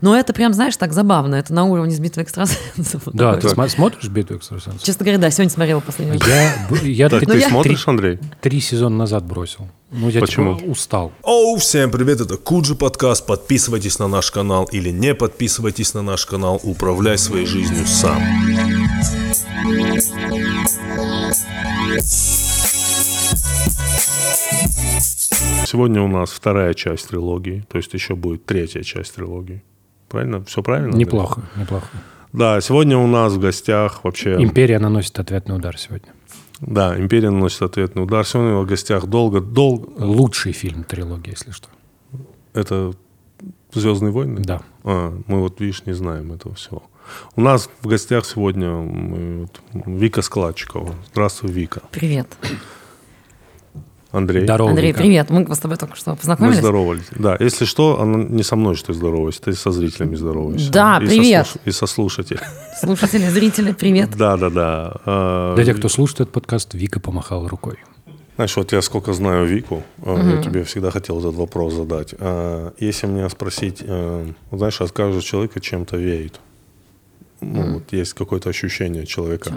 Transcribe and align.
Но 0.00 0.16
это 0.16 0.32
прям, 0.32 0.52
знаешь, 0.54 0.76
так 0.76 0.92
забавно. 0.92 1.34
Это 1.36 1.52
на 1.52 1.64
уровне 1.64 1.94
сбитого 1.94 2.22
экстрасенсов. 2.24 3.02
Вот 3.06 3.14
Да, 3.14 3.36
ты 3.36 3.48
смотришь 3.68 4.08
«Битву 4.08 4.36
экстрасенсов»? 4.36 4.82
Честно 4.82 5.04
говоря, 5.04 5.18
да, 5.18 5.30
сегодня 5.30 5.50
смотрела 5.50 5.80
последний. 5.80 6.18
Я, 6.26 6.54
я 6.82 7.08
Так 7.08 7.22
Ну, 7.26 7.32
ты 7.32 7.38
я- 7.38 7.48
смотришь, 7.48 7.86
Андрей? 7.88 8.18
три 8.40 8.60
сезона 8.60 8.96
назад 8.96 9.24
бросил. 9.24 9.68
Ну, 9.90 10.08
я 10.10 10.20
Почему? 10.20 10.56
типа 10.58 10.68
устал. 10.70 11.12
Оу, 11.22 11.56
всем 11.56 11.90
привет, 11.90 12.20
это 12.20 12.36
Куджи 12.36 12.74
подкаст. 12.74 13.24
Подписывайтесь 13.26 13.98
на 13.98 14.06
наш 14.08 14.30
канал 14.30 14.68
или 14.70 14.90
не 14.90 15.14
подписывайтесь 15.14 15.94
на 15.94 16.02
наш 16.02 16.26
канал. 16.26 16.60
Управляй 16.62 17.16
своей 17.16 17.46
жизнью 17.46 17.86
сам. 17.86 18.22
Сегодня 25.66 26.02
у 26.02 26.08
нас 26.08 26.30
вторая 26.30 26.74
часть 26.74 27.08
трилогии, 27.08 27.64
то 27.68 27.76
есть 27.78 27.92
еще 27.94 28.14
будет 28.14 28.44
третья 28.46 28.82
часть 28.82 29.14
трилогии. 29.14 29.62
Правильно? 30.08 30.44
Все 30.44 30.62
правильно? 30.62 30.94
Неплохо, 30.94 31.42
неплохо. 31.56 31.88
Да, 32.32 32.60
сегодня 32.60 32.98
у 32.98 33.06
нас 33.06 33.32
в 33.32 33.40
гостях 33.40 34.04
вообще... 34.04 34.36
Империя 34.38 34.78
наносит 34.78 35.18
ответный 35.18 35.56
удар 35.56 35.78
сегодня. 35.78 36.08
Да, 36.60 36.98
Империя 36.98 37.30
наносит 37.30 37.62
ответный 37.62 38.02
удар. 38.02 38.26
Сегодня 38.26 38.56
в 38.56 38.66
гостях 38.66 39.06
долго, 39.06 39.40
долго... 39.40 39.88
Лучший 40.02 40.52
фильм 40.52 40.84
трилогии, 40.84 41.30
если 41.30 41.52
что. 41.52 41.68
Это 42.52 42.92
Звездные 43.72 44.12
войны? 44.12 44.40
Да. 44.40 44.62
А, 44.84 45.14
мы 45.26 45.40
вот, 45.40 45.60
видишь, 45.60 45.84
не 45.84 45.92
знаем 45.92 46.32
этого 46.32 46.54
всего. 46.54 46.82
У 47.36 47.40
нас 47.40 47.68
в 47.80 47.86
гостях 47.86 48.24
сегодня 48.24 49.48
Вика 49.72 50.22
Складчикова. 50.22 50.94
Здравствуй, 51.12 51.50
Вика. 51.50 51.82
Привет. 51.90 52.28
Андрей. 54.10 54.44
Здорово, 54.44 54.70
Андрей, 54.70 54.88
Вика. 54.88 55.00
привет. 55.00 55.28
Мы 55.30 55.54
с 55.54 55.58
тобой 55.58 55.76
только 55.76 55.94
что 55.96 56.12
Мы 56.12 56.16
познакомились. 56.16 56.58
здоровались. 56.58 57.04
Да, 57.10 57.36
если 57.38 57.66
что, 57.66 58.00
она 58.00 58.24
не 58.24 58.42
со 58.42 58.56
мной, 58.56 58.74
что 58.74 58.88
ты 58.88 58.94
здороваешься, 58.94 59.42
ты 59.42 59.52
со 59.52 59.70
зрителями 59.70 60.14
здороваешься. 60.14 60.72
Да, 60.72 60.98
И 61.02 61.06
со 61.06 61.10
привет. 61.10 61.46
слуш- 61.46 61.60
И 61.66 61.70
со 61.72 61.86
слушателями. 61.86 62.46
Слушатели, 62.80 63.28
зрители, 63.28 63.72
привет. 63.72 64.10
Да, 64.16 64.36
да, 64.38 64.48
да. 64.48 64.92
А, 65.04 65.54
Для 65.56 65.64
тех, 65.66 65.76
кто 65.78 65.88
слушает 65.90 66.20
этот 66.20 66.32
подкаст, 66.32 66.72
Вика 66.72 67.00
помахала 67.00 67.48
рукой. 67.50 67.76
Знаешь, 68.36 68.56
вот 68.56 68.72
я 68.72 68.80
сколько 68.82 69.12
знаю 69.12 69.44
Вику, 69.46 69.82
а, 70.02 70.36
я 70.36 70.42
тебе 70.42 70.64
всегда 70.64 70.90
хотел 70.90 71.18
этот 71.18 71.34
вопрос 71.34 71.74
задать. 71.74 72.14
А, 72.18 72.72
Если 72.78 73.06
меня 73.08 73.28
спросить, 73.28 73.82
вот 73.82 74.58
знаешь, 74.58 74.80
от 74.80 74.92
каждого 74.92 75.20
человека 75.22 75.60
чем-то 75.60 75.98
веет. 75.98 76.40
Ну, 77.42 77.74
вот 77.74 77.92
есть 77.92 78.14
какое-то 78.14 78.48
ощущение 78.48 79.04
человека. 79.06 79.52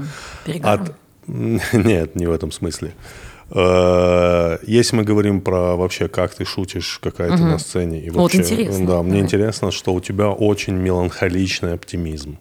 От... 0.61 0.93
Нет, 1.27 2.15
не 2.15 2.25
в 2.27 2.31
этом 2.31 2.51
смысле. 2.51 2.93
Э, 3.53 4.57
Если 4.63 4.95
мы 4.95 5.03
говорим 5.03 5.41
про 5.41 5.75
вообще, 5.75 6.07
как 6.07 6.33
ты 6.33 6.45
шутишь, 6.45 6.99
какая 7.01 7.35
ты 7.35 7.43
на 7.43 7.59
сцене. 7.59 7.99
И 8.01 8.09
Вот 8.09 8.21
вообще, 8.33 8.37
интересно. 8.39 8.87
Да, 8.87 9.01
мне 9.03 9.11
Давай. 9.11 9.21
интересно, 9.21 9.71
что 9.71 9.93
у 9.93 9.99
тебя 9.99 10.29
очень 10.29 10.73
меланхоличный 10.75 11.73
оптимизм. 11.73 12.37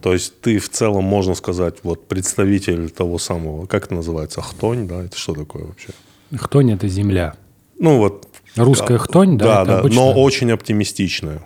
То 0.00 0.14
есть 0.14 0.40
ты 0.40 0.58
в 0.58 0.70
целом, 0.70 1.04
можно 1.04 1.34
сказать, 1.34 1.76
вот 1.82 2.08
представитель 2.08 2.88
того 2.90 3.18
самого, 3.18 3.66
как 3.66 3.84
это 3.86 3.94
называется, 3.94 4.40
хтонь, 4.40 4.88
да? 4.88 5.04
Это 5.04 5.18
что 5.18 5.34
такое 5.34 5.64
вообще? 5.64 5.88
Хтонь— 6.34 6.72
это 6.72 6.88
земля. 6.88 7.34
Ну 7.78 7.98
вот... 7.98 8.26
Русская 8.56 8.98
хтонь, 8.98 9.36
да, 9.38 9.44
Да, 9.44 9.64
да, 9.64 9.78
обычно- 9.80 9.96
но 10.00 10.12
очень 10.22 10.50
оптимистичная. 10.50 11.42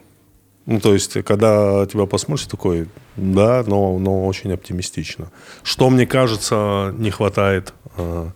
Ну, 0.67 0.81
то 0.81 0.95
есть, 0.95 1.13
когда 1.25 1.85
тебя 1.87 2.07
посмотришь, 2.07 2.47
такой, 2.47 2.87
да, 3.17 3.63
но, 3.67 3.99
но 3.99 4.25
очень 4.25 4.53
оптимистично. 4.53 5.31
Что, 5.63 5.91
мне 5.91 6.07
кажется, 6.07 6.95
не 6.97 7.11
хватает 7.11 7.75
э, 7.99 8.29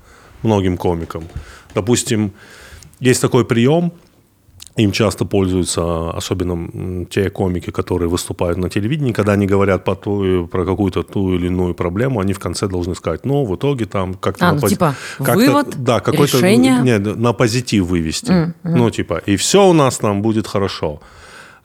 многим 0.42 0.76
комикам. 0.76 1.24
Допустим, 1.74 2.32
есть 3.00 3.20
такой 3.22 3.44
прием, 3.44 3.92
им 4.76 4.92
часто 4.92 5.24
пользуются, 5.24 6.10
особенно 6.10 7.04
те 7.06 7.30
комики, 7.30 7.70
которые 7.70 8.08
выступают 8.08 8.58
на 8.58 8.68
телевидении, 8.70 9.12
когда 9.12 9.32
они 9.32 9.46
говорят 9.46 9.84
по 9.84 9.96
ту- 9.96 10.46
про 10.46 10.64
какую-то 10.64 11.02
ту 11.02 11.34
или 11.34 11.46
иную 11.48 11.74
проблему, 11.74 12.20
они 12.20 12.32
в 12.32 12.38
конце 12.38 12.68
должны 12.68 12.94
сказать, 12.94 13.26
ну, 13.26 13.44
в 13.44 13.54
итоге 13.56 13.86
там 13.86 14.14
как-то... 14.14 14.48
А, 14.48 14.52
ну, 14.52 14.60
пози- 14.60 14.70
типа, 14.70 14.94
как-то- 15.18 15.34
вывод, 15.34 15.66
да, 15.82 15.98
какой-то, 16.00 16.36
решение. 16.36 16.80
Не, 16.82 16.98
на 16.98 17.32
позитив 17.32 17.86
вывести. 17.86 18.54
Ну, 18.62 18.90
типа, 18.90 19.20
и 19.26 19.34
все 19.36 19.66
у 19.68 19.72
нас 19.72 19.98
там 19.98 20.22
будет 20.22 20.46
хорошо. 20.46 21.00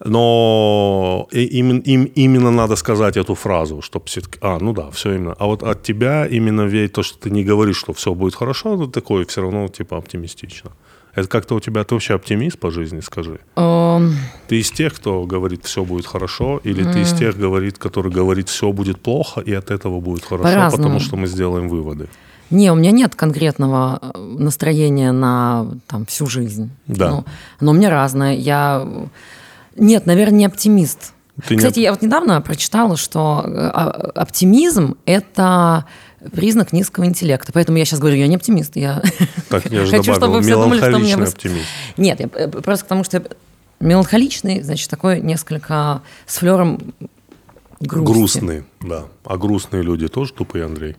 Но 0.06 1.28
и- 1.32 1.46
именно, 1.60 1.80
им, 1.80 2.04
именно 2.16 2.52
надо 2.52 2.76
сказать 2.76 3.18
эту 3.18 3.36
фразу, 3.36 3.82
чтобы 3.82 4.06
все-таки... 4.06 4.38
А, 4.42 4.58
ну 4.60 4.74
да, 4.74 4.90
все 4.92 5.16
именно. 5.16 5.36
А 5.40 5.46
вот 5.46 5.64
от 5.64 5.84
тебя 5.84 6.26
именно 6.26 6.62
веет 6.62 6.94
то, 6.94 7.04
что 7.04 7.18
ты 7.20 7.30
не 7.32 7.44
говоришь, 7.44 7.78
что 7.78 7.94
все 7.94 8.14
будет 8.14 8.36
хорошо, 8.36 8.76
но 8.76 8.88
такой 8.88 9.26
все 9.26 9.42
равно 9.42 9.68
типа 9.68 9.98
оптимистично. 9.98 10.72
Это 11.16 11.28
как-то 11.28 11.56
у 11.56 11.60
тебя... 11.60 11.84
Ты 11.84 11.94
вообще 11.96 12.16
оптимист 12.16 12.58
по 12.60 12.72
жизни, 12.72 13.02
скажи? 13.02 13.40
Эм, 13.56 14.16
Ты 14.48 14.60
из 14.60 14.72
тех, 14.72 14.94
кто 14.96 15.24
говорит, 15.26 15.64
все 15.66 15.84
будет 15.84 16.08
хорошо, 16.08 16.60
или 16.64 16.84
ты 16.84 17.02
из 17.02 17.14
тех, 17.14 17.38
говорит, 17.38 17.78
который 17.78 18.12
говорит, 18.12 18.50
все 18.50 18.72
будет 18.72 19.00
плохо, 19.02 19.42
и 19.42 19.54
от 19.54 19.70
этого 19.72 20.00
будет 20.00 20.26
хорошо, 20.26 20.50
потому 20.72 21.00
что 21.00 21.16
мы 21.16 21.28
сделаем 21.28 21.70
выводы. 21.70 22.08
Не, 22.50 22.72
у 22.72 22.76
меня 22.76 22.92
нет 22.92 23.16
конкретного 23.16 24.00
э, 24.02 24.20
настроения 24.40 25.12
на 25.12 25.66
там, 25.88 26.06
всю 26.06 26.26
жизнь. 26.28 26.70
Да. 26.88 27.10
Ну, 27.10 27.26
но 27.62 27.72
у 27.72 27.74
меня 27.74 27.90
разное. 27.90 28.36
Я... 28.36 28.88
Нет, 29.76 30.06
наверное, 30.06 30.40
не 30.40 30.46
оптимист. 30.46 31.14
Ты 31.48 31.56
не 31.56 31.60
Кстати, 31.60 31.80
оп- 31.80 31.84
я 31.84 31.92
вот 31.92 32.02
недавно 32.02 32.40
прочитала, 32.42 32.96
что 32.98 33.44
э, 33.46 33.50
а- 33.56 34.12
оптимизм– 34.16 34.96
это 35.06 35.86
признак 36.32 36.74
низкого 36.74 37.06
интеллекта. 37.06 37.52
Поэтому 37.52 37.78
я 37.80 37.86
сейчас 37.86 38.00
говорю, 38.00 38.18
я 38.18 38.28
не 38.28 38.36
оптимист. 38.36 38.76
Я 38.76 39.02
Так, 39.50 39.66
я 39.72 39.86
же 39.86 39.92
хочу, 39.98 40.14
добавил, 40.14 40.34
чтобы 40.34 40.42
все 40.44 40.54
думали, 40.56 40.78
что 40.78 40.88
мне... 40.90 41.16
меланхоличный 41.16 41.26
выс- 41.26 41.30
оптимист. 41.34 41.68
Нет, 41.98 42.20
я 42.20 42.30
э, 42.34 42.48
просто 42.50 42.86
к 42.86 42.88
тому, 42.88 43.04
что 43.04 43.24
меланхоличный, 43.80 44.62
значит, 44.62 44.90
такой 44.90 45.22
несколько 45.22 46.02
с 46.28 46.38
флером 46.38 46.94
грусти. 47.80 48.14
Грустные, 48.14 48.64
да. 48.82 49.06
А 49.26 49.38
грустные 49.38 49.82
люди 49.84 50.08
тоже 50.08 50.34
тупые, 50.34 50.66
Андрей? 50.66 50.96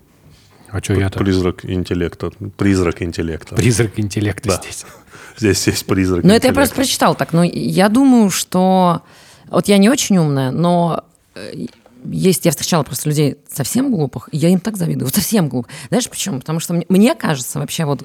А 0.74 0.82
что 0.82 0.94
я-то? 0.94 1.20
Призрак 1.20 1.64
интеллекта. 1.64 2.30
Призрак 2.56 3.00
интеллекта. 3.00 3.54
Призрак 3.54 3.92
интеллекта 3.96 4.48
Да. 4.48 4.60
здесь. 4.60 4.84
Здесь 5.36 5.66
есть 5.66 5.86
призрак 5.86 6.22
Ну, 6.22 6.32
это 6.32 6.46
я 6.48 6.52
просто 6.52 6.74
прочитала 6.76 7.14
так. 7.14 7.32
Но 7.32 7.42
я 7.44 7.88
думаю, 7.88 8.30
что... 8.30 9.02
Вот 9.48 9.68
я 9.68 9.78
не 9.78 9.88
очень 9.88 10.16
умная, 10.18 10.50
но 10.50 11.04
э, 11.34 11.66
есть, 12.04 12.44
я 12.44 12.50
встречала 12.50 12.82
просто 12.82 13.08
людей 13.08 13.36
совсем 13.48 13.92
глупых, 13.92 14.28
и 14.32 14.36
я 14.36 14.48
им 14.48 14.58
так 14.58 14.76
завидую, 14.76 15.06
вот 15.06 15.14
совсем 15.14 15.48
глупых. 15.48 15.70
Знаешь 15.88 16.08
почему? 16.08 16.40
Потому 16.40 16.60
что 16.60 16.74
мне, 16.74 16.86
мне 16.88 17.14
кажется 17.14 17.58
вообще 17.60 17.84
вот, 17.84 18.04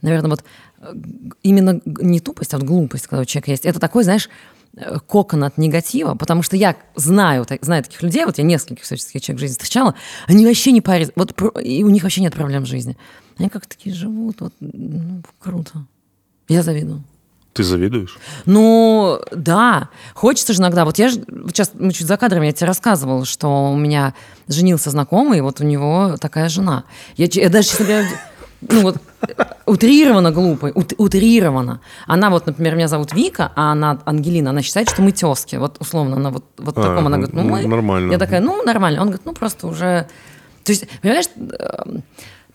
наверное, 0.00 0.30
вот 0.30 0.44
э, 0.80 0.94
именно 1.42 1.80
не 1.84 2.20
тупость, 2.20 2.54
а 2.54 2.58
вот 2.58 2.66
глупость, 2.66 3.08
когда 3.08 3.22
у 3.22 3.24
человека 3.26 3.50
есть, 3.50 3.66
это 3.66 3.78
такой, 3.80 4.04
знаешь, 4.04 4.30
кокон 5.06 5.44
от 5.44 5.58
негатива, 5.58 6.14
потому 6.14 6.42
что 6.42 6.56
я 6.56 6.76
знаю, 6.94 7.44
так- 7.44 7.64
знаю 7.64 7.82
таких 7.82 8.02
людей, 8.02 8.24
вот 8.24 8.38
я 8.38 8.44
нескольких 8.44 8.84
всяческих 8.84 9.22
человек 9.22 9.38
в 9.38 9.40
жизни 9.40 9.54
встречала, 9.54 9.94
они 10.26 10.44
вообще 10.46 10.72
не 10.72 10.80
парят, 10.80 11.12
вот, 11.16 11.32
и 11.62 11.82
у 11.84 11.88
них 11.88 12.02
вообще 12.02 12.20
нет 12.20 12.34
проблем 12.34 12.64
в 12.64 12.66
жизни. 12.66 12.96
Они 13.38 13.48
как 13.48 13.66
такие 13.66 13.94
живут, 13.94 14.40
вот, 14.40 14.52
ну, 14.60 15.22
круто. 15.38 15.84
Я 16.48 16.62
завидую. 16.62 17.02
Ты 17.52 17.64
завидуешь? 17.64 18.18
Ну, 18.44 19.18
да. 19.34 19.88
Хочется 20.14 20.52
же 20.52 20.60
иногда. 20.60 20.84
Вот 20.84 20.98
я 20.98 21.08
же, 21.08 21.24
сейчас 21.46 21.70
мы 21.72 21.90
чуть 21.92 22.06
за 22.06 22.18
кадрами, 22.18 22.46
я 22.46 22.52
тебе 22.52 22.66
рассказывала, 22.66 23.24
что 23.24 23.72
у 23.72 23.76
меня 23.76 24.12
женился 24.46 24.90
знакомый, 24.90 25.38
и 25.38 25.40
вот 25.40 25.62
у 25.62 25.64
него 25.64 26.16
такая 26.20 26.50
жена. 26.50 26.84
Я, 27.16 27.28
я 27.32 27.48
даже, 27.48 27.68
честно 27.68 27.86
говоря, 27.86 28.08
ну 28.60 28.82
вот, 28.82 28.96
утрированно 29.66 30.30
глупо, 30.30 30.66
ут- 30.74 30.94
утрированно. 30.98 31.80
Она 32.06 32.30
вот, 32.30 32.46
например, 32.46 32.74
меня 32.76 32.88
зовут 32.88 33.12
Вика, 33.12 33.52
а 33.54 33.72
она 33.72 33.98
Ангелина, 34.04 34.50
она 34.50 34.62
считает, 34.62 34.88
что 34.88 35.02
мы 35.02 35.12
тески. 35.12 35.56
Вот 35.56 35.76
условно, 35.80 36.16
она 36.16 36.30
вот, 36.30 36.44
вот 36.58 36.76
А, 36.78 36.82
таком, 36.82 37.06
она 37.06 37.16
говорит, 37.16 37.34
ну 37.34 37.42
ну, 37.42 37.48
мы... 37.50 37.66
нормально. 37.66 38.12
Я 38.12 38.18
такая, 38.18 38.40
ну 38.40 38.62
нормально. 38.62 39.00
Он 39.00 39.08
говорит, 39.08 39.26
ну 39.26 39.34
просто 39.34 39.66
уже... 39.66 40.08
То 40.64 40.72
есть, 40.72 40.88
понимаешь, 41.00 41.26
э, 41.36 42.00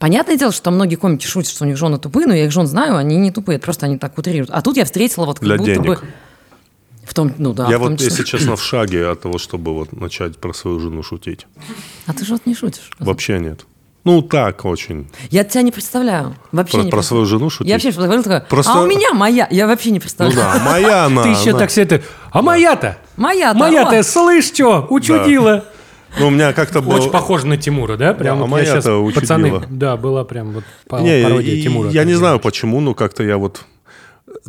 Понятное 0.02 0.36
дело, 0.36 0.52
что 0.52 0.72
многие 0.72 0.96
комики 0.96 1.28
шутят, 1.28 1.52
что 1.52 1.64
у 1.64 1.68
них 1.68 1.78
жены 1.78 2.00
тупые, 2.00 2.26
но 2.26 2.34
я 2.34 2.46
их 2.46 2.52
жен 2.52 2.66
знаю, 2.66 2.98
они 2.98 3.18
не 3.18 3.30
тупые, 3.30 3.60
просто 3.60 3.86
они 3.86 4.00
так 4.00 4.18
утрируют. 4.18 4.50
А 4.50 4.64
тут 4.64 4.76
я 4.76 4.84
встретила 4.84 5.26
вот 5.28 5.38
как 5.38 5.48
Для 5.48 5.58
будто 5.58 5.74
денег. 5.76 5.86
бы... 5.86 6.00
В 7.04 7.14
том, 7.14 7.32
ну 7.38 7.54
да, 7.54 7.70
я 7.70 7.78
вот, 7.78 7.92
числе. 8.00 8.06
если 8.08 8.24
честно, 8.24 8.56
в 8.56 8.64
шаге 8.64 9.08
от 9.08 9.22
того, 9.22 9.38
чтобы 9.38 9.76
вот 9.76 9.92
начать 9.92 10.38
про 10.40 10.54
свою 10.54 10.80
жену 10.80 11.04
шутить. 11.04 11.46
А 12.08 12.14
ты 12.14 12.26
же 12.26 12.34
вот 12.34 12.48
не 12.48 12.56
шутишь. 12.56 12.90
Вообще 12.98 13.38
нет. 13.38 13.64
Ну, 14.04 14.22
так 14.24 14.66
очень. 14.66 15.08
Я 15.30 15.44
тебя 15.44 15.62
не 15.62 15.72
представляю. 15.72 16.36
Вообще 16.52 16.78
Про, 16.78 16.84
не 16.86 16.90
про 16.92 17.02
свою 17.04 17.26
жену 17.26 17.50
шутить? 17.52 17.68
Я 17.70 17.76
вообще 17.76 17.90
не 17.90 17.92
представляю. 17.94 18.24
Такая, 18.24 18.42
Просто- 18.42 18.74
А 18.74 18.82
у 18.82 18.88
меня 18.88 19.14
моя. 19.14 19.48
Я 19.52 19.68
вообще 19.68 19.90
не 19.92 19.96
Ну 20.00 20.02
представляю. 20.02 20.36
да, 20.38 20.60
моя 20.66 21.06
она. 21.06 21.24
Ты 21.24 21.30
еще 21.30 21.56
так 21.58 21.70
все 21.70 21.84
это... 21.84 22.02
А 22.32 22.42
моя-то? 22.42 22.98
Моя-то. 23.16 23.60
Моя-то, 23.60 24.02
слышь, 24.04 24.46
что, 24.46 24.88
учудила. 24.90 25.66
Ну, 26.20 26.28
у 26.28 26.30
меня 26.32 26.52
как-то 26.54 26.82
было... 26.82 26.96
Очень 26.96 27.12
похоже 27.12 27.46
на 27.46 27.58
Тимура, 27.58 27.96
да? 27.96 28.14
Прям 28.14 28.38
Да, 28.38 28.42
вот 28.42 28.46
а 28.46 28.48
моя-то 28.50 28.98
учудила. 28.98 29.22
пацаны, 29.22 29.62
да, 29.70 29.96
была 29.98 30.24
прям 30.26 30.52
вот 30.52 30.64
Не, 31.02 31.24
пародия 31.24 31.54
и- 31.56 31.62
Тимура. 31.62 31.90
Я 31.90 32.04
не 32.04 32.16
знаю 32.16 32.40
почему, 32.40 32.82
но 32.82 32.94
как-то 32.96 33.24
я 33.24 33.38
вот... 33.38 33.62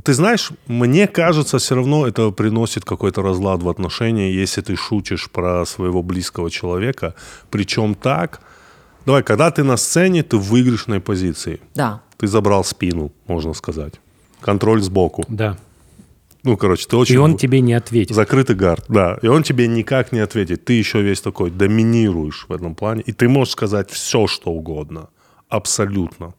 Ты 0.03 0.15
знаешь, 0.15 0.51
мне 0.67 1.07
кажется, 1.07 1.59
все 1.59 1.75
равно 1.75 2.07
это 2.07 2.31
приносит 2.31 2.85
какой-то 2.87 3.21
разлад 3.23 3.63
в 3.63 3.69
отношении, 3.69 4.33
если 4.33 4.63
ты 4.63 4.77
шутишь 4.77 5.29
про 5.31 5.65
своего 5.67 6.03
близкого 6.03 6.51
человека, 6.51 7.15
причем 7.51 7.95
так... 7.95 8.41
Давай, 9.07 9.23
когда 9.23 9.51
ты 9.51 9.65
на 9.65 9.77
сцене, 9.77 10.23
ты 10.23 10.37
в 10.37 10.43
выигрышной 10.43 11.01
позиции. 11.01 11.61
Да. 11.75 12.03
Ты 12.19 12.27
забрал 12.27 12.65
спину, 12.65 13.13
можно 13.27 13.55
сказать. 13.55 13.95
Контроль 14.41 14.83
сбоку. 14.83 15.25
Да. 15.29 15.57
Ну, 16.45 16.57
короче, 16.57 16.87
ты 16.89 16.97
очень... 16.97 17.15
И 17.15 17.19
он 17.19 17.37
тебе 17.37 17.61
не 17.61 17.73
ответит. 17.73 18.15
Закрытый 18.15 18.57
гард, 18.57 18.85
да. 18.89 19.19
И 19.23 19.29
он 19.29 19.43
тебе 19.43 19.69
никак 19.69 20.13
не 20.13 20.19
ответит. 20.19 20.65
Ты 20.65 20.73
еще 20.73 21.01
весь 21.01 21.21
такой 21.21 21.51
доминируешь 21.51 22.47
в 22.49 22.53
этом 22.53 22.75
плане. 22.75 23.03
И 23.03 23.13
ты 23.13 23.29
можешь 23.29 23.53
сказать 23.53 23.91
все, 23.91 24.27
что 24.27 24.51
угодно. 24.51 25.09
Абсолютно. 25.49 26.35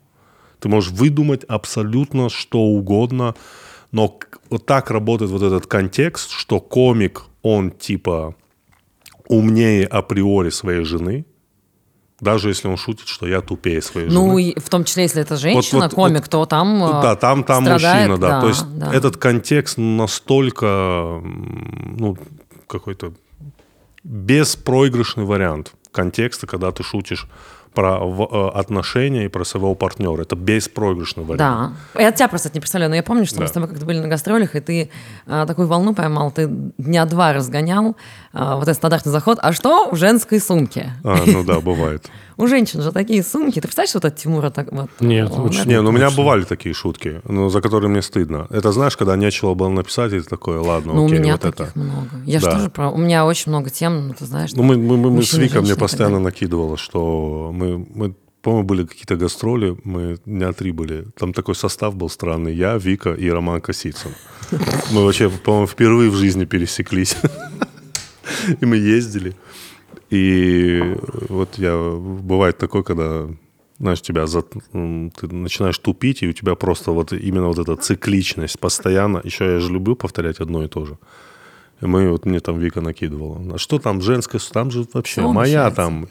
Ты 0.60 0.68
можешь 0.68 0.92
выдумать 0.92 1.44
абсолютно 1.46 2.30
что 2.30 2.60
угодно. 2.60 3.36
Но 3.92 4.20
вот 4.50 4.66
так 4.66 4.92
работает 4.92 5.32
вот 5.32 5.42
этот 5.42 5.68
контекст, 5.68 6.32
что 6.32 6.60
комик, 6.60 7.24
он 7.42 7.72
типа 7.72 8.36
умнее 9.28 9.86
априори 9.86 10.50
своей 10.50 10.84
жены, 10.84 11.26
даже 12.24 12.50
если 12.50 12.68
он 12.68 12.78
шутит, 12.78 13.08
что 13.08 13.28
я 13.28 13.42
тупее 13.42 13.82
своей 13.82 14.10
жены. 14.10 14.20
Ну, 14.20 14.38
и 14.38 14.60
в 14.60 14.70
том 14.70 14.84
числе, 14.86 15.04
если 15.04 15.22
это 15.22 15.36
женщина, 15.36 15.82
вот- 15.82 15.94
комик, 15.94 16.22
вот- 16.22 16.30
то 16.30 16.46
там 16.46 16.84
э, 16.84 17.02
Да, 17.02 17.16
там, 17.16 17.44
там 17.44 17.64
страдает, 17.66 18.10
мужчина, 18.10 18.18
да. 18.18 18.42
То 18.42 18.48
есть 18.48 18.66
да. 18.78 18.94
этот 18.94 19.18
контекст 19.18 19.78
настолько, 19.78 21.22
ну, 21.24 22.18
какой-то 22.68 23.14
беспроигрышный 24.04 25.26
вариант 25.26 25.74
контекста, 25.92 26.48
когда 26.48 26.72
ты 26.72 26.84
шутишь 26.84 27.28
про 27.74 28.00
э, 28.00 28.58
отношения 28.58 29.26
и 29.26 29.28
про 29.28 29.44
своего 29.44 29.76
партнера. 29.76 30.22
Это 30.22 30.36
беспроигрышный 30.36 31.24
вариант. 31.24 31.74
Да. 31.96 32.02
Я 32.02 32.12
тебя 32.12 32.28
просто 32.28 32.50
это 32.50 32.58
не 32.58 32.62
представляю, 32.62 32.90
но 32.90 32.96
я 32.96 33.04
помню, 33.04 33.26
что 33.26 33.36
мы 33.38 33.42
Да. 33.46 33.48
с 33.48 33.52
тобой 33.52 33.70
как-то 33.70 33.86
были 33.86 34.00
на 34.00 34.08
гастролях, 34.08 34.56
и 34.56 34.60
ты 34.60 34.90
а, 35.28 35.46
такую 35.46 35.68
волну 35.68 35.94
поймал, 35.94 36.32
ты 36.32 36.48
дня 36.78 37.06
два 37.06 37.34
разгонял 37.34 37.96
а, 38.34 38.56
вот 38.56 38.64
этот 38.64 38.76
стандартный 38.78 39.12
заход. 39.12 39.40
А 39.42 39.52
что 39.54 39.90
в 39.92 39.96
женской 39.96 40.40
сумке? 40.40 40.94
А, 41.04 41.18
ну 41.26 41.44
да, 41.44 41.60
бывает. 41.60 42.10
У 42.38 42.48
женщин 42.48 42.82
же 42.82 42.92
такие 42.92 43.24
сумки. 43.24 43.56
Ты 43.56 43.62
представляешь, 43.68 43.94
вот 43.94 44.06
от 44.06 44.16
Тимура 44.16 44.50
так 44.50 44.72
вот? 44.72 44.90
Нет, 45.00 45.32
он 45.32 45.48
это- 45.50 45.68
Не, 45.68 45.82
ну 45.82 45.90
у 45.90 45.92
меня 45.92 46.10
бывали 46.12 46.44
такие 46.44 46.74
шутки, 46.74 47.22
но 47.28 47.50
за 47.50 47.62
которые 47.62 47.90
мне 47.90 48.02
стыдно. 48.02 48.48
Это 48.50 48.72
знаешь, 48.72 48.96
когда 48.98 49.16
нечего 49.16 49.54
было 49.54 49.70
написать, 49.70 50.14
и 50.14 50.20
ты 50.20 50.26
такой, 50.30 50.58
ладно, 50.58 50.94
Ну, 50.94 51.04
у 51.04 51.06
окей, 51.08 51.20
меня 51.20 51.34
вот 51.34 51.42
таких 51.42 51.68
это. 51.70 51.80
много. 51.80 52.10
Я 52.26 52.40
же 52.40 52.46
Да. 52.46 52.52
тоже 52.54 52.70
про... 52.70 52.90
У 52.92 52.98
меня 52.98 53.26
очень 53.26 53.52
много 53.52 53.70
тем, 53.70 54.08
ну, 54.08 54.14
ты 54.14 54.26
знаешь. 54.26 54.52
Ну, 54.54 54.64
мы, 54.64 54.78
мы, 54.78 54.98
мы- 54.98 55.12
мы 55.12 55.24
с 55.24 55.34
Викой 55.34 55.62
мне 55.62 55.76
постоянно 55.76 56.16
далее. 56.16 56.26
накидывало, 56.26 56.78
что 56.78 57.52
мы, 57.54 57.78
мы 57.96 58.14
по-моему, 58.42 58.68
были 58.68 58.86
какие-то 58.86 59.16
гастроли, 59.16 59.78
мы 59.86 60.18
дня 60.26 60.52
три 60.52 60.72
были. 60.74 61.06
Там 61.18 61.32
такой 61.34 61.56
состав 61.56 61.96
был 61.96 62.10
странный. 62.10 62.54
Я, 62.54 62.78
Вика 62.78 63.14
и 63.14 63.30
Роман 63.30 63.62
Косицын. 63.62 64.12
Мы 64.92 65.06
вообще, 65.06 65.30
по-моему, 65.30 65.66
впервые 65.68 66.10
в 66.10 66.16
жизни 66.16 66.44
пересеклись. 66.46 67.16
И 68.62 68.66
мы 68.66 68.76
ездили. 68.76 69.34
И 70.14 70.96
вот 71.30 71.58
я... 71.58 71.76
Бывает 71.76 72.58
такое, 72.60 72.84
когда 72.84 73.28
знаешь, 73.80 74.02
тебя 74.02 74.28
за, 74.28 74.44
ты 74.44 74.60
начинаешь 74.74 75.78
тупить, 75.80 76.22
и 76.24 76.28
у 76.28 76.34
тебя 76.34 76.56
просто 76.56 76.92
вот 76.92 77.12
именно 77.12 77.48
вот 77.48 77.58
эта 77.58 77.76
цикличность 77.76 78.60
постоянно. 78.60 79.20
Еще 79.24 79.54
я 79.54 79.60
же 79.60 79.72
люблю 79.74 79.96
повторять 79.96 80.40
одно 80.40 80.64
и 80.64 80.68
то 80.68 80.86
же. 80.86 80.98
И 81.82 81.86
мы, 81.86 82.10
вот 82.10 82.26
мне 82.26 82.40
там 82.40 82.60
Вика 82.60 82.82
накидывала. 82.82 83.56
А 83.56 83.58
что 83.58 83.80
там 83.80 84.02
женское? 84.02 84.40
Там 84.54 84.70
же 84.72 84.86
вообще 84.94 85.22
Всё 85.22 85.32
моя 85.34 85.66
начинается. 85.66 85.76
там 85.76 86.08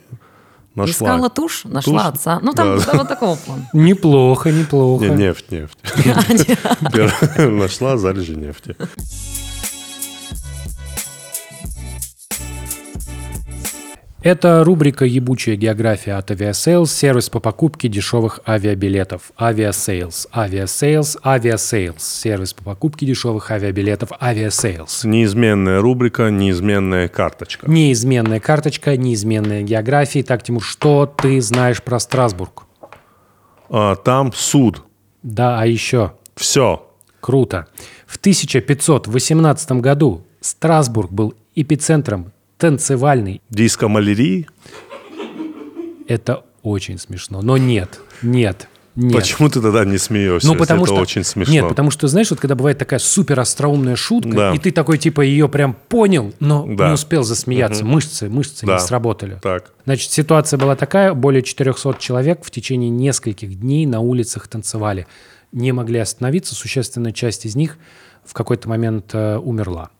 нашла. 0.74 0.92
Искала 1.08 1.30
тушь, 1.30 1.64
нашла 1.64 2.10
Тушь? 2.10 2.14
отца. 2.14 2.40
Ну, 2.42 2.52
там, 2.52 2.78
Да. 2.78 2.92
вот 2.94 3.08
такого 3.08 3.36
плана. 3.36 3.68
Неплохо, 3.72 4.50
неплохо. 4.50 5.04
Не, 5.06 5.16
нефть, 5.16 5.50
нефть. 5.52 5.78
Первая 6.92 7.50
Нашла 7.50 7.96
залежи 7.96 8.36
нефти. 8.36 8.76
Это 14.22 14.62
рубрика 14.62 15.04
«Ебучая 15.04 15.56
география» 15.56 16.12
от 16.12 16.30
Aviasales, 16.30 16.86
сервис 16.86 17.28
по 17.28 17.40
покупке 17.40 17.88
дешевых 17.88 18.38
авиабилетов. 18.46 19.32
Aviasales, 19.36 20.28
Aviasales, 20.32 21.16
Aviasales, 21.24 21.98
сервис 21.98 22.52
по 22.54 22.62
покупке 22.62 23.04
дешевых 23.04 23.50
авиабилетов 23.50 24.10
Aviasales. 24.20 25.00
Неизменная 25.02 25.80
рубрика, 25.80 26.30
неизменная 26.30 27.08
карточка. 27.08 27.68
Неизменная 27.68 28.38
карточка, 28.38 28.96
неизменная 28.96 29.62
география. 29.62 30.22
Так, 30.22 30.44
Тимур, 30.44 30.62
что 30.62 31.06
ты 31.06 31.40
знаешь 31.40 31.82
про 31.82 31.98
Страсбург? 31.98 32.62
А, 33.70 33.96
Там 33.96 34.32
суд. 34.32 34.84
Да, 35.24 35.58
а 35.58 35.66
еще 35.66 36.12
Все. 36.36 36.88
Круто. 37.18 37.66
В 38.06 38.18
1518 38.18 39.72
году 39.72 40.22
Страсбург 40.40 41.10
был 41.10 41.34
эпицентром 41.56 42.30
танцевальной. 42.58 43.40
Дискомалярии. 43.50 44.46
Это 46.08 46.44
очень 46.62 46.98
смешно. 46.98 47.42
Но 47.42 47.56
нет, 47.56 48.00
нет, 48.22 48.68
нет. 48.94 49.14
Почему 49.14 49.48
ты 49.48 49.60
тогда 49.60 49.84
не 49.84 49.98
смеешься? 49.98 50.46
Ну, 50.46 50.54
потому 50.56 50.84
это 50.84 50.92
что... 50.92 51.00
очень 51.02 51.24
смешно. 51.24 51.52
Нет, 51.54 51.68
потому 51.68 51.90
что, 51.90 52.08
знаешь, 52.08 52.30
вот 52.30 52.40
когда 52.40 52.54
бывает 52.54 52.78
такая 52.78 52.98
супер 52.98 53.40
остроумная 53.40 53.96
шутка, 53.96 54.30
Да. 54.30 54.54
и 54.54 54.58
ты 54.58 54.70
такой, 54.70 54.98
типа, 54.98 55.22
ее 55.22 55.48
прям 55.48 55.74
понял, 55.88 56.34
но 56.40 56.66
Да. 56.68 56.88
не 56.88 56.94
успел 56.94 57.22
засмеяться. 57.24 57.84
Мышцы, 57.84 58.28
мышцы 58.28 58.66
Да. 58.66 58.74
не 58.74 58.80
сработали. 58.80 59.38
Так. 59.42 59.72
Значит, 59.84 60.10
ситуация 60.10 60.58
была 60.58 60.76
такая, 60.76 61.14
более 61.14 61.42
400 61.42 61.98
человек 61.98 62.44
в 62.44 62.50
течение 62.50 62.90
нескольких 62.90 63.58
дней 63.58 63.86
на 63.86 64.00
улицах 64.00 64.46
танцевали. 64.48 65.06
Не 65.52 65.72
могли 65.72 65.98
остановиться, 65.98 66.54
существенная 66.54 67.12
часть 67.12 67.46
из 67.46 67.56
них 67.56 67.78
в 68.24 68.34
какой-то 68.34 68.68
момент 68.68 69.10
э, 69.14 69.36
умерла. 69.36 69.90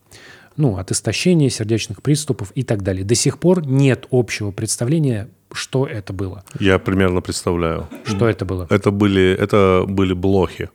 Ну, 0.57 0.77
от 0.77 0.91
истощения, 0.91 1.49
сердечных 1.49 2.03
приступов 2.03 2.53
и 2.55 2.63
так 2.63 2.83
далее. 2.83 3.05
До 3.05 3.15
сих 3.15 3.39
пор 3.39 3.67
нет 3.67 4.07
общего 4.11 4.51
представления, 4.51 5.29
что 5.53 5.87
это 5.87 6.13
было. 6.13 6.45
Я 6.59 6.79
примерно 6.79 7.21
представляю. 7.21 7.89
Что 8.05 8.29
это 8.29 8.45
было. 8.45 8.67
Это 8.71 8.91
были, 8.91 9.37
это 9.39 9.85
были 9.87 10.13
блохи. 10.13 10.71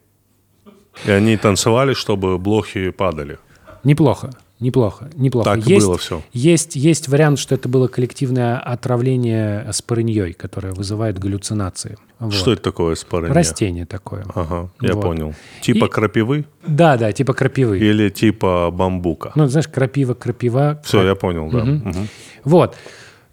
И 1.05 1.11
они 1.11 1.37
танцевали, 1.37 1.93
чтобы 1.93 2.37
блохи 2.37 2.89
падали. 2.89 3.37
Неплохо, 3.83 4.31
неплохо, 4.59 5.09
неплохо. 5.15 5.49
Так 5.55 5.65
есть, 5.67 5.85
было 5.85 5.97
всё. 5.97 6.21
Есть, 6.33 6.75
есть 6.75 7.07
вариант, 7.07 7.39
что 7.39 7.55
это 7.55 7.69
было 7.69 7.87
коллективное 7.87 8.57
отравление 8.59 9.67
спорыньей, 9.71 10.33
которое 10.33 10.73
вызывает 10.73 11.19
галлюцинации. 11.19 11.97
Вот. 12.19 12.33
Что 12.33 12.53
это 12.53 12.61
такое 12.63 12.95
спарение? 12.95 13.33
Растение 13.33 13.85
такое. 13.85 14.25
Ага, 14.33 14.69
я 14.81 14.93
Вот. 14.95 15.01
понял. 15.03 15.35
Типа 15.61 15.85
И- 15.85 15.89
крапивы 15.89 16.45
Да, 16.65 16.97
да, 16.97 17.11
типа 17.11 17.33
крапивы. 17.33 17.77
или 17.77 18.09
типа 18.09 18.71
бамбука? 18.71 19.31
Ну, 19.35 19.47
знаешь, 19.47 19.67
крапива, 19.67 20.13
крапива. 20.15 20.81
Все, 20.83 21.03
я 21.03 21.13
понял, 21.15 21.49
да. 21.51 21.63
Мгм. 21.63 22.07
Вот. 22.43 22.75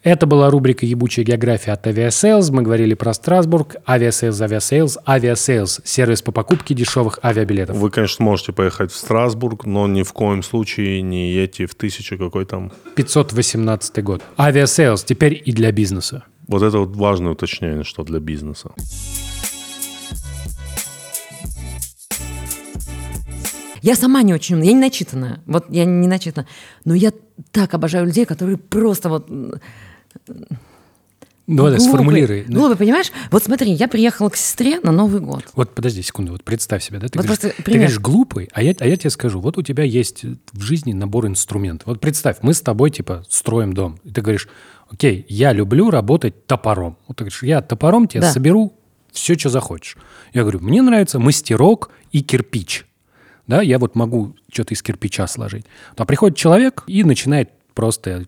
Это 0.05 0.27
была 0.27 0.51
рубрика 0.51 0.85
«Ебучая 0.85 1.25
география» 1.25 1.73
от 1.73 1.87
Aviasales. 1.87 2.53
Мы 2.53 2.61
говорили 2.61 2.93
про 2.93 3.15
Страсбург. 3.15 3.77
Aviasales, 3.87 4.33
Aviasales, 4.33 4.97
Aviasales. 5.07 5.81
Сервис 5.83 6.21
по 6.21 6.31
покупке 6.31 6.75
дешевых 6.75 7.19
авиабилетов. 7.25 7.79
Вы, 7.79 7.89
конечно, 7.89 8.23
можете 8.23 8.53
поехать 8.53 8.93
в 8.93 8.97
Страсбург, 8.97 9.65
но 9.65 9.89
ни 9.89 10.03
в 10.03 10.13
коем 10.13 10.43
случае 10.43 11.01
не 11.01 11.33
едьте 11.33 11.65
в 11.65 11.75
тысячу 11.75 12.19
какой 12.19 12.45
там. 12.45 12.71
518 12.97 14.05
год. 14.05 14.23
Aviasales 14.37 15.07
теперь 15.07 15.41
и 15.43 15.53
для 15.53 15.73
бизнеса. 15.73 16.25
Вот 16.49 16.63
это 16.63 16.81
вот 16.81 16.95
важное 16.95 17.33
уточнение, 17.33 17.83
что 17.83 18.05
для 18.05 18.21
бизнеса. 18.21 18.73
Я 23.81 23.97
сама 23.97 24.23
не 24.23 24.35
очень 24.35 24.57
умная, 24.57 24.69
я 24.69 24.75
не 24.75 24.81
начитанная. 24.81 25.41
Вот 25.47 25.65
я 25.71 25.87
не 25.87 26.09
начитана. 26.09 26.47
Но 26.85 26.95
я 26.95 27.11
так 27.53 27.73
обожаю 27.73 28.05
людей, 28.05 28.27
которые 28.27 28.59
просто 28.59 29.09
вот... 29.09 29.31
Ну, 31.47 31.65
глупые. 31.65 31.81
сформулируй. 31.81 32.45
Ну, 32.49 32.61
Глупые, 32.61 32.77
понимаешь? 32.79 33.13
Вот 33.31 33.45
смотри, 33.45 33.71
я 33.73 33.87
приехала 33.87 34.31
к 34.31 34.37
сестре 34.37 34.81
на 34.81 34.93
Новый 34.93 35.21
год. 35.21 35.45
Вот 35.55 35.75
подожди 35.75 36.01
секунду, 36.01 36.33
вот 36.33 36.43
представь 36.43 36.83
себе, 36.83 36.99
да? 36.99 37.09
Ты, 37.09 37.19
Вот 37.19 37.27
говоришь, 37.27 37.41
просто 37.41 37.63
ты 37.63 37.73
говоришь 37.73 37.99
глупый, 37.99 38.49
а 38.55 38.63
я, 38.63 38.75
а 38.79 38.87
я 38.87 38.97
тебе 38.97 39.11
скажу, 39.11 39.41
вот 39.41 39.59
у 39.59 39.63
тебя 39.63 39.85
есть 39.85 40.25
в 40.53 40.61
жизни 40.63 40.95
набор 40.95 41.27
инструментов. 41.27 41.87
Вот 41.87 42.01
представь, 42.01 42.39
мы 42.41 42.55
с 42.55 42.63
тобой 42.63 42.91
типа 42.91 43.25
строим 43.29 43.75
дом, 43.75 43.99
и 44.05 44.11
ты 44.11 44.23
говоришь, 44.23 44.49
окей, 44.91 45.27
я 45.29 45.53
люблю 45.53 45.91
работать 45.91 46.47
топором. 46.47 46.97
Вот 47.09 47.19
ты 47.19 47.25
говоришь, 47.25 47.43
я 47.43 47.61
топором 47.61 48.09
тебе 48.09 48.23
Да. 48.23 48.33
соберу 48.33 48.73
все, 49.13 49.37
что 49.39 49.51
захочешь. 49.51 49.99
Я 50.33 50.43
говорю, 50.43 50.61
мне 50.61 50.81
нравится 50.81 51.19
мастерок 51.19 51.91
и 52.11 52.23
кирпич. 52.23 52.87
Да, 53.47 53.61
я 53.61 53.79
вот 53.79 53.97
могу 53.97 54.35
что-то 54.51 54.73
из 54.73 54.83
кирпича 54.83 55.27
сложить. 55.27 55.67
А 55.99 56.07
приходит 56.07 56.39
человек 56.39 56.85
и 56.87 57.05
начинает 57.05 57.51
просто 57.75 58.25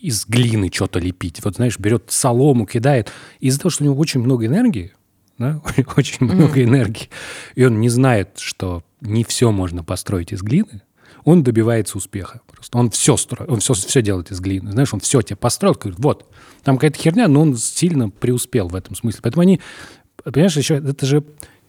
из 0.00 0.26
глины 0.26 0.70
что-то 0.72 0.98
лепить. 0.98 1.44
Вот, 1.44 1.56
знаешь, 1.56 1.78
берет 1.78 2.04
солому, 2.08 2.66
кидает. 2.66 3.12
Из-за 3.40 3.60
того, 3.60 3.70
что 3.70 3.84
у 3.84 3.86
него 3.86 3.98
очень 3.98 4.20
много 4.20 4.46
энергии, 4.46 4.92
да, 5.38 5.60
очень 5.96 6.26
много 6.26 6.62
энергии, 6.62 7.08
и 7.54 7.64
он 7.64 7.80
не 7.80 7.88
знает, 7.88 8.38
что 8.38 8.82
не 9.00 9.24
все 9.24 9.50
можно 9.50 9.84
построить 9.84 10.32
из 10.32 10.42
глины, 10.42 10.82
он 11.24 11.42
добивается 11.42 11.98
успеха. 11.98 12.40
Просто 12.46 12.78
он 12.78 12.90
все 12.90 13.16
строит, 13.16 13.50
он 13.50 13.60
все, 13.60 13.74
все 13.74 14.02
делает 14.02 14.30
из 14.30 14.40
глины. 14.40 14.72
Знаешь, 14.72 14.94
он 14.94 15.00
все 15.00 15.20
тебе 15.22 15.36
построил, 15.36 15.74
говорит, 15.74 15.98
вот, 16.00 16.30
там 16.62 16.76
какая-то 16.76 16.98
херня, 16.98 17.28
но 17.28 17.42
он 17.42 17.56
сильно 17.56 18.08
преуспел 18.08 18.68
в 18.68 18.74
этом 18.74 18.94
смысле. 18.94 19.20
Поэтому 19.22 19.42
они, 19.42 19.60
понимаешь, 20.24 20.56
еще 20.56 20.76
это 20.76 21.06
же 21.06 21.24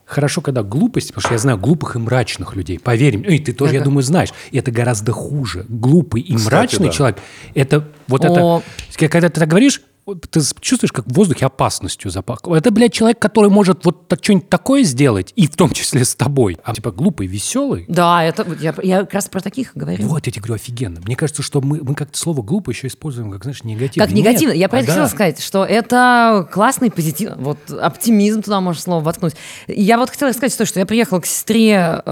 хорошо, 0.10 0.42
когда 0.42 0.64
глупость, 0.64 1.10
потому 1.10 1.22
что 1.22 1.34
я 1.34 1.38
знаю 1.38 1.58
глупых 1.58 1.96
и 1.96 2.00
мрачных 2.00 2.56
людей. 2.56 2.80
Поверь 2.80 3.18
мне, 3.18 3.38
и 3.38 3.40
ты 3.40 3.54
тоже, 3.54 3.76
я 3.76 3.82
думаю, 3.82 4.02
знаешь. 4.02 4.30
И 4.52 4.58
это 4.58 4.72
гораздо 4.72 5.12
хуже. 5.12 5.66
Глупый 5.70 6.22
и 6.22 6.36
Кстати, 6.36 6.54
мрачный 6.54 6.88
да. 6.88 6.94
человек, 6.94 7.18
это 7.54 7.88
вот 8.08 8.26
О. 8.26 8.62
это, 8.92 9.08
когда 9.08 9.30
ты 9.30 9.40
так 9.40 9.48
говоришь, 9.48 9.82
ты 10.16 10.42
чувствуешь, 10.60 10.92
как 10.92 11.06
в 11.06 11.14
воздухе 11.14 11.46
опасностью 11.46 12.12
запахло. 12.12 12.56
Это, 12.56 12.72
блядь, 12.72 12.94
человек, 12.94 13.20
который 13.20 13.50
может 13.50 13.86
вот 13.86 14.12
что-нибудь 14.22 14.50
такое 14.50 14.84
сделать, 14.84 15.34
и 15.36 15.48
в 15.48 15.56
том 15.56 15.72
числе 15.72 16.06
с 16.06 16.16
тобой. 16.16 16.58
А 16.64 16.74
типа 16.74 16.92
глупый, 16.92 17.28
веселый. 17.28 17.86
Да, 17.88 18.24
это 18.24 18.46
я, 18.60 18.74
я 18.82 19.00
как 19.02 19.14
раз 19.14 19.28
про 19.28 19.42
таких 19.42 19.72
говорю. 19.76 20.08
Вот, 20.08 20.26
я 20.26 20.32
тебе 20.32 20.42
говорю, 20.42 20.56
офигенно. 20.56 21.00
Мне 21.02 21.16
кажется, 21.16 21.44
что 21.44 21.62
мы, 21.62 21.82
мы 21.82 21.96
как-то 21.96 22.18
слово 22.18 22.42
глупо 22.42 22.72
еще 22.72 22.88
используем, 22.88 23.32
как, 23.32 23.44
знаешь, 23.44 23.64
негативно. 23.64 24.08
Как 24.08 24.16
негативно. 24.16 24.54
Я 24.54 24.70
про 24.70 24.78
а 24.78 24.82
это 24.82 24.88
да. 24.88 24.94
хотела 24.94 25.08
сказать, 25.08 25.42
что 25.42 25.66
это 25.66 26.48
классный 26.52 26.92
позитив. 26.92 27.32
Вот 27.38 27.58
оптимизм 27.72 28.42
туда 28.42 28.62
можно 28.62 28.82
слово 28.82 29.04
воткнуть. 29.04 29.36
Я 29.68 29.98
вот 29.98 30.10
хотела 30.10 30.32
сказать 30.32 30.58
то, 30.58 30.66
что 30.66 30.80
я 30.80 30.86
приехала 30.86 31.20
к 31.20 31.26
сестре 31.26 32.02
э, 32.06 32.12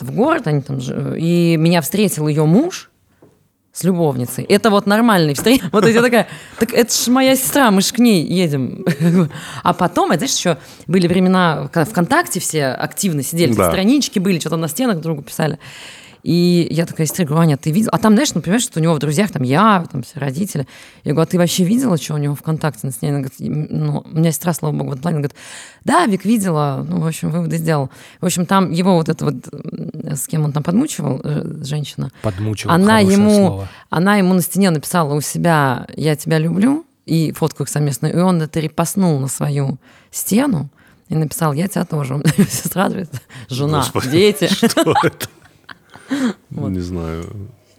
в 0.00 0.10
город, 0.12 0.46
они 0.46 0.62
там 0.62 0.80
жи- 0.80 1.16
и 1.18 1.56
меня 1.56 1.80
встретил 1.80 2.28
ее 2.28 2.44
муж 2.44 2.90
с 3.76 3.84
любовницей. 3.84 4.44
Это 4.44 4.70
вот 4.70 4.86
нормальный 4.86 5.34
встреч. 5.34 5.60
Вот 5.72 5.86
я 5.86 6.00
такая, 6.00 6.28
так 6.58 6.72
это 6.72 6.90
ж 6.94 7.08
моя 7.08 7.36
сестра, 7.36 7.70
мы 7.70 7.82
ж 7.82 7.92
к 7.92 7.98
ней 7.98 8.24
едем. 8.24 8.84
А 9.62 9.74
потом, 9.74 10.10
это, 10.12 10.20
знаешь, 10.20 10.36
еще 10.38 10.56
были 10.86 11.06
времена, 11.06 11.68
когда 11.70 11.84
ВКонтакте 11.84 12.40
все 12.40 12.68
активно 12.68 13.22
сидели, 13.22 13.52
Да. 13.52 13.68
странички 13.70 14.18
были, 14.18 14.38
что-то 14.38 14.56
на 14.56 14.68
стенах 14.68 14.94
друг 14.96 15.02
другу 15.02 15.22
писали. 15.22 15.58
И 16.26 16.66
я 16.72 16.86
такая, 16.86 17.06
сестре 17.06 17.24
говорю, 17.24 17.42
Аня, 17.42 17.56
ты 17.56 17.70
видел? 17.70 17.88
А 17.92 17.98
там, 17.98 18.14
знаешь, 18.14 18.34
ну, 18.34 18.40
понимаешь, 18.40 18.64
что 18.64 18.80
у 18.80 18.82
него 18.82 18.94
в 18.94 18.98
друзьях 18.98 19.30
там 19.30 19.44
я, 19.44 19.86
там 19.92 20.02
все 20.02 20.18
родители. 20.18 20.66
Я 21.04 21.12
говорю, 21.12 21.22
а 21.22 21.30
ты 21.30 21.38
вообще 21.38 21.62
видела, 21.62 21.96
что 21.96 22.14
у 22.14 22.16
него 22.16 22.34
ВКонтакте 22.34 22.80
на 22.84 22.92
стене? 22.92 23.12
Она 23.12 23.20
говорит, 23.20 23.40
«М, 23.40 23.68
ну, 23.70 24.04
у 24.04 24.08
меня 24.18 24.32
сестра, 24.32 24.52
слава 24.52 24.74
богу, 24.74 24.90
в 24.90 24.92
этом 24.94 25.02
плане. 25.02 25.18
Она 25.18 25.22
говорит, 25.28 25.36
да, 25.84 26.04
Вик, 26.06 26.24
видела. 26.24 26.84
Ну, 26.88 26.98
в 26.98 27.06
общем, 27.06 27.30
выводы 27.30 27.58
сделал. 27.58 27.90
В 28.20 28.26
общем, 28.26 28.44
там 28.44 28.72
его 28.72 28.94
вот 28.96 29.08
это 29.08 29.24
вот, 29.24 29.34
с 30.18 30.26
кем 30.26 30.42
он 30.44 30.52
там 30.52 30.64
подмучивал, 30.64 31.20
э, 31.22 31.62
женщина, 31.62 32.10
Подмучил, 32.22 32.72
она 32.72 32.98
ему, 32.98 33.30
слово. 33.30 33.68
она 33.90 34.16
ему 34.16 34.34
на 34.34 34.42
стене 34.42 34.70
написала 34.70 35.14
у 35.14 35.20
себя 35.20 35.86
«Я 35.96 36.16
тебя 36.16 36.38
люблю» 36.38 36.84
и 37.04 37.30
фотку 37.30 37.62
их 37.62 37.68
совместную, 37.68 38.12
и 38.12 38.18
он 38.18 38.42
это 38.42 38.58
репостнул 38.58 39.20
на 39.20 39.28
свою 39.28 39.78
стену 40.10 40.70
и 41.08 41.14
написал 41.14 41.52
«Я 41.52 41.68
тебя 41.68 41.84
тоже». 41.84 42.20
Сестра, 42.50 42.88
говорит, 42.88 43.10
жена, 43.48 43.78
Господи, 43.78 44.10
дети. 44.10 44.48
Что 44.48 44.92
это? 45.04 45.28
Не 46.50 46.80
знаю. 46.80 47.24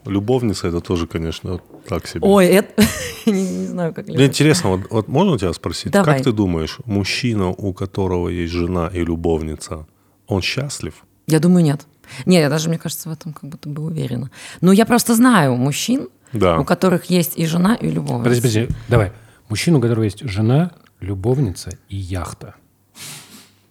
Любовница 0.05 0.67
это 0.69 0.79
тоже, 0.79 1.05
конечно, 1.05 1.59
так 1.87 2.07
себе. 2.07 2.21
Ой, 2.25 2.45
это... 2.47 2.81
не, 3.25 3.31
не 3.33 3.65
знаю, 3.65 3.93
как 3.93 4.07
Мне 4.07 4.25
интересно, 4.27 4.69
вот, 4.69 4.81
вот 4.89 5.07
можно 5.09 5.37
тебя 5.37 5.51
спросить, 5.51 5.91
Давай. 5.91 6.15
как 6.15 6.23
ты 6.23 6.31
думаешь, 6.31 6.77
мужчина, 6.85 7.49
у 7.49 7.73
которого 7.73 8.29
есть 8.29 8.53
жена 8.53 8.89
и 8.93 9.03
любовница, 9.03 9.85
он 10.27 10.41
счастлив? 10.41 10.93
Я 11.27 11.39
думаю, 11.39 11.63
нет. 11.65 11.85
Нет, 12.25 12.41
я 12.41 12.49
даже, 12.49 12.69
мне 12.69 12.77
кажется, 12.77 13.09
в 13.09 13.11
этом 13.11 13.33
как 13.33 13.49
будто 13.49 13.67
бы 13.67 13.83
уверена. 13.83 14.31
Но 14.61 14.71
я 14.71 14.85
просто 14.85 15.13
знаю 15.13 15.55
мужчин, 15.55 16.07
Да. 16.31 16.57
у 16.57 16.63
которых 16.63 17.05
есть 17.05 17.33
и 17.37 17.45
жена, 17.45 17.75
и 17.75 17.89
любовница. 17.89 18.23
Подожди, 18.23 18.41
подожди, 18.41 18.67
давай. 18.87 19.11
Мужчина, 19.49 19.77
у 19.77 19.81
которого 19.81 20.03
есть 20.03 20.23
жена, 20.23 20.71
любовница 21.01 21.71
и 21.89 21.97
яхта. 21.97 22.55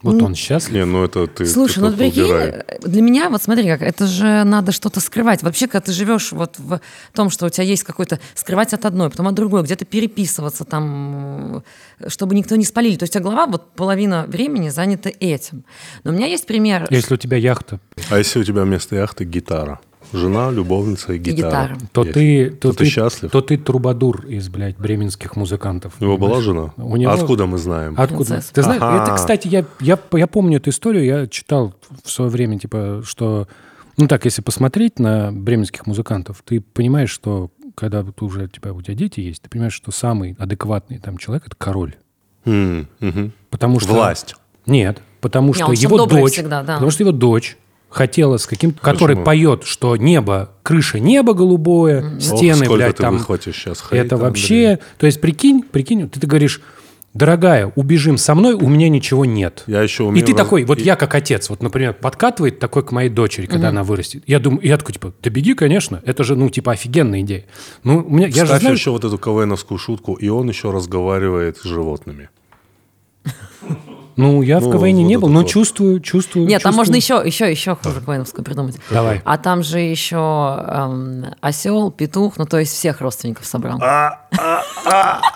Вот 0.02 0.22
он 0.22 0.34
счастлив. 0.34 0.74
Не, 0.74 0.84
ну 0.84 1.04
это 1.04 1.26
ты, 1.26 1.46
Слушай, 1.46 1.76
ты 1.76 1.80
ну 1.80 1.96
прикинь, 1.96 2.22
убирай. 2.24 2.64
для 2.82 3.02
меня, 3.02 3.30
вот 3.30 3.42
смотри, 3.42 3.66
как 3.66 3.82
это 3.82 4.06
же 4.06 4.44
надо 4.44 4.70
что-то 4.72 5.00
скрывать. 5.00 5.42
Вообще, 5.42 5.66
когда 5.66 5.80
ты 5.80 5.92
живешь 5.92 6.32
вот 6.32 6.58
в 6.58 6.80
том, 7.14 7.30
что 7.30 7.46
у 7.46 7.48
тебя 7.48 7.64
есть 7.64 7.82
какой-то 7.82 8.20
скрывать 8.34 8.72
от 8.74 8.84
одной, 8.84 9.10
потом 9.10 9.28
от 9.28 9.34
другой, 9.34 9.62
где-то 9.62 9.84
переписываться 9.84 10.64
там, 10.64 11.64
э, 11.98 12.08
чтобы 12.08 12.34
никто 12.34 12.56
не 12.56 12.64
спалили. 12.64 12.96
То 12.96 13.04
есть 13.04 13.14
у 13.16 13.18
тебя 13.18 13.24
голова, 13.24 13.46
вот 13.46 13.72
половина 13.72 14.26
времени 14.28 14.68
занята 14.68 15.10
этим. 15.18 15.64
Но 16.04 16.12
у 16.12 16.14
меня 16.14 16.26
есть 16.26 16.46
пример. 16.46 16.86
Если 16.90 17.14
у 17.14 17.16
тебя 17.16 17.38
яхта, 17.38 17.80
А 18.10 18.18
если 18.18 18.38
у 18.40 18.44
тебя 18.44 18.62
вместо 18.62 18.96
яхты 18.96 19.24
гитара? 19.24 19.80
Жена, 20.12 20.50
любовница 20.50 21.12
и 21.12 21.18
гитара. 21.18 21.74
гитара. 21.74 21.78
то 21.92 22.04
ты, 22.04 22.50
то, 22.50 22.72
ты 22.72 22.78
ты 22.78 22.84
счастлив? 22.86 23.30
То 23.30 23.40
ты 23.40 23.56
трубадур 23.58 24.26
из, 24.26 24.48
блядь, 24.48 24.76
бременских 24.76 25.36
музыкантов. 25.36 25.94
У 26.00 26.04
него 26.04 26.16
была 26.16 26.40
жена? 26.40 26.72
У 26.76 26.96
него- 26.96 27.12
Откуда 27.12 27.46
мы 27.46 27.58
знаем? 27.58 27.94
Откуда? 27.96 28.30
Принцесса. 28.30 28.54
Ты 28.54 28.62
знаешь, 28.62 28.82
Ага. 28.82 29.02
это, 29.02 29.14
кстати, 29.14 29.48
я, 29.48 29.64
я, 29.80 29.98
я 30.12 30.26
помню 30.26 30.58
эту 30.58 30.70
историю, 30.70 31.04
я 31.04 31.26
читал 31.26 31.74
в 32.04 32.10
свое 32.10 32.30
время, 32.30 32.58
типа, 32.58 33.02
что, 33.04 33.48
ну 33.96 34.06
так, 34.08 34.24
если 34.24 34.42
посмотреть 34.42 34.98
на 34.98 35.30
бременских 35.32 35.86
музыкантов, 35.86 36.42
ты 36.44 36.60
понимаешь, 36.60 37.10
что 37.10 37.50
когда 37.74 38.02
вот 38.02 38.22
уже 38.22 38.48
типа, 38.48 38.68
у 38.68 38.80
тебя 38.82 38.94
дети 38.94 39.20
есть, 39.20 39.42
ты 39.42 39.50
понимаешь, 39.50 39.74
что 39.74 39.90
самый 39.90 40.34
адекватный 40.38 40.98
там 40.98 41.18
человек– 41.18 41.44
это 41.46 41.56
король. 41.56 41.94
Мгм. 42.44 43.32
Потому 43.50 43.80
что... 43.80 43.92
Власть. 43.92 44.34
Нет, 44.66 45.00
потому 45.20 45.52
что 45.52 45.66
сам 45.66 45.74
его 45.74 46.06
дочь, 46.06 46.32
всегда, 46.32 46.62
да. 46.62 46.74
потому 46.74 46.90
что 46.90 47.02
его 47.02 47.12
дочь 47.12 47.56
хотела 47.88 48.36
с 48.36 48.46
каким-то, 48.46 48.80
который 48.80 49.16
поет, 49.16 49.64
что 49.64 49.96
небо, 49.96 50.50
крыша 50.62 50.98
небо 50.98 51.32
голубое, 51.34 52.14
Ох, 52.16 52.20
стены, 52.20 52.56
сколько 52.56 52.74
блядь, 52.74 52.96
ты 52.96 53.02
там. 53.02 53.16
выхватишь 53.16 53.56
сейчас 53.56 53.84
Это 53.90 54.16
вообще, 54.16 54.78
то 54.98 55.06
есть 55.06 55.20
прикинь, 55.20 55.62
прикинь, 55.62 56.08
ты, 56.10 56.20
ты 56.20 56.26
говоришь, 56.26 56.60
дорогая, 57.14 57.72
убежим 57.76 58.18
со 58.18 58.34
мной, 58.34 58.52
у 58.52 58.68
меня 58.68 58.90
ничего 58.90 59.24
нет. 59.24 59.64
Я 59.66 59.80
еще 59.82 60.02
И 60.02 60.06
умею 60.08 60.26
ты 60.26 60.32
раз- 60.32 60.42
такой, 60.42 60.64
вот 60.64 60.78
и- 60.78 60.82
я 60.82 60.96
как 60.96 61.14
отец, 61.14 61.48
вот, 61.48 61.62
например, 61.62 61.94
подкатывает 61.94 62.58
такой 62.58 62.82
к 62.84 62.92
моей 62.92 63.08
дочери, 63.08 63.46
когда 63.46 63.70
она 63.70 63.84
вырастет. 63.84 64.22
Я 64.26 64.38
думаю, 64.40 64.60
я 64.66 64.76
такой, 64.76 64.92
типа, 64.92 65.14
да 65.22 65.30
беги, 65.30 65.54
конечно, 65.54 66.02
это 66.04 66.24
же, 66.24 66.36
ну, 66.36 66.50
типа, 66.50 66.72
офигенная 66.72 67.22
идея. 67.22 67.46
Ну, 67.84 68.04
у 68.06 68.10
меня, 68.12 68.26
я 68.26 68.34
же 68.40 68.44
Вставь 68.44 68.60
знаю, 68.60 68.74
еще 68.76 68.90
вот 68.90 69.04
эту 69.06 69.16
КВНовскую 69.16 69.78
шутку, 69.78 70.12
и 70.14 70.28
он 70.28 70.46
еще 70.50 70.70
разговаривает 70.70 71.56
с 71.56 71.62
животными. 71.64 72.28
ну, 74.16 74.42
я 74.42 74.58
в 74.60 74.64
Ну, 74.64 74.72
КВН 74.72 74.94
не 74.94 75.16
вот 75.16 75.22
был, 75.22 75.28
это 75.28 75.34
но 75.34 75.40
вот. 75.40 75.48
чувствую, 75.48 76.00
чувствую. 76.00 76.46
Нет, 76.46 76.62
там 76.62 76.72
чувствую. 76.72 76.76
можно 76.76 76.96
еще, 76.96 77.22
еще, 77.24 77.50
еще 77.50 77.76
хуже 77.76 78.00
Коэновскую 78.00 78.44
придумать. 78.44 78.76
Давай. 78.90 79.20
А 79.24 79.38
там 79.38 79.62
же 79.62 79.78
еще 79.78 80.16
эм, 80.16 81.26
осел, 81.40 81.90
петух, 81.90 82.38
ну 82.38 82.46
то 82.46 82.58
есть 82.58 82.72
всех 82.72 83.00
родственников 83.00 83.46
собрал. 83.46 83.78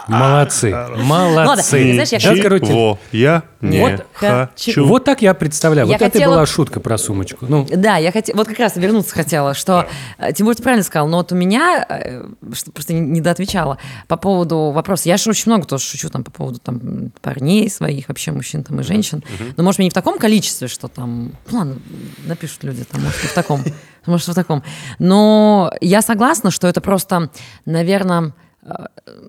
Молодцы, 0.09 0.71
молодцы. 1.05 1.37
Ладно, 1.37 1.63
знаешь, 1.63 2.09
я 2.13 2.43
короче, 2.43 2.99
я 3.13 3.43
не 3.61 3.81
Вот 3.81 4.07
хочу. 4.15 4.87
Вот 4.87 5.05
так 5.05 5.23
я 5.23 5.35
представляю. 5.35 5.87
Вот 5.87 6.01
это 6.01 6.19
была 6.19 6.47
шутка 6.47 6.81
про 6.81 6.99
сумочку. 6.99 7.47
Ну, 7.49 7.67
Да, 7.71 7.97
я 7.97 8.13
хотела, 8.13 8.37
вот 8.39 8.49
как 8.49 8.59
раз 8.59 8.77
вернуться 8.77 9.15
хотела, 9.15 9.55
что 9.55 9.87
э, 10.19 10.33
Тимур, 10.33 10.55
ты 10.55 10.63
правильно 10.63 10.85
сказал, 10.85 11.09
но 11.09 11.19
вот 11.19 11.33
у 11.33 11.35
меня, 11.35 11.85
э, 11.89 12.25
просто 12.73 12.95
не 12.95 13.01
недоотвечала, 13.01 13.79
по 14.09 14.17
поводу 14.17 14.71
вопроса, 14.71 15.09
я 15.09 15.17
же 15.17 15.31
очень 15.31 15.51
много 15.51 15.67
тоже 15.67 15.85
шучу 15.85 16.09
там 16.09 16.25
по 16.25 16.31
поводу 16.31 16.59
там 16.59 17.13
парней 17.21 17.69
своих, 17.71 18.09
вообще 18.09 18.33
мужчин 18.33 18.65
там 18.71 18.81
и 18.81 18.83
женщин, 18.83 19.23
но 19.57 19.63
может 19.63 19.79
мне 19.79 19.87
не 19.87 19.91
в 19.91 19.95
таком 19.95 20.19
количестве, 20.19 20.69
что 20.69 20.89
там, 20.89 21.33
ну 21.51 21.59
ладно, 21.59 21.77
напишут 22.25 22.65
люди 22.65 22.85
там, 22.85 23.03
может 23.03 23.25
и 23.25 23.27
в 23.27 23.35
таком, 23.35 23.63
может 24.07 24.29
в 24.29 24.35
таком, 24.35 24.63
но 24.99 25.73
я 25.81 26.03
согласна, 26.03 26.51
что 26.51 26.69
это 26.69 26.81
просто, 26.81 27.31
наверное, 27.67 28.33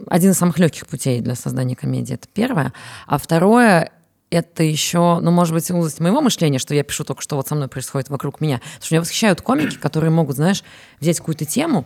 один 0.08 0.32
из 0.32 0.38
самых 0.38 0.60
легких 0.60 0.88
путей 0.88 1.22
для 1.22 1.36
создания 1.36 1.76
комедии, 1.76 2.14
это 2.14 2.28
первое, 2.32 2.74
а 3.08 3.18
второе, 3.18 3.92
это 4.30 4.64
еще, 4.64 5.20
ну, 5.22 5.32
может 5.32 5.54
быть, 5.54 5.70
узость 5.72 6.00
моего 6.00 6.22
мышления, 6.22 6.58
что 6.60 6.74
я 6.74 6.84
пишу 6.84 7.04
только, 7.04 7.22
что 7.22 7.36
вот 7.36 7.48
со 7.48 7.56
мной 7.56 7.68
происходит 7.68 8.10
вокруг 8.10 8.40
меня. 8.40 8.60
Потому 8.60 8.86
что 8.86 8.96
меня 8.96 9.02
восхищают 9.02 9.42
комики, 9.42 9.76
которые 9.76 10.10
могут, 10.10 10.38
знаешь, 10.38 10.64
взять 11.02 11.18
какую-то 11.18 11.44
тему, 11.44 11.86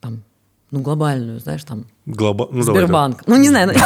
там, 0.00 0.22
ну, 0.70 0.80
глобальную, 0.80 1.38
знаешь, 1.40 1.62
там, 1.64 1.86
Глоба- 2.06 2.48
ну, 2.50 2.64
давай, 2.64 2.82
Сбербанк. 2.82 3.22
Ну, 3.26 3.36
не 3.36 3.48
знаю. 3.48 3.72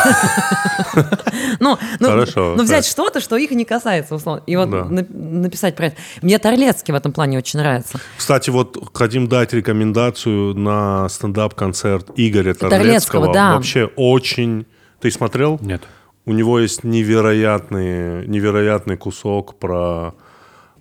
Ну, 1.61 1.77
ну, 1.99 2.09
Хорошо, 2.09 2.55
ну, 2.57 2.63
взять 2.65 2.87
что-то, 2.87 3.21
что 3.21 3.37
их 3.37 3.51
не 3.51 3.65
касается, 3.65 4.15
условно. 4.15 4.43
И 4.47 4.57
вот 4.57 4.71
Да. 4.71 4.85
на- 4.85 5.07
написать 5.11 5.77
про 5.77 5.87
это. 5.87 5.97
Мне 6.23 6.39
Торлецкий 6.39 6.93
в 6.93 6.97
этом 6.97 7.13
плане 7.13 7.39
очень 7.39 7.59
нравится. 7.61 8.01
Кстати, 8.17 8.51
вот 8.51 8.77
хотим 8.95 9.27
дать 9.29 9.53
рекомендацию 9.53 10.55
на 10.55 11.09
стендап-концерт 11.09 12.11
Игоря 12.17 12.55
Торлецкого, 12.55 12.71
Торлецкого. 12.71 13.33
да. 13.33 13.55
Вообще 13.55 13.91
очень... 13.97 14.67
Ты 15.01 15.11
смотрел? 15.11 15.59
нет. 15.63 15.83
У 16.27 16.33
него 16.33 16.59
есть 16.61 16.85
невероятный, 16.85 18.27
невероятный 18.29 18.97
кусок 18.97 19.59
про 19.59 20.15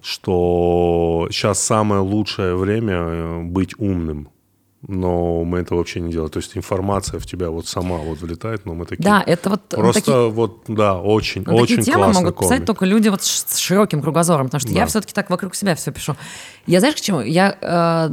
что 0.01 1.27
сейчас 1.32 1.63
самое 1.63 2.01
лучшее 2.01 2.56
время 2.56 2.94
э, 2.96 3.41
быть 3.44 3.74
умным. 3.79 4.29
Но 4.88 5.43
мы 5.43 5.59
это 5.59 5.75
вообще 5.75 6.00
не 6.00 6.09
делаем. 6.09 6.31
То 6.31 6.38
есть 6.39 6.55
информация 6.55 7.19
в 7.19 7.25
тебя 7.25 7.50
вот 7.50 7.67
сама 7.67 7.98
вот 7.98 8.21
влетает, 8.21 8.65
но 8.65 8.74
мы 8.74 8.86
такие... 8.86 9.03
Да, 9.03 9.21
это 9.25 9.50
вот 9.50 9.67
Просто 9.67 10.00
такие- 10.01 10.29
вот, 10.29 10.63
да, 10.69 10.98
очень, 10.98 11.43
Ну, 11.45 11.55
очень 11.55 11.77
такие 11.77 11.93
темы 11.95 12.13
могут 12.13 12.38
писать 12.38 12.50
комик. 12.59 12.65
только 12.65 12.86
люди 12.86 13.09
вот 13.09 13.21
с 13.21 13.57
широким 13.57 14.01
кругозором, 14.01 14.45
потому 14.48 14.62
что 14.62 14.71
я 14.71 14.81
Да. 14.81 14.86
все-таки 14.88 15.13
так 15.13 15.29
вокруг 15.29 15.53
себя 15.55 15.75
все 15.75 15.91
пишу. 15.91 16.15
Я 16.65 16.79
знаешь, 16.79 16.95
к 16.95 17.01
чему? 17.01 17.19
Я 17.19 17.57
э, 17.59 18.09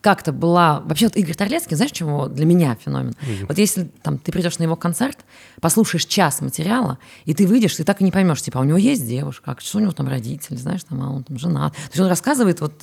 как-то 0.00 0.32
была... 0.32 0.80
Вообще 0.86 1.06
вот 1.08 1.16
Игорь 1.16 1.34
Торлецкий, 1.34 1.76
знаешь, 1.76 1.92
чего 1.92 2.28
для 2.28 2.46
меня 2.46 2.78
феномен? 2.82 3.14
Вот 3.46 3.58
если 3.58 3.90
там 4.02 4.16
ты 4.16 4.32
придешь 4.32 4.58
на 4.58 4.62
его 4.62 4.74
концерт, 4.76 5.18
послушаешь 5.60 6.06
час 6.06 6.40
материала, 6.40 6.96
и 7.26 7.34
ты 7.34 7.46
выйдешь, 7.46 7.74
ты 7.76 7.84
так 7.84 8.00
и 8.00 8.04
не 8.04 8.10
поймешь, 8.10 8.40
типа, 8.40 8.60
а 8.60 8.62
у 8.62 8.64
него 8.64 8.78
есть 8.78 9.06
девушка, 9.06 9.54
а 9.54 9.60
что 9.60 9.76
у 9.76 9.80
него 9.82 9.92
там 9.92 10.08
родители, 10.08 10.56
знаешь, 10.56 10.82
там, 10.84 11.02
а 11.02 11.10
он 11.10 11.24
там 11.24 11.38
женат. 11.38 11.74
То 11.74 11.80
есть 11.90 12.00
он 12.00 12.06
рассказывает 12.08 12.62
вот... 12.62 12.82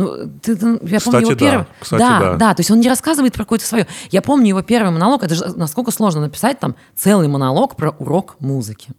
э, 0.00 0.24
ну, 0.24 0.38
ты, 0.42 0.52
я 0.52 0.58
помню 0.58 0.98
Кстати, 0.98 1.22
его 1.22 1.30
да. 1.30 1.36
первый. 1.36 1.66
Кстати, 1.80 2.00
да, 2.00 2.20
да. 2.20 2.36
да, 2.36 2.54
то 2.54 2.60
есть 2.60 2.70
он 2.70 2.80
не 2.80 2.88
рассказывает 2.88 3.32
про 3.32 3.44
какое-то 3.44 3.64
свое. 3.64 3.86
Я 4.10 4.22
помню 4.22 4.48
его 4.48 4.62
первый 4.62 4.90
монолог. 4.90 5.22
Это 5.22 5.34
же 5.34 5.44
насколько 5.56 5.90
сложно 5.90 6.20
написать 6.22 6.58
там 6.60 6.74
целый 6.94 7.28
монолог 7.28 7.76
про 7.76 7.90
урок 7.90 8.36
музыки. 8.40 8.90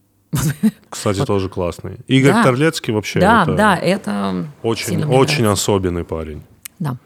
Кстати, 0.89 1.25
тоже 1.25 1.50
классный. 1.50 1.98
Игорь 2.08 2.34
Да. 2.34 2.43
Торлецкий 2.43 2.93
вообще 2.93 3.20
Да, 3.20 3.43
это 3.43 3.55
да, 3.55 3.75
это 3.75 4.46
очень, 4.63 5.03
очень 5.03 5.46
особенный 5.46 6.03
парень. 6.03 6.41
Да. 6.79 6.98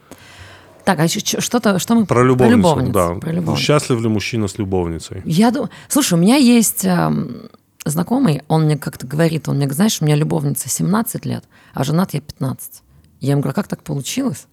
Так, 0.84 1.00
а 1.00 1.04
еще 1.04 1.40
что-то, 1.40 1.80
что 1.80 1.96
мы... 1.96 2.06
Про 2.06 2.22
любовницу, 2.22 2.58
любовниц, 2.58 2.94
да. 2.94 3.14
про 3.14 3.32
любовниц. 3.32 3.60
Счастлив 3.60 4.00
ли 4.00 4.08
мужчина 4.08 4.46
с 4.46 4.56
любовницей? 4.56 5.20
Я 5.24 5.50
думаю... 5.50 5.70
Слушай, 5.88 6.14
у 6.14 6.18
меня 6.18 6.36
есть 6.36 6.84
эм, 6.84 7.50
знакомый, 7.84 8.42
он 8.46 8.66
мне 8.66 8.78
как-то 8.78 9.04
говорит, 9.04 9.48
он 9.48 9.56
мне 9.56 9.68
знаешь, 9.70 10.00
у 10.00 10.04
меня 10.04 10.14
любовница 10.14 10.68
17 10.68 11.26
лет, 11.26 11.44
а 11.74 11.82
женат 11.82 12.14
я 12.14 12.20
15. 12.20 12.82
Я 13.20 13.32
ему 13.32 13.42
говорю, 13.42 13.52
а 13.52 13.54
как 13.54 13.68
так 13.68 13.82
получилось? 13.82 14.46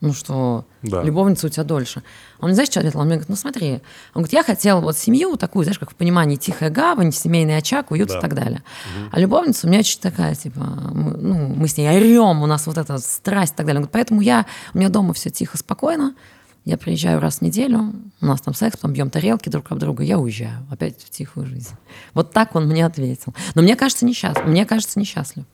Ну, 0.00 0.12
что 0.12 0.66
Да. 0.82 1.00
любовница 1.04 1.46
у 1.46 1.50
тебя 1.50 1.62
дольше. 1.62 2.02
Он 2.40 2.46
мне, 2.48 2.54
знаешь, 2.54 2.70
что 2.70 2.80
ответил? 2.80 2.98
Он 2.98 3.06
мне 3.06 3.14
говорит, 3.14 3.28
ну 3.28 3.36
смотри. 3.36 3.74
Он 4.14 4.22
говорит, 4.22 4.32
я 4.32 4.42
хотел 4.42 4.80
вот 4.80 4.98
семью 4.98 5.36
такую, 5.36 5.62
знаешь, 5.64 5.78
как 5.78 5.92
в 5.92 5.94
понимании 5.94 6.34
тихая 6.34 6.70
гавань, 6.70 7.12
семейный 7.12 7.56
очаг, 7.56 7.92
уют 7.92 8.08
Да. 8.08 8.18
и 8.18 8.20
так 8.20 8.34
далее. 8.34 8.64
А 9.12 9.20
любовница 9.20 9.66
у 9.66 9.70
меня 9.70 9.78
очень 9.78 10.00
такая, 10.00 10.34
типа, 10.34 10.58
мы, 10.60 11.16
ну, 11.16 11.46
мы 11.54 11.68
с 11.68 11.76
ней 11.76 11.88
орем, 11.88 12.42
у 12.42 12.46
нас 12.46 12.66
вот 12.66 12.78
эта 12.78 12.98
страсть 12.98 13.52
и 13.52 13.56
так 13.56 13.66
далее. 13.66 13.78
Он 13.78 13.82
говорит, 13.84 13.92
поэтому 13.92 14.20
я, 14.22 14.44
у 14.74 14.78
меня 14.78 14.88
дома 14.88 15.12
все 15.14 15.30
тихо, 15.30 15.56
спокойно, 15.56 16.16
я 16.64 16.76
приезжаю 16.78 17.20
раз 17.20 17.38
в 17.38 17.42
неделю, 17.42 17.92
у 18.20 18.26
нас 18.26 18.40
там 18.40 18.54
секс, 18.54 18.76
потом 18.76 18.92
бьем 18.94 19.08
тарелки 19.08 19.48
друг 19.50 19.70
об 19.70 19.78
друга, 19.78 20.02
я 20.02 20.18
уезжаю 20.18 20.66
опять 20.68 21.00
в 21.00 21.10
тихую 21.10 21.46
жизнь. 21.46 21.74
Вот 22.12 22.32
так 22.32 22.56
он 22.56 22.66
мне 22.66 22.84
ответил. 22.84 23.34
Но 23.54 23.62
мне 23.62 23.76
кажется, 23.76 24.04
несчастлив. 24.04 24.46
Мне 24.46 24.66
кажется, 24.66 24.98
несчастлив. 24.98 25.44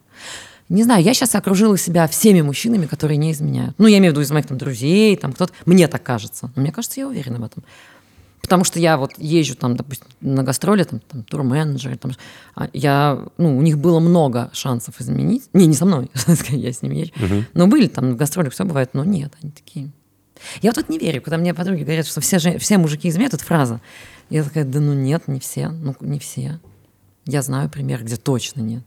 Не 0.68 0.82
знаю, 0.82 1.02
я 1.02 1.14
сейчас 1.14 1.34
окружила 1.34 1.78
себя 1.78 2.06
всеми 2.06 2.42
мужчинами, 2.42 2.86
которые 2.86 3.16
не 3.16 3.32
изменяют. 3.32 3.74
Ну, 3.78 3.86
я 3.86 3.98
имею 3.98 4.12
в 4.12 4.16
виду 4.16 4.22
из 4.22 4.30
моих 4.30 4.46
там 4.46 4.58
друзей, 4.58 5.16
там 5.16 5.32
кто-то. 5.32 5.52
Мне 5.64 5.88
так 5.88 6.02
кажется. 6.02 6.50
Но 6.54 6.62
мне 6.62 6.72
кажется, 6.72 7.00
я 7.00 7.08
уверена 7.08 7.38
в 7.38 7.44
этом. 7.44 7.64
Потому 8.42 8.64
что 8.64 8.78
я 8.78 8.96
вот 8.96 9.12
езжу 9.18 9.56
там, 9.56 9.76
допустим, 9.76 10.06
на 10.20 10.42
гастроли, 10.42 10.84
там, 10.84 11.00
там 11.00 11.22
тур-менеджеры, 11.22 11.96
там, 11.96 12.12
а 12.54 12.68
я, 12.72 13.22
ну, 13.36 13.56
у 13.58 13.62
них 13.62 13.78
было 13.78 14.00
много 14.00 14.50
шансов 14.52 15.00
изменить. 15.00 15.48
Не, 15.52 15.66
не 15.66 15.74
со 15.74 15.84
мной, 15.84 16.10
я 16.48 16.72
с 16.72 16.82
ними 16.82 16.96
езжу. 16.96 17.12
Но 17.54 17.66
были 17.66 17.88
там 17.88 18.10
на 18.10 18.16
гастролях, 18.16 18.52
все 18.52 18.64
бывает, 18.64 18.90
но 18.94 19.04
нет, 19.04 19.34
они 19.42 19.52
такие. 19.52 19.90
Я 20.62 20.70
вот 20.70 20.76
тут 20.76 20.88
не 20.88 20.98
верю, 20.98 21.20
когда 21.20 21.36
мне 21.36 21.52
подруги 21.52 21.82
говорят, 21.82 22.06
что 22.06 22.20
все, 22.20 22.38
же, 22.38 22.58
все 22.58 22.78
мужики 22.78 23.08
изменяют, 23.08 23.34
это 23.34 23.44
фраза. 23.44 23.80
Я 24.30 24.44
такая, 24.44 24.64
да 24.64 24.80
ну 24.80 24.92
нет, 24.92 25.28
не 25.28 25.40
все, 25.40 25.68
ну 25.68 25.94
не 26.00 26.18
все. 26.18 26.60
Я 27.26 27.42
знаю 27.42 27.68
пример, 27.68 28.02
где 28.04 28.16
точно 28.16 28.60
нет. 28.60 28.82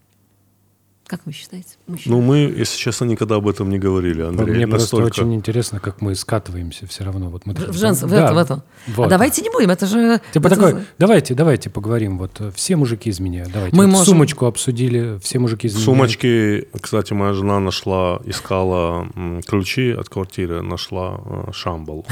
Как 1.11 1.19
вы 1.25 1.33
считаете? 1.33 1.67
мужчины? 1.87 2.15
Ну, 2.15 2.21
мы, 2.21 2.37
если 2.37 2.77
честно, 2.77 3.03
никогда 3.03 3.35
об 3.35 3.45
этом 3.45 3.69
не 3.69 3.77
говорили, 3.77 4.21
Андрей. 4.21 4.55
Мне 4.55 4.65
просто 4.65 4.95
Настолько- 4.95 5.19
очень 5.19 5.35
интересно, 5.35 5.81
как 5.81 5.99
мы 5.99 6.15
скатываемся 6.15 6.87
все 6.87 7.03
равно. 7.03 7.29
Вот 7.29 7.45
мы 7.45 7.53
в, 7.53 7.57
в 7.57 7.75
женс- 7.75 8.05
в 8.05 8.09
Да, 8.09 8.23
это, 8.27 8.33
в 8.33 8.37
это. 8.37 8.63
вот. 8.87 9.07
А 9.07 9.09
давайте 9.09 9.41
не 9.41 9.49
будем, 9.49 9.71
это 9.71 9.87
же... 9.87 10.21
Типа 10.31 10.47
это- 10.47 10.55
такой, 10.55 10.75
давайте, 10.97 11.33
давайте 11.35 11.69
поговорим. 11.69 12.17
Вот 12.17 12.39
э, 12.39 12.49
все 12.55 12.77
мужики 12.77 13.09
изменяют. 13.09 13.51
Давайте. 13.51 13.75
Мы 13.75 13.87
Вот 13.87 13.91
можем- 13.91 14.05
Сумочку 14.13 14.45
обсудили, 14.45 15.19
все 15.21 15.39
мужики 15.39 15.67
В 15.67 15.71
изменяют. 15.71 15.85
сумочке, 15.85 16.67
кстати, 16.79 17.11
моя 17.11 17.33
жена 17.33 17.59
нашла, 17.59 18.21
искала 18.25 19.05
ключи 19.45 19.91
от 19.91 20.07
квартиры, 20.07 20.61
нашла 20.61 21.19
э, 21.25 21.51
шамбал. 21.51 22.05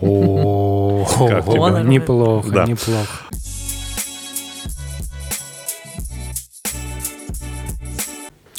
О, 0.00 1.06
неплохо, 1.84 2.50
Да. 2.50 2.66
неплохо. 2.66 3.08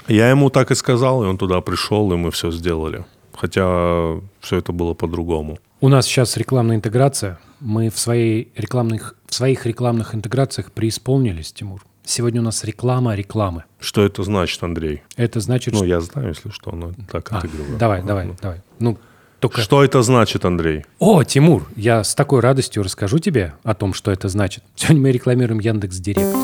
Я 0.08 0.30
ему 0.30 0.50
так 0.50 0.72
и 0.72 0.76
сказал, 0.76 1.24
и 1.24 1.28
он 1.28 1.38
туда 1.38 1.62
пришел, 1.62 2.12
и 2.12 2.16
мы 2.16 2.32
все 2.32 2.52
сделали. 2.52 3.06
Хотя 3.36 4.20
все 4.42 4.58
это 4.58 4.72
было 4.72 4.94
по-другому. 4.94 5.58
У 5.82 5.90
нас 5.90 6.06
сейчас 6.06 6.38
рекламная 6.38 6.76
интеграция. 6.78 7.40
Мы 7.60 7.90
в, 7.90 7.98
своей 8.00 8.52
рекламных, 8.56 9.16
в 9.28 9.34
своих 9.34 9.66
рекламных 9.66 10.16
интеграциях 10.16 10.72
преисполнились, 10.72 11.52
Тимур. 11.52 11.84
Сегодня 12.06 12.42
у 12.42 12.44
нас 12.44 12.64
реклама 12.64 13.16
рекламы. 13.16 13.64
Что 13.80 14.04
это 14.04 14.24
значит, 14.24 14.62
Андрей? 14.62 15.04
Это 15.16 15.40
значит, 15.40 15.74
Ну, 15.74 15.80
что... 15.80 15.86
я 15.88 16.02
знаю, 16.02 16.30
если 16.30 16.50
что, 16.50 16.72
но 16.72 16.92
так 17.10 17.32
А, 17.32 17.38
отыгрываю. 17.40 17.78
давай, 17.78 18.04
давай, 18.04 18.30
давай. 18.42 18.62
Ну, 18.80 18.98
только... 19.40 19.62
Что 19.62 19.84
это 19.84 20.02
значит, 20.04 20.46
Андрей? 20.46 20.86
О, 21.00 21.24
Тимур, 21.24 21.68
я 21.76 22.04
с 22.04 22.14
такой 22.14 22.42
радостью 22.42 22.84
расскажу 22.84 23.20
тебе 23.20 23.54
о 23.64 23.74
том, 23.74 23.94
что 23.94 24.12
это 24.12 24.28
значит. 24.30 24.64
Сегодня 24.76 25.02
мы 25.02 25.12
рекламируем 25.12 25.60
Яндекс 25.60 25.98
Директ. 25.98 26.36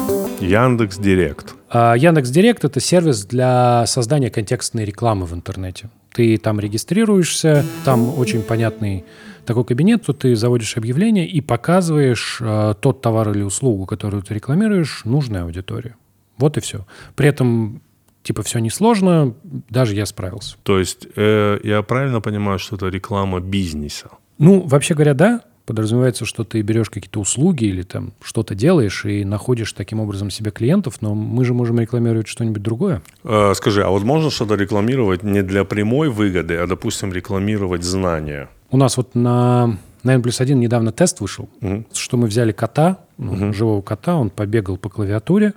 Яндекс 0.41 0.97
Директ. 0.97 1.55
А 1.71 1.95
Яндекс 1.95 2.29
Директ 2.29 2.65
это 2.65 2.79
сервис 2.79 3.25
для 3.25 3.85
создания 3.85 4.29
контекстной 4.29 4.85
рекламы 4.85 5.25
в 5.25 5.33
интернете. 5.33 5.89
Ты 6.13 6.37
там 6.37 6.59
регистрируешься, 6.59 7.63
там 7.85 8.17
очень 8.17 8.41
понятный 8.41 9.05
такой 9.45 9.65
кабинет, 9.65 10.05
тут 10.05 10.19
ты 10.19 10.35
заводишь 10.35 10.77
объявление 10.77 11.27
и 11.27 11.41
показываешь 11.41 12.39
э, 12.41 12.73
тот 12.79 13.01
товар 13.01 13.29
или 13.31 13.43
услугу, 13.43 13.85
которую 13.85 14.23
ты 14.23 14.33
рекламируешь, 14.33 15.05
нужной 15.05 15.41
аудитории. 15.41 15.95
Вот 16.37 16.57
и 16.57 16.61
все. 16.61 16.85
При 17.15 17.27
этом 17.27 17.81
типа 18.23 18.43
все 18.43 18.59
несложно, 18.59 19.35
даже 19.69 19.95
я 19.95 20.05
справился. 20.05 20.55
То 20.63 20.79
есть 20.79 21.07
э, 21.15 21.59
я 21.63 21.81
правильно 21.83 22.21
понимаю, 22.21 22.59
что 22.59 22.75
это 22.75 22.87
реклама 22.87 23.39
бизнеса? 23.39 24.09
Ну, 24.37 24.61
вообще 24.61 24.93
говоря, 24.93 25.13
да, 25.13 25.41
подразумевается, 25.69 26.25
что 26.25 26.43
ты 26.43 26.61
берешь 26.63 26.89
какие-то 26.89 27.19
услуги 27.19 27.65
или 27.65 27.83
там 27.83 28.11
что-то 28.23 28.55
делаешь 28.55 29.05
и 29.05 29.23
находишь 29.23 29.71
таким 29.73 29.99
образом 29.99 30.31
себе 30.31 30.49
клиентов, 30.49 30.95
но 31.01 31.13
мы 31.13 31.45
же 31.45 31.53
можем 31.53 31.79
рекламировать 31.79 32.27
что-нибудь 32.27 32.63
другое. 32.63 33.03
Э, 33.23 33.53
скажи, 33.55 33.83
а 33.83 33.89
вот 33.89 34.01
можно 34.03 34.31
что-то 34.31 34.55
рекламировать 34.55 35.21
не 35.21 35.43
для 35.43 35.63
прямой 35.65 36.09
выгоды, 36.09 36.55
а, 36.55 36.65
допустим, 36.65 37.13
рекламировать 37.13 37.83
знания? 37.83 38.49
У 38.71 38.77
нас 38.77 38.97
вот 38.97 39.13
на, 39.13 39.77
на 40.03 40.13
N 40.15 40.23
плюс 40.23 40.41
1 40.41 40.59
недавно 40.59 40.91
тест 40.91 41.19
вышел, 41.21 41.47
Мгм. 41.61 41.85
что 41.93 42.17
мы 42.17 42.25
взяли 42.27 42.51
кота, 42.51 42.97
ну, 43.19 43.53
живого 43.53 43.81
кота, 43.83 44.15
он 44.15 44.31
побегал 44.31 44.77
по 44.77 44.89
клавиатуре 44.89 45.53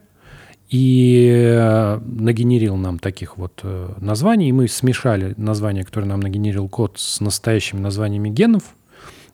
и 0.68 1.30
э, 1.34 2.00
нагенерил 2.04 2.76
нам 2.76 2.98
таких 2.98 3.38
вот 3.38 3.60
э, 3.62 3.88
названий. 3.98 4.48
И 4.48 4.52
мы 4.52 4.68
смешали 4.68 5.34
названия, 5.38 5.84
которые 5.84 6.08
нам 6.08 6.20
нагенерил 6.20 6.68
кот, 6.68 6.98
с 6.98 7.20
настоящими 7.20 7.80
названиями 7.80 8.28
генов. 8.30 8.62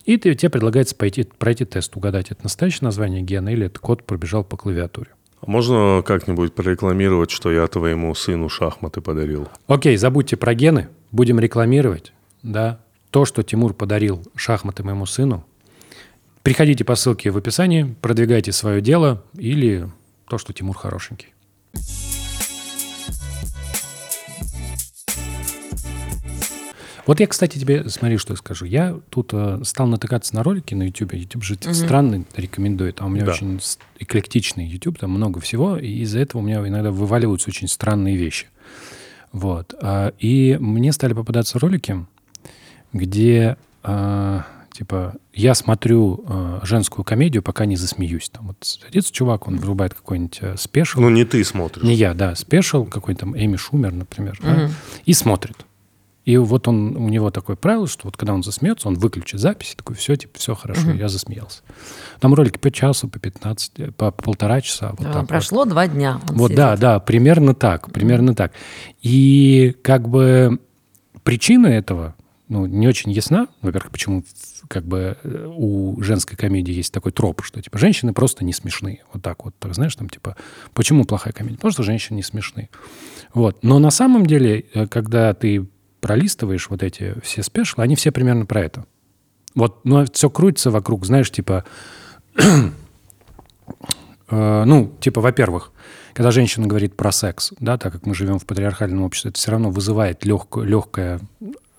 И 0.09 0.17
ты- 0.17 0.33
тебе 0.33 0.49
предлагается 0.49 0.95
пойти, 0.95 1.23
пройти 1.37 1.65
тест, 1.65 1.95
угадать, 1.95 2.31
это 2.31 2.41
настоящее 2.41 2.79
название 2.81 3.21
гена 3.21 3.49
или 3.49 3.67
это 3.67 3.79
кот 3.79 4.03
пробежал 4.03 4.43
по 4.43 4.57
клавиатуре. 4.57 5.11
А 5.39 5.45
Можно 5.47 6.01
как-нибудь 6.03 6.51
прорекламировать, 6.55 7.29
что 7.29 7.51
я 7.51 7.67
твоему 7.67 8.15
сыну 8.15 8.49
шахматы 8.49 9.01
подарил? 9.01 9.47
Окей, 9.67 9.95
забудьте 9.97 10.35
про 10.35 10.55
гены, 10.55 10.87
будем 11.11 11.39
рекламировать, 11.39 12.11
да, 12.41 12.79
то, 13.11 13.25
что 13.25 13.43
Тимур 13.43 13.75
подарил 13.75 14.23
шахматы 14.35 14.83
моему 14.83 15.05
сыну. 15.05 15.45
Приходите 16.41 16.83
по 16.83 16.95
ссылке 16.95 17.29
в 17.29 17.37
описании, 17.37 17.95
продвигайте 18.01 18.51
свое 18.51 18.81
дело 18.81 19.23
или 19.37 19.87
то, 20.27 20.39
что 20.39 20.53
Тимур 20.53 20.75
хорошенький. 20.75 21.35
Вот 27.09 27.19
я, 27.19 27.25
кстати, 27.25 27.57
тебе, 27.57 27.89
смотри, 27.89 28.17
что 28.17 28.33
я 28.33 28.37
скажу. 28.37 28.65
Я 28.65 28.99
тут 29.09 29.31
э, 29.33 29.61
стал 29.63 29.87
натыкаться 29.87 30.35
на 30.35 30.43
ролики 30.43 30.75
на 30.75 30.83
YouTube. 30.83 31.15
YouTube 31.15 31.43
же 31.43 31.57
странный 31.73 32.27
рекомендует, 32.35 33.01
а 33.01 33.07
у 33.07 33.09
меня 33.09 33.25
Да. 33.25 33.31
очень 33.31 33.59
эклектичный 33.97 34.67
YouTube, 34.67 34.99
там 34.99 35.09
много 35.09 35.39
всего, 35.39 35.75
и 35.75 35.87
из-за 36.01 36.19
этого 36.19 36.43
у 36.43 36.45
меня 36.45 36.59
иногда 36.67 36.91
вываливаются 36.91 37.49
очень 37.49 37.67
странные 37.67 38.15
вещи. 38.15 38.45
Вот. 39.31 39.73
А, 39.81 40.13
И 40.19 40.55
мне 40.59 40.93
стали 40.93 41.13
попадаться 41.13 41.57
ролики, 41.57 42.05
где 42.93 43.57
а, 43.81 44.45
типа 44.71 45.15
я 45.33 45.55
смотрю 45.55 46.23
а, 46.27 46.59
женскую 46.63 47.03
комедию, 47.03 47.41
пока 47.41 47.65
не 47.65 47.75
засмеюсь. 47.75 48.29
Там 48.29 48.49
вот 48.49 48.57
садится 48.61 49.11
чувак, 49.11 49.47
он 49.47 49.57
врубает 49.57 49.95
какой-нибудь 49.95 50.37
э, 50.41 50.57
special. 50.57 51.01
Ну, 51.01 51.09
не 51.09 51.25
ты 51.25 51.43
смотришь. 51.43 51.83
Не 51.83 51.95
я, 51.95 52.13
да, 52.13 52.35
special, 52.35 52.85
какой-то 52.85 53.21
там 53.21 53.35
Эми 53.35 53.55
Шумер, 53.55 53.93
например, 53.93 54.37
да, 54.43 54.69
и 55.05 55.13
смотрит. 55.13 55.65
И 56.25 56.37
вот 56.37 56.67
он, 56.67 56.95
у 56.95 57.09
него 57.09 57.31
такое 57.31 57.55
правило, 57.55 57.87
что 57.87 58.01
вот 58.07 58.17
когда 58.17 58.33
он 58.33 58.43
засмеется, 58.43 58.87
он 58.87 58.95
выключит 58.95 59.39
запись, 59.39 59.73
и 59.73 59.75
такой, 59.75 59.95
все, 59.95 60.15
типа, 60.15 60.37
все 60.37 60.53
хорошо, 60.53 60.91
я 60.91 61.07
засмеялся. 61.07 61.61
Там 62.19 62.33
ролики 62.33 62.57
по 62.57 62.71
часу, 62.71 63.07
по 63.07 63.19
15, 63.19 63.71
э, 63.79 63.91
по 63.91 64.11
полтора 64.11 64.61
часа. 64.61 64.89
Вот 64.91 65.01
Да, 65.01 65.13
так 65.13 65.21
вот. 65.21 65.29
прошло 65.29 65.65
два 65.65 65.87
дня. 65.87 66.19
Вот 66.27 66.47
сидит. 66.47 66.57
да, 66.57 66.77
да, 66.77 66.99
примерно 66.99 67.55
так, 67.55 67.91
примерно 67.91 68.35
так. 68.35 68.51
И 69.01 69.75
как 69.81 70.07
бы 70.07 70.59
причина 71.23 71.67
этого, 71.67 72.15
ну, 72.47 72.65
не 72.65 72.87
очень 72.87 73.11
ясна. 73.11 73.47
Во-первых, 73.61 73.91
почему 73.91 74.23
как 74.67 74.85
бы 74.85 75.17
э, 75.23 75.47
у 75.55 76.01
женской 76.01 76.37
комедии 76.37 76.73
есть 76.73 76.93
такой 76.93 77.11
троп, 77.11 77.43
что 77.43 77.61
типа 77.61 77.77
женщины 77.79 78.13
просто 78.13 78.45
не 78.45 78.53
смешные. 78.53 79.03
Вот 79.13 79.23
так 79.23 79.45
вот, 79.45 79.55
так, 79.57 79.73
знаешь, 79.73 79.95
там 79.95 80.09
типа, 80.09 80.35
почему 80.73 81.05
плохая 81.05 81.33
комедия? 81.33 81.57
Потому 81.57 81.71
что 81.71 81.83
женщины 81.83 82.17
не 82.17 82.23
смешные. 82.23 82.69
Вот. 83.33 83.63
Но 83.63 83.79
на 83.79 83.89
самом 83.89 84.25
деле, 84.25 84.65
э, 84.73 84.85
когда 84.87 85.33
ты 85.33 85.67
пролистываешь 85.99 86.69
вот 86.69 86.83
эти 86.83 87.15
все 87.21 87.43
спешлы, 87.43 87.83
они 87.83 87.95
все 87.95 88.11
примерно 88.11 88.45
про 88.45 88.61
это. 88.61 88.85
Вот, 89.55 89.83
но 89.85 90.05
все 90.11 90.29
крутится 90.29 90.71
вокруг, 90.71 91.05
знаешь, 91.05 91.31
типа, 91.31 91.65
Э, 94.29 94.63
ну, 94.65 94.93
типа, 94.99 95.21
во-первых, 95.21 95.71
когда 96.13 96.31
женщина 96.31 96.67
говорит 96.67 96.95
про 96.95 97.11
секс, 97.11 97.51
да, 97.59 97.77
так 97.77 97.93
как 97.93 98.05
мы 98.05 98.13
живем 98.13 98.39
в 98.39 98.45
патриархальном 98.45 99.03
обществе, 99.03 99.29
это 99.29 99.39
все 99.39 99.51
равно 99.51 99.69
вызывает 99.69 100.25
легкое, 100.25 100.65
легкое 100.65 101.19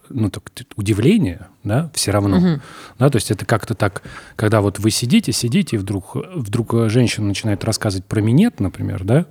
ну, 0.09 0.31
так, 0.31 0.51
удивление, 0.77 1.47
да, 1.63 1.91
все 1.95 2.11
равно. 2.11 2.61
Да, 2.99 3.11
то 3.11 3.17
есть 3.17 3.31
это 3.31 3.47
как-то 3.47 3.75
так, 3.75 4.03
когда 4.35 4.61
вот 4.61 4.79
вы 4.79 4.91
сидите, 4.91 5.33
сидите, 5.33 5.77
и 5.77 5.79
вдруг, 5.79 6.17
вдруг 6.35 6.75
женщина 6.89 7.27
начинает 7.27 7.65
рассказывать 7.65 8.07
про 8.07 8.21
минет, 8.21 8.59
например, 8.59 9.05
да, 9.05 9.27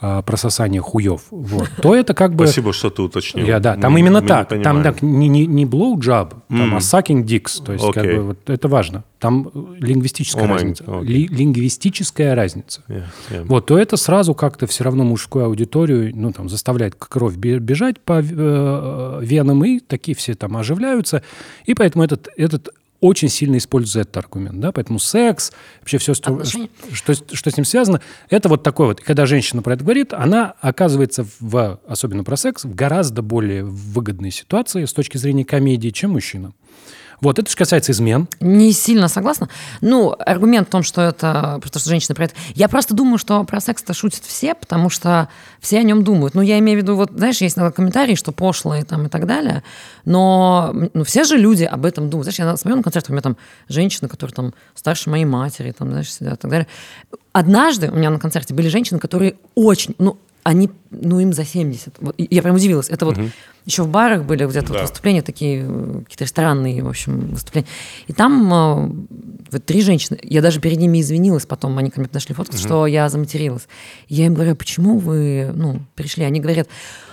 а, 0.00 0.22
прососание 0.22 0.80
хуев, 0.80 1.22
вот, 1.30 1.68
то 1.80 1.94
это 1.94 2.14
как 2.14 2.34
бы... 2.34 2.46
Спасибо, 2.46 2.72
что 2.72 2.90
ты 2.90 3.02
уточнил. 3.02 3.46
Я, 3.46 3.60
да, 3.60 3.76
там 3.76 3.92
Мы- 3.92 4.00
именно 4.00 4.20
мы 4.20 4.26
так. 4.26 4.48
Там 4.62 4.82
так, 4.82 5.02
не, 5.02 5.28
не, 5.28 5.46
не 5.46 5.64
blowjob, 5.64 6.34
там, 6.48 6.74
а 6.74 6.78
sucking 6.78 7.24
dicks. 7.24 7.62
То 7.64 7.72
есть, 7.72 7.84
как 7.86 7.96
Окей. 8.04 8.16
бы, 8.16 8.22
вот, 8.22 8.50
это 8.50 8.68
важно. 8.68 9.04
Там 9.18 9.50
э, 9.54 9.74
лингвистическая 9.78 10.44
май- 10.46 10.54
разница. 10.54 10.84
окей. 10.84 11.06
Ли- 11.06 11.28
лингвистическая 11.28 12.34
разница. 12.34 12.82
Yeah, 12.88 13.04
yeah. 13.30 13.44
Вот, 13.44 13.66
то 13.66 13.78
это 13.78 13.96
сразу 13.96 14.34
как-то 14.34 14.66
все 14.66 14.84
равно 14.84 15.04
мужскую 15.04 15.44
аудиторию, 15.44 16.12
ну, 16.14 16.32
там, 16.32 16.48
заставляет 16.48 16.96
кровь 16.96 17.36
бе- 17.36 17.58
бежать 17.58 18.00
по 18.00 18.20
э, 18.20 19.18
венам, 19.22 19.64
и 19.64 19.78
такие 19.80 20.16
все 20.16 20.34
там 20.34 20.56
оживляются. 20.56 21.22
И 21.66 21.74
поэтому 21.74 22.02
этот, 22.04 22.28
этот 22.36 22.70
очень 23.02 23.28
сильно 23.28 23.58
используется 23.58 24.00
этот 24.00 24.16
аргумент, 24.16 24.60
да, 24.60 24.70
поэтому 24.70 25.00
секс, 25.00 25.52
вообще 25.80 25.98
все, 25.98 26.14
что, 26.14 26.42
что, 26.44 27.14
что 27.14 27.50
с 27.50 27.56
ним 27.56 27.64
связано, 27.64 28.00
это 28.30 28.48
вот 28.48 28.62
такой 28.62 28.86
вот, 28.86 29.00
когда 29.00 29.26
женщина 29.26 29.60
про 29.60 29.74
это 29.74 29.82
говорит, 29.82 30.14
она 30.14 30.54
оказывается, 30.60 31.26
в, 31.40 31.80
особенно 31.86 32.22
про 32.22 32.36
секс, 32.36 32.64
в 32.64 32.74
гораздо 32.74 33.20
более 33.20 33.64
выгодной 33.64 34.30
ситуации 34.30 34.84
с 34.84 34.92
точки 34.92 35.16
зрения 35.16 35.44
комедии, 35.44 35.88
чем 35.88 36.12
мужчина. 36.12 36.52
Вот, 37.22 37.38
это 37.38 37.48
же 37.48 37.56
касается 37.56 37.92
измен. 37.92 38.28
Не 38.40 38.72
сильно 38.72 39.06
согласна. 39.06 39.48
Ну, 39.80 40.12
аргумент 40.18 40.66
в 40.66 40.70
том, 40.72 40.82
что 40.82 41.02
это 41.02 41.58
просто 41.60 41.78
что 41.78 41.88
женщины 41.88 42.16
про 42.16 42.24
это. 42.24 42.34
Я 42.56 42.68
просто 42.68 42.94
думаю, 42.94 43.16
что 43.16 43.44
про 43.44 43.60
секс-то 43.60 43.94
шутят 43.94 44.24
все, 44.24 44.54
потому 44.56 44.90
что 44.90 45.28
все 45.60 45.78
о 45.78 45.84
нем 45.84 46.02
думают. 46.02 46.34
Ну, 46.34 46.42
я 46.42 46.58
имею 46.58 46.80
в 46.80 46.82
виду, 46.82 46.96
вот, 46.96 47.12
знаешь, 47.14 47.40
есть 47.40 47.56
иногда 47.56 47.70
комментарии, 47.70 48.16
что 48.16 48.32
пошлые 48.32 48.84
там 48.84 49.06
и 49.06 49.08
так 49.08 49.26
далее, 49.26 49.62
но 50.04 50.74
ну, 50.94 51.04
все 51.04 51.22
же 51.22 51.36
люди 51.36 51.62
об 51.62 51.86
этом 51.86 52.10
думают. 52.10 52.24
Знаешь, 52.24 52.40
я 52.40 52.56
смотрю 52.56 52.78
на 52.78 52.82
концерт, 52.82 53.06
у 53.08 53.12
меня 53.12 53.22
там 53.22 53.36
женщины, 53.68 54.08
которые 54.08 54.34
там 54.34 54.54
старше 54.74 55.08
моей 55.08 55.24
матери, 55.24 55.70
там, 55.70 55.90
знаешь, 55.90 56.12
сидят 56.12 56.34
и 56.34 56.42
так 56.42 56.50
далее. 56.50 56.66
Однажды 57.30 57.88
у 57.88 57.94
меня 57.94 58.10
на 58.10 58.18
концерте 58.18 58.52
были 58.52 58.68
женщины, 58.68 58.98
которые 58.98 59.36
очень, 59.54 59.94
ну, 59.98 60.18
они, 60.44 60.70
ну, 60.90 61.20
им 61.20 61.32
за 61.32 61.44
70. 61.44 61.94
Вот, 62.00 62.14
я 62.18 62.42
прям 62.42 62.56
удивилась. 62.56 62.88
Это 62.90 63.06
вот 63.06 63.16
еще 63.64 63.82
в 63.84 63.88
барах 63.88 64.24
были 64.24 64.44
где-то 64.44 64.68
вот 64.68 64.76
Да. 64.78 64.82
выступления 64.82 65.22
такие, 65.22 65.64
э, 65.66 66.00
какие-то 66.04 66.24
ресторанные, 66.24 66.82
в 66.82 66.88
общем, 66.88 67.28
выступления. 67.28 67.68
И 68.08 68.12
там 68.12 68.52
э, 68.52 68.92
вот 69.52 69.64
три 69.64 69.82
женщины, 69.82 70.18
я 70.22 70.42
даже 70.42 70.60
перед 70.60 70.78
ними 70.78 71.00
извинилась 71.00 71.46
потом, 71.46 71.78
они 71.78 71.90
ко 71.90 72.00
мне 72.00 72.08
подошли 72.08 72.34
фоткаться, 72.34 72.60
что 72.60 72.86
я 72.86 73.08
заматерилась. 73.08 73.68
Я 74.08 74.26
им 74.26 74.34
говорю, 74.34 74.56
почему 74.56 74.98
вы, 74.98 75.52
ну, 75.54 75.80
пришли? 75.94 76.24
Они 76.24 76.40
говорят, 76.40 76.66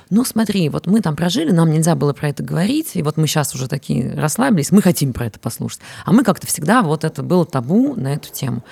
ну, 0.09 0.25
смотри, 0.25 0.69
вот 0.69 0.87
мы 0.87 1.01
там 1.01 1.15
прожили, 1.15 1.51
нам 1.51 1.69
нельзя 1.71 1.93
было 1.93 2.13
про 2.13 2.29
это 2.29 2.41
говорить, 2.41 2.95
и 2.95 3.03
вот 3.03 3.17
мы 3.17 3.27
сейчас 3.27 3.53
уже 3.53 3.67
такие 3.67 4.15
расслабились, 4.15 4.71
мы 4.71 4.81
хотим 4.81 5.13
про 5.13 5.27
это 5.27 5.39
послушать. 5.39 5.81
А 6.03 6.11
мы 6.13 6.23
как-то 6.23 6.47
всегда, 6.47 6.81
вот 6.81 7.03
это 7.03 7.21
было 7.21 7.45
табу 7.45 7.93
на 7.95 8.13
эту 8.15 8.31
тему. 8.33 8.63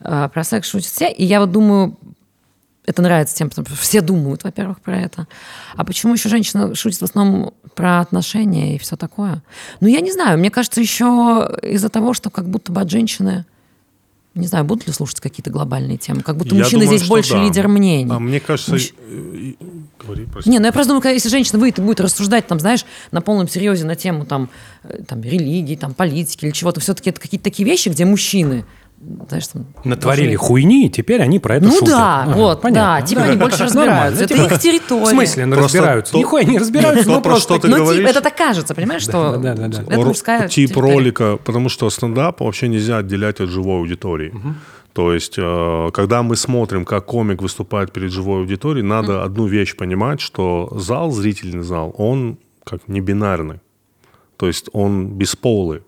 Э, 0.00 0.28
Про 0.34 0.42
секс 0.42 0.68
шутят 0.68 0.90
все, 0.90 1.12
и 1.12 1.24
я 1.24 1.38
вот 1.40 1.52
думаю, 1.52 1.96
это 2.86 3.02
нравится 3.02 3.36
тем, 3.36 3.50
потому 3.50 3.66
что 3.66 3.76
все 3.76 4.00
думают, 4.00 4.44
во-первых, 4.44 4.80
про 4.80 4.98
это. 4.98 5.26
А 5.76 5.84
почему 5.84 6.14
еще 6.14 6.28
женщина 6.28 6.74
шутит 6.74 7.00
в 7.00 7.04
основном 7.04 7.54
про 7.74 8.00
отношения 8.00 8.74
и 8.74 8.78
все 8.78 8.96
такое? 8.96 9.42
Ну, 9.80 9.88
я 9.88 10.00
не 10.00 10.12
знаю. 10.12 10.38
Мне 10.38 10.50
кажется, 10.50 10.80
еще 10.80 11.58
из-за 11.62 11.88
того, 11.88 12.14
что 12.14 12.30
как 12.30 12.48
будто 12.48 12.72
бы 12.72 12.80
от 12.80 12.90
женщины... 12.90 13.44
Не 14.34 14.46
знаю, 14.46 14.64
будут 14.64 14.86
ли 14.86 14.92
слушать 14.92 15.18
какие-то 15.18 15.50
глобальные 15.50 15.98
темы? 15.98 16.22
Как 16.22 16.36
будто 16.36 16.54
Я 16.54 16.62
мужчина 16.62 16.82
думаю, 16.82 16.98
здесь 16.98 17.08
больше 17.08 17.32
да. 17.32 17.42
лидер 17.42 17.66
мнений. 17.66 18.12
А 18.12 18.20
мне 18.20 18.38
кажется... 18.38 18.72
Мужч- 18.72 18.94
э, 19.08 19.54
Говори, 19.98 20.26
прости. 20.26 20.48
Не, 20.48 20.60
ну 20.60 20.66
я 20.66 20.72
просто 20.72 20.94
думаю, 20.94 21.12
если 21.12 21.28
женщина 21.28 21.58
выйдет 21.58 21.80
и 21.80 21.82
будет 21.82 22.00
рассуждать, 22.00 22.46
там, 22.46 22.60
знаешь, 22.60 22.86
на 23.10 23.20
полном 23.22 23.48
серьезе 23.48 23.84
на 23.84 23.96
тему 23.96 24.24
там, 24.24 24.48
э, 24.84 25.02
там 25.02 25.20
религии, 25.20 25.74
там, 25.74 25.94
политики 25.94 26.44
или 26.44 26.52
чего-то, 26.52 26.80
все-таки 26.80 27.10
это 27.10 27.20
какие-то 27.20 27.44
такие 27.44 27.68
вещи, 27.68 27.88
где 27.88 28.04
мужчины, 28.04 28.64
знаешь, 29.28 29.48
там, 29.48 29.64
Натворили 29.84 30.34
должны- 30.34 30.46
хуйни, 30.46 30.86
и 30.86 30.90
теперь 30.90 31.22
они 31.22 31.38
про 31.38 31.56
это 31.56 31.64
Ну 31.66 31.72
шутят. 31.72 31.88
да, 31.88 32.22
Ага, 32.24 32.32
вот, 32.36 32.60
понятно. 32.60 33.00
да, 33.00 33.06
типа 33.06 33.22
они 33.22 33.36
больше 33.36 33.64
разбираются. 33.64 34.24
Это 34.24 34.34
типа, 34.34 34.46
их 34.54 34.60
территория. 34.60 35.04
В 35.04 35.08
смысле 35.08 35.42
они 35.44 35.52
Просто 35.52 35.78
разбираются? 35.78 36.16
Нихуя 36.16 36.44
не 36.44 36.58
разбираются, 36.58 37.08
ну 37.08 37.14
про 37.22 37.30
просто... 37.30 37.54
что 37.54 37.58
ты 37.62 37.68
Ну, 37.68 37.76
говоришь? 37.78 38.00
типа, 38.00 38.10
это 38.10 38.20
так 38.20 38.36
кажется, 38.36 38.74
понимаешь, 38.74 39.02
что 39.02 39.34
это 39.42 40.00
мужская 40.06 40.48
тип 40.48 40.76
ролика, 40.76 41.38
потому 41.42 41.68
что 41.70 41.88
стендап 41.88 42.40
вообще 42.40 42.68
нельзя 42.68 42.98
отделять 42.98 43.40
от 43.40 43.48
живой 43.48 43.78
аудитории. 43.78 44.32
То 44.92 45.14
есть, 45.14 45.34
э, 45.38 45.90
когда 45.94 46.22
мы 46.24 46.34
смотрим, 46.34 46.84
как 46.84 47.06
комик 47.06 47.40
выступает 47.42 47.92
перед 47.92 48.10
живой 48.10 48.40
аудиторией, 48.40 48.84
надо 48.84 49.22
одну 49.22 49.46
вещь 49.46 49.76
понимать, 49.76 50.20
что 50.20 50.68
зал, 50.74 51.12
зрительный 51.12 51.62
зал, 51.62 51.94
он 51.96 52.38
как 52.64 52.80
не 52.88 53.00
бинарный. 53.00 53.60
То 54.36 54.48
есть 54.48 54.68
он 54.72 55.06
бесполый. 55.06 55.82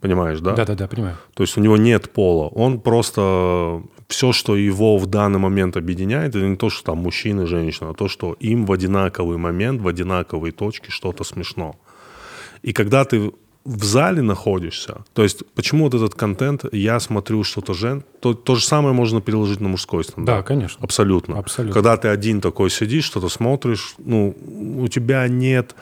Понимаешь, 0.00 0.40
да? 0.40 0.52
Да-да-да, 0.52 0.88
понимаю. 0.88 1.16
То 1.34 1.42
есть 1.42 1.58
у 1.58 1.60
него 1.60 1.76
нет 1.76 2.10
пола. 2.10 2.48
Он 2.48 2.80
просто 2.80 3.82
все, 4.08 4.32
что 4.32 4.56
его 4.56 4.96
в 4.96 5.06
данный 5.06 5.38
момент 5.38 5.76
объединяет, 5.76 6.34
это 6.34 6.46
не 6.46 6.56
то, 6.56 6.70
что 6.70 6.84
там 6.84 6.98
мужчина 6.98 7.42
и 7.42 7.46
женщина, 7.46 7.90
а 7.90 7.94
то, 7.94 8.08
что 8.08 8.34
им 8.40 8.66
в 8.66 8.72
одинаковый 8.72 9.36
момент, 9.36 9.80
в 9.80 9.88
одинаковой 9.88 10.52
точке 10.52 10.90
что-то 10.90 11.24
смешно. 11.24 11.76
И 12.62 12.72
когда 12.72 13.04
ты 13.04 13.32
в 13.64 13.84
зале 13.84 14.22
находишься, 14.22 15.04
то 15.12 15.22
есть 15.22 15.42
почему 15.54 15.84
вот 15.84 15.94
этот 15.94 16.14
контент, 16.14 16.64
я 16.72 16.98
смотрю 16.98 17.44
что-то 17.44 17.74
жен, 17.74 18.02
то, 18.20 18.32
то 18.32 18.54
же 18.54 18.64
самое 18.64 18.94
можно 18.94 19.20
переложить 19.20 19.60
на 19.60 19.68
мужской 19.68 20.02
стандарт. 20.02 20.40
Да, 20.40 20.42
конечно. 20.42 20.78
Абсолютно. 20.82 21.38
Абсолютно. 21.38 21.74
Когда 21.74 21.96
ты 21.98 22.08
один 22.08 22.40
такой 22.40 22.70
сидишь, 22.70 23.04
что-то 23.04 23.28
смотришь, 23.28 23.94
ну, 23.98 24.34
у 24.78 24.88
тебя 24.88 25.28
нет 25.28 25.74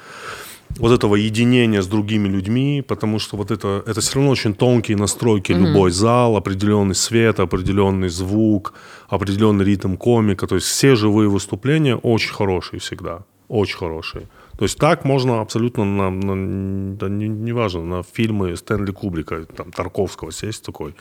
вот 0.77 0.93
этого 0.93 1.17
единения 1.17 1.81
с 1.83 1.87
другими 1.87 2.29
людьми, 2.29 2.83
потому 2.87 3.19
что 3.19 3.37
вот 3.37 3.51
это, 3.51 3.83
это 3.87 4.01
все 4.01 4.15
равно 4.17 4.31
очень 4.31 4.55
тонкие 4.55 4.97
настройки, 4.97 5.53
любой 5.53 5.91
зал, 5.91 6.37
определенный 6.37 6.95
свет, 6.95 7.41
определенный 7.41 8.09
звук, 8.09 8.75
определенный 9.09 9.65
ритм 9.65 9.97
комика, 9.97 10.47
то 10.47 10.55
есть 10.57 10.67
все 10.67 10.95
живые 10.95 11.29
выступления 11.29 11.97
очень 11.97 12.33
хорошие 12.33 12.81
всегда, 12.81 13.25
очень 13.49 13.79
хорошие. 13.79 14.29
То 14.59 14.65
есть 14.65 14.77
так 14.79 15.05
можно 15.05 15.41
абсолютно, 15.41 15.85
на, 15.85 16.11
на- 16.11 16.97
да 16.97 17.09
не- 17.09 17.29
неважно, 17.29 17.85
на 17.85 18.03
фильмы 18.03 18.57
Стэнли 18.57 18.93
Кубрика, 18.93 19.47
там, 19.47 19.71
Тарковского 19.73 20.33
сесть 20.33 20.65
такой, 20.65 20.95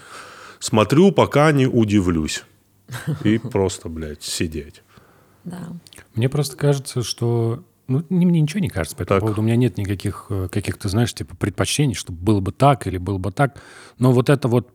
смотрю, 0.60 1.12
пока 1.12 1.51
не 1.51 1.65
удивлюсь. 1.67 2.43
И 3.23 3.38
просто, 3.51 3.89
блядь, 3.89 4.23
сидеть. 4.23 4.82
Да. 5.43 5.69
Мне 6.15 6.30
просто 6.30 6.56
кажется, 6.56 7.03
что... 7.03 7.63
Ну, 7.88 8.04
не- 8.10 8.26
мне 8.26 8.41
ничего 8.41 8.60
не 8.60 8.69
кажется 8.69 8.95
по 8.97 9.04
этому 9.04 9.19
Так. 9.19 9.21
поводу. 9.21 9.41
У 9.41 9.43
меня 9.45 9.56
нет 9.56 9.78
никаких 9.78 10.26
э, 10.30 10.47
каких-то, 10.52 10.89
знаешь, 10.89 11.13
типа 11.13 11.36
предпочтений, 11.36 11.93
чтобы 11.95 12.19
было 12.19 12.39
бы 12.41 12.52
так 12.52 12.86
или 12.88 12.97
было 12.97 13.17
бы 13.17 13.32
так. 13.32 13.62
Но 14.00 14.12
вот 14.12 14.30
это 14.30 14.47
вот... 14.47 14.69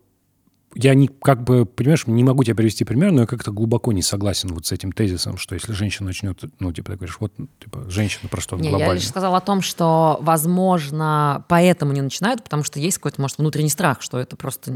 Я 0.74 0.94
не, 0.94 1.06
как 1.08 1.44
бы, 1.44 1.66
понимаешь, 1.66 2.06
не 2.06 2.24
могу 2.24 2.44
тебе 2.44 2.54
привести 2.54 2.84
пример, 2.84 3.12
но 3.12 3.20
я 3.20 3.26
как-то 3.26 3.52
глубоко 3.52 3.92
не 3.92 4.00
согласен 4.00 4.48
вот 4.54 4.64
с 4.64 4.72
этим 4.72 4.90
тезисом, 4.92 5.36
что 5.36 5.54
если 5.54 5.72
женщина 5.74 6.06
начнет, 6.06 6.40
ну, 6.60 6.72
типа, 6.72 6.92
ты 6.92 6.96
говоришь, 6.96 7.18
вот, 7.20 7.34
типа, 7.62 7.90
женщина 7.90 8.30
про 8.30 8.40
что-то 8.40 8.62
Не, 8.62 8.68
я 8.68 8.70
глобальное. 8.70 8.94
лишь 8.96 9.06
сказала 9.06 9.36
о 9.36 9.40
том, 9.42 9.60
что, 9.60 10.16
возможно, 10.22 11.44
поэтому 11.48 11.92
не 11.92 12.00
начинают, 12.00 12.42
потому 12.42 12.64
что 12.64 12.80
есть 12.80 12.96
какой-то, 12.96 13.20
может, 13.20 13.36
внутренний 13.36 13.68
страх, 13.68 14.00
что 14.00 14.18
это 14.18 14.34
просто 14.36 14.72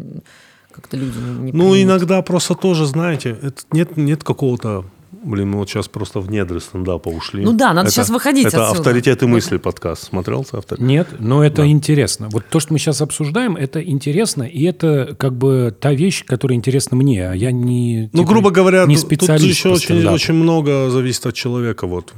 как-то 0.70 0.98
люди 0.98 1.16
не 1.16 1.52
Ну, 1.52 1.70
примут. 1.70 1.78
иногда 1.78 2.20
просто 2.20 2.54
тоже, 2.54 2.84
знаете, 2.84 3.30
это 3.30 3.62
нет, 3.72 3.96
нет 3.96 4.22
какого-то... 4.22 4.84
Блин, 5.10 5.50
мы 5.50 5.58
вот 5.58 5.68
сейчас 5.68 5.88
просто 5.88 6.20
в 6.20 6.30
недры 6.30 6.60
стендапа 6.60 7.08
ушли. 7.08 7.44
Ну 7.44 7.52
да, 7.52 7.72
надо 7.72 7.88
Это- 7.88 7.90
сейчас 7.90 8.10
выходить 8.10 8.46
Это 8.46 8.64
отсюда. 8.64 8.80
«Авторитеты 8.80 9.26
мысли» 9.26 9.56
подкаст. 9.56 10.04
Смотрел 10.04 10.44
ты 10.44 10.56
авторитет? 10.56 10.86
Нет, 10.86 11.08
но 11.18 11.44
это 11.44 11.66
интересно. 11.66 12.28
Вот 12.30 12.44
то, 12.48 12.60
что 12.60 12.72
мы 12.72 12.78
сейчас 12.78 13.00
обсуждаем, 13.00 13.56
это 13.56 13.82
интересно, 13.82 14.44
и 14.44 14.64
это 14.64 15.16
как 15.18 15.34
бы 15.36 15.74
та 15.78 15.92
вещь, 15.94 16.24
которая 16.24 16.56
интересна 16.56 16.96
мне, 16.96 17.28
а 17.30 17.34
я 17.34 17.50
не 17.50 18.08
Ну, 18.12 18.20
типа, 18.20 18.30
грубо 18.32 18.50
говоря, 18.50 18.84
не 18.86 18.94
тут- 18.96 19.04
тут 19.08 19.12
специалист 19.18 19.44
же 19.44 19.50
еще 19.50 19.68
по 19.70 19.74
очень, 19.74 20.06
очень 20.08 20.34
много 20.34 20.90
зависит 20.90 21.26
от 21.26 21.34
человека, 21.34 21.86
вот, 21.86 22.12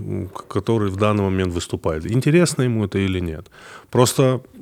который 0.49 0.91
в 0.91 0.97
данный 0.97 1.23
момент 1.23 1.53
выступает. 1.55 2.11
Интересно 2.11 2.63
ему 2.63 2.85
это 2.85 2.99
или 2.99 3.21
нет. 3.21 3.47
Просто 3.91 4.23
э, 4.55 4.59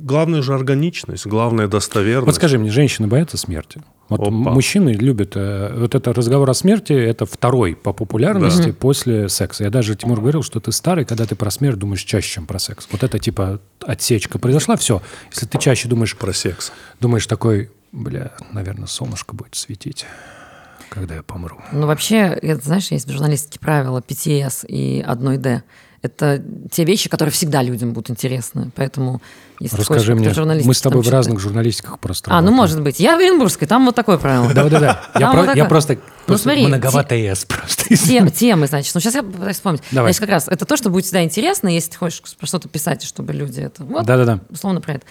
главное 0.00 0.42
же 0.42 0.54
органичность, 0.54 1.26
главное 1.26 1.68
достоверность. 1.68 2.26
Вот 2.26 2.34
скажи 2.36 2.58
мне, 2.58 2.70
женщины 2.70 3.08
боятся 3.08 3.36
смерти? 3.36 3.82
Вот 4.08 4.20
Опа. 4.20 4.30
мужчины 4.30 4.90
любят... 4.90 5.32
э, 5.34 5.74
вот 5.78 5.94
это 5.94 6.12
разговор 6.12 6.48
о 6.50 6.54
смерти, 6.54 6.92
это 6.92 7.24
второй 7.26 7.74
по 7.74 7.92
популярности 7.92 8.70
после 8.72 9.28
секса. 9.28 9.64
Я 9.64 9.70
даже, 9.70 9.96
Тимур, 9.96 10.20
говорил, 10.20 10.42
что 10.42 10.60
ты 10.60 10.72
старый, 10.72 11.04
когда 11.04 11.24
ты 11.26 11.34
про 11.36 11.50
смерть 11.50 11.78
думаешь 11.78 12.02
чаще, 12.02 12.28
чем 12.34 12.46
про 12.46 12.58
секс. 12.58 12.86
Вот 12.92 13.02
это 13.02 13.18
типа 13.18 13.60
отсечка 13.84 14.38
произошла, 14.38 14.76
все. 14.76 15.00
Если 15.30 15.46
ты 15.46 15.58
чаще 15.58 15.88
думаешь, 15.88 16.16
Про 16.16 16.32
секс. 16.32 16.70
думаешь 17.00 17.26
такой, 17.26 17.70
бля, 17.92 18.32
наверное, 18.52 18.86
солнышко 18.86 19.34
будет 19.34 19.54
светить, 19.54 20.04
когда 20.90 21.14
я 21.14 21.22
помру. 21.22 21.56
Ну, 21.72 21.86
вообще, 21.86 22.16
это, 22.40 22.62
знаешь, 22.64 22.90
есть 22.90 23.08
в 23.08 23.12
журналистике 23.12 23.58
правила 23.58 24.02
5С 24.06 24.66
и 24.66 25.00
1D. 25.02 25.62
Это 26.04 26.42
те 26.70 26.84
вещи, 26.84 27.08
которые 27.08 27.32
всегда 27.32 27.62
людям 27.62 27.94
будут 27.94 28.10
интересны. 28.10 28.70
Поэтому, 28.76 29.22
если 29.58 29.76
хочешь 29.76 29.88
Расскажи 29.88 30.12
как-то 30.12 30.20
мне, 30.20 30.32
в 30.32 30.34
журналистике 30.34 30.68
мы 30.68 30.74
с 30.74 30.80
тобой 30.82 31.02
в 31.02 31.08
разных 31.08 31.40
журналистиках 31.40 31.98
просто 31.98 32.30
А, 32.30 32.42
ну, 32.42 32.50
может 32.52 32.82
быть. 32.82 33.00
Я 33.00 33.16
в 33.16 33.20
Оренбургской, 33.20 33.66
там 33.66 33.86
вот 33.86 33.94
такое 33.94 34.18
правило. 34.18 34.52
Да-да-да. 34.52 35.00
Я, 35.18 35.64
просто, 35.64 35.94
Ну, 35.94 36.00
просто 36.26 36.42
смотри, 36.42 36.66
многовато 36.66 37.14
«с» 37.14 37.46
просто. 37.46 37.96
Тем- 37.96 38.30
темы, 38.30 38.66
значит. 38.66 38.94
Ну, 38.94 39.00
сейчас 39.00 39.14
я 39.14 39.22
пытаюсь 39.22 39.56
вспомнить. 39.56 39.80
Давай. 39.92 40.12
Значит, 40.12 40.20
как 40.20 40.28
раз 40.28 40.48
это 40.48 40.66
то, 40.66 40.76
что 40.76 40.90
будет 40.90 41.04
всегда 41.04 41.24
интересно, 41.24 41.68
если 41.68 41.92
ты 41.92 41.96
хочешь 41.96 42.20
про 42.38 42.46
что-то 42.46 42.68
писать, 42.68 43.02
чтобы 43.02 43.32
люди 43.32 43.60
это... 43.60 43.82
Да-да-да. 43.82 44.40
условно 44.50 44.82
про 44.82 44.96
это. 44.96 45.06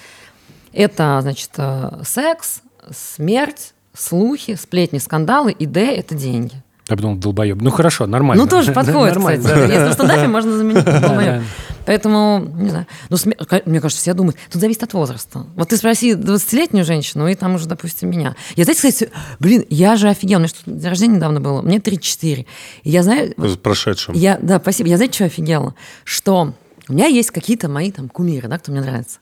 Это, 0.73 1.17
значит, 1.23 1.49
э, 1.57 2.01
секс, 2.05 2.61
смерть, 2.95 3.73
слухи, 3.97 4.53
сплетни, 4.53 4.99
скандалы, 4.99 5.53
и 5.53 5.65
Д– 5.65 5.81
это 5.95 6.13
деньги. 6.13 6.61
Я 6.89 6.97
подумал, 6.97 7.15
долбоеб. 7.17 7.61
Ну 7.61 7.71
хорошо, 7.71 8.07
нормально. 8.07 8.43
Ну, 8.43 8.49
тоже 8.49 8.71
подходит, 8.73 9.17
кстати. 9.17 9.71
Если 9.71 9.89
в 9.89 9.93
стендапе 9.93 10.27
можно 10.27 10.57
заменить 10.57 10.83
да. 10.83 11.41
Поэтому, 11.85 12.45
не 12.55 12.69
знаю. 12.69 12.87
Ну, 13.09 13.17
мне 13.65 13.81
кажется, 13.81 14.01
все 14.01 14.13
думают, 14.13 14.37
тут 14.51 14.61
зависит 14.61 14.83
от 14.83 14.93
возраста. 14.93 15.45
Вот 15.55 15.69
ты 15.69 15.77
спроси 15.77 16.13
20-летнюю 16.13 16.85
женщину, 16.85 17.27
и 17.27 17.35
там 17.35 17.55
уже, 17.55 17.67
допустим, 17.67 18.09
меня. 18.09 18.35
Я, 18.55 18.63
знаете, 18.63 18.89
кстати, 18.89 19.11
блин, 19.39 19.65
я 19.69 19.97
же 19.97 20.07
офигел. 20.07 20.37
У 20.37 20.39
меня 20.39 20.47
что, 20.47 20.59
день 20.65 20.89
рождения 20.89 21.15
недавно 21.15 21.41
было. 21.41 21.61
Мне 21.61 21.81
34. 21.81 22.45
И 22.83 22.89
я 22.89 23.03
знаю... 23.03 23.33
С 23.37 23.57
прошедшим. 23.57 24.15
Я, 24.15 24.39
да, 24.41 24.59
спасибо. 24.59 24.89
Я, 24.89 24.95
знаете, 24.95 25.15
что 25.15 25.25
офигела? 25.25 25.75
Что 26.05 26.53
у 26.87 26.93
меня 26.93 27.07
есть 27.07 27.31
какие-то 27.31 27.69
мои 27.69 27.91
там 27.91 28.09
кумиры, 28.09 28.47
да, 28.47 28.57
кто 28.59 28.71
мне 28.71 28.81
нравится. 28.81 29.19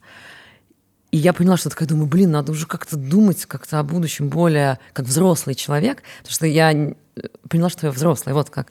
И 1.11 1.17
я 1.17 1.33
поняла, 1.33 1.57
что 1.57 1.69
такая 1.69 1.87
думаю, 1.87 2.07
блин, 2.07 2.31
надо 2.31 2.51
уже 2.51 2.65
как-то 2.65 2.95
думать 2.95 3.45
как-то 3.45 3.79
о 3.79 3.83
будущем 3.83 4.29
более 4.29 4.79
как 4.93 5.05
взрослый 5.05 5.55
человек, 5.55 6.03
потому 6.19 6.33
что 6.33 6.45
я 6.47 6.93
поняла, 7.49 7.69
что 7.69 7.87
я 7.87 7.91
взрослый, 7.91 8.33
вот 8.33 8.49
как. 8.49 8.67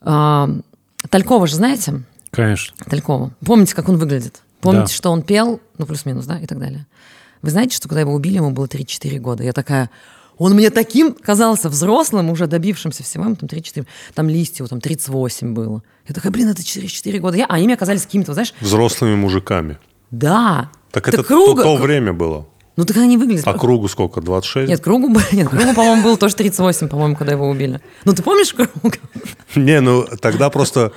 А, 0.00 0.48
Талькова 1.08 1.46
же 1.46 1.56
знаете? 1.56 2.02
Конечно. 2.30 2.76
Талькова. 2.88 3.32
Помните, 3.44 3.74
как 3.74 3.88
он 3.88 3.96
выглядит? 3.98 4.40
Помните, 4.60 4.88
Да. 4.88 4.94
что 4.94 5.10
он 5.10 5.22
пел, 5.22 5.60
ну, 5.78 5.86
плюс-минус, 5.86 6.26
да, 6.26 6.38
и 6.38 6.46
так 6.46 6.58
далее. 6.58 6.86
Вы 7.42 7.50
знаете, 7.50 7.76
что 7.76 7.88
когда 7.88 8.00
его 8.00 8.12
убили, 8.12 8.36
ему 8.36 8.50
было 8.50 8.66
3-4 8.66 9.18
года. 9.18 9.42
Я 9.42 9.52
такая, 9.52 9.88
он 10.36 10.52
мне 10.54 10.70
таким 10.70 11.14
казался 11.14 11.68
взрослым, 11.70 12.28
уже 12.30 12.46
добившимся 12.46 13.02
всего, 13.02 13.24
ему 13.24 13.36
там 13.36 13.48
3-4, 13.48 13.86
там 14.14 14.28
Листьеву 14.28 14.68
там 14.68 14.80
38 14.80 15.54
было. 15.54 15.82
Я 16.06 16.14
такая, 16.14 16.30
блин, 16.32 16.48
это 16.48 16.62
4-4 16.62 17.18
года. 17.18 17.38
Я, 17.38 17.46
а 17.46 17.54
они 17.54 17.72
оказались 17.72 18.02
какими-то, 18.04 18.34
знаешь, 18.34 18.52
Взрослыми 18.60 19.14
мужиками. 19.16 19.78
да. 20.10 20.70
Так 20.92 21.06
это 21.08 21.22
круга- 21.22 21.62
то, 21.62 21.76
то 21.76 21.82
время 21.82 22.12
было. 22.12 22.46
Ну, 22.80 22.86
так 22.86 22.96
они 22.96 23.18
выглядят. 23.18 23.46
А 23.46 23.52
кругу 23.52 23.88
сколько? 23.88 24.22
26? 24.22 24.66
Нет, 24.70 24.80
кругу, 24.80 25.08
нет, 25.32 25.48
кругу, 25.50 25.74
по-моему, 25.74 26.02
было 26.02 26.16
тоже 26.16 26.34
38, 26.34 26.88
по-моему, 26.88 27.14
когда 27.14 27.32
его 27.32 27.46
убили. 27.46 27.78
Ну, 28.06 28.14
ты 28.14 28.22
помнишь 28.22 28.54
круга? 28.54 28.96
Не, 29.54 29.80
ну 29.80 30.06
тогда 30.22 30.48
просто 30.48 30.92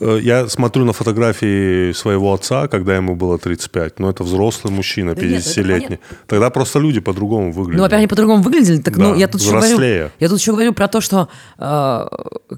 э, 0.00 0.20
я 0.22 0.48
смотрю 0.48 0.84
на 0.84 0.92
фотографии 0.92 1.92
своего 1.92 2.32
отца, 2.34 2.68
когда 2.68 2.94
ему 2.94 3.16
было 3.16 3.36
35. 3.36 3.98
Ну, 3.98 4.08
это 4.08 4.22
взрослый 4.22 4.72
мужчина, 4.72 5.14
Да 5.16 5.22
нет, 5.22 5.40
это 5.40 5.60
50-летний. 5.60 5.98
Тогда 6.28 6.50
просто 6.50 6.78
люди 6.78 7.00
по-другому 7.00 7.50
выглядели. 7.50 7.78
Ну, 7.78 7.82
во-первых, 7.82 7.98
они 7.98 8.06
по-другому 8.06 8.42
выглядели. 8.42 8.78
Так, 8.80 8.96
ну, 8.96 9.12
Да, 9.14 9.16
я 9.18 9.26
тут 9.26 9.40
еще 9.40 9.50
говорю, 9.50 9.66
взрослее. 9.66 10.10
я 10.20 10.28
тут 10.28 10.38
еще 10.38 10.52
говорю 10.52 10.72
про 10.72 10.86
то, 10.86 11.00
что 11.00 11.28
э, 11.58 12.06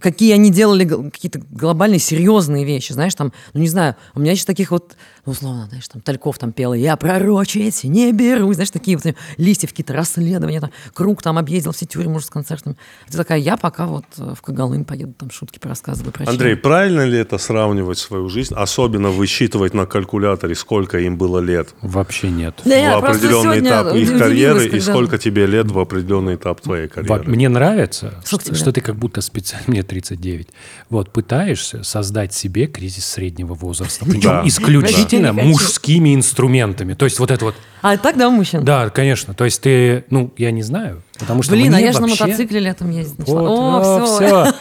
какие 0.01 0.35
они 0.35 0.51
делали 0.51 0.85
какие-то 0.85 1.41
глобальные 1.51 2.01
серьезные 2.01 2.65
вещи, 2.67 2.93
знаешь, 2.93 3.15
там, 3.15 3.33
ну 3.55 3.61
не 3.61 3.69
знаю, 3.69 3.97
у 4.15 4.21
меня 4.21 4.33
еще 4.33 4.45
таких 4.45 4.71
вот, 4.71 4.97
ну 5.27 5.33
условно, 5.33 5.67
знаешь, 5.69 5.87
там 5.89 6.01
Тальков 6.03 6.39
там 6.39 6.53
пел, 6.53 6.75
я 6.75 6.97
пророчить 6.97 7.85
не 7.85 8.13
берусь, 8.13 8.57
знаешь, 8.57 8.71
такие 8.71 8.97
вот 8.97 9.15
листьев 9.37 9.71
какие-то 9.71 9.93
расследования, 9.93 10.61
там, 10.61 10.71
круг 10.95 11.23
там 11.23 11.39
объездил 11.39 11.73
все 11.73 11.87
тюрьмы 11.87 12.17
уже 12.17 12.27
с 12.27 12.31
концертами. 12.31 12.77
Ты 13.11 13.17
такая, 13.17 13.39
я 13.39 13.57
пока 13.57 13.87
вот 13.87 14.05
э, 14.19 14.35
в 14.37 14.43
Когалым 14.43 14.85
поеду, 14.85 15.13
там 15.13 15.31
шутки 15.31 15.59
порассказываю 15.59 16.13
про 16.13 16.29
Андрей, 16.29 16.57
правильно 16.57 17.05
ли 17.05 17.19
это 17.19 17.39
сравнивать 17.39 17.99
свою 17.99 18.29
жизнь, 18.29 18.55
особенно 18.55 19.11
высчитывать 19.11 19.75
на 19.75 19.87
калькуляторе, 19.87 20.55
сколько 20.55 20.99
им 20.99 21.17
было 21.19 21.39
лет 21.39 21.75
Вообще 21.83 22.31
нет. 22.31 22.61
Да 22.65 23.01
в 23.01 23.05
определенный 23.05 23.61
этап 23.61 23.95
их 23.95 24.19
карьеры 24.19 24.67
и 24.67 24.71
когда- 24.71 24.93
сколько 24.93 25.19
тебе 25.19 25.47
лет 25.47 25.71
в 25.71 25.79
определенный 25.79 26.37
этап 26.37 26.61
твоей 26.61 26.87
Во- 26.89 26.95
карьеры? 26.95 27.25
Мне 27.31 27.49
нравится, 27.49 28.23
что, 28.25 28.55
что 28.55 28.73
ты 28.73 28.81
как 28.81 28.97
будто 28.97 29.21
специально, 29.21 29.65
мне 29.69 29.83
39, 29.83 30.49
вот, 30.89 31.13
пытаешься 31.13 31.83
создать 31.83 32.33
себе 32.33 32.67
кризис 32.67 33.05
среднего 33.07 33.55
возраста, 33.55 34.05
причем 34.09 34.47
исключительно 34.47 35.20
Хочу. 35.29 35.49
мужскими 35.49 36.15
инструментами. 36.15 36.95
То 36.95 37.05
есть 37.05 37.19
вот 37.19 37.31
это 37.31 37.45
вот, 37.45 37.55
А 37.83 37.97
так, 37.97 38.17
да, 38.17 38.29
у 38.29 38.33
мужчин? 38.33 38.65
да, 38.65 38.91
конечно, 38.91 39.35
то 39.35 39.45
есть 39.45 39.61
ты, 39.63 40.05
ну, 40.11 40.33
я 40.37 40.51
не 40.51 40.63
знаю, 40.63 41.03
потому 41.19 41.43
что 41.43 41.53
Блин, 41.53 41.75
а 41.75 41.81
я 41.81 41.93
же 41.93 42.01
на 42.01 42.09
мотоцикле 42.09 42.61
летом 42.61 42.91
ездить 42.91 43.19
начала. 43.19 43.41
Вот, 43.41 43.49
О, 43.49 44.03
о, 44.03 44.07
все. 44.07 44.55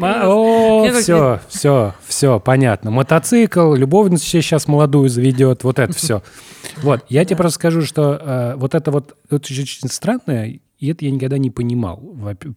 О, 0.00 1.00
все, 1.00 1.40
все, 1.48 1.94
все, 2.06 2.40
понятно. 2.40 2.90
Мотоцикл, 2.90 3.74
любовницу 3.74 4.24
себе 4.24 4.42
сейчас 4.42 4.66
молодую 4.68 5.08
заведет, 5.08 5.64
вот 5.64 5.78
это 5.78 5.92
все. 5.92 6.22
Вот, 6.78 7.04
я 7.08 7.24
тебе 7.24 7.36
просто 7.36 7.56
скажу, 7.56 7.82
что 7.82 8.20
э, 8.20 8.54
вот 8.56 8.74
это 8.74 8.90
вот, 8.90 9.16
очень, 9.30 9.66
странное, 9.88 10.58
и 10.78 10.88
это 10.88 11.04
я 11.04 11.10
никогда 11.10 11.38
не 11.38 11.50
понимал, 11.50 12.02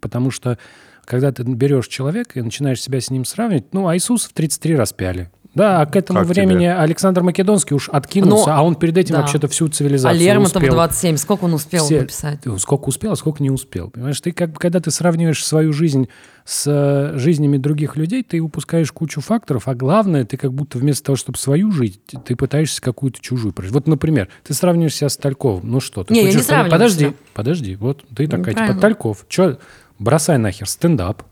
потому 0.02 0.32
что 0.32 0.58
когда 1.06 1.32
ты 1.32 1.44
берешь 1.44 1.88
человека 1.88 2.40
и 2.40 2.42
начинаешь 2.44 2.82
себя 2.82 3.02
с 3.02 3.10
ним 3.10 3.26
сравнивать, 3.26 3.74
ну, 3.74 3.88
а 3.88 3.98
Иисус 3.98 4.26
в 4.26 4.34
33 4.34 4.76
распяли. 4.76 5.32
Да, 5.56 5.82
а 5.82 5.86
к 5.88 5.96
этому 5.96 6.20
Как 6.20 6.28
времени 6.28 6.60
тебе? 6.60 6.74
Александр 6.76 7.24
Македонский 7.24 7.74
уж 7.74 7.90
откинулся, 7.90 8.50
Ну, 8.52 8.56
а 8.56 8.62
он 8.62 8.76
перед 8.76 8.96
этим 8.98 9.16
да. 9.16 9.22
вообще-то 9.22 9.48
всю 9.48 9.66
А 9.66 9.70
цивилизацию 9.70 10.20
Лермонтов 10.22 10.58
успел. 10.62 10.74
27, 10.76 11.18
сколько 11.18 11.46
он 11.46 11.54
успел 11.56 11.86
Все- 11.86 12.02
написать? 12.02 12.40
Ну, 12.46 12.60
Сколько 12.60 12.90
успел, 12.90 13.14
а 13.14 13.16
сколько 13.16 13.42
не 13.42 13.50
успел. 13.50 13.90
Понимаешь, 13.90 14.22
ты 14.22 14.32
как 14.32 14.52
бы, 14.52 14.60
когда 14.60 14.80
ты 14.80 14.92
сравниваешь 14.92 15.44
свою 15.44 15.74
жизнь 15.74 16.08
с 16.46 16.64
э, 16.68 17.18
жизнями 17.18 17.58
других 17.58 17.98
людей, 17.98 18.22
ты 18.24 18.40
упускаешь 18.40 18.92
кучу 18.92 19.22
факторов, 19.22 19.68
а 19.68 19.74
главное, 19.74 20.24
ты 20.24 20.38
как 20.38 20.54
будто 20.54 20.78
вместо 20.78 21.06
того, 21.08 21.16
чтобы 21.16 21.38
свою 21.40 21.72
жить, 21.72 22.00
ты 22.26 22.36
пытаешься 22.36 22.80
какую-то 22.82 23.20
чужую 23.20 23.52
прожить. 23.52 23.74
Вот, 23.74 23.88
например, 23.88 24.30
ты 24.44 24.54
сравниваешь 24.54 24.96
себя 24.96 25.10
с 25.10 25.18
Тальковым. 25.18 25.70
Ну 25.70 25.80
что, 25.80 26.04
ты 26.04 26.14
Не, 26.14 26.26
я 26.26 26.32
не 26.32 26.42
сравниваю 26.44 26.72
Подожди, 26.72 27.06
себя. 27.06 27.14
подожди. 27.34 27.76
Вот 27.76 28.04
ты 28.16 28.28
такая, 28.28 28.46
типа, 28.46 28.50
Неправильно. 28.52 28.82
Тальков. 28.82 29.26
Че, 29.28 29.58
бросай 29.98 30.38
нахер 30.38 30.68
стендап, 30.70 31.24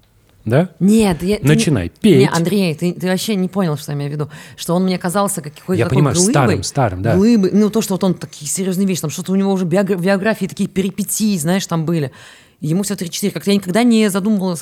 да? 0.47 0.69
Нет, 0.79 1.21
я, 1.21 1.37
ты 1.37 1.45
Начинай 1.47 1.89
петь. 1.89 2.17
Не, 2.17 2.29
Андрей, 2.29 2.73
ты, 2.73 2.93
ты 2.93 3.07
вообще 3.07 3.35
не 3.35 3.47
понял, 3.49 3.77
что 3.77 3.91
я 3.91 3.97
имею 3.97 4.11
в 4.11 4.13
виду. 4.13 4.29
Что 4.55 4.73
он 4.73 4.83
мне 4.85 4.97
казался 4.97 5.41
как 5.41 5.53
какой-то 5.53 5.79
Я 5.79 5.85
такой 5.85 5.97
понимаю, 5.97 6.15
глыбой. 6.15 6.31
старым, 6.31 6.63
старым, 6.63 7.01
да. 7.01 7.15
Глыбой. 7.15 7.51
Ну, 7.53 7.69
то, 7.69 7.81
что 7.81 7.93
вот 7.93 8.03
он 8.03 8.13
такие 8.13 8.49
серьезные 8.49 8.87
вещи, 8.87 9.01
там 9.01 9.09
что-то 9.09 9.31
у 9.33 9.35
него 9.35 9.51
уже 9.51 9.65
биографии 9.65 10.47
такие 10.47 10.69
перипетии, 10.69 11.37
знаешь, 11.37 11.65
там 11.67 11.85
были. 11.85 12.11
Ему 12.59 12.83
все 12.83 12.95
3-4. 12.95 13.31
Как-то 13.31 13.51
я 13.51 13.55
никогда 13.57 13.83
не 13.83 14.09
задумывалась. 14.09 14.61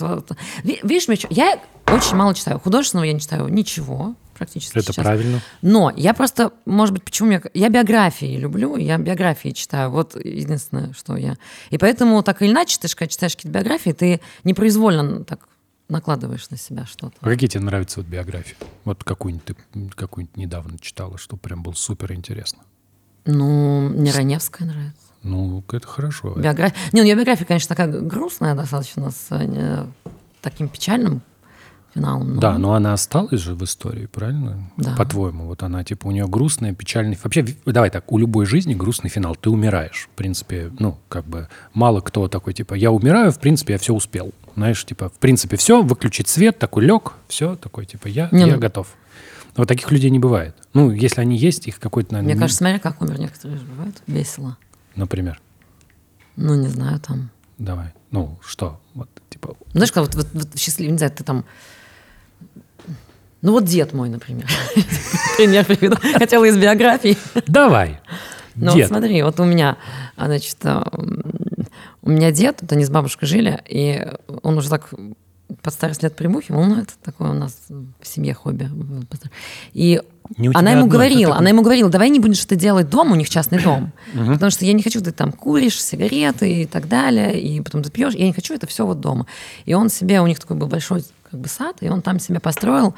Видишь, 0.63 1.07
я 1.29 1.59
очень 1.87 2.15
мало 2.17 2.35
читаю. 2.35 2.59
Художественного 2.59 3.05
я 3.05 3.13
не 3.13 3.21
читаю 3.21 3.47
ничего 3.47 4.15
практически 4.35 4.77
Это 4.77 4.91
сейчас. 4.91 5.03
правильно. 5.05 5.39
Но 5.61 5.93
я 5.95 6.13
просто, 6.13 6.51
может 6.65 6.93
быть, 6.93 7.03
почему 7.03 7.31
я... 7.31 7.41
Я 7.53 7.69
биографии 7.69 8.35
люблю, 8.37 8.75
я 8.75 8.97
биографии 8.97 9.49
читаю. 9.49 9.91
Вот 9.91 10.15
единственное, 10.21 10.91
что 10.93 11.15
я... 11.15 11.37
И 11.69 11.77
поэтому 11.77 12.21
так 12.21 12.41
или 12.41 12.51
иначе, 12.51 12.77
ты 12.79 12.89
же, 12.89 12.95
когда 12.95 13.09
читаешь 13.09 13.35
какие-то 13.35 13.57
биографии, 13.57 13.91
ты 13.91 14.19
непроизвольно 14.43 15.23
так 15.23 15.47
накладываешь 15.89 16.49
на 16.49 16.57
себя 16.57 16.85
что-то. 16.85 17.15
А 17.19 17.25
какие 17.25 17.49
тебе 17.49 17.63
нравятся 17.63 17.99
вот 17.99 18.07
биографии? 18.07 18.57
Вот 18.83 19.03
какую-нибудь 19.03 19.45
ты 19.45 19.55
какую-нибудь 19.95 20.37
недавно 20.37 20.77
читала, 20.79 21.17
что 21.17 21.37
прям 21.37 21.63
было 21.63 21.73
супер 21.73 22.13
интересно. 22.13 22.63
Ну, 23.25 23.89
мне 23.89 24.11
Раневская 24.11 24.67
нравится. 24.67 25.01
Ну, 25.23 25.63
это 25.71 25.87
хорошо. 25.87 26.35
Биография... 26.35 26.77
Не, 26.91 27.01
ну, 27.01 27.07
ее 27.07 27.15
биография, 27.15 27.45
конечно, 27.45 27.69
такая 27.69 27.87
грустная 27.87 28.53
достаточно, 28.53 29.09
с 29.09 29.27
э, 29.31 29.87
таким 30.41 30.69
печальным 30.69 31.21
финалом. 31.95 32.35
но- 32.35 32.41
Да, 32.41 32.57
но 32.59 32.73
она 32.73 32.93
осталась 32.93 33.41
же 33.41 33.55
в 33.55 33.63
истории, 33.63 34.05
правильно? 34.05 34.69
Да. 34.77 34.95
По-твоему, 34.95 35.45
вот 35.47 35.63
она, 35.63 35.83
типа, 35.83 36.07
у 36.07 36.11
нее 36.11 36.27
грустная, 36.27 36.73
печальный... 36.73 37.17
Вообще, 37.23 37.45
давай 37.65 37.89
так, 37.89 38.11
у 38.11 38.17
любой 38.19 38.45
жизни 38.45 38.75
грустный 38.75 39.09
финал. 39.09 39.35
Ты 39.35 39.49
умираешь. 39.49 40.07
В 40.13 40.15
принципе, 40.17 40.71
ну, 40.77 40.97
как 41.09 41.25
бы, 41.25 41.47
мало 41.73 42.01
кто 42.01 42.27
такой, 42.27 42.53
типа, 42.53 42.73
я 42.75 42.91
умираю, 42.91 43.31
в 43.31 43.39
принципе, 43.39 43.73
я 43.73 43.79
все 43.79 43.93
успел. 43.93 44.31
Знаешь, 44.55 44.85
типа, 44.85 45.09
в 45.09 45.19
принципе, 45.19 45.57
все, 45.57 45.81
выключить 45.81 46.27
свет, 46.27 46.59
такой 46.59 46.85
лег, 46.85 47.13
все, 47.27 47.55
такой, 47.55 47.85
типа, 47.85 48.07
я, 48.07 48.29
Не, 48.31 48.41
я 48.47 48.53
ну- 48.55 48.59
готов. 48.59 48.87
Но 49.57 49.61
вот 49.61 49.67
таких 49.69 49.89
людей 49.91 50.09
не 50.09 50.19
бывает. 50.19 50.53
Ну, 50.73 50.91
если 50.91 51.21
они 51.21 51.37
есть, 51.37 51.65
их 51.67 51.79
какой-то, 51.79 52.13
наверное, 52.13 52.33
Мне 52.33 52.39
кажется, 52.41 52.57
смотри, 52.57 52.79
как 52.79 53.01
умер 53.01 53.19
некоторые 53.19 53.57
же 53.57 53.65
бывают. 53.65 54.01
Весело. 54.05 54.57
например, 54.95 55.39
Ну, 56.35 56.55
не 56.55 56.67
знаю, 56.67 56.99
там... 56.99 57.29
давай, 57.57 57.93
ну, 58.11 58.37
что, 58.45 58.81
вот, 58.93 59.09
типа, 59.29 59.55
Знаешь, 59.71 59.91
как 59.93 60.03
вот, 60.05 60.15
вот, 60.15 60.27
вот 60.33 60.57
счастливый, 60.59 60.91
не 60.91 60.97
знаю, 60.97 61.13
ты 61.13 61.23
там... 61.23 61.45
Ну, 63.41 63.51
вот 63.51 63.65
дед 63.65 63.93
мой, 63.93 64.09
например. 64.09 64.47
Пример 65.37 65.65
приведу. 65.65 65.97
Хотела 66.17 66.45
из 66.45 66.57
биографии. 66.57 67.17
давай, 67.47 67.99
Ну, 68.55 68.71
вот 68.71 68.87
смотри, 68.87 69.21
вот 69.21 69.39
у 69.39 69.43
меня, 69.43 69.77
а, 70.15 70.25
значит, 70.25 70.57
а, 70.63 70.87
м, 70.93 71.23
у 72.01 72.09
меня 72.09 72.31
дед, 72.31 72.59
вот 72.61 72.71
они 72.71 72.85
с 72.85 72.89
бабушкой 72.89 73.27
жили, 73.27 73.61
и 73.67 74.07
он 74.43 74.57
уже 74.57 74.69
так 74.69 74.89
под 75.61 75.73
старость 75.73 76.01
лет 76.03 76.15
примухивал, 76.15 76.63
ну, 76.63 76.81
это 76.81 76.93
такое 77.03 77.29
у 77.29 77.33
нас 77.33 77.55
в 78.01 78.07
семье 78.07 78.33
хобби. 78.33 78.69
И 79.73 80.01
тебя 80.39 80.51
она 80.55 80.71
ему 80.71 80.81
одно, 80.85 80.91
говорила, 80.91 81.21
такой- 81.33 81.37
она 81.39 81.49
ему 81.49 81.61
говорила, 81.61 81.89
давай 81.89 82.09
не 82.09 82.19
будешь 82.19 82.43
это 82.43 82.55
делать 82.55 82.89
дома, 82.89 83.11
у 83.11 83.15
них 83.15 83.29
частный 83.29 83.61
дом, 83.61 83.91
потому 84.13 84.49
что 84.49 84.65
я 84.65 84.73
не 84.73 84.81
хочу, 84.81 85.01
ты 85.01 85.11
там 85.11 85.31
куришь 85.31 85.79
сигареты 85.83 86.63
и 86.63 86.65
так 86.65 86.87
далее, 86.87 87.39
и 87.39 87.61
потом 87.61 87.83
ты 87.83 87.91
пьешь, 87.91 88.15
я 88.15 88.25
не 88.25 88.33
хочу 88.33 88.55
это 88.55 88.65
все 88.65 88.85
вот 88.87 89.01
дома. 89.01 89.27
И 89.65 89.73
он 89.75 89.89
себе, 89.89 90.19
у 90.21 90.27
них 90.27 90.39
такой 90.39 90.57
был 90.57 90.67
большой 90.67 91.03
как 91.29 91.39
бы 91.39 91.47
сад, 91.47 91.77
и 91.81 91.89
он 91.89 92.01
там 92.01 92.19
себе 92.19 92.39
построил 92.39 92.95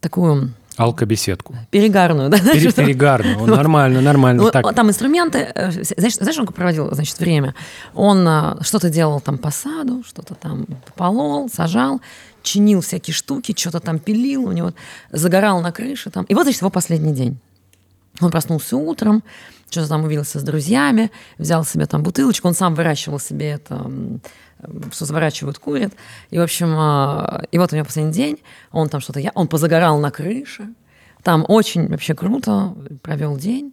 такую 0.00 0.52
Алкобеседку. 0.76 1.54
перегарную, 1.70 2.30
да, 2.30 2.38
Пере- 2.38 2.72
Перегарно, 2.72 3.42
он 3.42 3.50
нормально, 3.50 4.00
нормально. 4.00 4.42
Ну, 4.42 4.50
так. 4.50 4.74
Там 4.74 4.88
инструменты, 4.88 5.38
э, 5.54 5.70
знаешь, 5.70 6.16
знаешь, 6.16 6.38
он 6.38 6.46
проводил, 6.46 6.94
значит, 6.94 7.18
время? 7.18 7.54
Он 7.94 8.26
а, 8.26 8.58
что-то 8.62 8.88
делал 8.88 9.20
там 9.20 9.36
по 9.36 9.50
саду, 9.50 10.02
что-то 10.06 10.34
там 10.34 10.66
полол, 10.94 11.50
сажал, 11.50 12.00
чинил 12.42 12.80
всякие 12.80 13.14
штуки, 13.14 13.54
что-то 13.56 13.80
там 13.80 13.98
пилил, 13.98 14.44
у 14.44 14.52
него 14.52 14.72
загорал 15.12 15.60
на 15.60 15.72
крыше 15.72 16.10
там. 16.10 16.24
И 16.24 16.34
вот, 16.34 16.44
значит, 16.44 16.62
его 16.62 16.70
последний 16.70 17.12
день. 17.12 17.38
Он 18.20 18.30
проснулся 18.30 18.76
утром, 18.76 19.22
что-то 19.70 19.88
там 19.88 20.04
увиделся 20.04 20.40
с 20.40 20.42
друзьями, 20.42 21.10
взял 21.38 21.64
себе 21.64 21.86
там 21.86 22.02
бутылочку, 22.02 22.48
он 22.48 22.54
сам 22.54 22.74
выращивал 22.74 23.18
себе 23.18 23.50
это, 23.50 23.90
все 24.90 25.04
заворачивают, 25.04 25.58
курят. 25.58 25.92
И, 26.30 26.38
в 26.38 26.42
общем, 26.42 26.74
а, 26.76 27.42
и 27.50 27.58
вот 27.58 27.72
у 27.72 27.76
него 27.76 27.84
последний 27.86 28.12
день, 28.12 28.38
он 28.72 28.88
там 28.88 29.00
что-то, 29.00 29.20
я, 29.20 29.30
он 29.34 29.48
позагорал 29.48 29.98
на 29.98 30.10
крыше, 30.10 30.68
там 31.22 31.44
очень 31.48 31.88
вообще 31.88 32.14
круто 32.14 32.74
провел 33.02 33.36
день, 33.36 33.72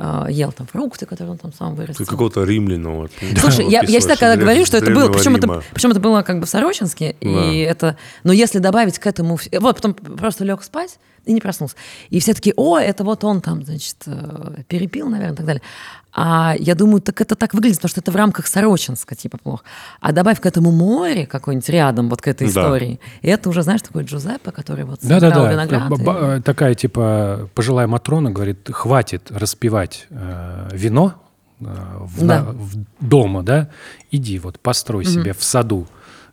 а, 0.00 0.26
ел 0.30 0.52
там 0.52 0.66
фрукты, 0.66 1.06
которые 1.06 1.32
он 1.32 1.38
там 1.38 1.52
сам 1.52 1.74
Ты 1.74 1.82
вырастил. 1.82 2.06
какого-то 2.06 2.44
римляна. 2.44 2.90
Вот, 2.94 3.10
Слушай, 3.38 3.68
я, 3.68 3.80
я 3.82 3.98
всегда 3.98 4.16
когда 4.16 4.36
говорю, 4.36 4.64
что 4.64 4.76
это 4.76 4.92
было, 4.92 5.10
причем 5.12 5.36
это, 5.36 5.62
причем 5.74 5.90
это 5.90 6.00
было 6.00 6.22
как 6.22 6.38
бы 6.38 6.46
в 6.46 6.48
Сорочинске, 6.48 7.16
Да. 7.20 7.28
и 7.28 7.58
это, 7.58 7.96
но 8.22 8.32
если 8.32 8.58
добавить 8.60 8.98
к 8.98 9.06
этому, 9.06 9.38
вот 9.60 9.76
потом 9.76 9.94
просто 9.94 10.44
лег 10.44 10.62
спать 10.62 10.98
и 11.28 11.32
не 11.32 11.40
проснулся, 11.40 11.76
и 12.10 12.18
все 12.20 12.34
таки, 12.34 12.52
о, 12.56 12.78
это 12.78 13.04
вот 13.04 13.22
он 13.24 13.40
там, 13.40 13.62
значит, 13.64 13.96
э, 14.06 14.62
перепил, 14.66 15.08
наверное, 15.08 15.34
и 15.34 15.36
так 15.36 15.46
далее. 15.46 15.62
А 16.12 16.54
я 16.58 16.74
думаю, 16.74 17.00
так 17.00 17.20
это 17.20 17.34
так 17.36 17.54
выглядит, 17.54 17.76
потому 17.76 17.90
что 17.90 18.00
это 18.00 18.10
в 18.10 18.16
рамках 18.16 18.46
Сорочинска, 18.46 19.14
типа, 19.14 19.38
плохо. 19.38 19.62
А 20.00 20.12
добавь 20.12 20.40
к 20.40 20.46
этому 20.46 20.72
море 20.72 21.26
какое-нибудь 21.26 21.68
рядом, 21.68 22.08
вот 22.08 22.22
к 22.22 22.28
этой 22.28 22.44
Да. 22.52 22.60
истории, 22.62 22.98
и 23.22 23.28
это 23.28 23.48
уже, 23.50 23.62
знаешь, 23.62 23.82
такой 23.82 24.04
Джузеппе, 24.04 24.50
который 24.50 24.84
вот 24.84 25.02
собирал 25.02 25.20
Да-да-да. 25.20 25.52
виноград. 25.52 25.88
Б- 25.90 25.96
и- 25.96 26.38
э, 26.38 26.40
Такая, 26.42 26.74
типа, 26.74 27.48
пожилая 27.54 27.86
Матрона 27.86 28.30
говорит, 28.30 28.68
хватит 28.72 29.30
распивать 29.30 30.06
э, 30.10 30.68
вино 30.72 31.14
э, 31.60 31.64
в, 32.00 32.26
Да. 32.26 32.42
на- 32.42 32.52
в- 32.52 32.74
дома, 33.00 33.42
да? 33.42 33.68
Иди 34.10 34.38
вот 34.38 34.58
построй 34.60 35.04
себе 35.04 35.32
в 35.34 35.44
саду 35.44 35.86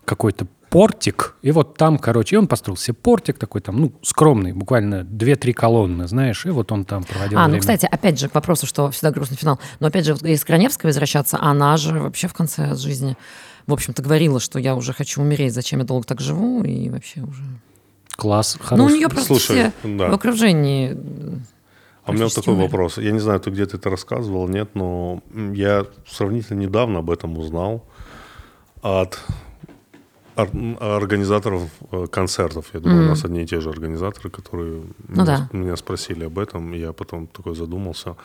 какой-то 0.05 0.47
портик, 0.75 1.38
и 1.41 1.51
вот 1.51 1.77
там, 1.77 1.97
короче, 1.97 2.35
и 2.35 2.38
он 2.38 2.47
построил 2.47 2.75
себе 2.75 2.95
портик 2.95 3.38
такой 3.38 3.61
там, 3.61 3.79
ну, 3.79 3.93
скромный, 4.01 4.51
буквально 4.51 5.03
2-3 5.03 5.53
колонны, 5.53 6.05
знаешь, 6.05 6.45
и 6.45 6.49
вот 6.49 6.69
он 6.73 6.83
там 6.83 7.05
проводил 7.05 7.39
А, 7.39 7.43
ну, 7.43 7.47
время. 7.47 7.61
кстати, 7.61 7.88
опять 7.89 8.19
же, 8.19 8.27
к 8.27 8.35
вопросу, 8.35 8.67
что 8.67 8.91
всегда 8.91 9.11
грустный 9.11 9.38
финал. 9.38 9.57
Но 9.79 9.88
опять 9.88 10.03
же, 10.03 10.15
вот 10.15 10.23
если 10.23 10.45
к 10.45 10.49
Раневской 10.49 10.89
возвращаться, 10.89 11.38
она 11.39 11.77
же 11.77 11.97
вообще 11.97 12.27
в 12.27 12.33
конце 12.33 12.75
жизни, 12.75 13.15
в 13.67 13.71
общем-то, 13.71 14.01
говорила, 14.03 14.41
что 14.41 14.59
я 14.59 14.75
уже 14.75 14.91
хочу 14.91 15.21
умереть, 15.21 15.53
зачем 15.53 15.79
я 15.79 15.85
долго 15.85 16.05
так 16.05 16.19
живу, 16.19 16.61
и 16.65 16.89
вообще 16.89 17.21
уже... 17.21 17.43
Класс, 18.17 18.57
Ну, 18.59 18.65
у 18.65 18.67
хороший. 18.67 18.97
нее 18.97 19.07
просто 19.07 19.27
Слушай, 19.27 19.71
все 19.79 19.97
да. 19.97 20.09
в 20.09 20.13
окружении... 20.13 20.97
А 22.03 22.11
у 22.11 22.13
меня 22.13 22.25
вот 22.25 22.35
такой 22.35 22.55
вопрос. 22.55 22.97
Я 22.97 23.13
не 23.13 23.19
знаю, 23.19 23.39
ты 23.39 23.49
где-то 23.49 23.77
это 23.77 23.89
рассказывал, 23.89 24.49
нет, 24.49 24.71
но 24.73 25.21
я 25.53 25.85
сравнительно 26.05 26.59
недавно 26.59 26.99
об 26.99 27.09
этом 27.09 27.38
узнал 27.38 27.85
от 28.81 29.21
организаторов 30.35 31.61
э, 31.91 32.07
концертов. 32.11 32.65
Я 32.73 32.79
думаю, 32.79 33.05
у 33.05 33.09
нас 33.09 33.23
одни 33.25 33.43
и 33.43 33.45
те 33.45 33.59
же 33.61 33.69
организаторы, 33.69 34.29
которые 34.29 34.81
Ну 35.07 35.23
меня, 35.23 35.25
да. 35.25 35.49
меня 35.57 35.75
спросили 35.75 36.25
об 36.25 36.37
этом, 36.39 36.73
я 36.73 36.93
потом 36.93 37.27
такой 37.27 37.55
задумался. 37.55 38.15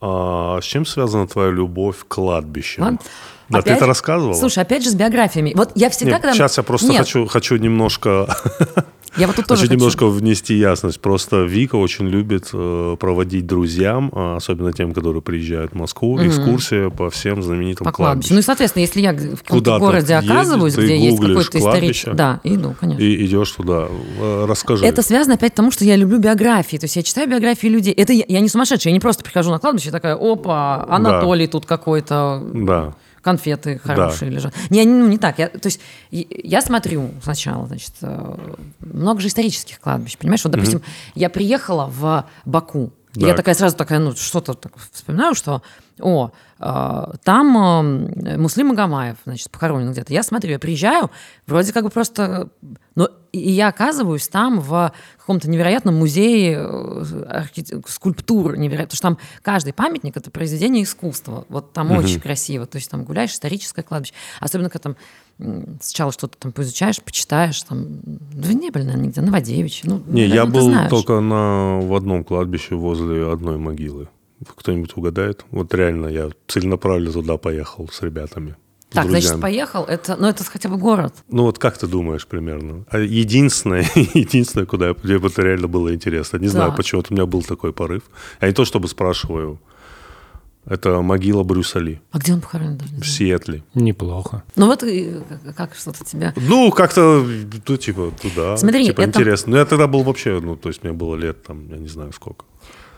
А 0.00 0.58
с 0.60 0.64
чем 0.64 0.84
связана 0.84 1.28
твоя 1.28 1.50
любовь 1.50 1.98
к 2.00 2.08
кладбищам? 2.08 2.82
Ладно. 2.84 2.98
Да, 3.48 3.58
ты 3.62 3.68
Опять- 3.70 3.76
это 3.76 3.86
рассказывала? 3.86 4.34
Слушай, 4.34 4.62
опять 4.64 4.82
же, 4.82 4.90
с 4.90 4.94
биографиями. 4.94 5.52
Вот 5.54 5.72
я 5.74 5.90
всегда, 5.90 6.12
Нет, 6.12 6.22
когда... 6.22 6.34
сейчас 6.34 6.56
я 6.56 6.62
просто 6.62 6.88
Нет, 6.88 6.98
хочу, 7.00 7.26
хочу 7.26 7.56
немножко 7.56 8.26
Я 9.16 9.26
вот 9.26 9.36
тут 9.36 9.46
тоже 9.46 9.62
Хочу 9.62 9.74
немножко 9.74 10.06
внести 10.06 10.54
ясность. 10.54 11.00
Просто 11.00 11.42
Вика 11.42 11.76
очень 11.76 12.08
любит 12.08 12.48
э, 12.52 12.96
проводить 12.98 13.46
друзьям, 13.46 14.10
а 14.14 14.36
особенно 14.36 14.72
тем, 14.72 14.94
которые 14.94 15.22
приезжают 15.22 15.72
в 15.72 15.74
Москву, 15.74 16.18
экскурсии 16.24 16.88
по 16.88 17.10
всем 17.10 17.42
знаменитым 17.42 17.84
по 17.84 17.92
кладбищам. 17.92 18.34
Ну 18.34 18.40
и, 18.40 18.42
соответственно, 18.42 18.82
если 18.82 19.00
я 19.00 19.12
в 19.12 19.42
каком-то 19.42 19.78
городе 19.78 20.14
ездишь, 20.14 20.30
оказываюсь, 20.30 20.76
где 20.76 20.96
есть 20.96 21.20
какой-то 21.20 21.58
исторический... 21.58 22.12
Да, 22.12 22.40
иду, 22.44 22.74
конечно. 22.78 23.02
И 23.02 23.26
идешь 23.26 23.50
туда. 23.50 23.88
Э, 24.18 24.46
Расскажи. 24.48 24.84
Это 24.86 25.02
связано 25.02 25.34
опять 25.34 25.54
тому, 25.54 25.70
что 25.70 25.84
я 25.84 25.96
люблю 25.96 26.18
биографии. 26.18 26.78
То 26.78 26.84
есть 26.84 26.96
я 26.96 27.02
читаю 27.02 27.28
биографии 27.28 27.66
людей. 27.66 27.92
Это 27.92 28.12
я, 28.12 28.24
я 28.26 28.40
не 28.40 28.48
сумасшедшая, 28.48 28.92
я 28.92 28.94
не 28.94 29.00
просто 29.00 29.22
прихожу 29.24 29.50
на 29.50 29.58
кладбище 29.58 29.88
и 29.88 29.92
такая, 29.92 30.16
опа, 30.16 30.86
Анатолий 30.88 31.46
тут 31.46 31.66
какой-то, 31.66 32.42
Да. 32.54 32.94
Конфеты 33.22 33.78
хорошие 33.78 34.30
лежат. 34.30 34.54
Не, 34.68 34.84
ну, 34.84 35.08
не 35.08 35.18
так. 35.18 35.38
Я, 35.38 35.48
то 35.48 35.66
есть 35.66 35.80
я 36.10 36.60
смотрю 36.60 37.10
сначала, 37.22 37.66
значит, 37.66 37.92
э, 38.02 38.54
много 38.80 39.20
же 39.20 39.28
исторических 39.28 39.80
кладбищ, 39.80 40.18
понимаешь? 40.18 40.44
Вот, 40.44 40.50
допустим, 40.50 40.82
я 41.14 41.30
приехала 41.30 41.86
в 41.86 42.26
Баку, 42.44 42.92
и 43.14 43.20
я 43.20 43.28
Так. 43.28 43.36
такая 43.38 43.54
сразу 43.54 43.76
такая, 43.76 43.98
ну, 43.98 44.14
что-то 44.16 44.54
так 44.54 44.72
вспоминаю, 44.92 45.34
что, 45.34 45.62
о, 46.00 46.30
э, 46.60 47.04
там 47.24 47.56
э, 48.26 48.38
Муслим 48.38 48.68
Магомаев, 48.68 49.16
значит, 49.24 49.50
похоронен 49.50 49.92
где-то. 49.92 50.12
Я 50.12 50.22
смотрю, 50.22 50.52
я 50.52 50.58
приезжаю, 50.58 51.10
вроде 51.46 51.72
как 51.72 51.84
бы 51.84 51.90
просто... 51.90 52.48
Но 52.94 53.08
и 53.32 53.50
я 53.50 53.68
оказываюсь 53.68 54.28
там 54.28 54.60
в 54.60 54.92
каком-то 55.18 55.48
невероятном 55.48 55.94
музее 55.94 56.58
э, 56.58 57.24
архите- 57.30 57.82
скульптур 57.86 58.56
невероятно, 58.56 58.96
потому 58.96 58.96
что 58.96 59.08
там 59.08 59.18
каждый 59.42 59.72
памятник 59.72 60.16
это 60.16 60.30
произведение 60.30 60.84
искусства. 60.84 61.44
Вот 61.48 61.72
там 61.72 61.90
очень 61.92 62.20
красиво. 62.20 62.66
То 62.66 62.76
есть 62.76 62.90
там 62.90 63.04
гуляешь, 63.04 63.32
историческое 63.32 63.82
кладбище. 63.82 64.14
Особенно, 64.40 64.68
когда 64.70 64.82
там 64.90 64.96
сначала 65.80 66.12
что-то 66.12 66.38
там 66.38 66.52
поизучаешь, 66.52 67.02
почитаешь. 67.02 67.62
Там... 67.62 68.00
Вы 68.34 68.54
не 68.54 68.70
были, 68.70 68.84
наверное, 68.84 69.06
нигде. 69.06 69.20
Новодевичье. 69.20 69.90
Ну, 69.90 70.02
Не, 70.06 70.26
я 70.26 70.46
был 70.46 70.62
знаешь. 70.62 70.90
только 70.90 71.20
на, 71.20 71.80
в 71.80 71.94
одном 71.94 72.24
кладбище 72.24 72.74
возле 72.74 73.30
одной 73.30 73.58
могилы. 73.58 74.08
Кто-нибудь 74.56 74.96
угадает? 74.96 75.44
Вот 75.50 75.72
реально 75.74 76.06
я 76.08 76.30
целенаправленно 76.48 77.12
туда 77.12 77.36
поехал 77.36 77.88
с 77.88 78.02
ребятами. 78.02 78.56
Так, 78.90 79.04
значит, 79.08 79.30
друзьями. 79.30 79.40
поехал. 79.40 79.84
Это, 79.84 80.16
ну, 80.16 80.26
это 80.26 80.44
хотя 80.44 80.68
бы 80.68 80.76
город. 80.76 81.14
Ну 81.28 81.44
вот 81.44 81.58
как 81.58 81.78
ты 81.78 81.86
думаешь 81.86 82.26
примерно? 82.26 82.84
А 82.90 82.98
Единственное, 82.98 83.86
единственное, 83.94 84.66
куда 84.66 84.88
я, 84.88 84.94
где 84.94 85.18
бы 85.18 85.28
это 85.28 85.40
реально 85.42 85.66
было 85.68 85.94
интересно. 85.94 86.36
Не 86.36 86.48
знаю, 86.48 86.70
Да. 86.72 86.76
почему 86.76 87.02
у 87.08 87.14
меня 87.14 87.24
был 87.24 87.42
такой 87.42 87.72
порыв. 87.72 88.02
Я 88.40 88.48
не 88.48 88.54
то 88.54 88.64
чтобы 88.66 88.88
спрашиваю. 88.88 89.58
Это 90.64 91.02
могила 91.02 91.42
Брюса 91.42 91.80
Ли 91.80 92.00
А 92.12 92.18
где 92.18 92.32
он 92.32 92.40
похоронен? 92.40 92.76
Даже 92.76 92.94
в. 92.94 93.04
Сиэтле. 93.04 93.64
Неплохо. 93.74 94.44
Ну 94.54 94.66
вот 94.66 94.80
как, 94.80 95.56
как 95.56 95.74
что-то 95.74 96.04
тебя... 96.04 96.32
Ну, 96.36 96.70
как-то, 96.70 97.26
ну, 97.68 97.76
типа, 97.76 98.12
туда. 98.22 98.56
Смотри, 98.56 98.86
типа, 98.86 99.00
это- 99.00 99.10
интересно. 99.10 99.52
Ну, 99.52 99.56
я 99.56 99.64
тогда 99.64 99.86
был 99.88 100.02
вообще, 100.04 100.38
ну, 100.40 100.56
то 100.56 100.68
есть 100.68 100.84
мне 100.84 100.92
было 100.92 101.16
лет, 101.16 101.42
там, 101.42 101.68
я 101.68 101.78
не 101.78 101.88
знаю 101.88 102.12
сколько. 102.12 102.44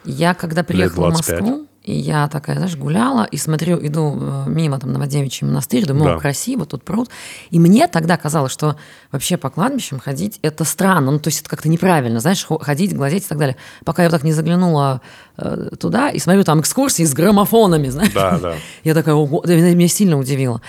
Я 0.04 0.34
когда 0.34 0.62
приехала 0.62 1.06
в 1.06 1.12
25. 1.12 1.40
Москву, 1.40 1.66
и 1.84 1.92
я 1.94 2.28
такая, 2.28 2.56
знаешь, 2.56 2.76
гуляла, 2.76 3.24
и 3.24 3.36
смотрю, 3.36 3.78
иду 3.86 4.16
э, 4.18 4.44
мимо 4.48 4.78
там 4.80 4.92
Новодевичий 4.92 5.46
монастырь, 5.46 5.84
думаю, 5.86 6.14
Да. 6.14 6.18
красиво, 6.18 6.64
тут 6.64 6.82
пруд. 6.82 7.10
И 7.50 7.58
мне 7.60 7.86
тогда 7.88 8.16
казалось, 8.16 8.52
что 8.52 8.76
вообще 9.12 9.36
по 9.36 9.50
кладбищам 9.50 10.00
ходить 10.00 10.38
это 10.42 10.64
странно, 10.64 11.10
ну 11.12 11.18
то 11.18 11.28
есть 11.28 11.40
это 11.42 11.50
как-то 11.50 11.68
неправильно, 11.68 12.20
знаешь, 12.20 12.42
хо- 12.44 12.58
ходить, 12.58 12.96
глазеть 12.96 13.26
и 13.26 13.28
так 13.28 13.36
далее. 13.38 13.56
Пока 13.84 14.02
я 14.02 14.08
вот 14.08 14.12
так 14.16 14.24
не 14.24 14.32
заглянула 14.32 15.02
э, 15.36 15.68
туда 15.78 16.08
и 16.08 16.18
смотрю 16.18 16.42
там 16.44 16.60
экскурсии 16.60 17.04
с 17.04 17.12
граммофонами, 17.12 17.88
знаешь. 17.90 18.12
Да, 18.14 18.38
да. 18.38 18.54
Я 18.82 18.94
такая, 18.94 19.14
ого, 19.14 19.44
меня 19.46 19.88
сильно 19.88 20.18
удивило. 20.18 20.62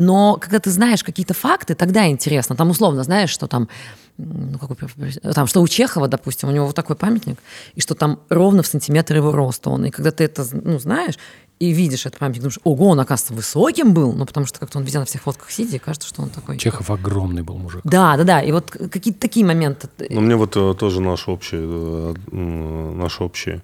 Но 0.00 0.38
когда 0.40 0.58
ты 0.58 0.70
знаешь 0.70 1.04
какие-то 1.04 1.34
факты, 1.34 1.74
тогда 1.74 2.08
интересно. 2.08 2.56
Там 2.56 2.70
условно 2.70 3.04
знаешь, 3.04 3.28
что 3.28 3.46
там, 3.46 3.68
ну, 4.16 4.58
какой, 4.58 4.74
пер- 4.74 5.32
там, 5.34 5.46
что 5.46 5.60
у 5.60 5.68
Чехова, 5.68 6.08
допустим, 6.08 6.48
у 6.48 6.52
него 6.52 6.64
вот 6.64 6.74
такой 6.74 6.96
памятник, 6.96 7.38
и 7.74 7.82
что 7.82 7.94
там 7.94 8.18
ровно 8.30 8.62
в 8.62 8.66
сантиметр 8.66 9.16
его 9.16 9.30
роста 9.30 9.68
он. 9.68 9.84
И 9.84 9.90
когда 9.90 10.10
ты 10.10 10.24
это 10.24 10.46
ну, 10.52 10.78
знаешь 10.78 11.18
и 11.58 11.72
видишь 11.72 12.06
этот 12.06 12.18
памятник, 12.18 12.40
думаешь, 12.40 12.58
ого, 12.64 12.88
он, 12.88 13.00
оказывается, 13.00 13.34
высоким 13.34 13.92
был, 13.92 14.14
ну, 14.14 14.24
потому 14.24 14.46
что 14.46 14.58
как-то 14.58 14.78
он 14.78 14.84
везде 14.84 15.00
на 15.00 15.04
всех 15.04 15.20
фотках 15.20 15.50
сидит, 15.50 15.74
и 15.74 15.78
кажется, 15.78 16.08
что 16.08 16.22
он 16.22 16.30
такой... 16.30 16.56
Чехов 16.56 16.90
огромный 16.90 17.42
был 17.42 17.58
мужик. 17.58 17.82
Да, 17.84 18.16
да, 18.16 18.24
да. 18.24 18.40
И 18.40 18.52
вот 18.52 18.70
какие-то 18.70 19.20
такие 19.20 19.44
моменты. 19.44 19.90
Ну, 20.08 20.22
мне 20.22 20.36
вот 20.36 20.56
э, 20.56 20.74
тоже 20.78 21.02
наш 21.02 21.28
общий, 21.28 21.58
э, 21.60 22.14
наш 22.32 23.20
общий, 23.20 23.60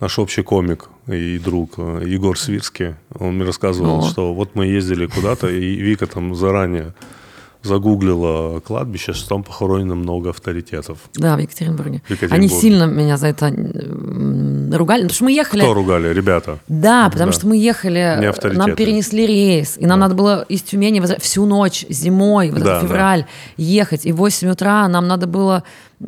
наш 0.00 0.18
общий 0.18 0.42
комик 0.42 0.88
и 1.08 1.38
друг 1.38 1.74
э, 1.78 2.02
Егор 2.06 2.38
Свирский, 2.38 2.94
он 3.18 3.34
мне 3.34 3.44
рассказывал, 3.44 4.00
О. 4.00 4.08
что 4.08 4.34
вот 4.34 4.54
мы 4.54 4.66
ездили 4.66 5.06
куда-то, 5.06 5.48
и 5.48 5.76
Вика 5.76 6.06
там 6.06 6.34
заранее 6.34 6.94
загуглила 7.62 8.60
кладбище, 8.60 9.12
что 9.12 9.28
там 9.28 9.42
похоронено 9.42 9.94
много 9.94 10.30
авторитетов. 10.30 10.98
Да, 11.14 11.36
в 11.36 11.40
Екатеринбурге. 11.40 12.02
В 12.06 12.10
Екатеринбурге. 12.10 12.34
Они 12.34 12.48
сильно 12.48 12.84
меня 12.84 13.16
за 13.16 13.28
это 13.28 13.46
ругали. 14.76 15.02
Потому 15.02 15.14
что 15.14 15.24
мы 15.24 15.32
ехали... 15.32 15.60
Кто 15.60 15.74
ругали? 15.74 16.08
Ребята. 16.12 16.58
Да, 16.68 17.08
потому 17.10 17.32
Да. 17.32 17.36
что 17.38 17.46
мы 17.48 17.56
ехали, 17.56 18.00
э, 18.00 18.52
нам 18.54 18.74
перенесли 18.74 19.26
рейс, 19.26 19.76
и 19.78 19.86
нам 19.86 20.00
надо 20.00 20.14
было 20.14 20.42
из 20.48 20.62
Тюмени 20.62 21.00
возра- 21.00 21.20
всю 21.20 21.46
ночь 21.46 21.84
зимой, 21.88 22.50
вот 22.50 22.62
Да, 22.62 22.80
февраль, 22.80 23.26
ехать, 23.56 24.06
и 24.06 24.12
в 24.12 24.16
8 24.16 24.50
утра 24.50 24.86
нам 24.88 25.06
надо 25.08 25.26
было 25.26 25.62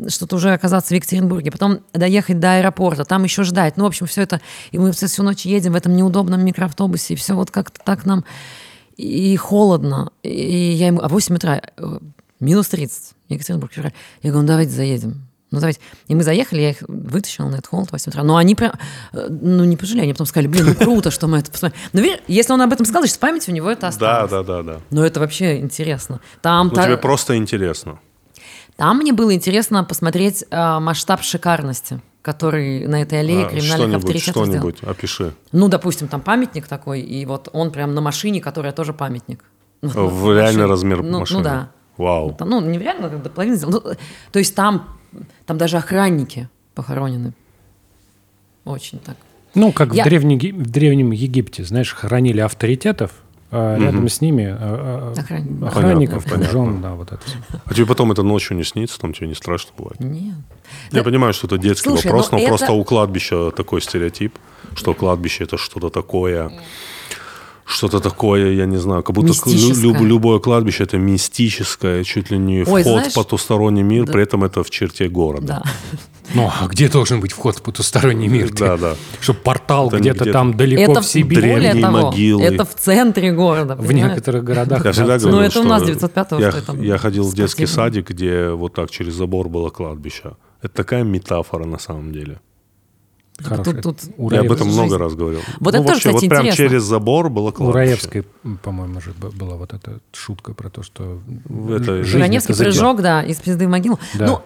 что-то 0.08 0.36
уже 0.36 0.52
оказаться 0.52 0.94
в 0.94 0.96
Екатеринбурге, 0.96 1.50
потом 1.50 1.80
доехать 1.92 2.38
до 2.38 2.54
аэропорта, 2.58 3.04
там 3.04 3.24
еще 3.24 3.42
ждать. 3.42 3.76
Ну, 3.76 3.84
в 3.84 3.86
общем, 3.88 4.06
все 4.06 4.22
это, 4.22 4.40
и 4.70 4.78
мы 4.78 4.92
всю 4.92 5.22
ночь 5.24 5.44
едем 5.46 5.72
в 5.72 5.76
этом 5.76 5.96
неудобном 5.96 6.44
микроавтобусе, 6.44 7.14
и 7.14 7.16
все 7.16 7.34
вот 7.34 7.50
как-то 7.50 7.80
так 7.84 8.04
нам 8.06 8.24
и 9.00 9.36
холодно. 9.36 10.12
И 10.22 10.72
я 10.72 10.88
ему, 10.88 11.00
а 11.02 11.08
8 11.08 11.34
утра, 11.36 11.60
э, 11.76 11.98
минус 12.40 12.68
30, 12.68 13.12
Екатеринбург, 13.28 13.72
февраль. 13.72 13.92
Я 14.22 14.30
говорю, 14.30 14.42
ну 14.42 14.48
давайте 14.48 14.72
заедем. 14.72 15.26
Ну, 15.52 15.58
давайте. 15.58 15.80
И 16.06 16.14
мы 16.14 16.22
заехали, 16.22 16.60
я 16.60 16.70
их 16.70 16.76
вытащила 16.86 17.48
на 17.48 17.54
этот 17.56 17.66
холод 17.66 17.88
в 17.88 17.92
8 17.92 18.10
утра. 18.12 18.22
Но 18.22 18.36
они 18.36 18.54
прям, 18.54 18.72
э, 19.12 19.26
ну, 19.28 19.64
не 19.64 19.76
пожалели. 19.76 20.04
Они 20.04 20.12
потом 20.12 20.26
сказали, 20.28 20.46
блин, 20.46 20.66
ну 20.66 20.74
круто, 20.74 21.10
что 21.10 21.26
мы 21.26 21.38
это 21.38 21.50
посмотрели. 21.50 21.82
Но 21.92 22.00
видишь, 22.00 22.20
если 22.28 22.52
он 22.52 22.62
об 22.62 22.72
этом 22.72 22.86
сказал, 22.86 23.02
значит, 23.02 23.16
в 23.16 23.20
памяти 23.20 23.50
у 23.50 23.52
него 23.54 23.68
это 23.68 23.80
Да, 23.82 23.88
осталось. 23.88 24.30
да, 24.30 24.42
да, 24.44 24.62
да. 24.62 24.80
Но 24.90 25.04
это 25.04 25.18
вообще 25.18 25.58
интересно. 25.58 26.20
Там, 26.40 26.68
Ну, 26.68 26.74
та- 26.74 26.84
тебе 26.84 26.96
просто 26.98 27.36
интересно. 27.36 27.98
там 28.76 28.98
мне 28.98 29.12
было 29.12 29.34
интересно 29.34 29.82
посмотреть 29.82 30.44
э, 30.50 30.78
масштаб 30.78 31.22
шикарности. 31.22 32.00
Который 32.22 32.86
на 32.86 33.02
этой 33.02 33.20
аллее 33.20 33.46
А, 33.46 33.48
криминальных 33.48 33.96
авторитетов 33.96 34.46
сделал. 34.46 34.60
что-нибудь, 34.72 34.82
опиши. 34.82 35.34
Ну, 35.52 35.68
допустим, 35.68 36.08
там 36.08 36.20
памятник 36.20 36.66
такой, 36.68 37.00
и 37.00 37.24
вот 37.24 37.48
он 37.52 37.70
прям 37.70 37.94
на 37.94 38.00
машине, 38.00 38.40
которая 38.40 38.72
тоже 38.72 38.92
памятник. 38.92 39.44
Ну, 39.82 40.08
В 40.08 40.26
реальный 40.34 40.66
машине. 40.66 40.66
размер 40.66 41.02
ну, 41.02 41.20
машины. 41.20 41.38
Ну 41.38 41.44
да. 41.44 41.70
Вау. 41.96 42.34
Там, 42.34 42.50
ну, 42.50 42.60
не 42.60 42.78
в 42.78 42.82
реально, 42.82 43.08
как 43.08 43.22
до 43.22 43.30
половины 43.30 43.56
сделал. 43.56 43.82
Ну, 43.84 43.92
то 44.32 44.38
есть 44.38 44.54
там, 44.54 44.98
там 45.46 45.56
даже 45.58 45.76
охранники 45.78 46.48
похоронены. 46.74 47.32
Очень 48.64 48.98
так. 48.98 49.16
Ну, 49.54 49.72
как 49.72 49.92
Я- 49.94 50.04
в, 50.04 50.06
древней 50.06 50.36
Ги- 50.36 50.52
в 50.52 50.70
Древнем 50.70 51.10
Египте, 51.10 51.64
знаешь, 51.64 51.92
хоронили 51.92 52.40
авторитетов, 52.40 53.12
а 53.52 53.76
рядом 53.78 54.08
с 54.08 54.20
ними 54.20 54.46
а, 54.58 55.12
Охранники. 55.16 55.64
охранников, 55.64 56.24
Понятно, 56.24 56.50
жен, 56.50 56.80
да, 56.82 56.90
вот 56.94 57.12
это 57.12 57.20
все. 57.24 57.36
А 57.64 57.74
тебе 57.74 57.86
потом 57.86 58.12
это 58.12 58.22
ночью 58.22 58.56
не 58.56 58.64
снится, 58.64 58.98
там 58.98 59.12
тебе 59.12 59.26
не 59.28 59.34
страшно 59.34 59.72
бывает? 59.76 59.98
Нет. 60.00 60.34
Я 60.92 61.02
понимаю, 61.02 61.32
что 61.32 61.46
это 61.46 61.58
детский 61.58 61.88
Слушай, 61.88 62.06
вопрос, 62.06 62.30
но 62.30 62.38
но, 62.38 62.42
это- 62.44 62.48
просто 62.50 62.72
у 62.72 62.84
кладбища 62.84 63.50
такой 63.50 63.80
стереотип, 63.82 64.38
что 64.74 64.94
кладбище 64.94 65.44
это 65.44 65.56
что-то 65.58 65.90
такое, 65.90 66.52
что-то 67.70 68.00
такое, 68.00 68.52
я 68.52 68.66
не 68.66 68.76
знаю, 68.78 69.02
как 69.02 69.14
будто 69.14 69.32
люб- 69.46 70.00
любое 70.00 70.38
кладбище 70.38 70.84
это 70.84 70.98
мистическое, 70.98 72.04
чуть 72.04 72.30
ли 72.30 72.38
не 72.38 72.58
Ой, 72.60 72.64
вход 72.82 72.82
знаешь- 72.84 73.12
в 73.12 73.14
потусторонний 73.14 73.82
мир, 73.82 74.06
Да. 74.06 74.12
при 74.12 74.22
этом 74.22 74.44
это 74.44 74.62
в 74.62 74.70
черте 74.70 75.08
города. 75.08 75.46
Да. 75.46 75.62
Ну, 76.34 76.48
а 76.60 76.66
где 76.68 76.88
должен 76.88 77.20
быть 77.20 77.32
вход 77.32 77.56
в 77.56 77.62
потусторонний 77.62 78.28
мир? 78.28 78.52
Да, 78.52 78.76
да. 78.76 78.94
Чтобы 79.20 79.40
портал 79.40 79.88
Это 79.88 79.98
где-то 79.98 80.16
где-то 80.22 80.32
там 80.32 80.56
далеко 80.56 80.92
Это 80.92 81.00
в 81.02 81.06
Сибири. 81.06 81.40
более 81.40 81.58
древние 81.72 81.82
того, 81.84 82.00
могилы. 82.10 82.42
это 82.44 82.64
в 82.64 82.74
центре 82.74 83.32
города. 83.32 83.74
В 83.74 83.86
понимаешь? 83.86 84.10
некоторых 84.14 84.44
городах. 84.44 84.84
Я 84.84 84.92
всегда 84.92 85.18
да, 85.18 85.18
говорю, 85.18 85.36
Ну, 85.36 85.42
это 85.42 85.58
у 85.58 85.62
что 85.62 85.68
нас 85.70 85.82
905-го, 85.82 86.40
я, 86.40 86.50
что 86.52 86.62
там 86.66 86.82
я 86.82 86.98
ходил 86.98 87.24
в 87.28 87.34
детский 87.34 87.66
садик, 87.66 88.10
где 88.10 88.50
вот 88.50 88.74
так 88.74 88.90
через 88.90 89.14
забор 89.14 89.48
было 89.48 89.70
кладбище. 89.70 90.32
Это 90.62 90.74
такая 90.74 91.02
метафора 91.04 91.64
на 91.66 91.78
самом 91.78 92.12
деле. 92.12 92.40
Хороший. 93.44 93.72
Тут- 93.74 93.82
тут- 93.82 94.10
У 94.16 94.30
Я 94.30 94.40
об 94.40 94.52
этом 94.52 94.68
много 94.68 94.88
жизнь. 94.90 94.96
раз 95.02 95.14
говорил. 95.14 95.40
Вот 95.60 95.74
ну, 95.74 95.80
это 95.80 95.80
тоже, 95.80 95.86
вообще, 95.88 96.08
кстати, 96.08 96.14
вот 96.24 96.28
прям 96.30 96.40
интересно. 96.46 96.64
через 96.68 96.82
забор 96.82 97.28
было 97.30 97.48
У 97.48 97.52
кладбище. 97.52 97.78
Раевской, 97.78 98.24
по-моему, 98.62 99.00
же 99.00 99.12
была 99.20 99.56
вот 99.56 99.72
эта 99.72 100.00
шутка 100.12 100.54
про 100.54 100.70
то, 100.70 100.82
что 100.82 101.20
это- 101.70 102.02
жизнь 102.04 102.18
Раневский 102.20 102.54
это 102.54 102.62
прыжок, 102.64 103.00
да, 103.02 103.22
из 103.22 103.36
пизды 103.38 103.66
в 103.66 103.70
могилу. 103.70 103.98
Да. 104.14 104.26
Ну, 104.26 104.40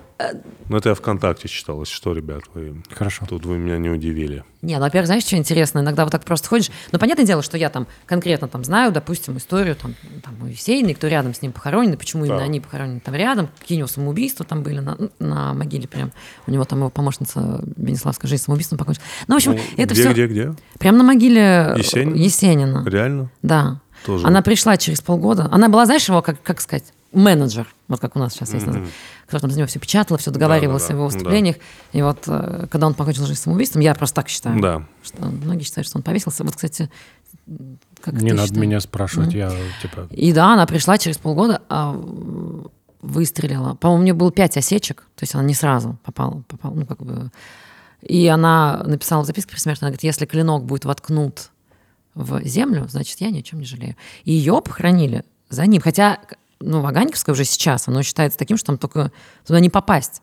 Ну, 0.68 0.76
это 0.76 0.90
я 0.90 0.94
ВКонтакте 0.94 1.48
читал, 1.48 1.80
если 1.80 1.92
что, 1.94 2.12
ребят, 2.12 2.42
вы... 2.54 2.82
Хорошо. 2.92 3.26
Тут 3.28 3.44
вы 3.44 3.58
меня 3.58 3.78
не 3.78 3.90
удивили. 3.90 4.44
Не, 4.62 4.76
ну, 4.76 4.80
во-первых, 4.82 5.06
знаешь, 5.06 5.24
что 5.24 5.36
интересно? 5.36 5.80
Иногда 5.80 6.04
вот 6.04 6.12
так 6.12 6.24
просто 6.24 6.48
ходишь. 6.48 6.70
Ну, 6.92 6.98
понятное 6.98 7.26
дело, 7.26 7.42
что 7.42 7.58
я 7.58 7.68
там 7.68 7.86
конкретно 8.06 8.46
там 8.48 8.64
знаю, 8.64 8.92
допустим, 8.92 9.36
историю 9.36 9.74
там, 9.76 9.94
там 10.22 10.34
у 10.42 10.46
Евсеиной, 10.46 10.94
кто 10.94 11.08
рядом 11.08 11.34
с 11.34 11.42
ним 11.42 11.52
похоронен, 11.52 11.92
и 11.92 11.96
почему 11.96 12.24
именно 12.24 12.38
Да. 12.38 12.44
они 12.44 12.60
похоронены 12.60 13.00
там 13.00 13.14
рядом, 13.14 13.48
какие 13.58 13.76
у 13.76 13.80
него 13.80 13.88
самоубийства 13.88 14.46
там 14.46 14.62
были 14.62 14.78
на, 14.78 14.96
на 15.18 15.52
могиле 15.52 15.88
прям. 15.88 16.12
У 16.46 16.50
него 16.52 16.64
там 16.64 16.78
его 16.78 16.90
помощница 16.90 17.60
Бенеславская 17.76 18.28
жизнь 18.28 18.44
самоубийством 18.44 18.78
покончила. 18.78 19.04
Ну, 19.26 19.34
в 19.34 19.36
общем, 19.38 19.52
Ну, 19.52 19.58
это 19.76 19.94
где, 19.94 20.02
все 20.02 20.12
где, 20.12 20.26
где? 20.28 20.54
прям 20.78 20.96
на 20.96 21.04
могиле 21.04 21.74
Есенина? 21.76 22.14
Есенина. 22.14 22.84
Реально? 22.88 23.30
Да. 23.42 23.80
Тоже. 24.06 24.26
Она 24.26 24.42
пришла 24.42 24.76
через 24.76 25.00
полгода. 25.00 25.48
Она 25.50 25.68
была, 25.68 25.86
знаешь, 25.86 26.08
его, 26.08 26.20
как, 26.22 26.40
как 26.42 26.60
сказать, 26.60 26.84
менеджер, 27.14 27.66
вот 27.88 28.00
как 28.00 28.16
у 28.16 28.18
нас 28.18 28.32
сейчас 28.32 28.52
есть, 28.52 28.66
название, 28.66 28.90
которая 29.22 29.42
там 29.42 29.50
за 29.50 29.58
него 29.58 29.66
все 29.66 29.78
печатала, 29.78 30.18
все 30.18 30.30
договаривалась 30.30 30.82
Да-да-да, 30.82 30.94
о 30.94 31.00
его 31.00 31.08
да. 31.08 31.14
выступлениях. 31.14 31.56
И 31.92 32.02
вот, 32.02 32.24
э, 32.26 32.66
когда 32.70 32.86
он 32.86 32.94
покончил 32.94 33.26
жизнь 33.26 33.40
самоубийством, 33.40 33.82
я 33.82 33.94
просто 33.94 34.16
так 34.16 34.28
считаю. 34.28 34.60
Да. 34.60 34.86
Что 35.02 35.24
многие 35.26 35.64
считают, 35.64 35.86
что 35.86 35.98
он 35.98 36.02
повесился. 36.02 36.44
Вот, 36.44 36.54
кстати, 36.54 36.90
как 38.00 38.14
Не 38.14 38.30
ты 38.30 38.34
надо 38.34 38.48
считаешь? 38.48 38.66
меня 38.66 38.80
спрашивать, 38.80 39.32
я 39.32 39.50
типа... 39.80 40.08
И 40.10 40.32
да, 40.32 40.52
она 40.52 40.66
пришла 40.66 40.98
через 40.98 41.18
полгода, 41.18 41.62
а, 41.68 41.92
выстрелила. 43.00 43.74
По-моему, 43.74 44.00
у 44.00 44.04
нее 44.04 44.14
было 44.14 44.32
пять 44.32 44.56
осечек, 44.56 45.02
то 45.14 45.22
есть 45.22 45.34
она 45.34 45.44
не 45.44 45.54
сразу 45.54 45.98
попала, 46.04 46.42
попала, 46.48 46.74
ну, 46.74 46.86
как 46.86 47.02
бы... 47.02 47.30
И 48.02 48.26
она 48.26 48.82
написала 48.84 49.22
в 49.22 49.26
записке 49.26 49.52
предсмертной, 49.52 49.86
она 49.86 49.92
говорит, 49.92 50.04
если 50.04 50.26
клинок 50.26 50.64
будет 50.64 50.84
воткнут 50.84 51.50
в 52.14 52.42
землю, 52.44 52.86
значит, 52.88 53.20
я 53.20 53.30
ни 53.30 53.40
о 53.40 53.42
чем 53.42 53.60
не 53.60 53.64
жалею. 53.64 53.96
И 54.24 54.32
ее 54.32 54.60
похоронили 54.62 55.24
за 55.48 55.66
ним. 55.66 55.80
Хотя, 55.80 56.18
ну, 56.64 56.80
Ваганьковская 56.80 57.32
уже 57.32 57.44
сейчас, 57.44 57.88
оно 57.88 58.02
считается 58.02 58.38
таким, 58.38 58.56
что 58.56 58.66
там 58.68 58.78
только 58.78 59.12
туда 59.46 59.60
не 59.60 59.70
попасть. 59.70 60.22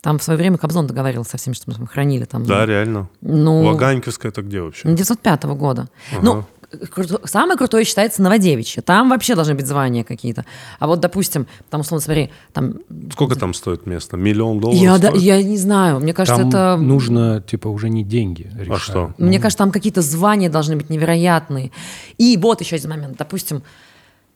Там 0.00 0.18
в 0.18 0.22
свое 0.22 0.38
время 0.38 0.56
Кобзон 0.56 0.86
договаривался 0.86 1.32
со 1.32 1.36
всеми, 1.38 1.54
что 1.54 1.70
мы 1.78 1.86
хранили 1.86 2.24
там. 2.24 2.44
Да, 2.46 2.64
реально. 2.64 3.08
Ну, 3.20 3.64
Ваганьковская 3.64 4.30
это 4.32 4.42
где 4.42 4.62
вообще? 4.62 4.88
905 4.88 5.44
года. 5.44 5.88
Ну, 6.22 6.44
круто- 6.90 7.20
самое 7.26 7.58
крутое 7.58 7.84
считается 7.84 8.22
Новодевичье. 8.22 8.82
Там 8.82 9.10
вообще 9.10 9.34
должны 9.34 9.54
быть 9.54 9.66
звания 9.66 10.02
какие-то. 10.04 10.46
А 10.78 10.86
вот, 10.86 11.00
допустим, 11.00 11.46
там, 11.68 11.82
условно, 11.82 12.02
смотри, 12.02 12.30
там... 12.54 12.76
Сколько 13.12 13.36
там 13.36 13.52
стоит 13.52 13.86
место? 13.86 14.16
Миллион 14.16 14.60
долларов 14.60 14.80
Я, 14.80 14.98
да, 14.98 15.08
стоит? 15.08 15.22
я 15.22 15.42
не 15.42 15.58
знаю, 15.58 16.00
мне 16.00 16.14
кажется, 16.14 16.40
Там 16.42 16.48
это... 16.48 16.76
нужно, 16.78 17.42
типа, 17.42 17.68
уже 17.68 17.90
не 17.90 18.02
деньги 18.02 18.50
решать. 18.54 18.70
А 18.70 18.78
что? 18.78 19.14
Мне 19.18 19.38
кажется, 19.38 19.58
там 19.58 19.70
какие-то 19.70 20.00
звания 20.00 20.48
должны 20.48 20.76
быть 20.76 20.88
невероятные. 20.88 21.72
И 22.16 22.38
вот 22.40 22.60
еще 22.60 22.76
один 22.76 22.90
момент. 22.90 23.16
Допустим, 23.18 23.62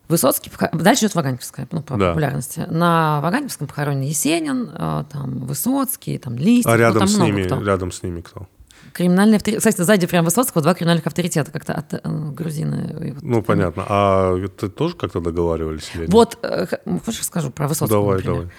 Высоцкий, 0.08 0.50
дальше 0.72 1.04
идет 1.06 1.14
Ваганьковская, 1.14 1.66
ну, 1.72 1.82
по 1.82 1.96
Да. 1.96 2.08
популярности. 2.10 2.66
На 2.68 3.20
Ваганьковском 3.22 3.66
похоронен 3.66 4.02
Есенин, 4.02 4.70
э, 4.72 5.04
там, 5.10 5.46
Высоцкий, 5.46 6.18
там, 6.18 6.36
Листьев. 6.36 6.66
А 6.66 6.72
ну, 6.72 6.76
рядом 6.78 6.98
там 7.00 7.08
с 7.08 7.16
ними, 7.18 7.42
кто. 7.44 7.62
рядом 7.62 7.90
с 7.92 8.02
ними 8.02 8.20
кто? 8.20 8.46
Криминальный 8.92 9.38
авторитет. 9.38 9.60
Кстати, 9.60 9.80
сзади 9.80 10.06
прям 10.06 10.24
Высоцкого 10.24 10.62
два 10.62 10.74
криминальных 10.74 11.06
авторитета, 11.06 11.50
как-то 11.50 11.72
от 11.72 11.94
э, 11.94 12.00
грузины. 12.04 13.12
вот 13.14 13.22
Ну, 13.22 13.42
понятно. 13.42 13.84
А 13.88 14.36
ты 14.58 14.68
тоже 14.68 14.94
как-то 14.94 15.20
договаривались? 15.20 15.90
или 15.94 16.02
нет? 16.02 16.10
Вот, 16.12 16.38
э, 16.42 16.66
хочешь 17.04 17.20
расскажу 17.20 17.50
про 17.50 17.66
Высоцкого, 17.66 18.00
Давай, 18.02 18.16
например? 18.18 18.50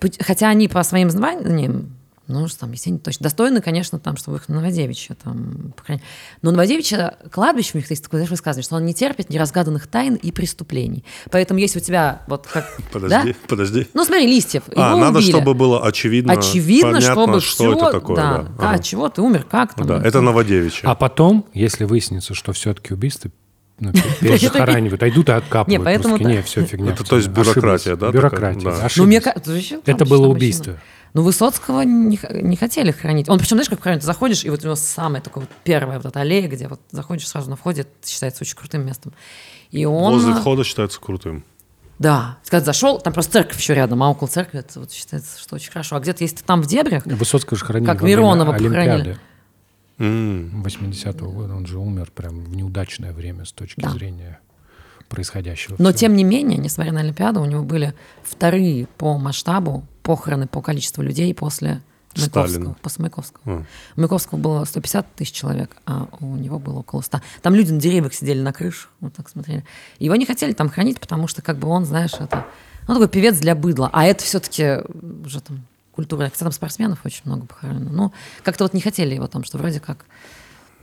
давай. 0.00 0.12
Хотя 0.20 0.48
они 0.48 0.68
по 0.68 0.82
своим 0.82 1.10
званиям, 1.10 1.96
ну, 2.28 2.48
что 2.48 2.60
там, 2.60 2.72
Есенин 2.72 2.98
точно, 2.98 3.24
достойны, 3.24 3.60
конечно, 3.60 3.98
там, 3.98 4.16
чтобы 4.16 4.38
их 4.38 4.48
на 4.48 4.56
Новодевичье 4.56 5.16
там, 5.22 5.72
похоронить. 5.76 6.02
Но 6.42 6.50
Новодевичье, 6.50 7.14
кладбище 7.30 7.70
у 7.74 7.76
них 7.78 7.88
есть 7.90 8.02
такое, 8.02 8.20
знаешь, 8.20 8.30
высказывание, 8.30 8.64
что 8.64 8.76
он 8.76 8.84
не 8.84 8.94
терпит 8.94 9.30
неразгаданных 9.30 9.86
тайн 9.86 10.14
и 10.16 10.32
преступлений. 10.32 11.04
Поэтому 11.30 11.60
если 11.60 11.78
у 11.78 11.82
тебя 11.82 12.22
вот 12.26 12.46
как... 12.46 12.66
Подожди, 12.92 13.32
да? 13.32 13.38
подожди. 13.48 13.86
Ну, 13.94 14.04
смотри, 14.04 14.26
Листьев, 14.26 14.64
А, 14.74 14.90
его 14.90 14.98
надо, 15.00 15.18
убили. 15.18 15.30
чтобы 15.30 15.54
было 15.54 15.84
очевидно, 15.86 16.32
Очевидно, 16.32 16.92
понятно, 16.94 17.12
чтобы 17.12 17.40
что 17.40 17.54
все, 17.54 17.72
это 17.72 17.90
такое. 17.92 18.16
да, 18.16 18.32
Да, 18.38 18.42
да, 18.42 18.48
Ага. 18.58 18.70
от 18.76 18.84
чего 18.84 19.08
ты 19.08 19.22
умер, 19.22 19.46
как 19.48 19.74
там. 19.74 19.86
Да, 19.86 20.02
это 20.02 20.20
Новодевичье. 20.20 20.88
А 20.88 20.94
потом, 20.94 21.46
если 21.54 21.84
выяснится, 21.84 22.34
что 22.34 22.52
все-таки 22.52 22.92
убийство 22.92 23.30
ну, 23.78 23.92
пе- 23.92 24.02
перезахоранивают, 24.20 25.02
а 25.02 25.08
идут 25.08 25.28
и 25.28 25.32
откапывают. 25.32 25.68
Не, 25.68 25.78
поэтому 25.84 26.16
просто. 26.16 26.24
да. 26.24 26.34
Не, 26.34 26.42
все 26.42 26.64
фигня. 26.64 26.92
Это, 26.92 27.04
то 27.04 27.16
есть, 27.16 27.28
бюрократия, 27.28 27.96
да? 27.96 28.10
Бюрократия, 28.10 28.70
Да. 28.70 28.88
Ну, 28.96 29.04
мне 29.04 29.20
кажется, 29.20 29.80
Это 29.84 30.04
было 30.04 30.26
убийство. 30.28 30.78
Ну, 31.16 31.22
Высоцкого 31.22 31.80
не, 31.80 32.20
не 32.42 32.56
хотели 32.56 32.90
хранить. 32.90 33.30
Он, 33.30 33.38
причем, 33.38 33.56
знаешь, 33.56 33.70
как 33.70 33.80
хранить? 33.80 34.02
Ты 34.02 34.06
заходишь, 34.06 34.44
и 34.44 34.50
вот 34.50 34.60
у 34.60 34.64
него 34.64 34.76
самая 34.76 35.22
такая 35.22 35.44
вот 35.44 35.50
первая 35.64 35.96
вот 35.96 36.04
эта 36.04 36.20
аллея, 36.20 36.46
где 36.46 36.68
вот 36.68 36.78
заходишь 36.90 37.26
сразу 37.26 37.48
на 37.48 37.56
входе, 37.56 37.80
это 37.80 37.90
считается 38.06 38.44
очень 38.44 38.54
крутым 38.54 38.84
местом. 38.84 39.14
И 39.70 39.86
он... 39.86 40.12
Возле 40.12 40.34
входа 40.34 40.62
считается 40.62 41.00
крутым. 41.00 41.42
Да. 41.98 42.36
Когда 42.50 42.66
зашел, 42.66 42.98
там 43.00 43.14
просто 43.14 43.32
церковь 43.32 43.58
еще 43.58 43.72
рядом, 43.72 44.02
а 44.02 44.10
около 44.10 44.28
церкви 44.28 44.58
это 44.58 44.78
вот 44.78 44.92
считается, 44.92 45.40
что 45.40 45.54
очень 45.54 45.72
хорошо. 45.72 45.96
А 45.96 46.00
где-то, 46.00 46.22
если 46.22 46.36
ты 46.36 46.44
там 46.44 46.60
в 46.60 46.66
дебрях, 46.66 47.06
Высоцкого 47.06 47.56
же 47.56 47.64
хоронили 47.64 47.86
Как 47.86 48.02
во 48.02 48.04
время 48.04 48.16
Миронова 48.18 48.52
похоронили. 48.52 48.78
Олимпиады 48.90 49.18
М. 49.98 50.62
80-го 50.66 51.30
года. 51.30 51.54
Он 51.54 51.64
же 51.64 51.78
умер 51.78 52.10
прям 52.14 52.44
в 52.44 52.54
неудачное 52.54 53.14
время 53.14 53.46
с 53.46 53.52
точки 53.52 53.80
Да. 53.80 53.88
зрения 53.88 54.40
происходящего. 55.08 55.76
Но 55.78 55.90
всего. 55.90 55.98
тем 55.98 56.16
не 56.16 56.24
менее, 56.24 56.58
несмотря 56.58 56.92
на 56.92 57.00
Олимпиаду, 57.00 57.40
у 57.40 57.44
него 57.44 57.62
были 57.62 57.94
вторые 58.22 58.86
по 58.98 59.18
масштабу 59.18 59.84
похороны 60.02 60.46
по 60.46 60.62
количеству 60.62 61.02
людей 61.02 61.34
после 61.34 61.82
Маяковского. 62.16 62.48
Сталина. 62.48 62.76
После 62.82 63.02
Маяковского. 63.02 63.40
А. 63.44 63.64
У 63.96 64.00
Маяковского 64.00 64.38
было 64.38 64.64
150 64.64 65.14
тысяч 65.14 65.32
человек, 65.32 65.76
а 65.86 66.08
у 66.20 66.36
него 66.36 66.58
было 66.58 66.80
около 66.80 67.00
100. 67.00 67.20
Там 67.42 67.54
люди 67.54 67.72
на 67.72 67.80
деревьях 67.80 68.14
сидели 68.14 68.40
на 68.40 68.52
крыше, 68.52 68.88
вот 69.00 69.14
так 69.14 69.28
смотрели. 69.28 69.64
Его 69.98 70.16
не 70.16 70.26
хотели 70.26 70.52
там 70.52 70.70
хранить, 70.70 71.00
потому 71.00 71.28
что 71.28 71.42
как 71.42 71.58
бы 71.58 71.68
он, 71.68 71.84
знаешь, 71.84 72.14
это... 72.18 72.46
Ну, 72.88 72.94
такой 72.94 73.08
певец 73.08 73.38
для 73.38 73.54
быдла. 73.54 73.90
А 73.92 74.04
это 74.04 74.22
все-таки 74.22 74.78
уже 75.24 75.40
там 75.40 75.66
культура. 75.92 76.24
Хотя 76.24 76.44
там 76.44 76.52
спортсменов 76.52 77.04
очень 77.04 77.22
много 77.24 77.46
похоронено. 77.46 77.90
Но 77.90 78.12
как-то 78.44 78.64
вот 78.64 78.74
не 78.74 78.80
хотели 78.80 79.14
его 79.14 79.26
там, 79.26 79.44
что 79.44 79.58
вроде 79.58 79.80
как... 79.80 80.04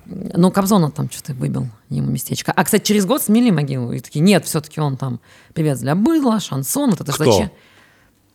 Ну, 0.05 0.51
Кобзона 0.51 0.91
там 0.91 1.09
что-то 1.09 1.33
выбил 1.33 1.67
ему 1.89 2.11
местечко. 2.11 2.51
А, 2.55 2.63
кстати, 2.63 2.83
через 2.85 3.05
год 3.05 3.21
смели 3.21 3.51
могилу. 3.51 3.91
И 3.93 3.99
такие, 3.99 4.19
нет, 4.21 4.45
все-таки 4.45 4.81
он 4.81 4.97
там 4.97 5.19
певец 5.53 5.79
для 5.79 5.95
быдла, 5.95 6.39
шансон, 6.39 6.89
вот 6.91 7.01
это 7.01 7.11
Кто? 7.13 7.23
зачем? 7.31 7.51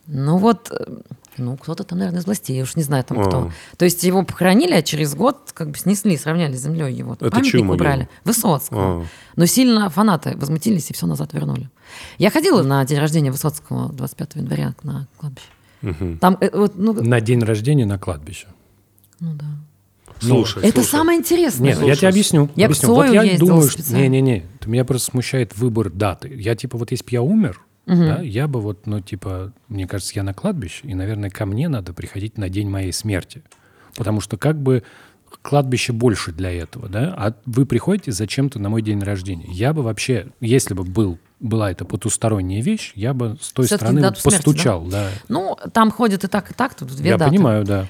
Ну 0.07 0.39
вот, 0.39 0.71
э, 0.71 0.97
ну 1.37 1.59
кто-то 1.59 1.85
там, 1.85 1.99
наверное, 1.99 2.21
из 2.23 2.25
властей, 2.25 2.57
я 2.57 2.63
уж 2.63 2.77
не 2.77 2.83
знаю 2.83 3.05
там 3.05 3.21
А. 3.21 3.25
кто. 3.25 3.53
То 3.77 3.85
есть 3.85 4.03
его 4.05 4.23
похоронили, 4.23 4.73
а 4.73 4.83
через 4.83 5.15
год 5.15 5.51
как 5.53 5.71
бы 5.71 5.77
снесли, 5.77 6.17
сравняли 6.17 6.57
с 6.57 6.63
землей 6.63 6.95
его. 6.95 7.13
Это 7.15 7.31
Памятник 7.31 7.51
чью 7.53 7.61
могилу? 7.61 7.75
убрали. 7.75 8.09
Высоцкого. 8.25 9.03
А. 9.03 9.07
Но 9.37 9.45
сильно 9.45 9.91
фанаты 9.91 10.35
возмутились 10.39 10.89
и 10.91 10.95
все 10.95 11.07
назад 11.07 11.35
вернули. 11.35 11.69
Я 12.17 12.31
ходила 12.31 12.63
на 12.63 12.83
день 12.87 12.99
рождения 12.99 13.31
Высоцкого 13.31 13.93
25 13.93 14.37
января 14.37 14.75
на 14.83 15.07
кладбище. 15.19 15.47
Мгм. 15.83 16.19
Там, 16.19 16.39
э, 16.41 16.49
вот, 16.55 16.73
ну, 16.77 16.95
На 16.95 17.21
день 17.21 17.43
рождения 17.43 17.85
на 17.85 17.99
кладбище. 17.99 18.47
ну 19.21 19.35
да. 19.35 19.45
Слушай, 20.21 20.63
Это 20.65 20.81
слушай. 20.83 20.91
самое 20.91 21.19
интересное. 21.19 21.69
Нет, 21.75 21.83
я 21.83 21.97
тебе 21.97 22.09
объясню. 22.09 22.49
Я 22.57 22.67
объясню. 22.67 22.95
Вот 22.95 23.11
я 23.11 23.39
думаю, 23.39 23.69
что... 23.69 23.95
Не-не-не, 23.95 24.45
меня 24.67 24.85
просто 24.85 25.11
смущает 25.11 25.57
выбор 25.57 25.91
даты. 25.91 26.33
Я 26.35 26.55
типа, 26.55 26.79
вот 26.79 26.91
если 26.91 27.05
бы 27.05 27.11
я 27.13 27.23
умер, 27.23 27.61
да, 27.87 28.21
я 28.21 28.49
бы 28.49 28.61
вот, 28.61 28.87
ну, 28.87 29.01
типа, 29.01 29.53
мне 29.69 29.87
кажется, 29.87 30.13
я 30.17 30.23
на 30.23 30.35
кладбище, 30.35 30.87
и, 30.87 30.95
наверное, 30.95 31.31
ко 31.31 31.47
мне 31.47 31.69
надо 31.69 31.93
приходить 31.93 32.37
на 32.37 32.49
день 32.49 32.69
моей 32.69 32.93
смерти. 32.93 33.43
Потому 33.97 34.21
что 34.21 34.37
как 34.37 34.61
бы 34.61 34.83
кладбище 35.43 35.93
больше 35.93 36.33
для 36.33 36.51
этого, 36.53 36.89
да, 36.89 37.15
а 37.17 37.35
вы 37.47 37.67
приходите 37.67 38.13
зачем-то 38.13 38.59
на 38.59 38.69
мой 38.69 38.83
день 38.83 39.01
рождения. 39.03 39.47
Я 39.49 39.73
бы 39.73 39.83
вообще, 39.83 40.29
если 40.41 40.75
бы 40.75 40.85
был, 40.85 41.19
была 41.41 41.71
эта 41.71 41.85
потусторонняя 41.85 42.63
вещь, 42.63 42.93
я 42.95 43.15
бы 43.15 43.37
с 43.41 43.53
той 43.53 43.67
Всё-таки 43.67 43.91
стороны 43.91 44.09
вот 44.09 44.19
смерти, 44.19 44.37
постучал, 44.37 44.85
да. 44.85 45.09
Ну, 45.29 45.57
там 45.73 45.91
ходит 45.91 46.25
и 46.25 46.29
так, 46.29 46.51
и 46.51 46.55
так, 46.55 46.75
тут 46.75 46.89
две 46.89 47.11
я 47.11 47.17
даты. 47.17 47.31
понимаю, 47.31 47.65
да. 47.65 47.87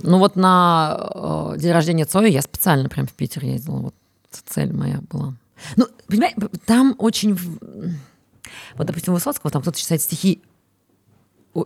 Ну 0.00 0.18
вот 0.18 0.36
на 0.36 1.52
э, 1.54 1.58
день 1.58 1.72
рождения 1.72 2.04
Цоя 2.04 2.28
я 2.28 2.42
специально 2.42 2.88
прям 2.88 3.06
в 3.06 3.12
Питер 3.12 3.44
ездила. 3.44 3.78
Вот 3.78 3.94
цель 4.30 4.72
моя 4.72 5.00
была. 5.10 5.34
Ну, 5.76 5.86
понимаешь, 6.06 6.34
там 6.66 6.94
очень... 6.98 7.38
Вот, 8.76 8.86
допустим, 8.86 9.12
у 9.12 9.16
Высоцкого 9.16 9.50
там 9.50 9.62
кто-то 9.62 9.78
читает 9.78 10.02
стихи, 10.02 10.42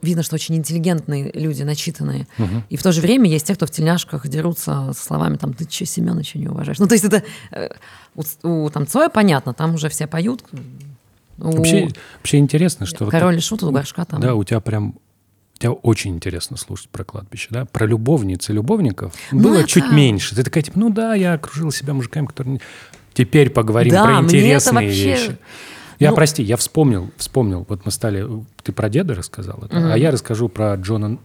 видно, 0.02 0.22
что 0.22 0.34
очень 0.34 0.56
интеллигентные 0.56 1.30
люди, 1.32 1.62
начитанные. 1.62 2.26
И 2.68 2.76
в 2.76 2.82
то 2.82 2.92
же 2.92 3.00
время 3.00 3.30
есть 3.30 3.46
те, 3.46 3.54
кто 3.54 3.66
в 3.66 3.70
тельняшках 3.70 4.26
дерутся 4.28 4.92
со 4.92 5.04
словами 5.04 5.36
там 5.36 5.54
«ты 5.54 5.64
че 5.64 5.86
Семеновича 5.86 6.38
не 6.38 6.48
уважаешь?». 6.48 6.78
Ну, 6.78 6.86
то 6.86 6.94
есть 6.94 7.04
это... 7.04 7.22
э, 7.52 7.68
у, 8.14 8.22
у, 8.48 8.70
там 8.70 8.86
Цоя 8.86 9.08
понятно, 9.08 9.54
там 9.54 9.74
уже 9.74 9.88
все 9.88 10.06
поют. 10.06 10.44
У 11.38 11.50
Вообще, 11.50 11.88
вообще 12.18 12.38
интересно, 12.38 12.86
что... 12.86 13.04
вот 13.04 13.10
Король 13.10 13.36
и 13.36 13.40
Шут, 13.40 13.62
у 13.62 13.70
Горшка 13.70 14.04
там. 14.04 14.20
Да, 14.20 14.34
у 14.34 14.42
тебя 14.42 14.60
прям 14.60 14.96
тебя 15.58 15.72
очень 15.72 16.14
интересно 16.14 16.56
слушать 16.56 16.88
про 16.90 17.04
кладбище, 17.04 17.48
да? 17.50 17.64
Про 17.64 17.86
любовниц 17.86 18.50
и 18.50 18.52
любовников 18.52 19.12
Ну, 19.32 19.42
было 19.42 19.58
это- 19.58 19.68
чуть 19.68 19.90
меньше. 19.90 20.34
Ты 20.34 20.42
такая, 20.44 20.62
типа, 20.62 20.78
ну 20.78 20.90
да, 20.90 21.14
я 21.14 21.34
окружила 21.34 21.72
себя 21.72 21.94
мужиками, 21.94 22.26
которые... 22.26 22.60
Теперь 23.14 23.48
поговорим 23.50 23.92
Да, 23.92 24.04
про 24.04 24.20
интересные 24.20 24.86
вообще- 24.88 25.04
вещи. 25.04 25.36
Я, 25.98 26.10
Ну- 26.10 26.16
прости, 26.16 26.42
я 26.42 26.58
вспомнил, 26.58 27.10
вспомнил. 27.16 27.64
Вот 27.68 27.86
мы 27.86 27.90
стали... 27.90 28.26
Ты 28.62 28.72
про 28.72 28.90
деда 28.90 29.14
рассказал 29.14 29.60
это, 29.64 29.94
а 29.94 29.96
я 29.96 30.10
расскажу 30.10 30.48
про 30.50 30.74
Джона 30.74 31.18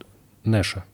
Нэша, 0.46 0.86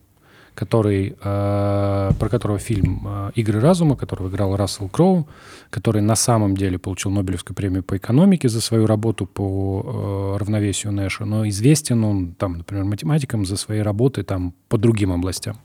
который, 0.58 1.16
э, 1.22 2.12
про 2.20 2.30
которого 2.30 2.58
фильм 2.58 3.04
э, 3.06 3.32
«Игры 3.36 3.60
разума», 3.60 3.96
которого 3.96 4.28
играл 4.28 4.56
Рассел 4.56 4.90
Кроу, 4.90 5.28
который 5.70 6.02
на 6.02 6.16
самом 6.16 6.58
деле 6.58 6.80
получил 6.80 7.12
Нобелевскую 7.12 7.56
премию 7.56 7.84
по 7.84 7.96
экономике 7.98 8.50
за 8.50 8.60
свою 8.60 8.88
работу 8.88 9.28
по 9.28 10.34
э, 10.36 10.38
равновесию 10.40 10.94
Нэша, 10.94 11.26
но 11.26 11.48
известен 11.48 12.04
он, 12.04 12.34
там, 12.34 12.58
например, 12.58 12.86
математиком 12.86 13.46
за 13.46 13.56
свои 13.56 13.82
работы 13.82 14.24
там, 14.24 14.56
по 14.68 14.80
другим 14.80 15.12
областям. 15.12 15.58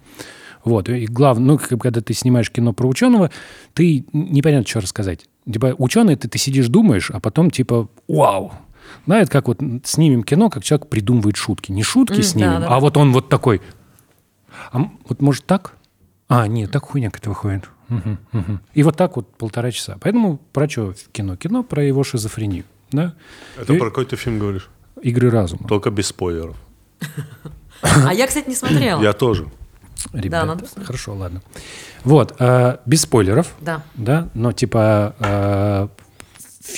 Вот. 0.62 0.90
И 0.90 1.06
главное, 1.06 1.46
ну, 1.46 1.58
когда 1.78 2.02
ты 2.02 2.12
снимаешь 2.12 2.50
кино 2.50 2.74
про 2.74 2.86
ученого, 2.86 3.30
ты 3.72 4.04
непонятно, 4.12 4.68
что 4.68 4.80
рассказать. 4.80 5.26
Типа, 5.50 5.74
ученый, 5.78 6.16
ты, 6.16 6.28
ты 6.28 6.36
сидишь, 6.36 6.68
думаешь, 6.68 7.10
а 7.10 7.18
потом 7.18 7.50
типа, 7.50 7.88
вау. 8.08 8.52
Да, 9.06 9.20
это 9.20 9.30
как 9.30 9.48
вот 9.48 9.58
снимем 9.84 10.22
кино, 10.22 10.50
как 10.50 10.64
человек 10.64 10.88
придумывает 10.88 11.36
шутки. 11.36 11.72
Не 11.72 11.82
шутки 11.82 12.20
снимем, 12.20 12.50
да, 12.50 12.60
да. 12.60 12.66
а 12.68 12.80
вот 12.80 12.98
он 12.98 13.12
вот 13.12 13.30
такой. 13.30 13.62
А 14.70 14.78
вот 15.08 15.20
может 15.20 15.44
так? 15.46 15.74
А, 16.28 16.46
нет, 16.46 16.70
так 16.70 16.84
хуйня 16.84 17.10
какая-то 17.10 17.30
выходит. 17.30 17.68
Мгм, 17.88 18.18
мгм. 18.32 18.60
И 18.72 18.82
вот 18.82 18.96
так 18.96 19.16
вот 19.16 19.34
полтора 19.36 19.70
часа. 19.70 19.98
Поэтому 20.00 20.38
про 20.52 20.68
что 20.68 20.94
кино? 21.12 21.36
Кино 21.36 21.62
про 21.62 21.82
его 21.84 22.04
шизофрению. 22.04 22.64
Да? 22.90 23.14
Это 23.58 23.74
И- 23.74 23.78
про 23.78 23.90
какой 23.90 24.06
ты 24.06 24.16
фильм 24.16 24.38
говоришь? 24.38 24.68
Игры 25.02 25.30
разума. 25.30 25.66
Только 25.68 25.90
без 25.90 26.06
спойлеров. 26.06 26.56
А 27.82 28.14
я, 28.14 28.26
кстати, 28.26 28.48
не 28.48 28.54
смотрела. 28.54 29.02
Я 29.02 29.12
тоже. 29.12 29.48
Ребята, 30.12 30.46
надо 30.46 30.60
посмотреть. 30.62 30.86
хорошо, 30.86 31.14
ладно. 31.14 31.42
Вот, 32.04 32.34
э, 32.38 32.78
без 32.86 33.02
спойлеров. 33.02 33.54
Да. 33.60 33.82
Да, 33.94 34.28
но 34.34 34.52
типа 34.52 35.14
э, 35.18 35.88
фи- 35.98 36.01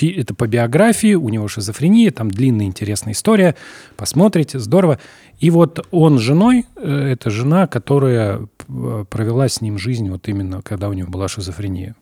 это 0.01 0.33
по 0.33 0.47
биографии, 0.47 1.15
у 1.15 1.29
него 1.29 1.47
шизофрения, 1.47 2.11
там 2.11 2.29
длинная 2.29 2.65
интересная 2.65 3.13
история. 3.13 3.55
Посмотрите, 3.97 4.59
здорово. 4.59 4.99
И 5.39 5.49
вот 5.49 5.85
он 5.91 6.17
с 6.17 6.21
женой, 6.21 6.65
э, 6.75 7.11
это 7.11 7.29
жена, 7.29 7.67
которая 7.67 8.47
э, 8.67 9.05
провела 9.09 9.47
с 9.47 9.61
ним 9.61 9.77
жизнь 9.77 10.09
вот 10.09 10.27
именно, 10.27 10.61
когда 10.61 10.89
у 10.89 10.93
него 10.93 11.09
была 11.09 11.27
шизофрения. 11.27 11.95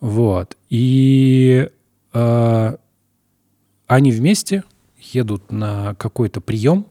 Вот. 0.00 0.56
И 0.70 1.68
э, 2.12 2.76
они 3.86 4.12
вместе 4.12 4.64
едут 4.98 5.50
на 5.50 5.94
какой-то 5.94 6.40
прием, 6.40 6.86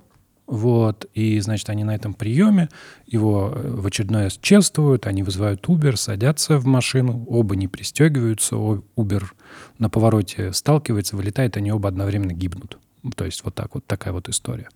вот, 0.48 1.06
и, 1.14 1.40
значит, 1.42 1.70
они 1.70 1.84
на 1.84 1.94
этом 1.94 2.14
приеме 2.14 2.70
его 3.06 3.52
э, 3.54 3.70
в 3.70 3.86
очередной 3.86 4.24
раз 4.24 4.40
чествуют, 4.42 5.06
они 5.06 5.22
вызывают 5.22 5.68
Uber, 5.68 5.98
садятся 5.98 6.58
в 6.58 6.66
машину, 6.66 7.26
оба 7.28 7.58
не 7.58 7.68
пристегиваются, 7.68 8.56
Uber 8.56 9.24
на 9.78 9.90
повороте 9.90 10.54
сталкивается, 10.54 11.18
вылетает, 11.18 11.58
они 11.58 11.72
оба 11.72 11.90
одновременно 11.90 12.32
гибнут. 12.32 12.78
Ну, 13.04 13.12
То 13.12 13.26
есть 13.26 13.44
вот 13.44 13.56
так 13.56 13.76
вот, 13.76 13.86
такая 13.86 14.14
вот 14.14 14.30
история. 14.30 14.70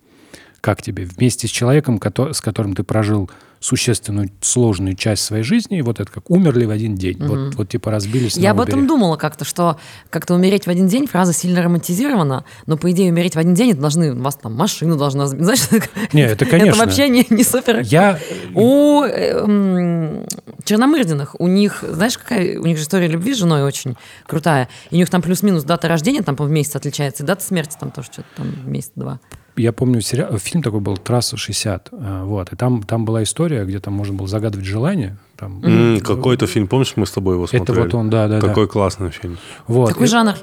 Как 0.60 0.82
тебе? 0.82 1.06
Вместе 1.06 1.48
с 1.48 1.50
человеком, 1.50 2.00
с 2.00 2.40
которым 2.40 2.74
ты 2.74 2.84
прожил 2.84 3.30
существенную, 3.62 4.28
сложную 4.40 4.96
часть 4.96 5.22
своей 5.22 5.44
жизни, 5.44 5.78
и 5.78 5.82
вот 5.82 6.00
это 6.00 6.10
как 6.10 6.28
умерли 6.30 6.64
в 6.64 6.70
один 6.70 6.96
день. 6.96 7.16
Вот, 7.20 7.54
вот 7.54 7.68
типа 7.68 7.92
разбились 7.92 8.36
Я 8.36 8.50
об 8.50 8.60
этом 8.60 8.88
думала 8.88 9.16
как-то, 9.16 9.44
что 9.44 9.78
как-то 10.10 10.34
умереть 10.34 10.66
в 10.66 10.68
один 10.68 10.88
день, 10.88 11.06
фраза 11.06 11.32
сильно 11.32 11.62
романтизирована, 11.62 12.44
но 12.66 12.76
по 12.76 12.90
идее 12.90 13.12
умереть 13.12 13.36
в 13.36 13.38
один 13.38 13.54
день, 13.54 13.70
это 13.70 13.80
должны, 13.80 14.14
у 14.14 14.20
вас 14.20 14.34
там 14.34 14.54
машину 14.54 14.96
должна 14.96 15.28
сбить. 15.28 15.44
Знаешь, 15.44 15.68
Не, 16.12 16.22
это, 16.22 16.44
конечно. 16.44 16.70
Это 16.70 16.78
вообще 16.78 17.08
не, 17.08 17.24
не 17.30 17.44
супер. 17.44 17.80
Я... 17.82 18.18
У 18.54 19.04
э, 19.04 19.44
м, 19.44 20.26
Черномырдиных, 20.64 21.36
у 21.40 21.46
них, 21.46 21.84
знаешь, 21.88 22.18
какая 22.18 22.58
у 22.58 22.66
них 22.66 22.76
же 22.78 22.82
история 22.82 23.06
любви 23.06 23.32
с 23.32 23.38
женой 23.38 23.62
очень 23.62 23.96
крутая. 24.26 24.68
И 24.90 24.96
у 24.96 24.98
них 24.98 25.08
там 25.08 25.22
плюс-минус 25.22 25.62
дата 25.62 25.86
рождения 25.86 26.22
там 26.22 26.34
по 26.34 26.42
месяц 26.42 26.74
отличается, 26.74 27.22
и 27.22 27.26
дата 27.26 27.44
смерти 27.44 27.76
там 27.78 27.92
тоже 27.92 28.08
что-то 28.12 28.28
там 28.36 28.70
месяц-два. 28.70 29.20
Я 29.56 29.72
помню, 29.72 30.00
сериал, 30.00 30.38
фильм 30.38 30.62
такой 30.62 30.80
был 30.80 30.96
«Трасса 30.96 31.36
60». 31.36 31.88
э, 31.92 32.22
Вот, 32.24 32.52
и 32.52 32.56
там, 32.56 32.82
там 32.82 33.04
была 33.04 33.22
история, 33.22 33.64
где 33.64 33.80
там 33.80 33.92
можно 33.94 34.14
было 34.14 34.26
загадывать 34.26 34.66
желание. 34.66 35.18
Там, 35.36 35.62
М, 35.62 36.00
Какой-то 36.00 36.46
фильм, 36.46 36.66
помнишь, 36.68 36.94
мы 36.96 37.04
с 37.06 37.10
тобой 37.10 37.34
его 37.34 37.44
Это 37.44 37.56
смотрели? 37.58 37.80
вот 37.80 37.94
он, 37.94 38.08
да, 38.10 38.28
да, 38.28 38.40
да. 38.40 38.48
Такой 38.48 38.66
классный 38.68 39.10
фильм. 39.10 39.36
вот. 39.66 39.90
Какой 39.90 40.06
И- 40.06 40.08
жанр? 40.08 40.34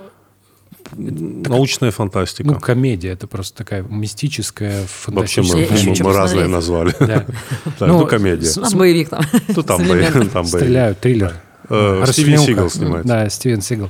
Научная 0.96 1.92
фантастика. 1.92 2.48
Ну, 2.50 2.60
комедия. 2.60 3.10
Это 3.10 3.28
просто 3.28 3.58
такая 3.58 3.84
мистическая, 3.84 4.82
Вообще 5.08 5.42
мы, 5.42 5.48
фантастическая. 5.48 5.78
ещё 5.78 5.90
мы- 5.90 5.96
что 5.96 6.04
мы 6.06 6.14
разные 6.14 6.48
назвали. 6.48 6.96
Да. 7.00 7.26
Да, 7.80 7.88
Ну, 7.88 8.00
Ну, 8.00 8.06
комедия. 8.08 8.52
У 8.58 8.62
нас 8.62 8.74
боевик 8.74 9.10
там. 9.10 9.24
Ну, 9.56 9.64
там 9.64 10.46
с. 10.46 10.48
Стреляют, 10.50 11.00
триллер. 11.00 11.34
Э. 11.70 12.04
Стивен 12.08 12.40
Сигал 12.40 12.70
снимается. 12.70 13.08
Да, 13.08 13.30
Стивен 13.30 13.62
Сигал. 13.62 13.90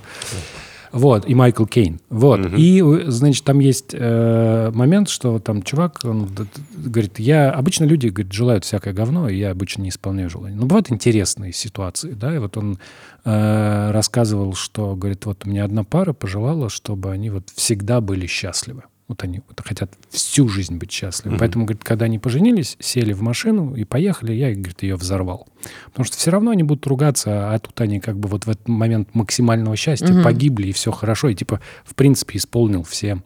Вот, 0.92 1.28
и 1.28 1.36
Майкл 1.36 1.66
Кейн. 1.66 2.00
Вот, 2.10 2.40
и, 2.58 2.82
э, 2.84 3.12
значит, 3.12 3.44
там 3.44 3.60
есть 3.60 3.90
э, 3.94 4.72
момент, 4.74 5.10
что 5.10 5.40
там 5.40 5.62
чувак, 5.62 6.00
он 6.04 6.30
говорит, 6.76 7.20
я, 7.20 7.52
обычно 7.52 7.86
люди, 7.86 8.08
говорит, 8.08 8.34
желают 8.34 8.66
всякое 8.66 8.94
говно, 8.94 9.30
и 9.30 9.38
я 9.38 9.52
обычно 9.52 9.84
не 9.84 9.90
исполняю 9.90 10.30
желание. 10.30 10.58
Но 10.58 10.66
бывают 10.66 10.92
интересные 10.92 11.54
ситуации, 11.54 12.12
да, 12.12 12.36
и 12.36 12.40
вот 12.40 12.58
он 12.58 12.80
э, 13.26 13.92
рассказывал, 13.92 14.54
что, 14.54 14.96
говорит, 14.96 15.26
вот 15.26 15.46
у 15.46 15.50
меня 15.50 15.66
одна 15.66 15.84
пара 15.84 16.14
пожелала, 16.14 16.70
чтобы 16.70 17.12
они 17.12 17.30
вот 17.30 17.50
всегда 17.54 18.02
были 18.02 18.26
счастливы. 18.26 18.84
Вот 19.10 19.24
они 19.24 19.41
вот 19.47 19.60
хотят 19.66 19.91
всю 20.10 20.47
жизнь 20.47 20.78
быть 20.78 20.91
счастливы. 20.91 21.38
Поэтому, 21.39 21.66
говорит, 21.66 21.84
когда 21.84 22.05
они 22.05 22.20
поженились, 22.20 22.78
сели 22.80 23.12
в 23.12 23.22
машину 23.22 23.76
и 23.76 23.84
поехали, 23.84 24.34
я, 24.34 24.53
говорит, 24.53 24.84
ее 24.84 24.95
взорвал. 24.95 25.47
Потому 25.86 26.05
что 26.05 26.16
все 26.16 26.30
равно 26.30 26.51
они 26.51 26.62
будут 26.62 26.86
ругаться, 26.86 27.51
а 27.51 27.57
тут 27.57 27.82
они 27.82 27.99
как 27.99 28.20
бы 28.20 28.30
вот 28.30 28.45
в 28.45 28.49
этот 28.49 28.68
момент 28.68 29.10
максимального 29.16 29.76
счастья 29.76 30.24
погибли, 30.24 30.68
и 30.68 30.72
все 30.72 30.91
хорошо. 30.91 31.30
И 31.30 31.36
типа, 31.36 31.60
в 31.84 31.95
принципе, 31.95 32.38
исполнил 32.38 32.84
все 32.84 33.22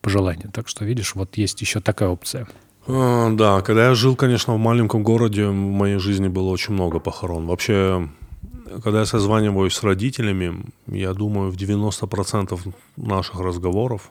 пожелания. 0.00 0.50
Так 0.52 0.66
что, 0.68 0.84
видишь, 0.84 1.14
вот 1.14 1.36
есть 1.38 1.60
еще 1.60 1.80
такая 1.80 2.08
опция. 2.08 2.48
А, 2.88 3.30
Да, 3.30 3.60
когда 3.60 3.86
я 3.86 3.94
жил, 3.94 4.16
конечно, 4.16 4.54
в 4.54 4.58
маленьком 4.58 5.04
городе, 5.04 5.46
в 5.46 5.52
моей 5.52 5.98
жизни 5.98 6.26
было 6.26 6.48
очень 6.48 6.74
много 6.74 6.98
похорон. 6.98 7.46
Вообще, 7.46 8.08
когда 8.82 9.00
я 9.00 9.06
созваниваюсь 9.06 9.74
с 9.74 9.82
родителями, 9.84 10.64
я 10.88 11.14
думаю, 11.14 11.52
в 11.52 11.56
90% 11.56 12.74
наших 12.96 13.40
разговоров 13.40 14.10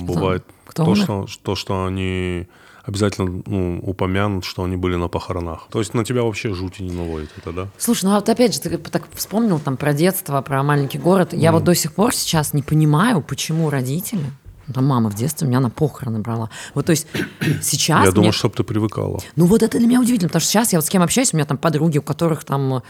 бывает 0.00 0.44
кто 0.66 0.84
то, 0.84 0.94
что, 0.94 1.26
то, 1.42 1.54
что 1.54 1.86
они 1.86 2.46
обязательно 2.84 3.42
ну, 3.46 3.80
упомянут, 3.82 4.44
что 4.44 4.62
они 4.62 4.76
были 4.76 4.94
на 4.94 5.08
похоронах. 5.08 5.66
То 5.70 5.80
есть 5.80 5.92
на 5.92 6.04
тебя 6.04 6.22
вообще 6.22 6.54
жути 6.54 6.82
не 6.82 6.92
наводит 6.92 7.30
это, 7.36 7.52
да? 7.52 7.68
Слушай, 7.78 8.04
ну 8.04 8.14
вот 8.14 8.28
опять 8.28 8.54
же, 8.54 8.60
ты 8.60 8.78
так 8.78 9.08
вспомнил 9.12 9.58
там 9.58 9.76
про 9.76 9.92
детство, 9.92 10.40
про 10.40 10.62
маленький 10.62 10.98
город. 10.98 11.32
Я 11.32 11.52
вот 11.52 11.64
до 11.64 11.74
сих 11.74 11.92
пор 11.92 12.14
сейчас 12.14 12.52
не 12.52 12.62
понимаю, 12.62 13.22
почему 13.22 13.70
родители, 13.70 14.24
там 14.72 14.84
мама 14.86 15.10
в 15.10 15.14
детстве 15.14 15.46
меня 15.48 15.60
на 15.60 15.70
похороны 15.70 16.18
брала. 16.20 16.50
Вот 16.74 16.86
то 16.86 16.90
есть 16.90 17.06
сейчас 17.62 17.98
я 18.00 18.10
мне- 18.10 18.12
думаю, 18.12 18.32
чтобы 18.32 18.54
ты 18.54 18.64
привыкала. 18.64 19.20
Ну 19.36 19.46
вот 19.46 19.62
это 19.62 19.78
для 19.78 19.86
меня 19.86 20.00
удивительно, 20.00 20.28
потому 20.28 20.40
что 20.40 20.50
сейчас 20.50 20.72
я 20.72 20.78
вот 20.78 20.86
с 20.86 20.88
кем 20.88 21.02
общаюсь, 21.02 21.32
у 21.32 21.36
меня 21.36 21.46
там 21.46 21.58
подруги, 21.58 21.98
у 21.98 22.02
которых 22.02 22.44
там, 22.44 22.82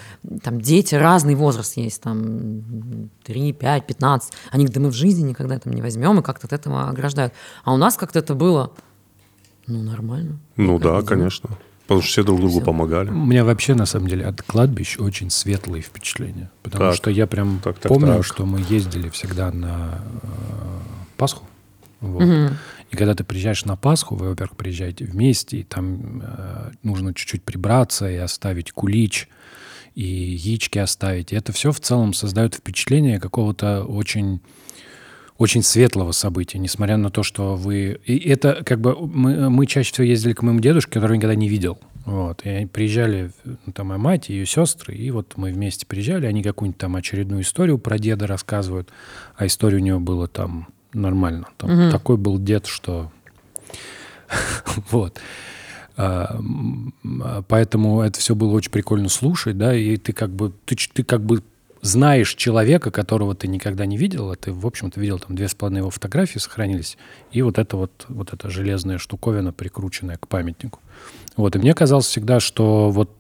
там 0.43 0.61
дети, 0.61 0.95
разный 0.95 1.35
возраст 1.35 1.77
есть, 1.77 2.01
там 2.03 3.11
3, 3.25 3.53
5, 3.53 3.87
15. 3.87 4.33
Они 4.51 4.65
говорят, 4.65 4.75
да 4.75 4.81
мы 4.81 4.91
в 4.91 4.95
жизни 4.95 5.29
никогда 5.29 5.59
там 5.59 5.73
не 5.73 5.83
возьмем, 5.83 6.19
и 6.19 6.23
как-то 6.23 6.47
от 6.47 6.53
этого 6.53 6.89
ограждают. 6.89 7.33
А 7.65 7.73
у 7.75 7.77
нас 7.77 7.97
как-то 7.97 8.19
это 8.21 8.35
было, 8.35 8.73
ну, 9.67 9.83
нормально. 9.83 10.39
Ну 10.57 10.79
да, 10.79 10.91
Видимо. 10.97 11.07
конечно. 11.07 11.51
Потому 11.83 12.01
что 12.03 12.11
все 12.11 12.23
друг 12.25 12.41
другу 12.41 12.61
помогали. 12.61 13.11
У 13.11 13.15
меня 13.27 13.45
вообще, 13.45 13.75
на 13.75 13.87
самом 13.87 14.09
деле, 14.09 14.25
от 14.27 14.43
кладбищ 14.43 14.97
очень 14.99 15.31
светлые 15.31 15.83
впечатления. 15.83 16.51
Потому 16.65 16.87
Так. 16.87 16.95
что 16.97 17.11
я 17.11 17.29
прям 17.29 17.61
Так, 17.63 17.79
так, 17.79 17.89
помню, 17.93 18.15
так. 18.17 18.25
что 18.25 18.45
мы 18.45 18.61
ездили 18.69 19.09
всегда 19.09 19.53
на 19.53 20.01
э, 20.23 20.27
Пасху. 21.17 21.45
Вот. 22.13 22.53
И 22.91 22.97
когда 22.97 23.15
ты 23.15 23.25
приезжаешь 23.25 23.65
на 23.65 23.77
Пасху, 23.77 24.15
вы, 24.15 24.29
во-первых, 24.31 24.57
приезжаете 24.57 25.05
вместе, 25.05 25.59
и 25.59 25.63
там 25.65 26.23
э, 26.23 26.71
нужно 26.83 27.15
чуть-чуть 27.15 27.43
прибраться 27.43 28.09
и 28.09 28.17
оставить 28.17 28.73
кулич, 28.73 29.29
и 29.95 30.05
яички 30.05 30.79
оставить. 30.79 31.33
И 31.33 31.37
это 31.37 31.53
все 31.53 31.73
в 31.73 31.81
целом 31.81 32.13
создает 32.13 32.55
впечатление 32.55 33.19
какого-то 33.19 33.85
очень 33.85 34.41
очень 35.39 35.63
светлого 35.63 36.13
события, 36.13 36.59
несмотря 36.59 36.97
на 36.97 37.11
то, 37.11 37.23
что 37.23 37.57
вы... 37.57 38.01
И 38.07 38.17
это 38.29 38.63
как 38.65 38.81
бы... 38.81 38.97
Мы, 39.07 39.51
мы 39.51 39.67
чаще 39.67 39.93
всего 39.93 40.07
ездили 40.07 40.33
к 40.33 40.43
моему 40.43 40.61
дедушке, 40.61 40.95
которого 40.95 41.15
никогда 41.15 41.35
не 41.35 41.49
видел. 41.49 41.79
Вот. 42.07 42.41
И 42.47 42.67
приезжали, 42.67 43.33
ну, 43.45 43.73
там, 43.73 43.89
моя 43.89 43.99
мать 43.99 44.31
и 44.31 44.33
ее 44.33 44.47
сестры, 44.47 44.95
и 44.95 45.11
вот 45.11 45.35
мы 45.37 45.53
вместе 45.53 45.85
приезжали, 45.85 46.25
они 46.27 46.43
какую-нибудь 46.43 46.79
там 46.79 46.97
очередную 46.97 47.43
историю 47.43 47.79
про 47.79 47.99
деда 47.99 48.27
рассказывают, 48.27 48.89
а 49.37 49.47
история 49.47 49.77
у 49.77 49.81
него 49.81 50.01
была 50.01 50.27
там 50.27 50.69
нормально. 51.01 51.47
Там 51.57 51.91
такой 51.91 52.17
был 52.17 52.39
дед, 52.39 52.67
что... 52.67 53.11
Вот. 54.91 55.19
А, 55.97 56.39
а, 57.23 57.43
Поэтому 57.49 58.03
это 58.03 58.19
все 58.21 58.35
было 58.35 58.53
очень 58.53 58.71
прикольно 58.71 59.09
слушать, 59.09 59.57
да, 59.57 59.75
и 59.75 59.97
ты 59.97 60.13
как 60.13 60.31
бы, 60.31 60.53
ты, 60.67 60.77
ты 60.93 61.05
как 61.05 61.23
бы 61.23 61.43
знаешь 61.81 62.35
человека, 62.35 62.91
которого 62.91 63.35
ты 63.35 63.49
никогда 63.49 63.87
не 63.87 63.97
видел, 63.97 64.31
а 64.31 64.37
ты, 64.37 64.53
в 64.53 64.67
общем-то, 64.67 65.01
видел 65.01 65.19
там 65.19 65.37
две 65.37 65.49
с 65.49 65.55
половиной 65.55 65.79
его 65.79 65.91
фотографии 65.91 66.39
сохранились, 66.39 66.99
и 67.33 67.43
вот 67.43 67.59
эта 67.59 67.77
вот, 67.77 68.05
вот 68.09 68.33
эта 68.33 68.51
железная 68.51 68.99
штуковина, 68.99 69.53
прикрученная 69.53 70.17
к 70.17 70.29
памятнику. 70.29 70.81
Вот, 71.37 71.55
и 71.55 71.59
мне 71.59 71.75
казалось 71.75 72.07
всегда, 72.07 72.41
что 72.41 72.91
вот 72.91 73.11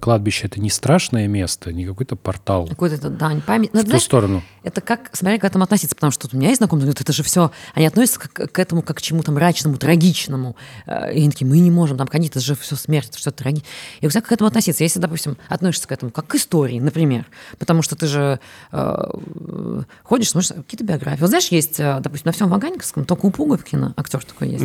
кладбище— 0.00 0.46
это 0.46 0.60
не 0.60 0.70
страшное 0.70 1.26
место, 1.26 1.72
не 1.72 1.84
какой-то 1.84 2.16
портал 2.16 2.66
Какой-то 2.66 3.10
дань 3.10 3.40
памяти. 3.40 3.70
Ну, 3.74 3.80
в 3.80 3.82
ту 3.82 3.88
знаешь, 3.90 4.04
сторону. 4.04 4.42
Это 4.62 4.80
как, 4.80 5.10
смотря 5.12 5.38
к 5.38 5.44
этому 5.44 5.64
относиться, 5.64 5.94
потому 5.94 6.10
что 6.10 6.28
у 6.32 6.36
меня 6.36 6.48
есть 6.48 6.58
знакомые, 6.58 6.84
говорят, 6.84 7.00
это 7.00 7.12
же 7.12 7.22
все, 7.22 7.50
они 7.74 7.86
относятся 7.86 8.20
к, 8.20 8.28
к 8.28 8.58
этому 8.58 8.82
как 8.82 8.98
к 8.98 9.02
чему-то 9.02 9.32
мрачному, 9.32 9.76
трагичному. 9.76 10.56
Э, 10.86 11.12
И 11.12 11.18
они 11.18 11.30
такие, 11.30 11.46
мы 11.46 11.58
не 11.58 11.70
можем, 11.70 11.98
там, 11.98 12.06
конечно, 12.06 12.32
это 12.32 12.40
же 12.40 12.54
все 12.54 12.76
смерть, 12.76 13.08
это 13.10 13.18
все 13.18 13.30
трагично. 13.30 13.66
И 14.00 14.06
вот 14.06 14.12
как 14.12 14.26
к 14.26 14.32
этому 14.32 14.48
относиться? 14.48 14.82
Если, 14.82 14.98
допустим, 14.98 15.36
относишься 15.48 15.88
к 15.88 15.92
этому 15.92 16.10
как 16.10 16.26
к 16.26 16.34
истории, 16.34 16.80
например, 16.80 17.26
потому 17.58 17.82
что 17.82 17.96
ты 17.96 18.06
же 18.06 18.40
э, 18.72 19.82
ходишь, 20.02 20.30
смотришь 20.30 20.50
какие-то 20.50 20.84
биографии. 20.84 21.20
Вот 21.20 21.28
знаешь, 21.28 21.48
есть, 21.48 21.80
э, 21.80 21.98
допустим, 22.00 22.28
на 22.28 22.32
всем 22.32 22.48
Ваганьковском, 22.48 23.04
только 23.04 23.26
у 23.26 23.30
Пуговкина, 23.30 23.94
актер 23.96 24.24
такой 24.24 24.48
есть, 24.50 24.64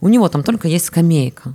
у 0.00 0.08
него 0.08 0.28
там 0.28 0.42
только 0.42 0.68
есть 0.68 0.86
скамейка. 0.86 1.54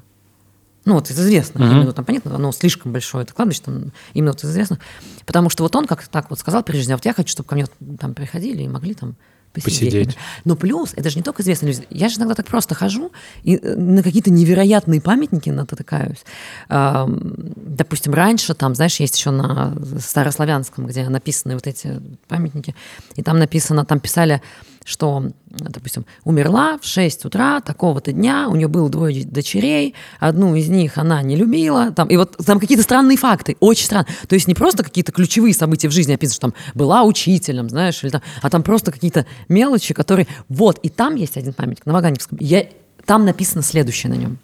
Ну, 0.89 0.95
вот 0.95 1.11
из 1.11 1.19
известных, 1.19 1.71
именно 1.71 1.93
там, 1.93 2.03
понятно, 2.03 2.33
оно 2.33 2.51
слишком 2.51 2.91
большое, 2.91 3.21
это 3.23 3.31
кладбище, 3.31 3.61
там, 3.63 3.91
именно 4.15 4.31
вот 4.31 4.43
из 4.43 4.49
известных. 4.49 4.79
Потому 5.27 5.51
что 5.51 5.61
вот 5.61 5.75
он 5.75 5.85
как 5.85 6.07
так 6.07 6.31
вот 6.31 6.39
сказал 6.39 6.63
при 6.63 6.77
жизни, 6.77 6.93
«А 6.93 6.95
вот 6.95 7.05
я 7.05 7.13
хочу, 7.13 7.29
чтобы 7.29 7.47
ко 7.47 7.53
мне 7.53 7.67
там 7.99 8.15
приходили 8.15 8.63
и 8.63 8.67
могли 8.67 8.95
там 8.95 9.15
посидеть. 9.53 9.93
Посидеть. 9.93 10.17
Но 10.45 10.55
плюс, 10.55 10.93
это 10.95 11.11
же 11.11 11.17
не 11.17 11.21
только 11.21 11.43
известные 11.43 11.73
люди. 11.73 11.85
Я 11.91 12.09
же 12.09 12.17
иногда 12.17 12.33
так 12.33 12.47
просто 12.47 12.73
хожу 12.73 13.11
и 13.43 13.57
э, 13.57 13.75
на 13.75 14.01
какие-то 14.01 14.31
невероятные 14.31 14.99
памятники 14.99 15.51
натыкаюсь. 15.51 16.23
Допустим, 16.67 18.13
раньше 18.13 18.55
там, 18.55 18.73
знаешь, 18.73 18.99
есть 18.99 19.15
еще 19.15 19.29
на 19.29 19.77
старославянском, 19.99 20.87
где 20.87 21.07
написаны 21.07 21.53
вот 21.53 21.67
эти 21.67 22.01
памятники, 22.27 22.73
и 23.15 23.21
там 23.21 23.37
написано, 23.37 23.85
там 23.85 23.99
писали, 23.99 24.41
что, 24.89 25.23
допустим, 25.51 26.03
умерла 26.23 26.79
в 26.81 26.85
6 26.85 27.25
утра 27.25 27.61
такого-то 27.61 28.11
дня, 28.11 28.47
у 28.49 28.55
нее 28.55 28.67
было 28.67 28.89
двое 28.89 29.23
дочерей, 29.23 29.93
одну 30.19 30.55
из 30.55 30.67
них 30.67 30.97
она 30.97 31.21
не 31.21 31.35
любила, 31.35 31.91
там, 31.91 32.07
и 32.07 32.17
вот 32.17 32.37
там 32.43 32.59
какие-то 32.59 32.83
странные 32.83 33.15
факты, 33.15 33.55
очень 33.59 33.85
странные. 33.85 34.07
То 34.27 34.33
есть 34.33 34.47
не 34.47 34.55
просто 34.55 34.83
какие-то 34.83 35.11
ключевые 35.11 35.53
события 35.53 35.89
в 35.89 35.91
жизни 35.91 36.13
описаны, 36.13 36.33
что 36.33 36.41
там 36.41 36.53
была 36.73 37.03
учителем, 37.03 37.69
знаешь, 37.69 38.03
или 38.03 38.09
там, 38.09 38.23
а 38.41 38.49
там 38.49 38.63
просто 38.63 38.91
какие-то 38.91 39.27
мелочи, 39.47 39.93
которые... 39.93 40.27
Вот, 40.47 40.79
и 40.81 40.89
там 40.89 41.13
есть 41.13 41.37
один 41.37 41.53
памятник 41.53 41.85
на 41.85 41.93
Ваганьковском. 41.93 42.39
Я... 42.41 42.67
Там 43.05 43.25
написано 43.25 43.61
следующее 43.61 44.11
на 44.11 44.15
нем. 44.15 44.39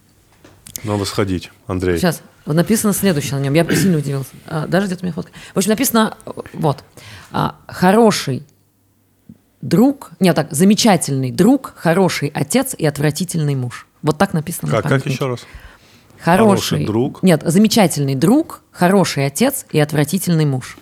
Надо 0.84 1.06
сходить, 1.06 1.52
Андрей. 1.66 1.98
Сейчас. 1.98 2.22
Вот 2.46 2.56
написано 2.56 2.94
следующее 2.94 3.40
на 3.40 3.44
нем. 3.44 3.54
Я 3.56 3.66
сильно 3.76 3.98
удивился. 3.98 4.30
А, 4.46 4.68
даже 4.68 4.86
где-то 4.86 5.02
у 5.02 5.06
меня 5.06 5.14
фотка. 5.14 5.32
В 5.56 5.58
общем, 5.58 5.72
написано 5.72 6.18
э, 6.26 6.32
вот. 6.54 6.84
А, 7.32 7.56
хороший 7.68 8.44
друг, 9.66 10.12
нет, 10.20 10.36
так, 10.36 10.52
замечательный 10.52 11.32
друг, 11.32 11.74
хороший 11.76 12.30
отец 12.34 12.76
и 12.78 12.86
отвратительный 12.86 13.56
муж. 13.56 13.88
Вот 14.02 14.18
так 14.18 14.34
написано 14.34 14.68
на 14.72 14.76
Как, 14.76 14.84
как 14.84 14.92
памятнике. 14.92 15.16
еще 15.16 15.28
раз? 15.28 15.40
Хороший, 16.20 16.70
Хороший 16.70 16.86
друг. 16.86 17.24
Нет, 17.24 17.42
замечательный 17.46 18.16
друг, 18.16 18.62
хороший 18.72 19.26
отец 19.26 19.66
и 19.72 19.80
отвратительный 19.80 20.46
муж. 20.46 20.78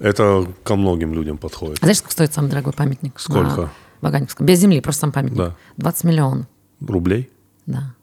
Это 0.00 0.46
ко 0.62 0.76
многим 0.76 1.14
людям 1.14 1.38
подходит. 1.38 1.78
А 1.80 1.86
знаешь, 1.86 1.98
сколько 1.98 2.12
стоит 2.12 2.34
самый 2.34 2.50
дорогой 2.50 2.72
памятник? 2.72 3.18
Сколько? 3.18 3.62
На 3.62 3.70
Ваганьковском. 4.02 4.46
Без 4.46 4.58
земли, 4.58 4.80
просто 4.80 5.02
сам 5.02 5.12
памятник. 5.12 5.38
Да. 5.38 5.56
20 5.78 6.04
миллионов, 6.04 6.46
Рублей? 6.80 7.30
да. 7.66 7.94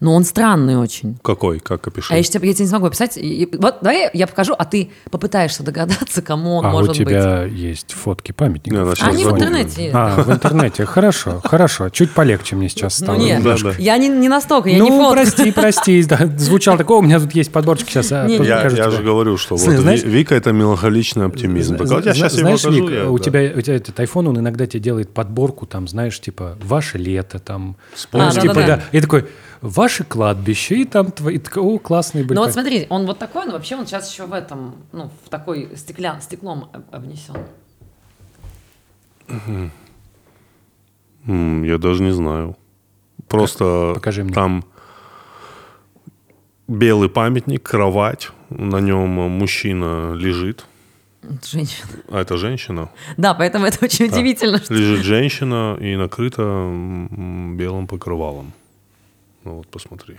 Но 0.00 0.14
он 0.14 0.24
странный 0.24 0.76
очень. 0.76 1.16
Какой? 1.22 1.60
Как 1.60 1.86
опиши? 1.86 2.12
А 2.12 2.16
я, 2.16 2.22
тебе, 2.22 2.48
я 2.48 2.54
тебе 2.54 2.64
не 2.64 2.68
смогу 2.70 2.86
описать. 2.86 3.16
И- 3.16 3.48
вот 3.58 3.76
давай 3.80 4.10
я 4.12 4.26
покажу, 4.26 4.54
а 4.58 4.64
ты 4.64 4.90
попытаешься 5.10 5.62
догадаться, 5.62 6.22
кому 6.22 6.56
он 6.56 6.66
а 6.66 6.70
может 6.70 6.90
у 6.90 6.94
тебя 6.94 7.44
есть 7.44 7.92
фотки 7.92 8.32
памятников? 8.32 8.88
Быть. 8.88 8.98
сейчас 8.98 9.08
Они 9.08 9.24
в 9.24 9.30
интернете 9.32 9.82
есть. 9.84 9.94
А, 9.94 10.22
в 10.22 10.30
интернете. 10.32 10.84
Хорошо, 10.84 11.40
хорошо. 11.44 11.88
Чуть 11.90 12.12
полегче 12.12 12.56
мне 12.56 12.68
сейчас 12.68 13.00
Ну 13.00 13.06
стало. 13.06 13.16
нет, 13.18 13.42
Да, 13.42 13.56
да. 13.62 13.72
я 13.78 13.96
не, 13.98 14.08
не 14.08 14.28
настолько, 14.28 14.68
я 14.68 14.78
ну, 14.78 14.84
не 14.84 14.90
фото. 14.90 15.12
прости, 15.14 15.52
прости. 15.52 16.02
да, 16.08 16.28
звучал 16.36 16.76
такой, 16.76 16.96
«О, 16.96 16.98
у 17.00 17.02
меня 17.02 17.20
тут 17.20 17.32
есть 17.34 17.52
подборчик 17.52 17.88
сейчас. 17.88 18.10
а, 18.12 18.26
Не, 18.26 18.34
Я, 18.36 18.56
покажу 18.56 18.76
я 18.76 18.84
тебе». 18.84 18.90
же 18.96 19.02
говорю, 19.02 19.36
что 19.36 19.56
вот 19.56 19.60
знаешь- 19.74 20.02
Вика 20.02 20.34
это 20.34 20.52
меланхоличный 20.52 21.26
оптимизм. 21.26 21.76
Так 21.76 21.88
я 21.90 22.00
Зна- 22.00 22.14
сейчас 22.14 22.32
его 22.34 22.40
знаешь, 22.56 22.62
покажу. 22.62 22.86
Вик, 22.86 22.90
я- 22.94 23.10
у, 23.10 23.18
да. 23.18 23.24
тебя, 23.24 23.40
у 23.56 23.60
тебя 23.60 23.76
этот 23.76 23.98
iPhone, 23.98 24.28
он 24.28 24.38
иногда 24.38 24.66
тебе 24.66 24.80
делает 24.80 25.12
подборку, 25.14 25.66
там, 25.66 25.88
знаешь, 25.88 26.20
типа, 26.20 26.56
ваше 26.62 26.98
лето, 26.98 27.38
там, 27.38 27.76
А, 28.12 28.16
знаешь, 28.30 28.34
типа, 28.34 28.54
да-да-да. 28.54 28.76
да. 28.76 28.82
И 28.98 29.00
такой, 29.00 29.26
ваше 29.68 30.04
кладбище, 30.04 30.76
и 30.82 30.84
там 30.84 31.10
твои, 31.10 31.36
и 31.36 31.38
такой, 31.38 31.62
о, 31.62 31.78
классные 31.78 32.22
были. 32.24 32.34
Ну 32.36 32.44
вот 32.44 32.52
смотри, 32.52 32.86
он 32.90 33.06
вот 33.06 33.18
такой, 33.18 33.46
но 33.46 33.52
вообще 33.52 33.76
он 33.76 33.86
сейчас 33.86 34.10
еще 34.12 34.26
в 34.26 34.32
этом, 34.32 34.74
ну, 34.92 35.10
в 35.24 35.28
такой 35.28 35.70
стеклян, 35.76 36.20
стеклом 36.20 36.68
об- 36.72 36.94
обнесен. 36.94 37.34
М, 41.26 41.64
Я 41.64 41.78
даже 41.78 42.02
не 42.02 42.12
знаю. 42.12 42.56
Просто 43.28 43.92
Покажи 43.94 44.22
мне. 44.24 44.34
там 44.34 44.64
белый 46.68 47.08
памятник, 47.08 47.62
кровать, 47.62 48.30
на 48.50 48.80
нем 48.80 49.08
мужчина 49.08 50.12
лежит, 50.12 50.66
Это 51.22 51.46
женщина. 51.48 51.88
а 52.10 52.20
это 52.20 52.36
женщина. 52.36 52.90
Да, 53.16 53.32
поэтому 53.34 53.64
это 53.66 53.82
очень 53.84 54.06
удивительно. 54.06 54.58
что- 54.58 54.74
Лежит 54.74 55.04
женщина 55.04 55.76
и 55.80 55.96
накрыта 55.96 56.42
белым 57.56 57.86
покрывалом. 57.86 58.52
Ну 59.44 59.56
вот 59.56 59.68
посмотри. 59.68 60.18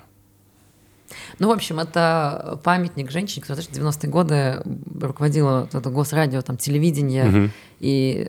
Ну, 1.37 1.49
в 1.49 1.51
общем, 1.51 1.79
это 1.79 2.59
памятник 2.63 3.11
женщине, 3.11 3.41
которая 3.43 3.63
в 3.63 3.69
90-е 3.69 4.09
годы 4.09 4.61
руководила 4.99 5.61
вот 5.61 5.75
это 5.75 5.89
госрадио, 5.89 6.41
там, 6.41 6.57
телевидение. 6.57 7.51
И, 7.79 8.27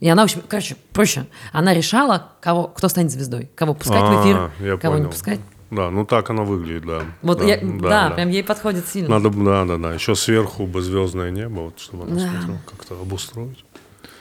и 0.00 0.08
она, 0.08 0.22
в 0.22 0.24
общем, 0.26 0.42
короче, 0.46 0.76
проще. 0.92 1.26
Она 1.52 1.74
решала, 1.74 2.30
кого, 2.40 2.68
кто 2.68 2.88
станет 2.88 3.10
звездой. 3.10 3.50
Кого 3.56 3.74
пускать 3.74 4.00
в 4.02 4.22
эфир, 4.22 4.36
А, 4.36 4.78
кого 4.78 4.94
не 4.94 5.00
понял. 5.00 5.10
пускать. 5.10 5.40
Да, 5.70 5.90
ну 5.90 6.04
так 6.06 6.30
она 6.30 6.44
выглядит, 6.44 6.86
да. 6.86 7.02
Вот 7.22 7.38
да, 7.38 7.44
я, 7.46 7.58
да, 7.60 8.10
прям 8.10 8.28
ей 8.28 8.44
подходит 8.44 8.86
сильно. 8.86 9.18
Надо, 9.18 9.30
да, 9.30 9.64
да, 9.64 9.76
да. 9.76 9.94
Еще 9.94 10.14
сверху 10.14 10.66
бы 10.66 10.82
звездное 10.82 11.32
небо, 11.32 11.62
вот, 11.62 11.80
чтобы 11.80 12.04
она 12.04 12.14
Да. 12.14 12.20
смотрела, 12.30 12.58
как-то 12.70 12.94
обустроить. 13.00 13.64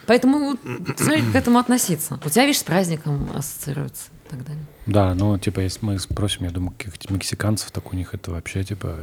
Поэтому 0.07 0.57
смотри, 0.97 1.21
как 1.21 1.31
к 1.33 1.35
этому 1.35 1.59
относиться. 1.59 2.19
У 2.25 2.29
тебя, 2.29 2.45
видишь, 2.45 2.59
с 2.61 2.63
праздником 2.63 3.29
ассоциируется 3.35 4.09
и 4.25 4.29
так 4.31 4.43
далее. 4.45 4.63
Да, 4.85 5.13
ну, 5.15 5.37
типа, 5.37 5.61
если 5.61 5.85
мы 5.85 5.99
спросим, 5.99 6.45
я 6.45 6.51
думаю, 6.51 6.73
каких-то 6.77 7.13
мексиканцев, 7.13 7.71
так 7.71 7.93
у 7.93 7.95
них 7.95 8.13
это 8.13 8.31
вообще, 8.31 8.63
типа, 8.63 8.97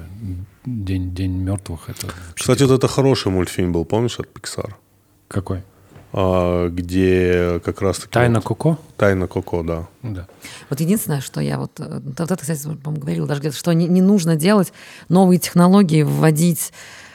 день, 0.66 1.14
день 1.14 1.32
мертвых. 1.32 1.88
Это 1.88 2.06
вообще, 2.06 2.20
Кстати, 2.34 2.62
вот 2.64 2.72
это 2.72 2.88
хороший 2.88 3.32
мультфильм 3.32 3.72
был, 3.72 3.84
помнишь, 3.84 4.18
от 4.18 4.26
Pixar? 4.26 4.74
какой? 5.28 5.62
А, 6.12 6.68
где 6.68 7.60
как 7.64 7.80
раз 7.80 7.98
таки... 7.98 8.12
Тайна 8.12 8.40
вот- 8.40 8.44
Коко? 8.48 8.78
Тайна 8.96 9.28
Коко, 9.28 9.62
да. 9.62 9.86
Да. 10.02 10.26
Вот 10.68 10.80
единственное, 10.80 11.20
что 11.20 11.40
я 11.40 11.58
вот, 11.58 11.78
э, 11.78 12.00
вот 12.02 12.20
это, 12.20 12.36
кстати, 12.36 12.62
по-моему, 12.64 13.00
говорила 13.00 13.28
даже 13.28 13.40
где-то, 13.40 13.56
что 13.56 13.72
не, 13.72 13.86
не 13.86 14.02
нужно 14.02 14.34
делать 14.34 14.72
новые 15.08 15.38
технологии, 15.38 16.02
вводить 16.02 16.72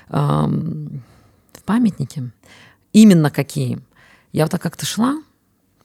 эм, 0.10 1.04
в 1.52 1.64
памятники. 1.64 2.32
Именно 2.94 3.32
какие. 3.32 3.80
Я 4.32 4.46
вот 4.46 4.52
так 4.52 4.62
как-то 4.62 4.86
шла 4.86 5.22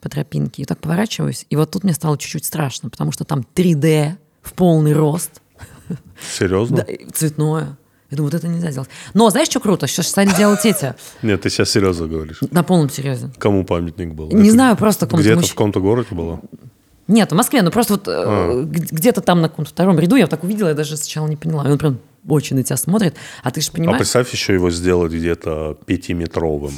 по 0.01 0.09
тропинке 0.09 0.63
и 0.63 0.65
так 0.65 0.79
поворачиваюсь, 0.79 1.47
и 1.51 1.57
вот 1.57 1.71
тут 1.71 1.85
мне 1.85 1.93
стало 1.95 2.17
чуть-чуть 2.19 2.45
страшно, 2.45 2.89
потому 2.91 3.13
что 3.13 3.25
там 3.25 3.45
3D 3.55 4.13
в 4.43 4.53
полный 4.55 4.93
рост, 4.95 5.41
Серьезно? 6.37 6.79
да, 6.79 6.87
цветное. 7.13 7.77
Я 8.11 8.17
думаю, 8.17 8.33
вот 8.33 8.35
это 8.35 8.49
нельзя 8.49 8.73
делать. 8.73 8.89
Но 9.15 9.31
знаешь, 9.31 9.49
что 9.49 9.61
круто? 9.61 9.87
Сейчас 9.87 10.09
стали 10.09 10.35
делать 10.37 10.65
эти 10.67 10.95
Нет, 11.23 11.43
ты 11.43 11.51
сейчас 11.51 11.71
серьезно 11.71 12.09
говоришь. 12.09 12.41
на 12.51 12.65
полном 12.65 12.91
серьезе. 12.91 13.31
Кому 13.39 13.65
памятник 13.65 14.15
был? 14.15 14.31
Не 14.33 14.51
знаю, 14.51 14.77
просто 14.77 15.07
какому-то 15.07 15.29
Где-то 15.29 15.41
мужч- 15.43 15.47
в 15.51 15.55
каком-то 15.55 15.81
городе 15.81 16.09
было? 16.11 16.41
Нет, 17.07 17.31
в 17.31 17.35
Москве, 17.37 17.63
ну 17.63 17.71
просто 17.71 17.95
вот 17.95 18.09
э, 18.09 18.13
А. 18.15 18.63
где-то 18.65 19.21
там 19.21 19.41
на 19.41 19.49
каком-то 19.49 19.71
втором 19.71 19.99
ряду 19.99 20.17
я 20.17 20.25
вот 20.25 20.31
так 20.31 20.43
увидела, 20.45 20.69
я 20.69 20.75
даже 20.75 20.97
сначала 20.97 21.29
не 21.29 21.37
поняла. 21.37 21.69
И 21.69 21.71
он 21.71 21.79
прям 21.79 21.99
очень 22.29 22.57
на 22.57 22.63
тебя 22.65 22.77
смотрит, 22.77 23.15
а 23.43 23.51
ты 23.53 23.61
же 23.61 23.69
А 23.73 23.77
понимаешь... 23.77 23.99
представь 23.99 24.33
еще 24.33 24.55
его 24.55 24.71
сделать 24.71 25.13
где-то 25.13 25.77
пятиметровым. 25.87 26.73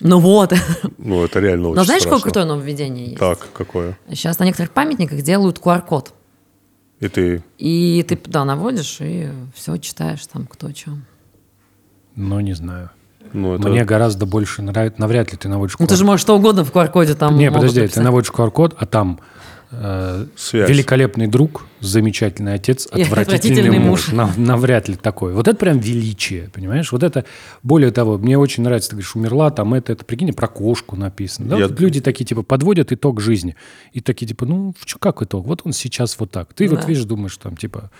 Ну 0.00 0.18
вот. 0.18 0.52
Ну, 0.98 1.24
это 1.24 1.40
реально 1.40 1.68
очень 1.68 1.76
Но 1.76 1.84
знаешь, 1.84 2.02
какое 2.02 2.18
страшно. 2.18 2.22
крутое 2.32 2.46
нововведение 2.46 3.06
есть? 3.06 3.18
Так, 3.18 3.46
какое? 3.52 3.98
Сейчас 4.10 4.38
на 4.38 4.44
некоторых 4.44 4.72
памятниках 4.72 5.22
делают 5.22 5.58
QR-код. 5.58 6.12
И 7.00 7.08
ты... 7.08 7.42
И 7.58 8.04
ты 8.08 8.16
туда 8.16 8.44
наводишь, 8.44 8.98
и 9.00 9.28
все 9.54 9.76
читаешь 9.76 10.26
там, 10.26 10.46
кто 10.46 10.70
что. 10.72 10.92
Ну, 12.14 12.40
не 12.40 12.54
знаю. 12.54 12.90
Ну, 13.32 13.54
это... 13.56 13.68
Мне 13.68 13.84
гораздо 13.84 14.24
больше 14.24 14.62
нравится, 14.62 15.00
навряд 15.00 15.32
ли 15.32 15.38
ты 15.38 15.48
наводишь 15.48 15.76
Ну 15.78 15.86
ты 15.86 15.96
же 15.96 16.04
можешь 16.04 16.22
что 16.22 16.36
угодно 16.36 16.64
в 16.64 16.72
QR-коде 16.72 17.14
там 17.14 17.36
Не, 17.36 17.50
подожди, 17.50 17.80
ты 17.80 17.82
написать. 17.82 18.04
наводишь 18.04 18.30
QR-код, 18.30 18.76
а 18.78 18.86
там 18.86 19.20
э, 19.70 20.26
Связь. 20.36 20.68
великолепный 20.70 21.26
друг, 21.26 21.66
замечательный 21.80 22.54
отец, 22.54 22.86
отвратительный, 22.86 23.22
отвратительный 23.22 23.78
муж. 23.78 24.08
муж. 24.08 24.12
Нав- 24.12 24.38
навряд 24.38 24.88
ли 24.88 24.94
такой. 24.96 25.32
Вот 25.32 25.48
это 25.48 25.56
прям 25.58 25.78
величие, 25.78 26.50
понимаешь? 26.52 26.92
Вот 26.92 27.02
это, 27.02 27.24
более 27.62 27.90
того, 27.90 28.18
мне 28.18 28.38
очень 28.38 28.62
нравится, 28.62 28.90
ты 28.90 28.96
говоришь, 28.96 29.14
умерла, 29.16 29.50
там 29.50 29.74
это, 29.74 29.92
это, 29.92 30.04
прикинь, 30.04 30.32
про 30.32 30.48
кошку 30.48 30.96
написано. 30.96 31.48
Да? 31.48 31.58
Я- 31.58 31.68
Вот 31.68 31.80
люди 31.80 32.00
такие, 32.00 32.24
типа, 32.24 32.42
подводят 32.42 32.92
итог 32.92 33.20
жизни. 33.20 33.56
И 33.92 34.00
такие, 34.00 34.26
типа, 34.26 34.46
ну, 34.46 34.74
как 34.98 35.22
итог? 35.22 35.46
Вот 35.46 35.62
он 35.64 35.72
сейчас 35.72 36.18
вот 36.18 36.30
так. 36.30 36.54
Ты 36.54 36.68
вот 36.68 36.80
Да. 36.82 36.86
видишь, 36.86 37.04
думаешь, 37.04 37.36
там, 37.36 37.56
типа, 37.56 37.90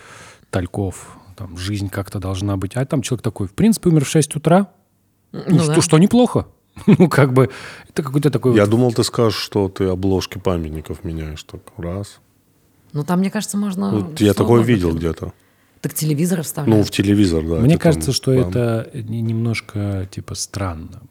Тальков, 0.51 1.17
там, 1.37 1.59
жизнь 1.59 1.89
как-то 1.91 2.19
должна 2.19 2.57
быть. 2.57 2.77
А 2.77 2.85
там 2.87 3.03
человек 3.03 3.23
такой, 3.23 3.47
в 3.49 3.53
принципе, 3.53 3.91
умер 3.91 4.05
в 4.05 4.09
6 4.09 4.37
утра. 4.37 4.69
Ну, 5.33 5.43
Ну 5.49 5.59
что, 5.59 5.75
да. 5.75 5.81
что 5.83 5.99
неплохо. 5.99 6.47
Ну, 6.87 7.09
как 7.09 7.33
бы, 7.33 7.51
это 7.89 8.03
какой-то 8.03 8.31
такой... 8.31 8.55
Я 8.55 8.63
вот- 8.63 8.71
думал, 8.71 8.93
ты 8.93 9.03
скажешь, 9.05 9.39
что 9.41 9.69
ты 9.69 9.85
обложки 9.85 10.39
памятников 10.39 11.05
меняешь. 11.05 11.43
Так, 11.45 11.61
раз. 11.77 12.19
Ну 12.93 13.05
там, 13.05 13.21
мне 13.21 13.31
кажется, 13.31 13.57
можно... 13.57 13.91
Вот 13.91 14.21
я 14.21 14.35
такое 14.35 14.63
видел 14.63 14.95
где-то. 14.95 15.33
Так 15.81 15.95
телевизор 15.95 16.43
вставляют. 16.43 16.79
Ну, 16.79 16.85
в 16.85 16.91
телевизор, 16.91 17.43
да. 17.43 17.57
Мне 17.57 17.75
это 17.75 17.83
там 17.85 17.93
кажется, 17.93 18.13
что 18.13 18.35
пам- 18.35 18.49
это 18.49 18.91
не- 18.95 19.21
немножко 19.21 20.09
типа 20.11 20.35
странно, 20.35 21.03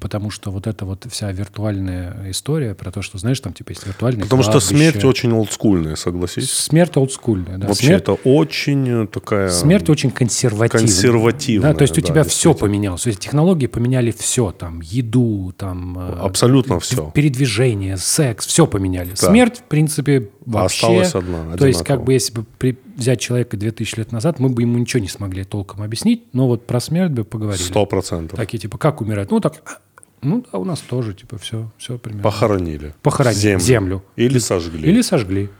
потому 0.00 0.30
что 0.30 0.50
вот 0.50 0.66
эта 0.66 0.84
вот 0.86 1.06
вся 1.10 1.30
виртуальная 1.32 2.30
история 2.30 2.74
про 2.74 2.90
то, 2.90 3.02
что 3.02 3.18
знаешь, 3.18 3.38
там 3.40 3.52
типа 3.52 3.70
есть 3.72 3.86
виртуальные 3.86 4.22
Потому 4.24 4.42
что 4.42 4.52
кладбища. 4.52 4.74
смерть 4.74 5.04
очень 5.04 5.32
олдскульная, 5.32 5.96
согласись. 5.96 6.50
смерть 6.50 6.96
олдскульная, 6.96 7.58
да. 7.58 7.68
Вообще 7.68 7.86
смерть, 7.86 8.02
это 8.02 8.12
очень 8.12 9.06
такая... 9.08 9.50
смерть 9.50 9.90
очень 9.90 10.10
консервативная. 10.10 10.68
консервативная, 10.86 11.72
Да, 11.72 11.78
то 11.78 11.82
есть 11.82 11.98
у 11.98 12.00
да, 12.00 12.06
тебя 12.06 12.24
все 12.24 12.54
поменялось, 12.54 13.02
то 13.02 13.08
есть 13.08 13.20
технологии 13.20 13.66
поменяли 13.66 14.10
все, 14.12 14.50
там 14.50 14.80
еду, 14.80 15.52
там 15.56 15.98
э, 15.98 16.18
Абсолютно 16.20 16.76
д- 16.76 16.80
всё. 16.80 17.10
передвижение, 17.14 17.96
секс, 17.98 18.46
все 18.46 18.66
поменяли. 18.66 19.10
Да. 19.10 19.16
Смерть, 19.16 19.58
в 19.58 19.62
принципе, 19.64 20.30
вообще. 20.46 20.86
Осталась 20.86 21.14
одна, 21.14 21.56
То 21.56 21.66
есть 21.66 21.80
как 21.80 21.86
одинаково. 22.00 22.04
бы 22.06 22.12
если 22.14 22.32
бы 22.34 22.44
при- 22.58 22.78
взять 22.96 23.20
человека 23.20 23.56
2000 23.56 23.98
лет 23.98 24.12
назад, 24.12 24.38
мы 24.38 24.48
бы 24.48 24.62
ему 24.62 24.78
ничего 24.78 25.02
не 25.02 25.08
смогли 25.08 25.44
толком 25.44 25.82
объяснить, 25.82 26.24
но 26.32 26.46
вот 26.46 26.66
про 26.66 26.80
смерть 26.80 27.10
бы 27.10 27.24
поговорили. 27.24 27.60
Сто 27.62 27.84
процентов. 27.86 28.38
Такие, 28.38 28.58
типа, 28.58 28.78
как 28.78 29.00
умирать? 29.00 29.32
Ну, 29.34 29.40
так, 29.40 29.80
ну, 30.22 30.44
да, 30.52 30.58
у 30.58 30.64
нас 30.64 30.78
тоже, 30.80 31.12
типа, 31.12 31.38
все, 31.38 31.68
все 31.76 31.98
примерно. 31.98 32.22
Похоронили. 32.22 32.94
Похоронили. 33.02 33.40
Землю. 33.40 33.60
Землю. 33.64 34.02
Или 34.14 34.38
сожгли. 34.38 34.88
Или 34.88 35.02
сожгли. 35.02 35.50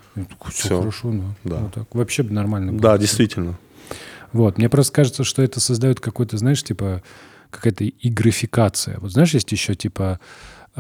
все 0.49 0.67
Всё. 0.67 0.79
хорошо, 0.79 1.11
да. 1.11 1.25
Да. 1.43 1.57
Вот 1.57 1.75
так. 1.75 1.93
Вообще 1.93 2.23
бы 2.23 2.33
нормально 2.33 2.71
было. 2.71 2.81
Да, 2.81 2.99
действительно. 2.99 3.59
Вот, 4.33 4.59
мне 4.59 4.69
просто 4.69 4.93
кажется, 4.93 5.25
что 5.25 5.43
это 5.43 5.59
создает 5.59 5.99
какой-то, 5.99 6.37
знаешь, 6.39 6.63
типа, 6.63 7.03
какая-то 7.51 7.85
игрификация. 7.89 8.99
Вот 9.01 9.11
знаешь, 9.11 9.35
есть 9.35 9.51
еще, 9.51 9.75
типа, 9.75 10.21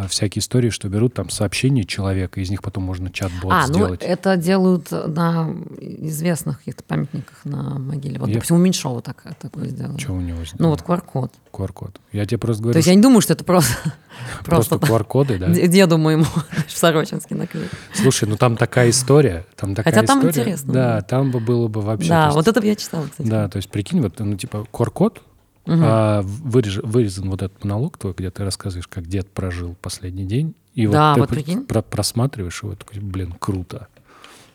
всякие 0.08 0.40
истории, 0.40 0.70
что 0.70 0.88
берут 0.88 1.14
там 1.14 1.30
сообщения 1.30 1.84
человека, 1.84 2.40
из 2.40 2.50
них 2.50 2.62
потом 2.62 2.82
можно 2.84 3.10
чат-бот 3.12 3.52
а, 3.52 3.66
ну 3.68 3.74
сделать. 3.74 4.00
это 4.02 4.36
делают 4.36 4.90
на 4.90 5.50
известных 5.80 6.58
каких-то 6.58 6.82
памятниках 6.82 7.36
на 7.44 7.78
могиле. 7.78 8.18
Вот, 8.18 8.28
Я- 8.28 8.34
допустим, 8.34 8.56
у 8.56 8.58
Меньшова 8.58 9.02
так, 9.02 9.22
такое 9.40 9.68
сделали. 9.68 9.98
Что 9.98 10.12
у 10.14 10.20
него 10.20 10.40
Ну 10.58 10.70
вот 10.70 10.82
QR-код. 10.82 11.32
QR-код. 11.52 12.00
Я 12.12 12.26
тебе 12.26 12.38
просто 12.38 12.58
То 12.60 12.62
говорю, 12.64 12.78
есть 12.78 12.88
я 12.88 12.94
не 12.96 13.02
думаю, 13.02 13.20
что 13.20 13.34
это 13.34 13.44
просто, 13.44 13.72
просто 14.44 14.78
просто, 14.78 14.92
QR-коды, 14.94 15.38
да? 15.38 15.48
деду 15.48 15.96
моему 15.98 16.24
в 16.66 16.72
Сорочинске 16.76 17.36
наклеить. 17.36 17.70
Слушай, 17.94 18.28
ну 18.28 18.36
там 18.36 18.56
такая 18.56 18.90
история, 18.90 19.46
там 19.56 19.76
такая 19.76 19.94
Хотя 19.94 20.06
там 20.06 20.18
история. 20.18 20.42
интересно 20.42 20.72
Да, 20.72 21.02
там 21.02 21.30
бы 21.30 21.38
было 21.38 21.68
бы 21.68 21.80
вообще... 21.80 22.08
то 22.08 22.14
Да, 22.14 22.30
вот 22.32 22.48
это 22.48 22.60
бы 22.60 22.66
я 22.66 22.74
читала, 22.74 23.06
кстати. 23.06 23.28
Да, 23.28 23.48
то 23.48 23.58
есть 23.58 23.70
прикинь, 23.70 24.00
вот, 24.00 24.18
ну, 24.18 24.36
типа, 24.36 24.66
QR-код, 24.72 25.22
а, 25.66 26.22
вырежи- 26.22 26.84
вырезан 26.84 27.30
вот 27.30 27.42
этот 27.42 27.62
монолог 27.64 27.98
твой, 27.98 28.12
где 28.16 28.30
ты 28.30 28.44
рассказываешь, 28.44 28.86
как 28.88 29.06
дед 29.06 29.28
прожил 29.30 29.76
последний 29.80 30.24
день, 30.24 30.54
и 30.74 30.86
Да, 30.86 31.12
вот 31.12 31.20
вот 31.20 31.28
ты 31.30 31.34
прикинь. 31.36 31.64
про- 31.66 31.82
просматриваешь 31.82 32.62
его, 32.62 32.74
такой, 32.74 33.00
блин, 33.00 33.32
круто. 33.38 33.88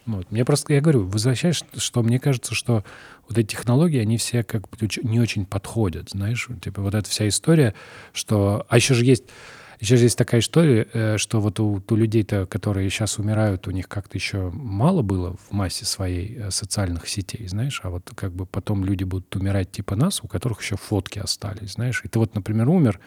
Вот. 0.05 0.31
Мне 0.31 0.43
просто, 0.43 0.73
я 0.73 0.81
говорю, 0.81 1.05
возвращаешь, 1.07 1.63
что 1.77 2.01
мне 2.03 2.19
кажется, 2.19 2.55
что 2.55 2.83
вот 3.27 3.37
эти 3.37 3.47
технологии, 3.51 3.99
они 3.99 4.17
все 4.17 4.43
как 4.43 4.67
бы 4.69 4.77
не 5.03 5.19
очень 5.19 5.45
подходят, 5.45 6.09
знаешь, 6.09 6.47
вот, 6.49 6.61
типа 6.61 6.81
вот 6.81 6.95
эта 6.95 7.07
вся 7.09 7.27
история, 7.27 7.75
что... 8.11 8.65
А 8.69 8.75
еще 8.77 8.95
же 8.95 9.05
есть, 9.05 9.25
еще 9.79 9.95
же 9.97 10.03
есть 10.05 10.17
такая 10.17 10.41
история, 10.41 10.87
э, 10.93 11.17
что 11.17 11.39
вот 11.39 11.59
у, 11.59 11.81
у 11.89 11.95
людей-то, 11.95 12.45
которые 12.45 12.89
сейчас 12.89 13.17
умирают, 13.17 13.67
у 13.67 13.71
них 13.71 13.87
как-то 13.87 14.17
еще 14.17 14.49
мало 14.51 15.01
было 15.01 15.35
в 15.37 15.51
массе 15.53 15.85
своей 15.85 16.35
э, 16.37 16.51
социальных 16.51 17.07
сетей, 17.07 17.47
знаешь, 17.47 17.79
а 17.83 17.89
вот 17.89 18.11
как 18.15 18.33
бы 18.33 18.45
потом 18.45 18.83
люди 18.83 19.03
будут 19.05 19.33
умирать 19.35 19.71
типа 19.71 19.95
нас, 19.95 20.21
у 20.23 20.27
которых 20.27 20.61
еще 20.61 20.75
фотки 20.75 21.19
остались, 21.19 21.73
знаешь. 21.73 22.01
И 22.03 22.07
ты 22.09 22.19
вот, 22.19 22.35
например, 22.35 22.67
умер, 22.69 22.99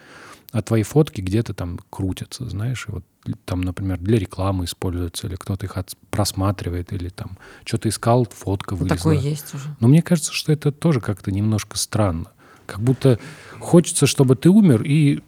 а 0.51 0.61
твои 0.61 0.83
фотки 0.83 1.21
где-то 1.21 1.53
там 1.53 1.79
крутятся, 1.89 2.49
знаешь, 2.49 2.85
и 2.87 2.91
вот 2.91 3.03
там, 3.45 3.61
например, 3.61 3.97
для 3.99 4.17
рекламы 4.19 4.65
используются, 4.65 5.27
или 5.27 5.35
кто-то 5.35 5.65
их 5.65 5.77
от- 5.77 5.95
просматривает, 6.11 6.91
или 6.91 7.09
там 7.09 7.37
что-то 7.65 7.87
искал, 7.89 8.27
фотка 8.29 8.73
Ну, 8.75 8.79
вылезла. 8.81 8.97
такое 8.97 9.17
есть 9.17 9.53
уже. 9.53 9.75
Но 9.79 9.87
мне 9.87 10.01
кажется, 10.01 10.33
что 10.33 10.51
это 10.51 10.71
тоже 10.71 11.01
как-то 11.01 11.31
немножко 11.31 11.77
странно. 11.77 12.31
Как 12.65 12.79
будто 12.81 13.19
хочется, 13.59 14.07
чтобы 14.07 14.35
ты 14.35 14.49
умер, 14.49 14.83
и, 14.83 15.21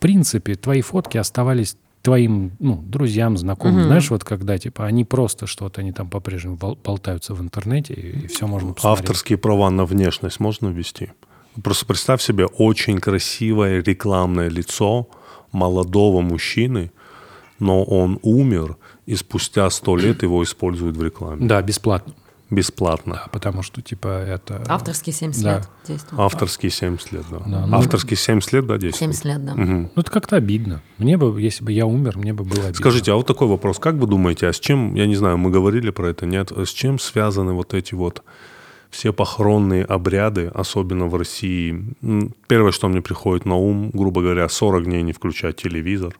принципе, 0.00 0.54
твои 0.56 0.80
фотки 0.80 1.16
оставались 1.16 1.76
твоим 2.02 2.52
ну, 2.58 2.82
друзьям, 2.82 3.36
знакомым. 3.36 3.84
Знаешь, 3.84 4.10
вот 4.10 4.24
когда 4.24 4.58
типа 4.58 4.86
они 4.86 5.04
просто 5.04 5.46
что-то, 5.46 5.82
они 5.82 5.92
там 5.92 6.08
по-прежнему 6.08 6.56
бол- 6.56 6.78
болтаются 6.82 7.34
в 7.34 7.42
интернете, 7.42 7.94
и, 7.94 8.26
все 8.26 8.46
можно 8.46 8.72
посмотреть. 8.72 9.00
Авторские 9.00 9.38
права 9.38 9.70
на 9.70 9.84
внешность 9.84 10.40
можно 10.40 10.68
ввести? 10.68 11.10
Просто 11.62 11.84
представь 11.84 12.22
себе 12.22 12.46
очень 12.46 12.98
красивое 13.00 13.82
рекламное 13.82 14.48
лицо 14.48 15.08
молодого 15.52 16.20
мужчины, 16.22 16.90
но 17.58 17.82
он 17.84 18.18
умер, 18.22 18.76
и 19.06 19.16
спустя 19.16 19.68
сто 19.70 19.96
лет 19.96 20.22
его 20.22 20.42
используют 20.42 20.96
в 20.96 21.02
рекламе. 21.02 21.46
Да, 21.46 21.60
бесплатно. 21.60 22.14
Бесплатно. 22.50 23.14
Да, 23.14 23.28
потому 23.30 23.62
что, 23.62 23.80
типа, 23.80 24.08
это... 24.08 24.62
Авторские 24.68 25.12
70 25.14 25.42
Да. 25.42 25.56
лет 25.58 25.68
действуют. 25.86 26.20
Авторские 26.20 26.70
70 26.70 27.12
лет, 27.12 27.24
да. 27.30 27.38
Да, 27.46 27.66
ну- 27.66 27.76
Авторские 27.76 28.16
70 28.16 28.52
лет, 28.52 28.66
да, 28.66 28.76
действуют. 28.76 29.14
70 29.16 29.24
лет, 29.24 29.44
да. 29.44 29.54
Ну, 29.54 29.90
это 29.94 30.10
как-то 30.10 30.36
обидно. 30.36 30.82
Мне 30.98 31.16
бы, 31.16 31.40
если 31.40 31.64
бы 31.64 31.70
я 31.72 31.86
умер, 31.86 32.18
мне 32.18 32.32
бы 32.32 32.42
было 32.44 32.58
обидно. 32.64 32.74
Скажите, 32.74 33.12
а 33.12 33.14
вот 33.14 33.26
такой 33.26 33.46
вопрос. 33.46 33.78
Как 33.78 33.94
вы 33.94 34.06
думаете, 34.06 34.48
а 34.48 34.52
с 34.52 34.58
чем, 34.58 34.94
я 34.94 35.06
не 35.06 35.14
знаю, 35.16 35.38
мы 35.38 35.50
говорили 35.50 35.90
про 35.90 36.08
это, 36.08 36.26
нет, 36.26 36.50
с 36.50 36.70
чем 36.70 36.98
связаны 36.98 37.52
вот 37.52 37.72
эти 37.74 37.94
вот 37.94 38.22
все 38.90 39.12
похоронные 39.12 39.84
обряды, 39.84 40.50
особенно 40.52 41.06
в 41.06 41.14
России? 41.14 41.94
Первое, 42.48 42.72
что 42.72 42.88
мне 42.88 43.00
приходит 43.00 43.44
на 43.46 43.54
ум, 43.54 43.90
грубо 43.90 44.22
говоря, 44.22 44.48
40 44.48 44.84
дней 44.84 45.02
не 45.02 45.12
включать 45.12 45.56
телевизор. 45.56 46.18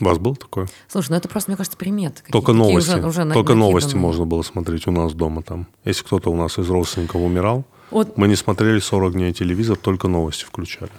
У 0.00 0.04
вас 0.04 0.18
было 0.18 0.34
такое? 0.34 0.68
Слушай, 0.88 1.10
ну 1.10 1.16
это 1.16 1.28
просто, 1.28 1.50
мне 1.50 1.56
кажется, 1.56 1.76
приметы. 1.76 2.22
какие- 2.22 2.32
Только 2.32 2.52
новости. 2.52 2.90
уже- 2.90 3.06
уже 3.06 3.32
Только 3.32 3.54
новости 3.54 3.86
накиданные. 3.88 4.06
можно 4.06 4.24
было 4.26 4.42
смотреть 4.42 4.86
у 4.86 4.90
нас 4.92 5.12
дома 5.12 5.42
там. 5.42 5.66
Если 5.84 6.02
кто-то 6.04 6.30
у 6.30 6.36
нас 6.36 6.58
из 6.58 6.68
родственников 6.70 7.20
умирал, 7.20 7.64
Вот 7.90 8.16
мы 8.16 8.28
не 8.28 8.36
смотрели 8.36 8.78
40 8.78 9.12
дней 9.12 9.32
телевизор, 9.32 9.76
только 9.76 10.08
новости 10.08 10.44
включали. 10.44 10.90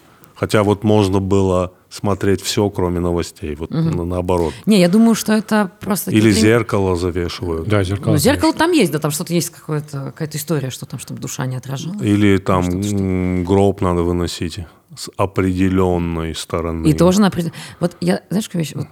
Хотя 0.42 0.64
вот 0.64 0.84
можно 0.84 1.20
было 1.20 1.72
смотреть 1.90 2.42
все, 2.42 2.68
кроме 2.72 3.00
новостей. 3.00 3.54
Вот 3.56 3.70
на- 3.70 4.04
наоборот. 4.06 4.54
Не, 4.66 4.80
я 4.80 4.90
думаю, 4.90 5.14
что 5.14 5.34
это 5.34 5.70
просто... 5.80 6.06
такие 6.06 6.20
Или 6.24 6.32
прим- 6.32 6.42
зеркало 6.42 6.96
завешивают. 6.96 7.68
Да, 7.68 7.84
зеркало. 7.84 8.14
Ну, 8.14 8.18
зеркало 8.18 8.52
там 8.52 8.72
есть, 8.72 8.92
да, 8.92 8.98
там 8.98 9.12
что-то 9.12 9.36
есть, 9.36 9.52
какое-то, 9.52 10.06
какая-то 10.06 10.38
история, 10.40 10.72
что 10.72 10.88
там, 10.88 11.00
чтобы 11.00 11.20
душа 11.22 11.46
не 11.46 11.58
отражалась. 11.58 12.02
Или 12.02 12.38
там 12.40 12.68
м, 12.68 13.44
гроб 13.46 13.82
надо 13.82 14.02
выносить 14.02 14.58
с 14.98 15.12
определенной 15.16 16.34
стороны. 16.34 16.88
И 16.88 16.94
тоже 16.94 17.22
на 17.22 17.28
определен- 17.28 17.54
Вот 17.80 17.96
я, 18.02 18.22
знаешь, 18.30 18.48
какую 18.48 18.64
вещь 18.64 18.74
вот, 18.74 18.88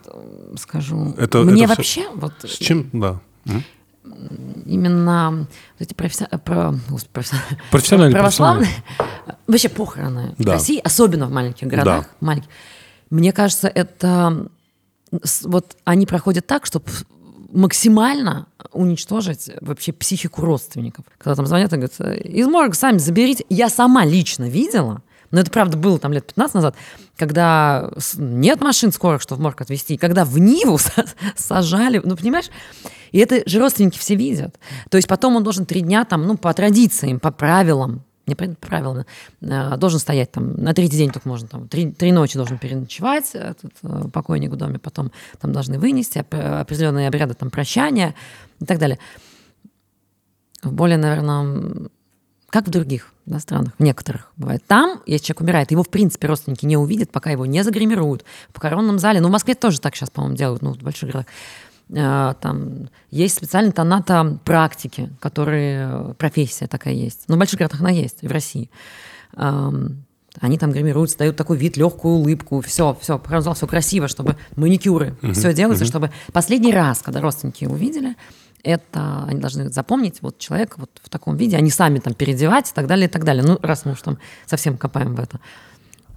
скажу? 0.60 1.16
Это- 1.18 1.40
Мне 1.40 1.64
это 1.64 1.74
вообще 1.76 2.04
вот 2.14 2.34
С 2.44 2.58
чем? 2.58 2.90
Да. 2.94 3.20
М? 3.48 3.64
Именно 4.66 5.48
эти 5.80 5.94
професси- 5.94 6.28
про- 6.40 6.74
професси- 7.14 7.36
Профессиональные, 7.72 8.16
православные, 8.16 8.70
вообще 9.48 9.70
похороны 9.70 10.36
в 10.38 10.44
Да. 10.44 10.54
России, 10.54 10.80
особенно 10.84 11.28
в 11.28 11.32
маленьких 11.32 11.68
городах, 11.68 12.04
Да. 12.04 12.10
маленьких, 12.26 12.50
мне 13.10 13.32
кажется, 13.34 13.68
это 13.68 14.48
вот 15.44 15.76
они 15.86 16.06
проходят 16.06 16.46
так, 16.46 16.66
чтобы 16.66 16.86
максимально 17.52 18.46
уничтожить 18.74 19.50
вообще 19.62 19.92
психику 19.92 20.42
родственников. 20.44 21.06
Когда 21.18 21.36
там 21.36 21.48
звонят 21.48 21.74
и 21.74 21.78
говорят, 21.78 22.00
из 22.24 22.48
морга 22.48 22.76
сами 22.76 23.00
заберите. 23.00 23.44
Я 23.50 23.70
сама 23.70 24.06
лично 24.06 24.48
видела, 24.48 25.02
но 25.32 25.40
это 25.42 25.52
правда 25.52 25.78
было 25.78 26.00
там 26.00 26.14
лет 26.14 26.26
15 26.28 26.56
назад, 26.56 26.76
когда 27.18 27.92
нет 28.18 28.62
машин 28.62 28.92
скорых, 28.92 29.22
что 29.22 29.36
в 29.36 29.40
морг 29.40 29.62
отвезти, 29.62 29.98
когда 29.98 30.26
в 30.26 30.38
Ниву 30.40 30.76
са- 30.78 31.08
сажали, 31.36 32.02
ну, 32.04 32.16
понимаешь? 32.16 32.50
И 33.12 33.20
это 33.20 33.48
же 33.50 33.60
родственники 33.60 33.98
все 33.98 34.16
видят. 34.16 34.60
То 34.90 34.98
есть 34.98 35.08
потом 35.08 35.36
он 35.36 35.44
должен 35.44 35.66
три 35.66 35.82
дня 35.82 36.06
там, 36.06 36.26
ну, 36.28 36.38
по 36.38 36.54
традициям, 36.54 37.20
по 37.20 37.32
правилам, 37.32 38.04
не 38.28 38.36
правилами, 38.36 39.06
э, 39.42 39.78
должен 39.78 40.00
стоять 40.00 40.32
там, 40.32 40.54
на 40.54 40.74
третий 40.74 40.98
день 40.98 41.12
только 41.12 41.28
можно, 41.28 41.48
там, 41.48 41.68
три, 41.68 41.92
три 41.92 42.12
ночи 42.12 42.38
должен 42.38 42.58
переночевать 42.60 43.32
этот 43.34 43.72
э, 43.82 44.04
покойник 44.14 44.52
в 44.52 44.56
доме, 44.56 44.78
потом 44.78 45.12
там 45.42 45.52
должны 45.52 45.80
вынести 45.80 46.20
оп- 46.20 46.34
определенные 46.36 47.08
обряды 47.08 47.34
там 47.34 47.50
прощания 47.50 48.14
и 48.60 48.66
так 48.66 48.78
далее. 48.78 49.00
В 50.62 50.72
более, 50.72 50.98
наверное, 50.98 51.90
как 52.50 52.68
в 52.68 52.70
других 52.72 53.14
да, 53.26 53.40
странах, 53.40 53.74
в 53.78 53.84
некоторых 53.84 54.32
бывает. 54.38 54.64
Там, 54.68 55.02
если 55.06 55.26
человек 55.28 55.42
умирает, 55.42 55.72
его, 55.72 55.84
в 55.84 55.90
принципе, 55.90 56.28
родственники 56.28 56.66
не 56.66 56.78
увидят, 56.78 57.12
пока 57.12 57.30
его 57.30 57.46
не 57.46 57.64
загримируют. 57.64 58.26
В 58.50 58.54
похоронном 58.54 59.00
зале, 59.00 59.22
ну, 59.22 59.28
в 59.28 59.32
Москве 59.32 59.56
тоже 59.56 59.80
так 59.80 59.96
сейчас, 59.96 60.10
по-моему, 60.10 60.36
делают, 60.36 60.62
ну, 60.62 60.74
в 60.74 60.78
больших 60.78 61.10
городах. 61.10 61.26
Э, 61.92 62.34
Там 62.42 62.90
есть 63.12 63.36
специальные 63.38 63.72
тоната 63.72 64.40
практики, 64.46 65.10
которые, 65.20 65.90
э, 65.92 66.14
профессия 66.18 66.68
такая 66.68 66.94
есть. 66.94 67.26
Ну, 67.28 67.36
в 67.36 67.40
больших 67.40 67.60
городах 67.60 67.82
она 67.82 67.90
есть, 67.92 68.20
и 68.22 68.28
в 68.28 68.32
России. 68.32 68.70
Эм, 69.36 70.06
Они 70.42 70.58
там 70.60 70.72
гримируются, 70.72 71.18
дают 71.18 71.36
такой 71.36 71.58
вид, 71.58 71.76
легкую 71.76 72.16
улыбку, 72.16 72.62
все, 72.62 72.96
все, 73.02 73.18
похоронный 73.18 73.46
зал, 73.46 73.54
все 73.56 73.68
красиво, 73.68 74.08
чтобы 74.08 74.38
маникюры, 74.56 75.16
все 75.34 75.54
делается, 75.54 75.86
чтобы 75.86 76.12
последний 76.32 76.72
раз, 76.72 77.02
когда 77.02 77.20
родственники 77.20 77.66
увидели, 77.66 78.16
это 78.64 79.26
они 79.28 79.40
должны 79.40 79.70
запомнить 79.70 80.22
вот 80.22 80.38
человека 80.40 80.76
вот 80.78 80.90
в 81.04 81.10
таком 81.10 81.38
виде, 81.38 81.58
они 81.58 81.70
сами 81.70 82.00
там 82.00 82.14
переодевать 82.14 82.72
и 82.72 82.74
так 82.74 82.88
далее, 82.88 83.08
и 83.08 83.10
так 83.12 83.24
далее. 83.24 83.44
Ну, 83.44 83.58
раз 83.62 83.86
мы 83.86 83.94
уж 83.94 84.02
там 84.02 84.18
совсем 84.46 84.78
копаем 84.78 85.16
в 85.16 85.20
это. 85.20 85.40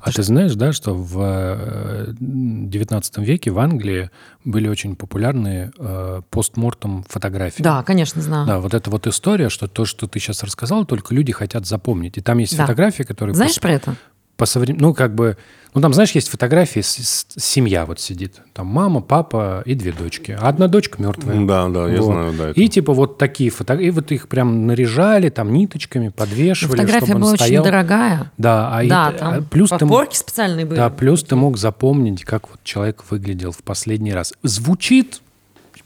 А 0.04 0.10
ты 0.10 0.24
знаешь, 0.24 0.54
да, 0.56 0.72
что 0.72 0.94
в 0.94 1.16
э, 1.20 2.12
XIX 2.20 3.02
веке 3.24 3.52
в 3.52 3.58
Англии 3.60 4.10
были 4.44 4.66
очень 4.66 4.96
популярны 4.96 5.70
э, 5.78 6.22
постмортом 6.28 7.04
фотографии? 7.08 7.62
Да, 7.62 7.84
конечно, 7.84 8.20
знаю. 8.20 8.46
Да, 8.48 8.58
вот 8.58 8.74
эта 8.74 8.90
вот 8.90 9.06
история, 9.06 9.48
что 9.48 9.68
то, 9.68 9.84
что 9.84 10.08
ты 10.08 10.18
сейчас 10.18 10.42
рассказал, 10.42 10.84
только 10.86 11.14
люди 11.14 11.32
хотят 11.32 11.66
запомнить. 11.66 12.18
И 12.18 12.20
там 12.20 12.38
есть 12.38 12.56
Да. 12.56 12.64
фотографии, 12.64 13.04
которые... 13.04 13.36
Знаешь 13.36 13.54
по- 13.54 13.60
про 13.62 13.72
это? 13.74 13.94
По 14.36 14.44
соврем- 14.46 14.76
ну, 14.80 14.92
как 14.94 15.14
бы, 15.14 15.36
ну, 15.74 15.80
там, 15.80 15.92
знаешь, 15.94 16.10
есть 16.12 16.28
фотографии, 16.28 16.80
с- 16.80 16.96
с- 16.96 17.26
семья 17.36 17.86
вот 17.86 18.00
сидит, 18.00 18.40
там 18.52 18.66
мама, 18.66 19.00
папа 19.00 19.62
и 19.66 19.74
две 19.74 19.92
дочки, 19.92 20.36
а 20.38 20.48
одна 20.48 20.66
дочка 20.68 21.00
мертвая. 21.00 21.46
Да, 21.46 21.68
да, 21.68 21.88
я 21.88 22.00
Вот. 22.00 22.06
знаю, 22.12 22.32
да. 22.36 22.48
это. 22.50 22.60
И 22.60 22.68
типа 22.68 22.92
вот 22.92 23.18
такие 23.18 23.50
фотографии, 23.50 23.88
и 23.88 23.90
вот 23.90 24.10
их 24.10 24.28
прям 24.28 24.66
наряжали, 24.66 25.28
там 25.28 25.52
ниточками 25.52 26.08
подвешивали, 26.08 26.76
Фотография 26.76 27.06
чтобы 27.06 27.14
он 27.16 27.20
была 27.22 27.32
очень 27.32 27.44
стоял. 27.44 27.64
дорогая. 27.64 28.32
Да, 28.38 28.70
а, 28.76 28.82
и- 28.82 28.88
да, 28.88 29.08
а 29.08 29.12
там 29.12 29.44
плюс 29.44 29.68
ты 29.68 29.74
м- 29.76 29.78
подпорки 29.80 30.16
специальные 30.16 30.66
были. 30.66 30.76
да, 30.76 30.90
плюс 30.90 31.22
ты 31.22 31.36
мог 31.36 31.56
запомнить, 31.56 32.24
как 32.24 32.48
вот 32.50 32.58
человек 32.64 33.04
выглядел 33.10 33.52
в 33.52 33.62
последний 33.62 34.12
раз. 34.12 34.32
Звучит 34.42 35.20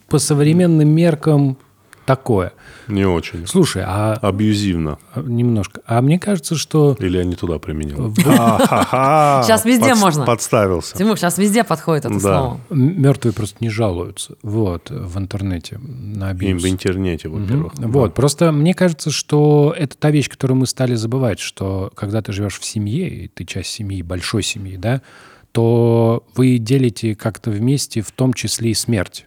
по 0.09 0.19
современным 0.19 0.89
меркам 0.89 1.59
такое. 2.07 2.53
Не 2.89 3.05
очень. 3.05 3.47
Слушай, 3.47 3.83
а 3.87 4.15
Абьюзивно. 4.23 4.99
а, 5.15 5.21
немножко, 5.21 5.81
а 5.87 6.01
мне 6.01 6.19
кажется, 6.19 6.55
что 6.55 6.97
Или 7.01 7.19
я 7.19 7.25
не 7.25 7.35
туда 7.35 7.59
применил. 7.59 8.15
Сейчас 9.45 9.65
везде 9.65 9.95
можно. 9.95 10.25
Подставился. 10.25 10.97
Тимур, 10.97 11.17
сейчас 11.19 11.37
везде 11.39 11.65
подходит 11.65 12.05
это 12.07 12.15
Да. 12.15 12.21
слово. 12.21 12.61
мертвые 12.71 13.33
просто 13.33 13.57
не 13.61 13.69
жалуются. 13.71 14.37
Вот, 14.43 14.91
в 14.91 15.19
интернете, 15.19 15.79
на 15.79 16.31
абьюз. 16.31 16.63
в 16.63 16.67
интернете, 16.69 17.29
во-первых. 17.29 17.73
Вот, 17.79 18.15
просто 18.15 18.53
мне 18.53 18.73
кажется, 18.75 19.11
что 19.11 19.75
это 19.77 19.97
та 19.97 20.11
вещь, 20.11 20.29
которую 20.29 20.59
мы 20.59 20.67
стали 20.67 20.95
забывать, 20.95 21.41
что 21.41 21.91
когда 21.95 22.23
ты 22.23 22.33
живешь 22.33 22.59
в 22.59 22.65
семье, 22.65 23.09
и 23.09 23.29
ты 23.29 23.45
часть 23.45 23.71
семьи, 23.71 24.03
большой 24.03 24.43
семьи, 24.43 24.77
да, 24.77 25.03
то 25.53 26.23
вы 26.37 26.59
делите 26.59 27.15
как-то 27.15 27.51
вместе 27.51 28.03
в 28.03 28.11
том 28.13 28.33
числе 28.35 28.71
и 28.71 28.75
смерть. 28.75 29.27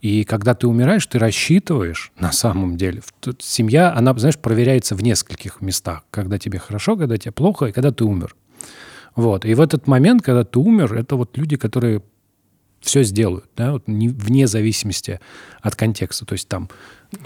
И 0.00 0.24
когда 0.24 0.54
ты 0.54 0.68
умираешь, 0.68 1.06
ты 1.06 1.18
рассчитываешь 1.18 2.12
на 2.18 2.30
самом 2.32 2.76
деле. 2.76 3.02
Тут 3.20 3.42
Семья, 3.42 3.92
она, 3.92 4.14
знаешь, 4.16 4.38
проверяется 4.38 4.94
в 4.94 5.02
нескольких 5.02 5.60
местах. 5.60 6.04
Когда 6.10 6.38
тебе 6.38 6.58
хорошо, 6.58 6.96
когда 6.96 7.16
тебе 7.16 7.32
плохо, 7.32 7.66
и 7.66 7.72
когда 7.72 7.90
ты 7.90 8.04
умер. 8.04 8.36
Вот. 9.16 9.44
И 9.44 9.54
в 9.54 9.60
этот 9.60 9.88
момент, 9.88 10.22
когда 10.22 10.44
ты 10.44 10.58
умер, 10.60 10.94
это 10.94 11.16
вот 11.16 11.36
люди, 11.36 11.56
которые 11.56 12.02
все 12.80 13.02
сделают, 13.02 13.46
да, 13.56 13.72
вот 13.72 13.88
не- 13.88 14.08
вне 14.08 14.46
зависимости 14.46 15.18
от 15.60 15.74
контекста. 15.74 16.24
То 16.24 16.34
есть 16.34 16.46
там 16.46 16.68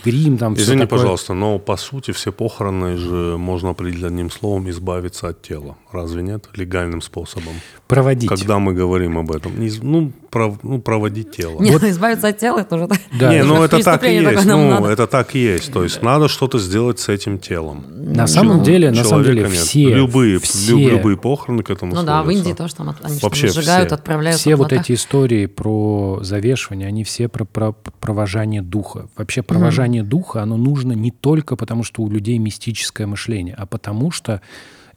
грим, 0.05 0.39
там 0.39 0.55
Извини, 0.55 0.83
такое. 0.83 0.99
пожалуйста, 0.99 1.35
но 1.35 1.59
по 1.59 1.77
сути 1.77 2.13
все 2.13 2.33
похороны 2.33 2.97
же 2.97 3.37
можно 3.39 3.71
определить 3.71 4.05
одним 4.05 4.31
словом 4.31 4.71
избавиться 4.71 5.29
от 5.29 5.43
тела. 5.43 5.77
Разве 5.91 6.23
нет? 6.23 6.49
Легальным 6.55 7.03
способом. 7.03 7.55
Проводить. 7.89 8.29
Когда 8.29 8.59
мы 8.59 8.73
говорим 8.75 9.19
об 9.19 9.31
этом. 9.33 9.53
Ну, 9.83 10.13
пров- 10.31 10.59
ну 10.63 10.81
проводить 10.81 11.33
тело. 11.37 11.61
Нет, 11.61 11.83
избавиться 11.85 12.29
от 12.29 12.39
тела, 12.39 12.61
это 12.61 12.77
уже... 12.77 12.87
так. 12.89 12.99
Да. 13.19 13.33
не, 13.35 13.43
ну 13.45 13.63
Это 13.63 13.83
так 13.83 14.05
и 14.05 14.15
есть. 14.15 14.45
Ну, 14.47 14.71
надо. 14.71 14.89
это 14.89 15.07
так 15.07 15.35
и 15.35 15.39
есть. 15.41 15.73
То 15.73 15.83
есть 15.83 16.01
надо 16.03 16.29
что-то 16.29 16.59
сделать 16.59 16.99
с 17.01 17.09
этим 17.09 17.39
телом. 17.39 17.85
На 17.89 18.27
самом 18.27 18.63
деле, 18.63 18.91
на 18.91 19.05
самом 19.05 19.25
деле, 19.25 19.43
нет. 19.43 19.53
все, 19.53 19.93
любые, 19.95 20.39
все, 20.39 20.73
лю- 20.77 20.91
любые 20.91 21.17
похороны 21.17 21.63
к 21.63 21.71
этому 21.71 21.95
Ну 21.95 22.03
да, 22.03 22.23
в 22.23 22.25
сводятся. 22.25 22.49
Индии 22.49 22.57
тоже 22.57 22.75
там 22.75 22.95
они 23.03 23.19
Вообще 23.21 23.49
сжигают, 23.49 23.89
все. 23.89 23.95
отправляют. 23.97 24.39
все 24.41 24.57
вот 24.57 24.73
эти 24.73 24.93
истории 24.93 25.47
про 25.47 26.21
завешивание, 26.23 26.89
они 26.89 27.05
все 27.05 27.29
про, 27.29 27.45
про 27.45 27.73
провожание 28.01 28.63
духа. 28.63 29.09
Вообще 29.17 29.43
провожание 29.43 29.72
духа, 30.03 30.43
оно 30.43 30.57
нужно 30.57 30.93
не 30.93 31.11
только 31.11 31.57
потому, 31.57 31.83
что 31.83 32.03
у 32.03 32.11
людей 32.11 32.39
мистическое 32.39 33.07
мышление, 33.07 33.55
а 33.55 33.67
потому 33.67 34.11
что 34.11 34.41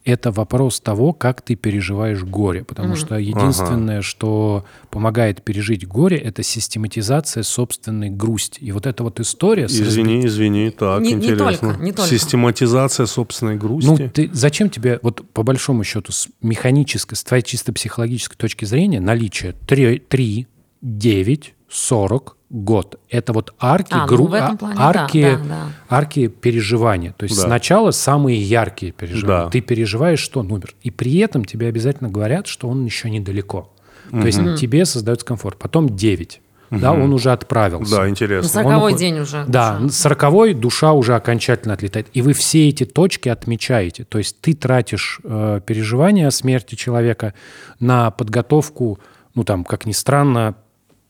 это 0.06 0.32
вопрос 0.32 0.80
того, 0.80 1.14
как 1.14 1.42
ты 1.42 1.56
переживаешь 1.56 2.24
горе. 2.24 2.64
Потому 2.64 2.96
что 2.96 3.16
единственное, 3.16 4.04
что 4.04 4.64
помогает 4.92 5.44
пережить 5.44 5.88
горе, 5.88 6.18
это 6.18 6.44
систематизация 6.44 7.42
собственной 7.42 8.12
грусти. 8.12 8.60
И 8.64 8.72
вот 8.72 8.86
эта 8.86 9.04
вот 9.04 9.20
история... 9.20 9.66
Извини, 9.66 10.26
извини, 10.26 10.70
так, 10.70 11.02
Не- 11.02 11.14
не 11.14 11.26
интересно. 11.26 11.70
только, 11.70 11.84
не 11.84 11.92
только. 11.92 12.10
Систематизация 12.10 13.08
собственной 13.08 13.56
грусти. 13.56 13.90
Ну, 13.90 14.10
ты, 14.10 14.30
зачем 14.32 14.70
тебе, 14.70 15.00
вот 15.02 15.28
по 15.34 15.42
большому 15.42 15.84
счету, 15.84 16.12
с 16.12 16.28
механической, 16.42 17.16
с 17.16 17.24
твоей 17.24 17.44
чисто 17.44 17.74
психологической 17.74 18.38
точки 18.38 18.66
зрения, 18.66 19.00
наличие 19.02 19.54
3, 19.66 20.00
3 20.00 20.48
9, 20.82 21.56
40, 21.68 22.38
год. 22.64 23.00
Это 23.10 23.34
вот 23.34 23.54
арки, 23.60 23.94
А, 23.94 24.06
ну, 24.06 24.08
гру- 24.08 24.30
а- 24.34 24.56
плане 24.56 24.76
арки, 24.80 25.22
да, 25.22 25.38
да, 25.38 25.44
да. 25.44 25.68
арки 25.98 26.28
переживания. 26.28 27.14
То 27.18 27.26
есть 27.26 27.36
Да. 27.36 27.44
сначала 27.44 27.92
самые 27.92 28.42
яркие 28.42 28.92
переживания. 28.92 29.46
Да. 29.46 29.50
Ты 29.50 29.62
переживаешь, 29.62 30.20
что 30.20 30.40
он 30.40 30.52
умер. 30.52 30.74
И 30.82 30.90
при 30.92 31.18
этом 31.18 31.44
тебе 31.46 31.68
обязательно 31.68 32.10
говорят, 32.10 32.48
что 32.48 32.68
он 32.68 32.86
еще 32.86 33.10
недалеко. 33.10 33.72
То 34.12 34.26
есть 34.26 34.40
тебе 34.60 34.86
создается 34.86 35.26
комфорт. 35.26 35.58
Потом 35.58 35.90
9. 35.96 36.42
Да, 36.72 36.94
он 36.94 37.14
уже 37.14 37.32
отправился. 37.32 37.96
Да, 37.96 38.04
На 38.04 38.10
интересно. 38.10 38.50
сороковой 38.50 38.94
Он- 38.94 38.98
день 38.98 39.20
уже. 39.20 39.46
Да, 39.48 39.78
душа. 39.78 39.94
сороковой 39.94 40.54
душа 40.54 40.94
уже 40.94 41.16
окончательно 41.16 41.74
отлетает. 41.76 42.08
И 42.14 42.22
вы 42.22 42.34
все 42.34 42.68
эти 42.70 42.86
точки 42.86 43.30
отмечаете. 43.30 44.04
То 44.04 44.18
есть 44.18 44.42
ты 44.42 44.54
тратишь 44.56 45.20
э, 45.24 45.62
переживания 45.66 46.28
о 46.28 46.32
смерти 46.32 46.76
человека 46.76 47.34
на 47.80 48.10
подготовку, 48.12 49.00
ну 49.36 49.44
там, 49.44 49.64
как 49.64 49.86
ни 49.86 49.92
странно, 49.92 50.56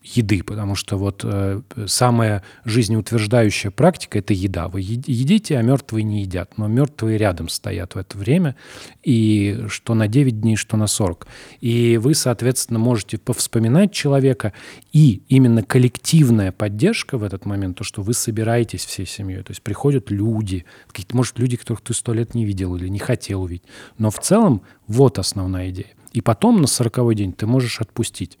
еды, 0.06 0.42
потому 0.42 0.74
что 0.74 0.96
вот 0.96 1.22
э, 1.24 1.60
самая 1.86 2.42
жизнеутверждающая 2.64 3.70
практика– 3.70 4.18
это 4.20 4.32
еда. 4.32 4.68
Вы 4.68 4.80
едите, 4.80 5.58
а 5.58 5.62
мертвые 5.62 6.04
не 6.04 6.22
едят. 6.22 6.58
Но 6.58 6.68
мертвые 6.68 7.18
рядом 7.18 7.48
стоят 7.48 7.94
в 7.94 7.98
это 7.98 8.16
время, 8.16 8.56
и 9.02 9.64
что 9.68 9.94
на 9.94 10.06
9 10.06 10.40
дней, 10.40 10.56
что 10.56 10.76
на 10.76 10.86
40. 10.86 11.26
И 11.60 11.98
вы, 12.00 12.14
соответственно, 12.14 12.78
можете 12.78 13.18
повспоминать 13.18 13.92
человека, 13.92 14.52
и 14.92 15.22
именно 15.28 15.62
коллективная 15.62 16.52
поддержка 16.52 17.18
в 17.18 17.24
этот 17.24 17.44
момент, 17.44 17.78
то, 17.78 17.84
что 17.84 18.02
вы 18.02 18.14
собираетесь 18.14 18.84
всей 18.84 19.06
семьей, 19.06 19.42
то 19.42 19.50
есть 19.50 19.62
приходят 19.62 20.10
люди, 20.10 20.64
какие-то, 20.86 21.16
может, 21.16 21.38
люди, 21.38 21.56
которых 21.56 21.80
ты 21.80 21.94
сто 21.94 22.12
лет 22.12 22.34
не 22.34 22.44
видел 22.44 22.76
или 22.76 22.88
не 22.88 22.98
хотел 22.98 23.42
увидеть. 23.42 23.64
Но 23.98 24.10
в 24.10 24.20
целом 24.20 24.62
вот 24.86 25.18
основная 25.18 25.70
идея. 25.70 25.88
И 26.12 26.22
потом 26.22 26.62
на 26.62 26.66
сороковой 26.66 27.14
день 27.14 27.32
ты 27.32 27.46
можешь 27.46 27.80
отпустить. 27.80 28.38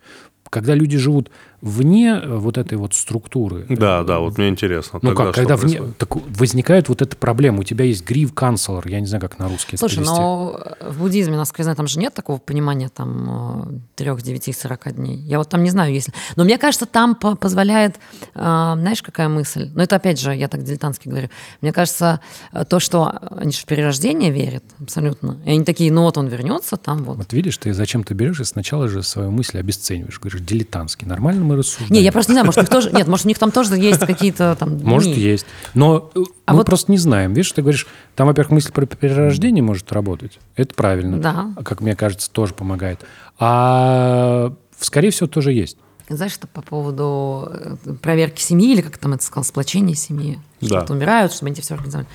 Когда 0.48 0.74
люди 0.74 0.96
живут 0.96 1.30
вне 1.60 2.20
э, 2.22 2.36
вот 2.36 2.58
этой 2.58 2.76
вот 2.78 2.94
структуры, 2.94 3.66
Да, 3.68 4.02
да, 4.04 4.18
вот 4.20 4.38
мне 4.38 4.48
интересно. 4.48 4.98
ну 5.02 5.14
как, 5.14 5.34
когда 5.34 5.56
вне, 5.56 5.82
так 5.98 6.14
возникает 6.36 6.88
вот 6.88 7.02
эта 7.02 7.16
проблема. 7.16 7.60
У 7.60 7.62
тебя 7.62 7.84
есть 7.84 8.04
грив 8.06 8.32
канцлер, 8.34 8.86
я 8.88 9.00
не 9.00 9.06
знаю, 9.06 9.20
как 9.20 9.38
на 9.38 9.48
русский 9.48 9.76
это 9.76 9.78
Слушай, 9.78 9.96
перевести. 9.96 10.14
но 10.20 10.60
в 10.90 10.98
буддизме, 11.00 11.36
насколько 11.36 11.62
я 11.62 11.64
знаю, 11.64 11.76
там 11.76 11.86
же 11.88 11.98
нет 11.98 12.14
такого 12.14 12.38
понимания 12.38 12.88
там 12.88 13.82
3, 13.96 14.10
9, 14.22 14.56
40 14.56 14.92
дней. 14.94 15.16
Я 15.18 15.38
вот 15.38 15.48
там 15.48 15.62
не 15.62 15.70
знаю, 15.70 15.92
если... 15.92 16.12
Но 16.36 16.44
мне 16.44 16.58
кажется, 16.58 16.86
там 16.86 17.14
по- 17.14 17.36
позволяет... 17.36 17.96
э, 18.34 18.38
знаешь, 18.40 19.02
какая 19.02 19.28
мысль? 19.28 19.70
Но 19.74 19.82
это 19.82 19.96
опять 19.96 20.20
же, 20.20 20.34
я 20.34 20.48
так 20.48 20.62
дилетантски 20.62 21.08
говорю. 21.08 21.28
Мне 21.60 21.72
кажется, 21.72 22.20
э, 22.52 22.64
то, 22.64 22.80
что 22.80 23.12
они 23.30 23.52
же 23.52 23.58
в 23.58 23.64
перерождение 23.64 24.30
верят 24.30 24.64
абсолютно. 24.80 25.38
И 25.44 25.50
они 25.50 25.64
такие, 25.64 25.90
ну 25.92 26.02
вот 26.02 26.18
он 26.18 26.26
вернется, 26.28 26.76
там 26.76 27.02
вот. 27.04 27.16
Вот 27.16 27.32
видишь, 27.32 27.56
ты 27.58 27.72
зачем 27.72 28.04
ты 28.04 28.14
берешь 28.14 28.40
и 28.40 28.44
сначала 28.44 28.88
же 28.88 29.02
свою 29.02 29.30
мысль 29.30 29.58
обесцениваешь. 29.58 30.18
Говоришь, 30.20 30.40
дилетантский. 30.42 31.06
Нормально 31.06 31.44
мы 31.44 31.55
рассуждаем. 31.56 31.92
Не, 31.92 32.02
я 32.02 32.12
просто 32.12 32.32
не 32.32 32.34
знаю, 32.34 32.46
может, 32.46 32.58
у 32.58 32.60
них 32.62 32.70
тоже... 32.70 32.90
Нет, 32.92 33.08
может, 33.08 33.26
у 33.26 33.28
них 33.28 33.38
там 33.38 33.50
тоже 33.50 33.76
есть 33.76 34.00
какие-то 34.00 34.56
там... 34.58 34.78
Может, 34.82 35.12
дни. 35.14 35.20
есть. 35.22 35.46
Но 35.74 36.10
э, 36.14 36.20
А 36.46 36.52
мы 36.52 36.58
вот- 36.58 36.66
просто 36.66 36.90
не 36.90 36.98
знаем. 36.98 37.32
Видишь, 37.32 37.52
ты 37.52 37.62
говоришь, 37.62 37.86
там, 38.14 38.26
во-первых, 38.26 38.52
мысль 38.52 38.72
про 38.72 38.86
перерождение 38.86 39.62
может 39.62 39.90
работать. 39.92 40.38
Это 40.54 40.74
правильно. 40.74 41.18
Да. 41.18 41.50
Как 41.64 41.80
мне 41.80 41.96
кажется, 41.96 42.30
тоже 42.30 42.54
помогает. 42.54 43.04
А 43.38 44.52
скорее 44.78 45.10
всего, 45.10 45.26
тоже 45.28 45.52
есть. 45.52 45.76
Знаешь, 46.08 46.32
что 46.32 46.46
по 46.46 46.62
поводу 46.62 47.48
э, 47.50 47.76
проверки 48.00 48.40
семьи, 48.40 48.72
или 48.72 48.80
как 48.80 48.96
там 48.98 49.14
это 49.14 49.24
сказал, 49.24 49.44
сплочения 49.44 49.94
семьи? 49.94 50.38
Да. 50.60 50.66
Что 50.68 50.80
вот 50.80 50.90
умирают, 50.90 51.32
чтобы 51.32 51.50
они 51.50 51.60
все 51.60 51.74
организовали. 51.74 52.08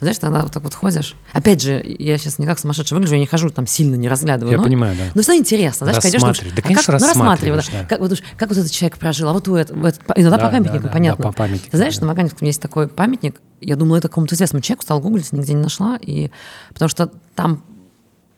Знаешь, 0.00 0.18
тогда 0.18 0.42
вот 0.42 0.52
так 0.52 0.62
вот 0.62 0.74
ходишь. 0.74 1.14
Опять 1.32 1.62
же, 1.62 1.82
я 1.98 2.18
сейчас 2.18 2.38
не 2.38 2.46
как 2.46 2.58
сумасшедший 2.58 2.94
выгляжу, 2.96 3.14
я 3.14 3.20
не 3.20 3.26
хожу 3.26 3.48
там 3.50 3.66
сильно, 3.66 3.94
не 3.94 4.08
разглядываю. 4.08 4.52
Я 4.52 4.58
но- 4.58 4.64
понимаю, 4.64 4.94
да. 4.96 5.04
Ну, 5.14 5.22
все 5.22 5.34
интересно. 5.36 5.86
Знаешь, 5.86 6.02
пойдешь, 6.02 6.20
думаешь. 6.20 6.38
Да, 6.40 6.46
а 6.56 6.62
конечно, 6.62 6.92
как, 6.92 7.00
ну, 7.00 7.06
рассматриваешь, 7.08 7.68
да. 7.68 7.84
Как, 7.84 8.00
вот, 8.00 8.12
уж- 8.12 8.22
как 8.36 8.48
вот 8.50 8.58
этот 8.58 8.70
человек 8.70 8.98
прожил, 8.98 9.28
а 9.28 9.32
вот 9.32 9.48
у 9.48 9.54
этого, 9.54 9.78
в 9.78 9.84
этот- 9.86 10.02
иногда 10.16 10.36
Да, 10.36 10.44
по 10.44 10.50
памятнику, 10.50 10.76
да, 10.82 10.88
да, 10.88 10.92
понятно. 10.92 11.22
да, 11.24 11.30
по 11.30 11.34
памятнику, 11.36 11.70
Ты 11.70 11.76
знаешь, 11.78 11.94
да. 11.96 12.00
на 12.02 12.06
Маганинском 12.08 12.46
есть 12.46 12.60
такой 12.60 12.88
памятник, 12.88 13.40
я 13.62 13.76
думала, 13.76 13.96
это 13.96 14.08
какому-то 14.08 14.34
известному 14.34 14.60
человеку, 14.60 14.82
стал 14.82 15.00
гуглить, 15.00 15.32
нигде 15.32 15.54
не 15.54 15.62
нашла, 15.62 15.96
и, 16.00 16.30
потому 16.74 16.88
что 16.90 17.10
там, 17.34 17.64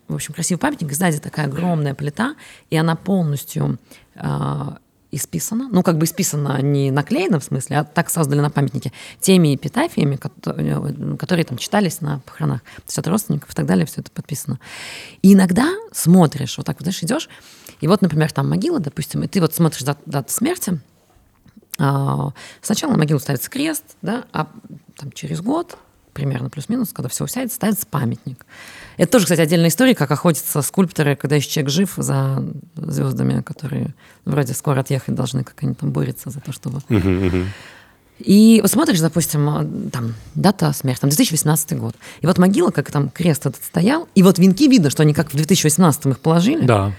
в 0.07 0.15
общем, 0.15 0.35
красивый 0.35 0.61
памятник, 0.61 0.93
и 0.93 0.95
сзади 0.95 1.19
такая 1.19 1.47
огромная 1.47 1.95
плита, 1.95 2.35
и 2.71 2.77
она 2.77 2.95
полностью 2.95 3.79
а, 4.15 4.79
исписана, 5.11 5.69
ну, 5.71 5.83
как 5.83 5.97
бы 5.99 6.05
исписана 6.05 6.61
не 6.61 6.91
наклеена 6.91 7.41
в 7.41 7.45
смысле, 7.45 7.79
а 7.79 7.85
так 7.85 8.11
создали 8.11 8.41
на 8.41 8.51
памятнике 8.51 8.93
теми 9.21 9.55
эпитафиями, 9.55 10.17
которые, 10.17 11.17
которые 11.17 11.45
там 11.45 11.57
читались 11.59 12.01
на 12.01 12.19
похоронах. 12.21 12.63
То 12.63 12.83
есть 12.87 12.99
от 12.99 13.07
родственников 13.07 13.51
и 13.51 13.55
так 13.55 13.67
далее 13.67 13.87
все 13.87 14.01
это 14.01 14.11
подписано. 14.11 14.59
И 15.23 15.33
иногда 15.33 15.73
смотришь, 15.93 16.57
вот 16.59 16.67
так 16.67 16.77
вот, 16.77 16.83
знаешь, 16.83 17.03
идешь, 17.03 17.29
и 17.81 17.89
вот, 17.89 18.03
например, 18.03 18.33
там 18.33 18.49
могила, 18.49 18.81
допустим, 18.81 19.23
и 19.23 19.29
ты 19.29 19.41
вот 19.41 19.55
смотришь 19.55 19.83
дат- 19.83 19.99
дату 20.05 20.33
смерти, 20.33 20.81
а, 21.79 22.33
Сначала 22.61 22.93
на 22.93 22.99
могилу 22.99 23.21
ставится 23.21 23.49
крест, 23.49 23.85
да, 24.03 24.25
а 24.33 24.49
там 24.97 25.13
через 25.13 25.41
год, 25.41 25.79
примерно 26.13 26.51
плюс-минус, 26.51 26.93
когда 26.93 27.09
все 27.09 27.25
усядется, 27.25 27.57
ставится 27.57 27.87
памятник. 27.87 28.45
Это 28.99 29.13
тоже, 29.13 29.25
кстати, 29.25 29.41
отдельная 29.41 29.69
история, 29.69 29.95
как 29.95 30.11
охотятся 30.11 30.61
скульпторы, 30.61 31.17
когда 31.17 31.37
еще 31.37 31.49
человек 31.49 31.71
жив 31.71 31.95
за 31.97 32.45
звездами, 32.77 33.41
которые 33.43 33.95
вроде 34.25 34.55
скоро 34.55 34.81
отъехать 34.81 35.15
должны, 35.15 35.45
как 35.45 35.63
они 35.63 35.75
там 35.75 35.93
борются 35.93 36.31
за 36.31 36.41
то, 36.41 36.53
чтобы... 36.53 36.81
И 38.19 38.59
вот 38.63 38.71
смотришь, 38.71 38.99
допустим, 38.99 39.49
а, 39.49 39.65
там, 39.93 40.15
дата 40.35 40.73
смерти, 40.73 41.03
там, 41.03 41.11
2018 41.11 41.79
год. 41.79 41.95
И 42.21 42.27
вот 42.27 42.37
могила, 42.39 42.71
как 42.71 42.91
там 42.91 43.11
крест 43.11 43.47
этот 43.47 43.63
стоял, 43.63 44.09
и 44.17 44.25
вот 44.25 44.41
венки 44.41 44.67
видно, 44.67 44.91
что 44.91 45.05
они 45.05 45.15
как 45.15 45.33
в 45.33 45.37
2018 45.37 46.07
их 46.07 46.19
положили. 46.19 46.67
Да. 46.67 46.93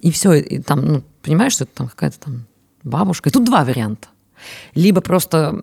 И 0.00 0.10
все, 0.10 0.32
и 0.32 0.60
там, 0.60 0.86
ну, 0.86 1.02
понимаешь, 1.22 1.52
что 1.52 1.64
это 1.64 1.74
там 1.74 1.88
какая-то 1.88 2.18
там 2.20 2.46
бабушка. 2.84 3.28
И 3.28 3.32
тут 3.32 3.44
два 3.44 3.66
варианта. 3.66 4.08
Либо 4.74 5.02
просто 5.02 5.60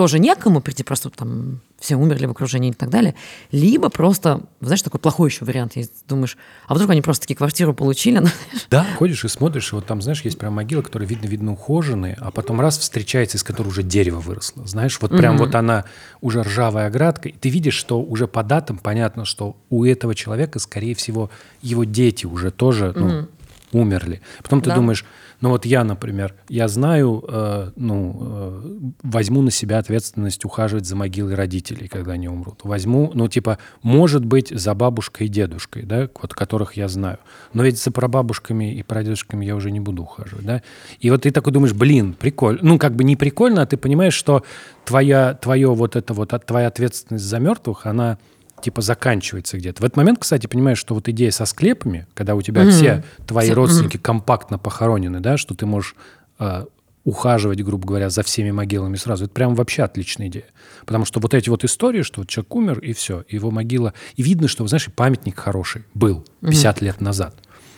тоже 0.00 0.18
некому 0.18 0.62
прийти, 0.62 0.82
просто 0.82 1.10
там 1.10 1.60
все 1.78 1.94
умерли 1.94 2.24
в 2.24 2.30
окружении 2.30 2.70
и 2.70 2.72
так 2.72 2.88
далее. 2.88 3.14
Либо 3.52 3.90
просто, 3.90 4.40
знаешь, 4.62 4.80
такой 4.80 4.98
плохой 4.98 5.28
еще 5.28 5.44
вариант 5.44 5.76
есть. 5.76 5.92
Думаешь, 6.08 6.38
а 6.66 6.72
вдруг 6.72 6.88
они 6.88 7.02
просто 7.02 7.24
таки 7.24 7.34
квартиру 7.34 7.74
получили? 7.74 8.18
ну, 8.20 8.28
Да, 8.70 8.86
ходишь 8.96 9.26
и 9.26 9.28
смотришь, 9.28 9.72
и 9.72 9.74
вот 9.74 9.84
там, 9.84 10.00
знаешь, 10.00 10.22
есть 10.22 10.38
прям 10.38 10.54
могила, 10.54 10.80
которая 10.80 11.06
видно-видно 11.06 11.52
ухоженные, 11.52 12.16
а 12.18 12.30
потом 12.30 12.62
раз 12.62 12.78
встречается, 12.78 13.36
из 13.36 13.42
которой 13.42 13.68
уже 13.68 13.82
дерево 13.82 14.20
выросло. 14.20 14.66
Знаешь, 14.66 14.98
вот 15.02 15.10
прям 15.10 15.36
вот 15.36 15.54
она 15.54 15.84
уже 16.22 16.40
ржавая 16.40 16.86
оградка, 16.86 17.28
и 17.28 17.32
ты 17.32 17.50
видишь, 17.50 17.74
что 17.74 18.00
уже 18.00 18.26
по 18.26 18.42
датам 18.42 18.78
понятно, 18.78 19.26
что 19.26 19.58
у 19.68 19.84
этого 19.84 20.14
человека, 20.14 20.60
скорее 20.60 20.94
всего, 20.94 21.28
его 21.60 21.84
дети 21.84 22.24
уже 22.24 22.50
тоже 22.50 22.94
ну, 22.96 23.28
умерли. 23.72 24.22
Потом 24.42 24.62
ты 24.62 24.70
Да. 24.70 24.76
думаешь, 24.76 25.04
ну 25.40 25.50
вот 25.50 25.64
я, 25.64 25.84
например, 25.84 26.34
я 26.48 26.68
знаю, 26.68 27.24
э, 27.26 27.70
ну, 27.76 28.16
э, 28.20 28.90
возьму 29.02 29.42
на 29.42 29.50
себя 29.50 29.78
ответственность 29.78 30.44
ухаживать 30.44 30.86
за 30.86 30.96
могилой 30.96 31.34
родителей, 31.34 31.88
когда 31.88 32.12
они 32.12 32.28
умрут. 32.28 32.60
Возьму, 32.64 33.10
ну, 33.14 33.28
типа, 33.28 33.58
может 33.82 34.24
быть, 34.24 34.48
за 34.50 34.74
бабушкой 34.74 35.26
и 35.26 35.30
дедушкой, 35.30 35.84
да, 35.84 36.08
вот 36.20 36.34
которых 36.34 36.74
я 36.74 36.88
знаю. 36.88 37.18
Но 37.54 37.62
ведь 37.62 37.78
за 37.82 37.90
прабабушками 37.90 38.74
и 38.74 38.82
прадедушками 38.82 39.44
я 39.46 39.56
уже 39.56 39.70
не 39.70 39.80
буду 39.80 40.02
ухаживать, 40.02 40.44
да. 40.44 40.62
И 41.00 41.10
вот 41.10 41.22
ты 41.22 41.30
такой 41.30 41.52
думаешь, 41.52 41.72
блин, 41.74 42.14
прикольно. 42.14 42.60
Ну, 42.62 42.78
как 42.78 42.94
бы 42.94 43.04
не 43.04 43.16
прикольно, 43.16 43.62
а 43.62 43.66
ты 43.66 43.76
понимаешь, 43.76 44.14
что 44.14 44.44
твоя, 44.84 45.34
твое 45.34 45.68
вот 45.74 45.96
это 45.96 46.14
вот, 46.14 46.32
от- 46.34 46.46
твоя 46.46 46.66
ответственность 46.68 47.24
за 47.24 47.38
мертвых, 47.38 47.86
она 47.86 48.18
типа 48.60 48.82
заканчивается 48.82 49.56
где-то. 49.56 49.82
В 49.82 49.84
этот 49.84 49.96
момент, 49.96 50.18
кстати, 50.20 50.46
понимаешь, 50.46 50.78
что 50.78 50.94
вот 50.94 51.08
идея 51.08 51.30
со 51.30 51.44
склепами, 51.46 52.06
когда 52.14 52.34
у 52.34 52.42
тебя 52.42 52.68
все 52.70 53.04
твои 53.26 53.50
родственники 53.50 53.96
компактно 53.96 54.58
похоронены, 54.58 55.20
да, 55.20 55.36
что 55.36 55.54
ты 55.54 55.66
можешь 55.66 55.94
э, 56.38 56.64
ухаживать, 57.04 57.62
грубо 57.62 57.86
говоря, 57.86 58.10
за 58.10 58.22
всеми 58.22 58.50
могилами 58.50 58.96
сразу, 58.96 59.24
это 59.24 59.34
прям 59.34 59.54
вообще 59.54 59.82
отличная 59.82 60.28
идея. 60.28 60.46
Потому 60.84 61.04
что 61.04 61.20
вот 61.20 61.34
эти 61.34 61.48
вот 61.48 61.64
истории, 61.64 62.02
что 62.02 62.20
вот 62.20 62.28
человек 62.28 62.54
умер, 62.54 62.78
и 62.80 62.92
все, 62.92 63.24
его 63.28 63.50
могила... 63.50 63.94
И 64.16 64.22
видно, 64.22 64.48
что, 64.48 64.66
знаешь, 64.66 64.88
и 64.88 64.90
памятник 64.90 65.38
хороший 65.38 65.84
был 65.94 66.24
50 66.42 66.80
лет 66.82 67.00
назад. 67.00 67.34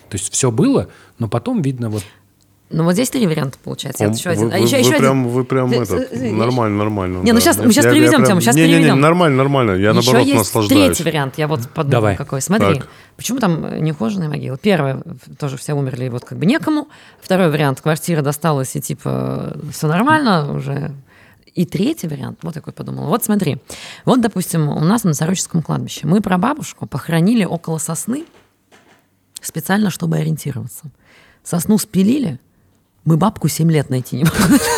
То 0.09 0.17
есть 0.17 0.31
все 0.31 0.51
было, 0.51 0.89
но 1.19 1.27
потом 1.27 1.61
видно 1.61 1.89
вот... 1.89 2.03
Ну, 2.75 2.83
вот 2.85 2.93
здесь 2.93 3.09
три 3.11 3.27
варианта 3.27 3.57
получается. 3.63 4.03
Он- 4.03 4.09
Вот 4.09 4.17
еще 4.17 4.29
один. 4.31 4.47
Вы, 4.47 4.53
А 4.55 4.57
вы- 4.57 4.63
еще, 4.65 4.75
вы 4.77 4.81
еще 4.81 4.97
прям, 4.97 5.19
один. 5.21 5.31
вы 5.31 5.43
прям 5.45 5.69
Ты- 5.69 5.75
этот, 5.77 6.11
э, 6.11 6.29
э, 6.29 6.31
нормально, 6.31 6.77
нормально. 6.77 7.17
Не, 7.23 7.31
ну 7.31 7.39
щас- 7.39 7.57
мы 7.57 7.71
щас 7.71 7.85
Я- 7.85 7.91
я 7.91 7.95
переведем 7.95 8.17
прям- 8.17 8.27
тему, 8.27 8.41
щас 8.41 8.55
не, 8.55 8.61
не, 8.63 8.67
не, 8.67 8.73
переведем. 8.73 8.99
нормально, 8.99 9.37
нормально. 9.37 9.71
Я 9.73 9.91
Еще 9.91 9.93
наоборот 9.93 10.25
есть 10.27 10.37
наслаждаюсь. 10.39 10.85
третий 10.97 11.03
вариант. 11.03 11.37
Я 11.37 11.47
вот 11.47 11.69
подумал, 11.69 11.91
Давай. 11.91 12.15
какой. 12.17 12.41
Смотри, 12.41 12.75
Так. 12.79 12.87
почему 13.15 13.39
там 13.39 13.83
неухоженные 13.83 14.27
могилы? 14.27 14.57
Первое, 14.59 15.03
тоже 15.39 15.57
все 15.57 15.73
умерли, 15.73 16.09
вот 16.09 16.25
как 16.25 16.37
бы 16.39 16.45
некому. 16.47 16.87
Второй 17.21 17.49
вариант, 17.51 17.79
квартира 17.81 18.21
досталась, 18.23 18.75
и 18.75 18.81
типа 18.81 19.55
все 19.71 19.87
нормально 19.87 20.51
уже. 20.55 20.91
И 21.53 21.65
третий 21.67 22.07
вариант, 22.07 22.39
вот 22.41 22.55
такой 22.55 22.73
подумала. 22.73 23.07
Вот 23.09 23.23
смотри, 23.23 23.59
вот, 24.05 24.19
допустим, 24.21 24.67
у 24.69 24.79
нас 24.79 25.03
на 25.03 25.13
Сороческом 25.13 25.61
кладбище 25.61 26.07
мы 26.07 26.19
прабабушку 26.21 26.87
похоронили 26.87 27.45
около 27.45 27.77
сосны 27.77 28.25
специально, 29.41 29.91
чтобы 29.91 30.17
ориентироваться. 30.17 30.85
Сосну 31.43 31.77
спилили, 31.77 32.39
мы 33.05 33.17
бабку 33.17 33.47
7 33.47 33.71
лет 33.71 33.89
найти 33.89 34.17
не 34.17 34.23
могли. 34.23 34.59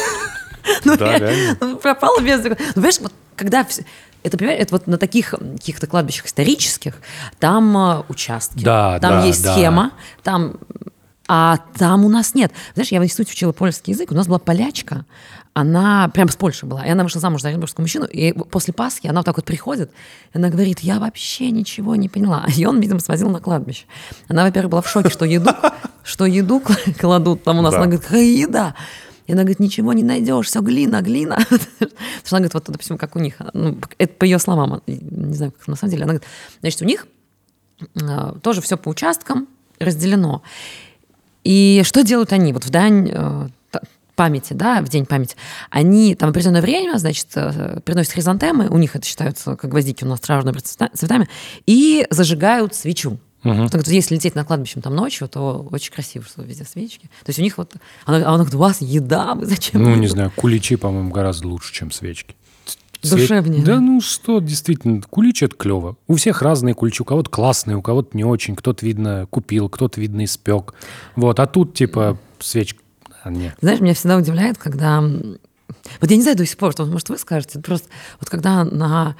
Ну, 0.83 0.97
Да, 0.97 1.17
реально. 1.17 1.57
ну, 1.61 1.77
пропала 1.77 2.19
без... 2.21 2.43
Ну, 2.43 2.55
понимаешь, 2.73 2.99
вот 2.99 3.13
когда... 3.35 3.67
Это, 4.23 4.37
понимаешь, 4.37 4.59
это 4.61 4.73
вот 4.73 4.87
на 4.87 4.97
таких 4.97 5.31
каких-то 5.31 5.85
кладбищах 5.85 6.25
исторических, 6.25 6.95
там 7.39 7.77
э, 7.77 8.03
участки, 8.09 8.63
Да, 8.63 8.99
там 8.99 9.21
да, 9.21 9.25
есть 9.25 9.43
да. 9.43 9.53
схема, 9.53 9.91
там... 10.23 10.55
А 11.27 11.57
там 11.77 12.05
у 12.05 12.09
нас 12.09 12.35
нет. 12.35 12.51
Знаешь, 12.75 12.91
я 12.91 12.99
в 12.99 13.03
институте 13.03 13.31
учила 13.33 13.51
польский 13.51 13.93
язык, 13.93 14.11
у 14.11 14.15
нас 14.15 14.27
была 14.27 14.37
полячка, 14.37 15.05
она 15.55 16.09
прям 16.09 16.29
с 16.29 16.35
Польши 16.35 16.65
была, 16.65 16.85
и 16.85 16.89
она 16.89 17.03
вышла 17.03 17.21
замуж 17.21 17.41
за 17.41 17.47
оренбургского 17.47 17.83
мужчину, 17.83 18.05
и 18.05 18.33
после 18.33 18.73
Пасхи 18.73 19.07
она 19.07 19.21
вот 19.21 19.25
так 19.25 19.37
вот 19.37 19.45
приходит, 19.45 19.89
и 20.33 20.37
она 20.37 20.49
говорит, 20.49 20.81
я 20.81 20.99
вообще 20.99 21.49
ничего 21.49 21.95
не 21.95 22.09
поняла. 22.09 22.45
И 22.57 22.65
он, 22.65 22.79
видимо, 22.81 22.99
свозил 22.99 23.29
на 23.29 23.39
кладбище. 23.39 23.85
Она, 24.27 24.43
во-первых, 24.43 24.71
была 24.71 24.81
в 24.81 24.89
шоке, 24.89 25.09
что 25.09 25.23
еду, 25.25 25.51
что 26.05 26.25
еду 26.25 26.61
кладут 26.99 27.43
там 27.43 27.59
у 27.59 27.61
нас. 27.61 27.73
Да. 27.73 27.79
Она 27.79 27.87
говорит, 27.87 28.05
какая 28.05 28.23
еда? 28.23 28.75
И 29.27 29.33
она 29.33 29.41
говорит, 29.41 29.59
ничего 29.59 29.91
не 29.91 30.03
найдешь, 30.03 30.45
все 30.47 30.61
глина, 30.61 31.01
глина. 31.01 31.37
Потому 31.49 31.89
что 32.23 32.35
она 32.35 32.39
говорит, 32.39 32.53
вот, 32.53 32.63
допустим, 32.67 32.97
как 32.97 33.15
у 33.15 33.19
них, 33.19 33.37
ну, 33.53 33.77
это 33.97 34.13
по 34.13 34.23
ее 34.23 34.37
словам, 34.37 34.81
не 34.85 35.33
знаю, 35.33 35.51
как 35.51 35.67
на 35.67 35.75
самом 35.75 35.91
деле. 35.91 36.03
Она 36.03 36.13
говорит, 36.13 36.29
значит, 36.61 36.81
у 36.81 36.85
них 36.85 37.07
э, 38.01 38.33
тоже 38.41 38.61
все 38.61 38.77
по 38.77 38.89
участкам 38.89 39.47
разделено. 39.79 40.43
И 41.43 41.81
что 41.83 42.03
делают 42.03 42.33
они? 42.33 42.53
Вот 42.53 42.65
в 42.65 42.69
дань 42.69 43.09
э, 43.11 43.47
памяти, 44.15 44.53
да, 44.53 44.81
в 44.81 44.89
день 44.89 45.05
памяти, 45.05 45.35
они 45.69 46.15
там 46.15 46.29
определенное 46.29 46.61
время, 46.61 46.97
значит, 46.97 47.27
э, 47.35 47.79
приносят 47.83 48.13
хризантемы, 48.13 48.69
у 48.69 48.77
них 48.77 48.95
это 48.95 49.05
считаются 49.05 49.55
как 49.55 49.69
гвоздики 49.69 50.03
у 50.03 50.07
нас 50.07 50.19
травяными 50.19 50.59
цветами, 50.59 51.27
и 51.65 52.07
зажигают 52.09 52.73
свечу. 52.73 53.19
Так 53.45 53.75
вот, 53.75 53.87
если 53.87 54.15
лететь 54.15 54.33
на 54.33 54.43
кладбище 54.43 54.81
там 54.81 54.95
ночью, 54.95 55.27
то 55.27 55.67
очень 55.71 55.93
красиво, 55.93 56.25
что 56.25 56.41
везде 56.41 56.65
свечки. 56.65 57.09
То 57.23 57.29
есть 57.29 57.39
у 57.39 57.43
них 57.43 57.57
вот... 57.57 57.73
Она, 58.05 58.17
а 58.17 58.29
она 58.29 58.37
говорит, 58.37 58.55
у 58.55 58.59
вас 58.59 58.81
еда, 58.81 59.35
вы 59.35 59.45
зачем? 59.45 59.83
Ну, 59.83 59.91
еду?» 59.91 60.01
не 60.01 60.07
знаю, 60.07 60.31
куличи, 60.35 60.75
по-моему, 60.75 61.11
гораздо 61.11 61.47
лучше, 61.47 61.73
чем 61.73 61.91
свечки. 61.91 62.35
Душевнее. 63.03 63.63
Да 63.63 63.79
ну 63.79 64.01
что, 64.01 64.39
действительно, 64.39 65.01
кулич 65.01 65.43
это 65.43 65.55
клево. 65.55 65.95
У 66.07 66.15
всех 66.15 66.41
разные 66.41 66.73
куличи. 66.73 67.01
У 67.03 67.05
кого-то 67.05 67.29
классные, 67.29 67.77
у 67.77 67.81
кого-то 67.81 68.17
не 68.17 68.23
очень. 68.23 68.55
Кто-то, 68.55 68.85
видно, 68.85 69.27
купил, 69.29 69.69
кто-то, 69.69 70.01
видно, 70.01 70.25
испек. 70.25 70.73
Вот, 71.15 71.39
а 71.39 71.45
тут, 71.45 71.75
типа, 71.75 72.17
свечка... 72.39 72.81
А, 73.23 73.29
нет. 73.29 73.55
Знаешь, 73.61 73.79
меня 73.79 73.93
всегда 73.93 74.17
удивляет, 74.17 74.57
когда... 74.57 75.01
Вот 75.01 76.09
я 76.09 76.15
не 76.15 76.23
знаю 76.23 76.37
до 76.37 76.45
сих 76.45 76.57
пор, 76.57 76.73
может, 76.79 77.09
вы 77.09 77.17
скажете, 77.17 77.59
просто 77.59 77.89
вот 78.19 78.29
когда 78.29 78.63
на 78.63 79.15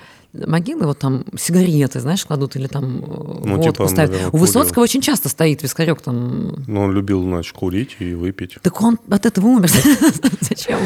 могилы 0.48 0.86
вот 0.86 1.00
там 1.00 1.24
сигареты, 1.38 2.00
знаешь, 2.00 2.26
кладут 2.26 2.56
или 2.56 2.68
там 2.68 2.98
э, 2.98 3.02
Ну, 3.46 3.56
водку 3.58 3.72
типа, 3.72 3.88
ставят. 3.88 4.12
наверное, 4.12 4.32
У 4.34 4.38
Высоцкого 4.38 4.74
курил. 4.76 4.84
очень 4.84 5.02
часто 5.02 5.30
стоит 5.30 5.64
вискарек 5.64 6.02
там. 6.02 6.64
Но 6.68 6.82
он 6.84 6.92
любил, 6.92 7.22
значит, 7.24 7.54
курить 7.54 7.96
и 8.00 8.14
выпить. 8.14 8.58
Так 8.62 8.82
он 8.82 8.98
от 9.10 9.26
этого 9.26 9.48
умер. 9.48 9.70
Зачем? 10.42 10.80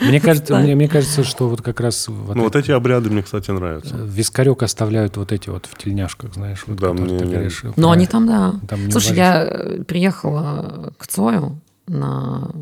Мне 0.00 0.20
кажется, 0.20 0.56
мне, 0.58 0.74
мне 0.74 0.88
кажется, 0.88 1.24
что 1.24 1.48
вот 1.48 1.62
как 1.62 1.80
раз 1.80 2.08
вот 2.08 2.36
Ну, 2.36 2.44
вот 2.44 2.56
эти 2.56 2.70
обряды 2.70 3.10
мне, 3.10 3.22
кстати, 3.22 3.50
нравятся. 3.50 3.96
вискарек 3.96 4.62
оставляют 4.62 5.16
вот 5.16 5.32
эти 5.32 5.48
вот 5.50 5.66
в 5.66 5.76
тельняшках, 5.76 6.34
знаешь, 6.34 6.64
вот, 6.66 6.76
Да, 6.78 6.92
мне- 6.92 7.18
ты 7.18 7.24
говоришь. 7.24 7.62
Но 7.64 7.72
Ну, 7.76 7.90
они 7.90 8.06
там, 8.06 8.26
да. 8.26 8.54
Там 8.68 8.90
Слушай, 8.90 9.16
я 9.16 9.44
э, 9.44 9.82
приехала 9.84 10.92
к 10.98 11.06
Цою 11.06 11.60
на 11.86 12.50
э, 12.54 12.58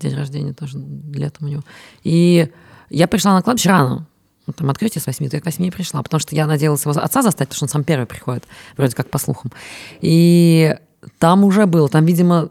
день 0.00 0.14
рождения 0.16 0.52
тоже 0.52 0.78
летом 1.12 1.46
у 1.46 1.50
него. 1.50 1.62
И 2.04 2.48
я 2.88 3.06
пришла 3.06 3.34
на 3.34 3.42
кладбище 3.42 3.68
рано. 3.68 4.06
Ну, 4.50 4.54
Там 4.54 4.70
открытие 4.70 5.00
с 5.00 5.06
8, 5.06 5.28
то 5.28 5.36
я 5.36 5.40
к 5.40 5.44
8 5.44 5.64
и 5.64 5.70
пришла, 5.70 6.02
потому 6.02 6.20
что 6.20 6.34
я 6.34 6.46
надеялась 6.46 6.84
его 6.84 6.90
отца 6.90 7.22
застать, 7.22 7.48
потому 7.48 7.56
что 7.56 7.64
он 7.66 7.68
сам 7.68 7.84
первый 7.84 8.06
приходит, 8.06 8.44
вроде 8.76 8.96
как 8.96 9.08
по 9.08 9.18
слухам. 9.18 9.52
И 10.00 10.76
там 11.18 11.44
уже 11.44 11.66
было, 11.66 11.88
там, 11.88 12.04
видимо, 12.04 12.48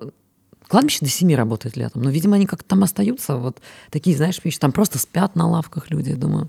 кладбище 0.70 1.00
до 1.02 1.10
7 1.12 1.36
работает 1.36 1.76
летом, 1.76 2.04
но, 2.04 2.10
видимо, 2.10 2.38
они 2.38 2.45
как-то 2.45 2.70
там 2.70 2.84
остаются, 2.84 3.36
вот 3.36 3.58
такие, 3.89 4.16
знаешь, 4.16 4.39
вещи, 4.41 4.60
там 4.60 4.72
просто 4.72 4.97
спят 4.97 5.36
на 5.36 5.45
лавках 5.50 5.89
люди, 5.91 6.12
я 6.12 6.16
думаю. 6.16 6.47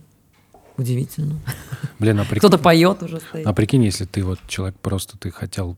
Удивительно. 0.76 1.34
Блин, 1.98 2.20
а 2.20 2.24
прикинь, 2.24 2.38
Кто-то 2.38 2.58
поет 2.58 3.02
уже 3.02 3.20
стоит. 3.20 3.44
а 3.46 3.52
прикинь, 3.52 3.84
если 3.84 4.04
ты 4.04 4.22
вот 4.22 4.38
человек 4.46 4.76
просто 4.80 5.18
ты 5.18 5.30
хотел 5.30 5.76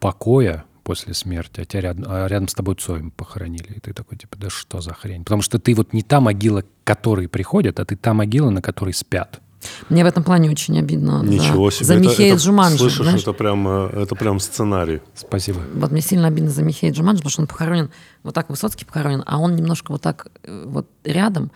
покоя 0.00 0.64
после 0.82 1.14
смерти, 1.14 1.60
а, 1.60 1.64
тебя 1.64 1.80
рядом, 1.80 2.04
а 2.08 2.26
рядом 2.26 2.48
с 2.48 2.54
тобой 2.54 2.74
Цоем 2.76 3.10
похоронили, 3.10 3.74
и 3.76 3.80
ты 3.80 3.92
такой, 3.92 4.18
типа, 4.18 4.36
да 4.38 4.50
что 4.50 4.80
за 4.80 4.92
хрень? 4.92 5.24
Потому 5.24 5.42
что 5.42 5.58
ты 5.58 5.74
вот 5.74 5.92
не 5.92 6.02
та 6.02 6.20
могила, 6.20 6.62
к 6.62 6.66
которой 6.84 7.28
приходят, 7.28 7.80
а 7.80 7.84
ты 7.84 7.96
та 7.96 8.14
могила, 8.14 8.50
на 8.50 8.62
которой 8.62 8.92
спят. 8.92 9.40
Мне 9.88 10.04
в 10.04 10.06
этом 10.06 10.22
плане 10.24 10.50
очень 10.50 10.78
обидно. 10.78 11.20
за- 11.20 11.24
Ничего 11.26 11.70
себе. 11.70 11.84
За 11.86 11.94
Это- 11.94 12.02
Михея 12.04 12.34
это, 12.34 12.42
Джуманджи. 12.42 12.78
Слышишь, 12.78 13.02
знаешь? 13.02 13.20
это 13.22 13.32
прям, 13.32 13.66
э, 13.68 14.02
это 14.02 14.14
прям 14.14 14.40
сценарий. 14.40 15.00
Спасибо. 15.14 15.60
Вот 15.74 15.90
мне 15.90 16.00
сильно 16.00 16.28
обидно 16.28 16.50
за 16.50 16.62
Михея 16.62 16.92
Джуманджи, 16.92 17.18
потому 17.18 17.30
что 17.30 17.42
он 17.42 17.46
похоронен, 17.48 17.90
вот 18.22 18.34
так 18.34 18.48
Высоцкий 18.50 18.84
похоронен, 18.84 19.22
а 19.26 19.38
он 19.38 19.56
немножко 19.56 19.92
вот 19.92 20.02
так 20.02 20.28
э, 20.44 20.64
вот 20.66 20.86
рядом. 21.04 21.50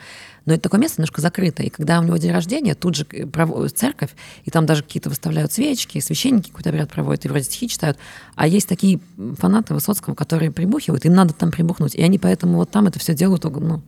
Но 0.47 0.53
это 0.53 0.63
такое 0.65 0.79
место 0.81 1.01
немножко 1.01 1.23
закрытое. 1.23 1.69
И 1.69 1.71
когда 1.71 1.99
у 2.01 2.03
него 2.03 2.19
день 2.19 2.33
рождения, 2.33 2.75
тут 2.75 2.97
же 2.97 3.07
э, 3.11 3.69
церковь, 3.75 4.11
и 4.45 4.51
там 4.51 4.67
даже 4.67 4.83
какие-то 4.83 5.09
выставляют 5.09 5.53
свечки, 5.53 5.99
священники 6.01 6.51
какой-то 6.51 6.69
обряд 6.69 6.91
проводят, 6.91 7.25
и 7.25 7.29
вроде 7.29 7.45
стихи 7.45 7.69
читают. 7.69 7.97
А 8.35 8.47
есть 8.47 8.69
такие 8.69 9.01
фанаты 9.39 9.73
Высоцкого, 9.73 10.15
которые 10.15 10.51
прибухивают, 10.51 11.07
им 11.07 11.15
надо 11.15 11.33
там 11.33 11.51
прибухнуть. 11.51 11.95
И 11.95 12.03
они 12.03 12.19
поэтому 12.19 12.57
вот 12.59 12.71
там 12.71 12.87
это 12.87 12.99
все 12.99 13.15
делают, 13.15 13.45
ну, 13.45 13.81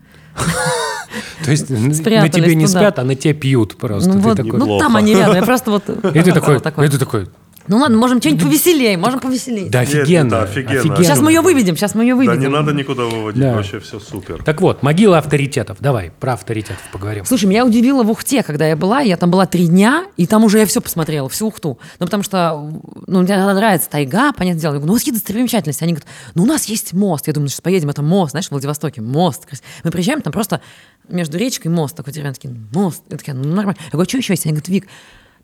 То 1.45 1.51
есть 1.51 1.71
на 1.71 2.29
тебе 2.29 2.55
не 2.55 2.67
туда. 2.67 2.81
спят, 2.81 2.99
а 2.99 3.05
на 3.05 3.15
тебе 3.15 3.35
пьют 3.35 3.77
просто. 3.77 4.13
ну 4.13 4.35
ну 4.35 4.79
там 4.79 4.97
они 4.97 5.15
рядом. 5.15 5.37
Я 5.37 5.43
просто 5.43 5.71
вот... 5.71 5.89
И 5.89 6.23
ты 6.23 6.33
такой, 6.99 7.29
Ну 7.69 7.79
ладно, 7.79 7.97
можем 7.99 8.21
что-нибудь 8.21 8.43
повеселее, 8.45 8.97
можем 8.97 9.21
повеселее. 9.21 9.69
да 9.71 9.81
Нет, 9.85 9.95
офигенно, 9.95 10.31
да, 10.31 10.43
офигенно. 10.43 10.81
офигенно. 10.81 10.97
Сейчас 11.05 11.21
мы 11.21 11.31
ее 11.33 11.41
выведем, 11.41 11.77
сейчас 11.77 11.95
мы 11.95 12.05
ее 12.05 12.15
Да 12.15 12.17
выведем. 12.17 12.41
не 12.41 12.49
надо 12.49 12.73
никуда 12.73 13.05
выводить, 13.05 13.41
Да. 13.43 13.55
вообще 13.55 13.81
все 13.81 13.99
супер. 14.01 14.43
Так 14.43 14.61
вот, 14.61 14.83
могила 14.83 15.19
авторитетов. 15.19 15.79
Давай, 15.81 16.13
про 16.21 16.35
авторитетов 16.35 16.83
поговорим. 16.93 17.25
Слушай, 17.25 17.47
меня 17.47 17.65
удивило 17.67 18.03
в 18.03 18.11
Ухте, 18.11 18.43
когда 18.43 18.67
я 18.67 18.77
была, 18.77 19.01
я 19.01 19.17
там 19.17 19.31
была 19.31 19.47
три 19.47 19.67
дня, 19.67 20.07
и 20.17 20.27
там 20.27 20.45
уже 20.45 20.59
я 20.61 20.67
все 20.67 20.81
посмотрела, 20.81 21.29
всю 21.29 21.49
Ухту. 21.49 21.79
Ну, 21.99 22.07
потому 22.07 22.23
что, 22.23 22.71
ну, 23.07 23.23
мне 23.23 23.37
нравится 23.37 23.89
тайга, 23.91 24.33
понятное 24.33 24.61
дело. 24.61 24.73
Я 24.73 24.79
говорю, 24.79 24.87
ну, 24.87 24.93
у 24.93 24.95
вас 24.95 25.01
какие 25.03 25.15
достопримечательности? 25.15 25.83
Они 25.85 25.93
говорят, 25.93 26.09
ну, 26.35 26.43
у 26.45 26.47
нас 26.47 26.67
есть 26.67 26.93
мост. 26.93 27.27
Я 27.27 27.33
думаю, 27.33 27.47
ну, 27.47 27.49
сейчас 27.51 27.61
поедем, 27.61 27.89
это 27.91 28.03
мост, 28.03 28.31
знаешь, 28.33 28.47
в 28.47 28.51
Владивостоке, 28.53 29.01
мост. 29.01 29.47
Мы 29.85 29.91
приезжаем, 29.91 30.21
там 30.23 30.33
просто 30.33 30.61
между 31.09 31.39
речкой 31.39 31.71
мост 31.71 31.97
такой 31.97 32.13
деревенский, 32.13 32.51
мост. 32.73 33.03
Я 33.11 33.17
такая, 33.17 33.35
ну, 33.35 33.45
нормально. 33.45 33.77
Я 33.87 33.91
говорю, 33.93 34.09
что 34.09 34.19
еще 34.19 34.33
есть? 34.33 34.45
Они 34.47 34.53
говорят, 34.53 34.69
Вик, 34.69 34.87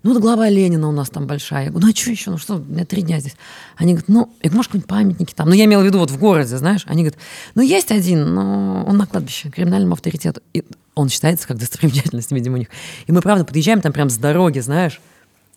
ну, 0.02 0.14
да 0.14 0.20
глава 0.20 0.48
Ленина 0.48 0.88
у 0.88 0.92
нас 0.92 1.10
там 1.10 1.26
большая. 1.26 1.64
Я 1.64 1.70
говорю, 1.70 1.86
ну, 1.86 1.92
а 1.92 1.96
что 1.96 2.10
еще? 2.10 2.30
Ну, 2.30 2.38
что, 2.38 2.56
у 2.56 2.58
меня 2.58 2.84
три 2.84 3.02
дня 3.02 3.20
здесь. 3.20 3.34
Они 3.76 3.92
говорят, 3.92 4.08
ну, 4.08 4.20
я 4.42 4.48
говорю, 4.48 4.56
может, 4.56 4.72
какие-нибудь 4.72 4.88
памятники 4.88 5.34
там. 5.34 5.48
Ну, 5.48 5.54
я 5.54 5.64
имела 5.64 5.82
в 5.82 5.84
виду 5.84 5.98
вот 5.98 6.10
в 6.10 6.18
городе, 6.18 6.56
знаешь. 6.56 6.82
Они 6.86 7.02
говорят, 7.02 7.20
ну, 7.54 7.62
есть 7.62 7.90
один, 7.90 8.34
но 8.34 8.84
он 8.86 8.96
на 8.96 9.06
кладбище, 9.06 9.50
криминальному 9.50 9.94
авторитету. 9.94 10.40
И 10.52 10.64
он 10.94 11.08
считается 11.08 11.46
как 11.46 11.58
достопримечательность, 11.58 12.32
видимо, 12.32 12.56
у 12.56 12.58
них. 12.58 12.68
И 13.06 13.12
мы, 13.12 13.20
правда, 13.20 13.44
подъезжаем, 13.44 13.80
там 13.80 13.92
прям 13.92 14.10
с 14.10 14.16
дороги, 14.16 14.60
знаешь, 14.60 15.00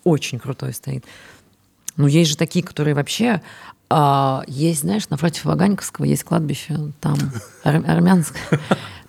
очень 0.04 0.40
крутой 0.40 0.74
стоит. 0.74 1.06
Ну, 1.98 2.08
есть 2.08 2.30
же 2.30 2.38
такие, 2.38 2.64
которые 2.64 2.94
вообще... 2.94 3.42
а, 3.90 4.44
есть, 4.48 4.82
знаешь, 4.82 5.10
напротив 5.10 5.46
Ваганьковского 5.46 6.06
есть 6.06 6.24
кладбище, 6.24 6.92
там 7.02 7.16
ар- 7.64 7.84
армянское. 7.88 8.42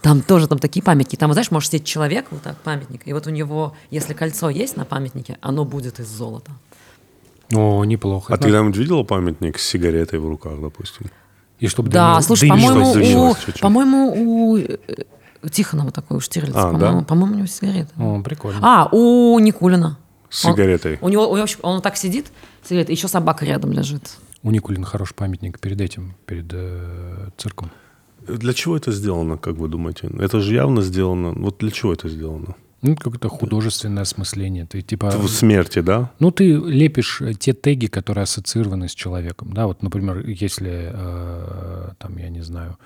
Там 0.06 0.22
тоже 0.22 0.46
там 0.46 0.60
такие 0.60 0.84
памятники. 0.84 1.16
Там, 1.16 1.32
знаешь, 1.32 1.50
может 1.50 1.68
сидеть 1.68 1.84
человек, 1.84 2.26
вот 2.30 2.40
так, 2.40 2.56
памятник, 2.58 3.00
и 3.06 3.12
вот 3.12 3.26
у 3.26 3.30
него, 3.30 3.74
если 3.90 4.14
кольцо 4.14 4.48
есть 4.48 4.76
на 4.76 4.84
памятнике, 4.84 5.36
оно 5.40 5.64
будет 5.64 5.98
из 5.98 6.06
золота. 6.06 6.52
О, 7.52 7.84
неплохо. 7.84 8.32
А 8.32 8.36
ты 8.36 8.44
когда-нибудь 8.44 8.76
видела 8.76 9.02
памятник 9.02 9.58
с 9.58 9.66
сигаретой 9.66 10.20
в 10.20 10.28
руках, 10.28 10.60
допустим? 10.60 11.06
И 11.58 11.66
чтобы 11.66 11.90
Да, 11.90 12.20
слушай, 12.20 12.48
дым 12.48 12.56
по-моему, 12.60 12.90
у, 12.90 12.94
дымилось 12.94 13.38
по-моему, 13.60 14.12
у 14.14 14.56
э, 14.58 14.78
Тихонова 15.50 15.90
такой, 15.90 16.18
у 16.18 16.20
Штирлица, 16.20 16.68
А, 16.68 16.72
по-моему, 16.72 17.00
да? 17.00 17.04
по-моему, 17.04 17.34
у 17.34 17.38
него 17.38 17.46
сигарета. 17.48 17.90
О, 17.98 18.22
прикольно. 18.22 18.60
А, 18.62 18.88
у 18.92 19.36
Никулина. 19.40 19.98
С 20.30 20.44
Он- 20.44 20.52
сигаретой. 20.52 20.98
У 21.00 21.08
него, 21.08 21.28
у 21.28 21.36
него 21.36 21.48
он 21.62 21.82
так 21.82 21.96
сидит, 21.96 22.26
сигарета, 22.62 22.92
еще 22.92 23.08
собака 23.08 23.44
рядом 23.44 23.72
лежит. 23.72 24.18
У 24.44 24.52
Никулина 24.52 24.86
хороший 24.86 25.14
памятник 25.14 25.58
перед 25.58 25.80
этим, 25.80 26.14
перед 26.26 26.46
э, 26.52 27.30
цирком. 27.36 27.72
Для 28.28 28.52
чего 28.52 28.76
это 28.76 28.92
сделано, 28.92 29.36
как 29.36 29.56
вы 29.56 29.68
думаете? 29.68 30.10
Это 30.18 30.40
же 30.40 30.54
явно 30.54 30.82
сделано. 30.82 31.32
Вот 31.32 31.58
для 31.58 31.70
чего 31.70 31.92
это 31.92 32.08
сделано? 32.08 32.54
Ну, 32.82 32.94
какое-то 32.94 33.28
художественное 33.28 34.02
осмысление. 34.02 34.66
Ты 34.66 34.82
типа... 34.82 35.10
В 35.10 35.28
смерти, 35.28 35.80
да? 35.80 36.10
Ну, 36.18 36.30
ты 36.30 36.52
лепишь 36.52 37.20
э, 37.22 37.32
те 37.34 37.52
теги, 37.52 37.86
которые 37.86 38.22
ассоциированы 38.24 38.88
с 38.88 38.94
человеком. 38.94 39.52
Да, 39.52 39.66
вот, 39.66 39.82
например, 39.82 40.24
если, 40.28 40.92
э, 40.92 41.88
там, 41.98 42.16
я 42.18 42.28
не 42.28 42.42
знаю, 42.42 42.76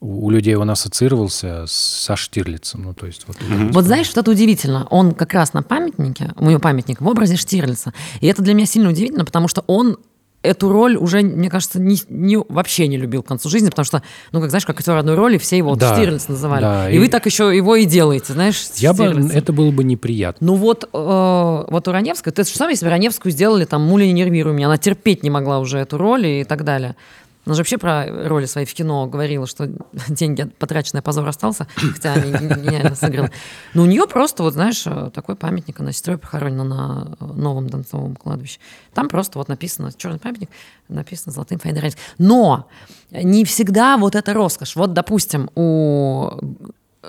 у, 0.00 0.26
у 0.26 0.30
людей 0.30 0.54
он 0.54 0.70
ассоциировался 0.70 1.64
со 1.66 2.14
Штирлицем. 2.14 2.82
Ну, 2.82 2.94
то 2.94 3.06
есть 3.06 3.24
вот... 3.26 3.36
Вот 3.72 3.84
знаешь, 3.84 4.06
что 4.06 4.20
это 4.20 4.30
удивительно. 4.30 4.86
Он 4.90 5.12
как 5.12 5.32
раз 5.32 5.54
на 5.54 5.62
памятнике, 5.62 6.32
у 6.36 6.48
него 6.48 6.60
памятник 6.60 7.00
в 7.00 7.08
образе 7.08 7.36
Штирлица. 7.36 7.94
И 8.20 8.26
это 8.26 8.42
для 8.42 8.54
меня 8.54 8.66
сильно 8.66 8.90
удивительно, 8.90 9.24
потому 9.24 9.48
что 9.48 9.64
он 9.66 9.96
эту 10.42 10.72
роль 10.72 10.96
уже, 10.96 11.22
мне 11.22 11.48
кажется, 11.48 11.80
не, 11.80 11.96
не- 12.08 12.38
вообще 12.48 12.88
не 12.88 12.96
любил 12.96 13.22
к 13.22 13.26
концу 13.28 13.48
жизни, 13.48 13.68
потому 13.70 13.84
что, 13.84 14.02
ну, 14.32 14.40
как 14.40 14.50
знаешь, 14.50 14.66
как 14.66 14.78
актер 14.78 14.96
одной 14.96 15.14
роли, 15.14 15.38
все 15.38 15.56
его 15.58 15.74
Да, 15.76 15.94
Штирлиц 15.94 16.28
называли. 16.28 16.62
да, 16.62 16.90
и, 16.90 16.96
и- 16.96 16.98
вы 16.98 17.08
так 17.08 17.24
еще 17.26 17.54
его 17.56 17.76
и 17.76 17.84
делаете, 17.84 18.32
знаешь, 18.32 18.60
Я 18.76 18.92
бы, 18.92 19.04
Штирлица. 19.06 19.38
это 19.38 19.52
было 19.52 19.70
бы 19.70 19.84
неприятно. 19.84 20.46
Ну 20.48 20.54
вот, 20.54 20.84
э, 20.84 20.88
вот 20.92 21.88
у 21.88 21.92
Раневской, 21.92 22.32
ты 22.32 22.44
же 22.44 22.50
сам, 22.50 22.68
если 22.70 22.84
бы 22.84 22.90
Раневскую 22.90 23.32
сделали, 23.32 23.64
там, 23.64 23.82
Муля 23.82 24.04
не 24.06 24.12
нервируй 24.12 24.52
меня, 24.54 24.66
она 24.66 24.78
терпеть 24.78 25.22
не 25.22 25.30
могла 25.30 25.58
уже 25.60 25.78
эту 25.78 25.96
роль 25.98 26.26
и 26.26 26.44
так 26.44 26.64
далее. 26.64 26.96
Она 27.44 27.54
же 27.56 27.60
вообще 27.60 27.76
про 27.78 28.06
роли 28.28 28.46
свои 28.46 28.64
в 28.64 28.72
кино 28.72 29.06
говорила, 29.06 29.46
что 29.46 29.66
деньги 30.08 30.44
потраченные, 30.58 31.02
позор 31.02 31.26
остался, 31.26 31.66
хотя 31.76 32.12
они 32.14 32.30
ге- 32.32 32.54
гениально 32.62 32.94
сыграны. 32.94 33.32
Но 33.74 33.82
у 33.82 33.86
нее 33.86 34.06
просто, 34.06 34.42
вот 34.44 34.52
знаешь, 34.52 34.82
э, 34.86 35.10
такой 35.12 35.34
памятник, 35.34 35.80
она 35.80 35.87
с 35.87 35.90
сестрой 35.92 36.18
похоронена 36.18 36.64
на 36.64 37.16
э, 37.20 37.24
Новом 37.24 37.68
Донском 37.68 38.14
кладбище. 38.16 38.60
Там 38.94 39.08
просто 39.08 39.38
вот 39.38 39.48
написано, 39.48 39.90
черный 39.96 40.20
памятник, 40.20 40.50
написано 40.88 41.32
золотым 41.32 41.58
файдерайс. 41.58 41.96
Но 42.18 42.68
не 43.10 43.44
всегда 43.44 43.96
вот 43.96 44.14
это 44.14 44.32
роскошь. 44.34 44.76
Вот, 44.76 44.92
допустим, 44.92 45.50
у 45.56 46.30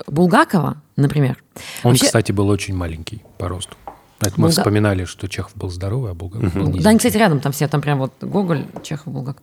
Булгакова, 0.08 0.82
например, 0.96 1.42
Он, 1.84 1.92
вообще- 1.92 2.06
кстати, 2.06 2.32
был 2.32 2.48
очень 2.48 2.74
маленький 2.74 3.22
по 3.38 3.48
росту. 3.48 3.76
Это 4.20 4.32
мы 4.40 4.48
Булга- 4.48 4.50
вспоминали, 4.52 5.04
что 5.04 5.28
Чехов 5.28 5.52
был 5.54 5.70
здоровый, 5.70 6.10
а 6.12 6.14
Булгаков 6.14 6.52
был 6.54 6.68
Да, 6.80 6.90
они, 6.90 6.98
кстати, 6.98 7.16
рядом 7.16 7.40
там 7.40 7.52
все, 7.52 7.68
там 7.68 7.80
прям 7.80 7.98
вот 7.98 8.12
Гоголь, 8.20 8.64
Чехов, 8.82 9.12
Булгаков. 9.12 9.42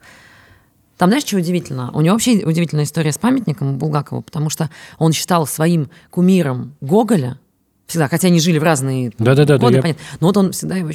Там, 1.02 1.10
знаешь, 1.10 1.24
что 1.24 1.38
удивительно? 1.38 1.90
У 1.96 2.02
него 2.02 2.14
вообще 2.14 2.46
удивительная 2.46 2.84
история 2.84 3.12
с 3.12 3.18
памятником 3.18 3.80
Булгакову, 3.80 4.22
потому 4.22 4.52
что 4.52 4.70
он 5.00 5.14
считал 5.14 5.48
своим 5.48 5.90
кумиром 6.12 6.76
Гоголя, 6.80 7.40
всегда, 7.88 8.08
хотя 8.08 8.28
они 8.28 8.40
жили 8.40 8.60
в 8.60 8.64
разные 8.64 9.12
Да-да-да, 9.18 9.58
да, 9.58 9.58
годы, 9.58 9.78
я- 9.78 9.82
понятно, 9.82 10.04
но 10.20 10.28
вот 10.28 10.38
он 10.38 10.52
всегда 10.52 10.76
его. 10.76 10.92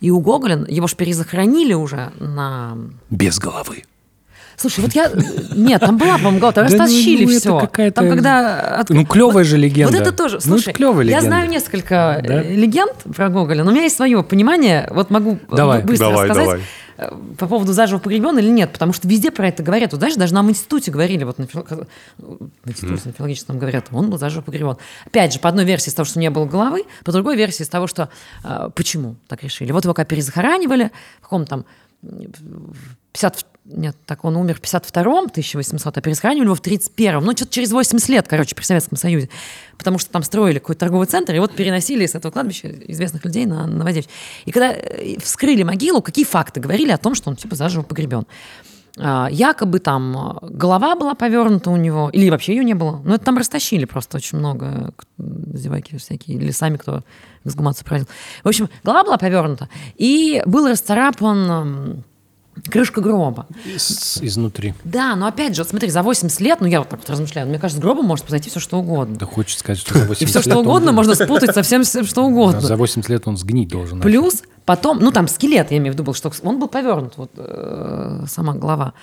И 0.00 0.10
у 0.10 0.20
Гоголя, 0.20 0.64
его 0.66 0.86
же 0.86 0.96
перезахоронили 0.96 1.74
уже 1.74 2.10
на... 2.20 2.78
Без 3.10 3.38
головы. 3.38 3.82
Слушай, 4.56 4.80
вот 4.80 4.94
я... 4.94 5.12
Нет, 5.54 5.82
там 5.82 5.98
была, 5.98 6.16
по-моему, 6.16 6.38
голова, 6.38 6.52
там 6.52 6.66
Да 6.66 6.78
растащили 6.78 7.26
ну, 7.26 7.38
все. 7.38 7.90
Там 7.90 8.08
когда... 8.08 8.82
Ну, 8.88 9.04
клевая 9.04 9.44
же 9.44 9.58
легенда. 9.58 9.92
Вот 9.92 10.00
это 10.00 10.12
тоже. 10.12 10.36
Ну, 10.36 10.56
Слушай, 10.56 10.72
клевая 10.72 11.04
я 11.04 11.18
легенда. 11.18 11.26
знаю 11.26 11.50
несколько 11.50 12.22
Да? 12.26 12.42
э, 12.42 12.54
легенд 12.54 12.94
про 13.14 13.28
Гоголя, 13.28 13.62
но 13.62 13.72
у 13.72 13.74
меня 13.74 13.82
есть 13.82 13.96
свое 13.96 14.22
понимание. 14.22 14.88
Вот 14.90 15.10
могу 15.10 15.38
э, 15.50 15.82
быстро 15.82 16.12
рассказать 16.12 16.46
давай. 16.46 16.60
По 17.38 17.46
поводу 17.46 17.72
заживо 17.72 17.98
погребен 17.98 18.38
или 18.38 18.48
нет, 18.48 18.72
потому 18.72 18.92
что 18.92 19.08
везде 19.08 19.30
про 19.30 19.48
это 19.48 19.62
говорят. 19.62 19.92
Вот 19.92 19.98
знаешь, 19.98 20.14
даже 20.14 20.34
нам 20.34 20.46
в 20.46 20.50
институте 20.50 20.90
говорили, 20.90 21.24
вот 21.24 21.38
на, 21.38 21.44
фил- 21.44 21.86
в 22.18 22.70
институте 22.70 23.02
на 23.06 23.12
филологическом 23.12 23.58
говорят, 23.58 23.88
он 23.90 24.10
был 24.10 24.18
заживо 24.18 24.42
погребен. 24.42 24.76
Опять 25.06 25.32
же, 25.32 25.40
по 25.40 25.48
одной 25.48 25.64
версии 25.64 25.90
из 25.90 25.94
того, 25.94 26.06
что 26.06 26.18
не 26.18 26.30
было 26.30 26.44
головы, 26.44 26.84
по 27.04 27.12
другой 27.12 27.36
версии 27.36 27.62
из 27.62 27.68
того, 27.68 27.86
что 27.86 28.08
э, 28.44 28.70
почему 28.74 29.16
так 29.28 29.42
решили. 29.42 29.72
Вот 29.72 29.84
его 29.84 29.94
как 29.94 30.08
перезахоранивали, 30.08 30.90
в 31.18 31.22
каком 31.22 31.46
там 31.46 31.64
в 32.02 32.76
50, 33.12 33.46
нет, 33.64 33.96
так 34.04 34.24
он 34.24 34.36
умер 34.36 34.56
в 34.56 34.60
52-м, 34.60 35.24
1800, 35.30 35.96
а 35.96 36.00
пересхоранивали 36.02 36.46
его 36.46 36.54
в 36.54 36.60
31-м. 36.60 37.24
Ну, 37.24 37.32
что-то 37.32 37.50
через 37.50 37.72
80 37.72 38.08
лет, 38.10 38.28
короче, 38.28 38.54
при 38.54 38.62
Советском 38.62 38.98
Союзе. 38.98 39.30
Потому 39.78 39.98
что 39.98 40.10
там 40.10 40.22
строили 40.22 40.58
какой-то 40.58 40.80
торговый 40.80 41.06
центр, 41.06 41.34
и 41.34 41.38
вот 41.38 41.54
переносили 41.54 42.04
с 42.04 42.14
этого 42.14 42.30
кладбища 42.30 42.68
известных 42.88 43.24
людей 43.24 43.46
на 43.46 43.66
Новодевичье. 43.66 44.10
И 44.44 44.52
когда 44.52 44.72
э, 44.72 45.18
вскрыли 45.18 45.62
могилу, 45.62 46.02
какие 46.02 46.26
факты 46.26 46.60
говорили 46.60 46.90
о 46.90 46.98
том, 46.98 47.14
что 47.14 47.30
он 47.30 47.36
типа 47.36 47.56
заживо 47.56 47.82
погребен? 47.82 48.26
А, 48.98 49.28
Якобы 49.30 49.78
там 49.78 50.38
э, 50.42 50.46
голова 50.50 50.94
была 50.94 51.14
повернута 51.14 51.70
у 51.70 51.76
него, 51.76 52.10
или 52.12 52.28
вообще 52.28 52.54
ее 52.54 52.64
не 52.64 52.74
было. 52.74 53.00
Ну, 53.02 53.14
это 53.14 53.24
там 53.24 53.38
растащили 53.38 53.86
просто 53.86 54.18
очень 54.18 54.38
много 54.38 54.92
зеваки 55.18 55.96
всякие, 55.96 56.36
или 56.36 56.50
сами 56.50 56.76
кто 56.76 57.02
эксгумацию 57.44 57.86
проводил. 57.86 58.08
В 58.42 58.48
общем, 58.48 58.68
голова 58.82 59.04
была 59.04 59.16
повернута, 59.16 59.70
и 59.96 60.42
был 60.44 60.68
расцарапан 60.68 62.04
крышка 62.68 63.00
гроба. 63.00 63.46
С- 63.76 64.18
изнутри. 64.22 64.74
Да, 64.84 65.16
но 65.16 65.26
опять 65.26 65.54
же, 65.56 65.62
вот 65.62 65.70
смотри, 65.70 65.90
за 65.90 66.02
80 66.02 66.40
лет, 66.40 66.60
ну 66.60 66.66
я 66.66 66.80
вот 66.80 66.88
так 66.88 67.00
вот 67.00 67.10
размышляю, 67.10 67.48
мне 67.48 67.58
кажется, 67.58 67.80
с 67.80 67.82
гробом 67.82 68.06
может 68.06 68.24
произойти 68.24 68.50
все, 68.50 68.60
что 68.60 68.78
угодно. 68.78 69.16
Да 69.16 69.26
хочется 69.26 69.60
сказать, 69.60 69.78
что 69.80 69.94
за 69.94 70.04
80 70.06 70.22
И 70.22 70.26
все, 70.26 70.40
что 70.42 70.58
он- 70.58 70.66
угодно 70.66 70.92
можно 70.92 71.14
спутать 71.14 71.54
со 71.54 71.62
всем, 71.62 71.84
что 71.84 72.04
Да, 72.14 72.22
угодно. 72.22 72.60
За 72.60 72.76
80 72.76 73.08
лет 73.10 73.26
он 73.28 73.36
сгнить 73.36 73.68
должен. 73.68 74.00
Плюс 74.00 74.42
потом, 74.64 74.98
ну 75.00 75.10
там 75.10 75.28
скелет, 75.28 75.70
я 75.70 75.78
имею 75.78 75.92
в 75.92 75.94
виду, 75.94 76.04
был, 76.04 76.14
что 76.14 76.32
он 76.42 76.58
был 76.58 76.68
повернут, 76.68 77.14
вот 77.16 77.30
э, 77.36 78.24
сама 78.28 78.54
голова. 78.54 78.94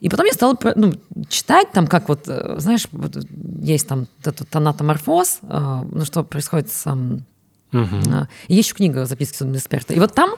И 0.00 0.08
потом 0.08 0.26
я 0.26 0.32
стала 0.32 0.58
ну, 0.74 0.94
читать 1.28 1.70
там, 1.72 1.86
как 1.86 2.08
вот, 2.08 2.22
э, 2.26 2.56
знаешь, 2.58 2.88
вот 2.90 3.16
есть 3.60 3.86
там 3.86 4.08
этот 4.24 4.54
анатоморфоз, 4.54 5.38
э, 5.42 5.82
ну 5.92 6.04
что 6.04 6.24
происходит 6.24 6.72
с, 6.72 6.86
ам, 6.88 7.24
И 7.72 8.54
Есть 8.54 8.68
еще 8.68 8.74
книга 8.76 9.06
«Записки 9.06 9.36
судмедэксперта». 9.36 9.94
И 9.94 9.98
вот 9.98 10.14
там... 10.14 10.30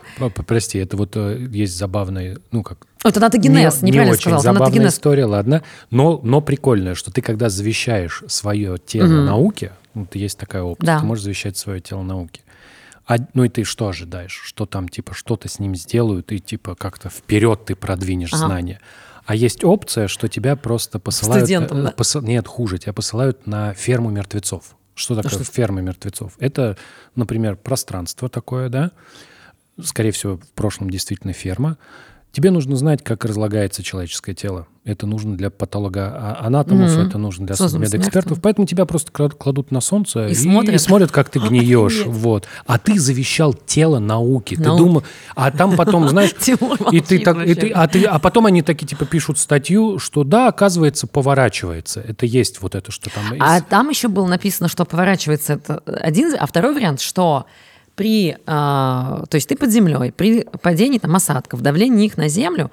Прости, 0.47 0.77
это 0.79 0.95
вот 0.97 1.15
э, 1.15 1.47
есть 1.51 1.77
забавный, 1.77 2.37
ну 2.51 2.63
как... 2.63 2.87
Это 3.03 3.19
натогенез, 3.19 3.81
не, 3.81 3.85
не 3.85 3.91
неправильно 3.91 4.13
очень 4.13 4.21
сказал. 4.21 4.39
это 4.39 4.43
забавная 4.43 4.65
натогенез. 4.67 4.93
история, 4.93 5.25
ладно. 5.25 5.63
Но, 5.91 6.19
но 6.23 6.41
прикольная, 6.41 6.95
что 6.95 7.11
ты 7.11 7.21
когда 7.21 7.49
завещаешь 7.49 8.23
свое 8.27 8.77
тело 8.83 9.07
науке, 9.07 9.73
ну, 9.93 10.05
ты 10.05 10.17
есть 10.19 10.37
такая 10.39 10.63
опция, 10.63 10.85
Да. 10.85 10.99
ты 10.99 11.05
можешь 11.05 11.23
завещать 11.23 11.57
свое 11.57 11.81
тело 11.81 12.01
науке. 12.03 12.41
А, 13.07 13.17
ну 13.35 13.43
и 13.43 13.49
ты 13.49 13.63
что 13.63 13.87
ожидаешь? 13.89 14.41
Что 14.43 14.65
там, 14.65 14.89
типа, 14.89 15.13
что-то 15.13 15.47
с 15.47 15.59
ним 15.59 15.75
сделают, 15.75 16.31
и 16.31 16.39
типа 16.39 16.73
как-то 16.75 17.09
вперед 17.09 17.65
ты 17.65 17.75
продвинешь 17.75 18.33
Ага. 18.33 18.47
знания. 18.47 18.79
А 19.27 19.35
есть 19.35 19.63
опция, 19.63 20.07
что 20.07 20.27
тебя 20.27 20.55
просто 20.55 20.97
посылают... 20.99 21.43
Студентом, 21.45 21.79
э, 21.79 21.83
да? 21.83 21.91
посыл- 21.91 22.23
Нет, 22.23 22.47
хуже, 22.47 22.77
тебя 22.79 22.93
посылают 22.93 23.45
на 23.45 23.73
ферму 23.73 24.09
мертвецов. 24.09 24.75
Что 24.95 25.15
такое 25.15 25.43
что? 25.43 25.53
ферма 25.53 25.81
мертвецов? 25.81 26.33
Это, 26.39 26.77
например, 27.15 27.57
пространство 27.57 28.29
такое, 28.29 28.69
да? 28.69 28.91
Скорее 29.81 30.11
всего, 30.11 30.37
в 30.37 30.51
прошлом 30.53 30.89
действительно 30.89 31.33
ферма. 31.33 31.77
Тебе 32.35 32.51
нужно 32.51 32.75
знать, 32.75 33.01
как 33.01 33.23
разлагается 33.23 33.81
человеческое 33.81 34.33
тело. 34.33 34.67
Это 34.83 35.07
нужно 35.07 35.37
для 35.37 35.49
патологоанатомов, 35.49 36.91
Мгм. 36.91 37.07
это 37.07 37.17
нужно 37.17 37.47
для 37.47 37.55
медэкспертов. 37.79 38.41
Поэтому 38.41 38.67
тебя 38.67 38.85
просто 38.85 39.09
кла- 39.13 39.29
кладут 39.33 39.71
на 39.71 39.79
солнце 39.79 40.27
И 40.27 40.35
смотрят. 40.35 40.81
смотрят, 40.81 41.11
как 41.13 41.29
ты 41.29 41.39
гниешь. 41.47 42.01
Охренеть. 42.01 42.17
Вот. 42.19 42.47
А 42.65 42.77
ты 42.77 42.99
завещал 42.99 43.53
тело 43.53 43.99
науки. 43.99 44.55
Ты 44.55 44.63
думал... 44.63 45.03
А 45.33 45.49
там 45.49 45.77
потом, 45.77 46.09
знаешь... 46.09 46.31
И 46.91 46.99
ты 46.99 47.19
так, 47.19 47.37
и 47.47 47.53
ты, 47.55 47.69
а, 47.69 47.87
ты, 47.87 48.03
а 48.03 48.19
потом 48.19 48.47
они 48.47 48.61
такие 48.63 48.85
типа 48.85 49.05
пишут 49.05 49.39
статью, 49.39 49.97
что 49.97 50.25
да, 50.25 50.49
оказывается, 50.49 51.07
поворачивается. 51.07 52.01
Это 52.01 52.25
есть 52.25 52.61
вот 52.61 52.75
это, 52.75 52.91
что 52.91 53.09
там. 53.09 53.23
А 53.39 53.61
там 53.61 53.89
еще 53.89 54.09
было 54.09 54.27
написано, 54.27 54.67
что 54.67 54.83
поворачивается 54.83 55.53
это 55.53 55.77
один, 55.85 56.35
а 56.37 56.45
второй 56.45 56.75
вариант, 56.75 56.99
что 56.99 57.45
при, 57.95 58.37
а, 58.45 59.23
то 59.29 59.35
есть 59.35 59.47
ты 59.47 59.55
под 59.55 59.71
землей, 59.71 60.11
при 60.11 60.43
падении 60.61 60.99
там 60.99 61.15
осадков, 61.15 61.61
давлении 61.61 62.05
их 62.05 62.17
на 62.17 62.27
землю, 62.27 62.71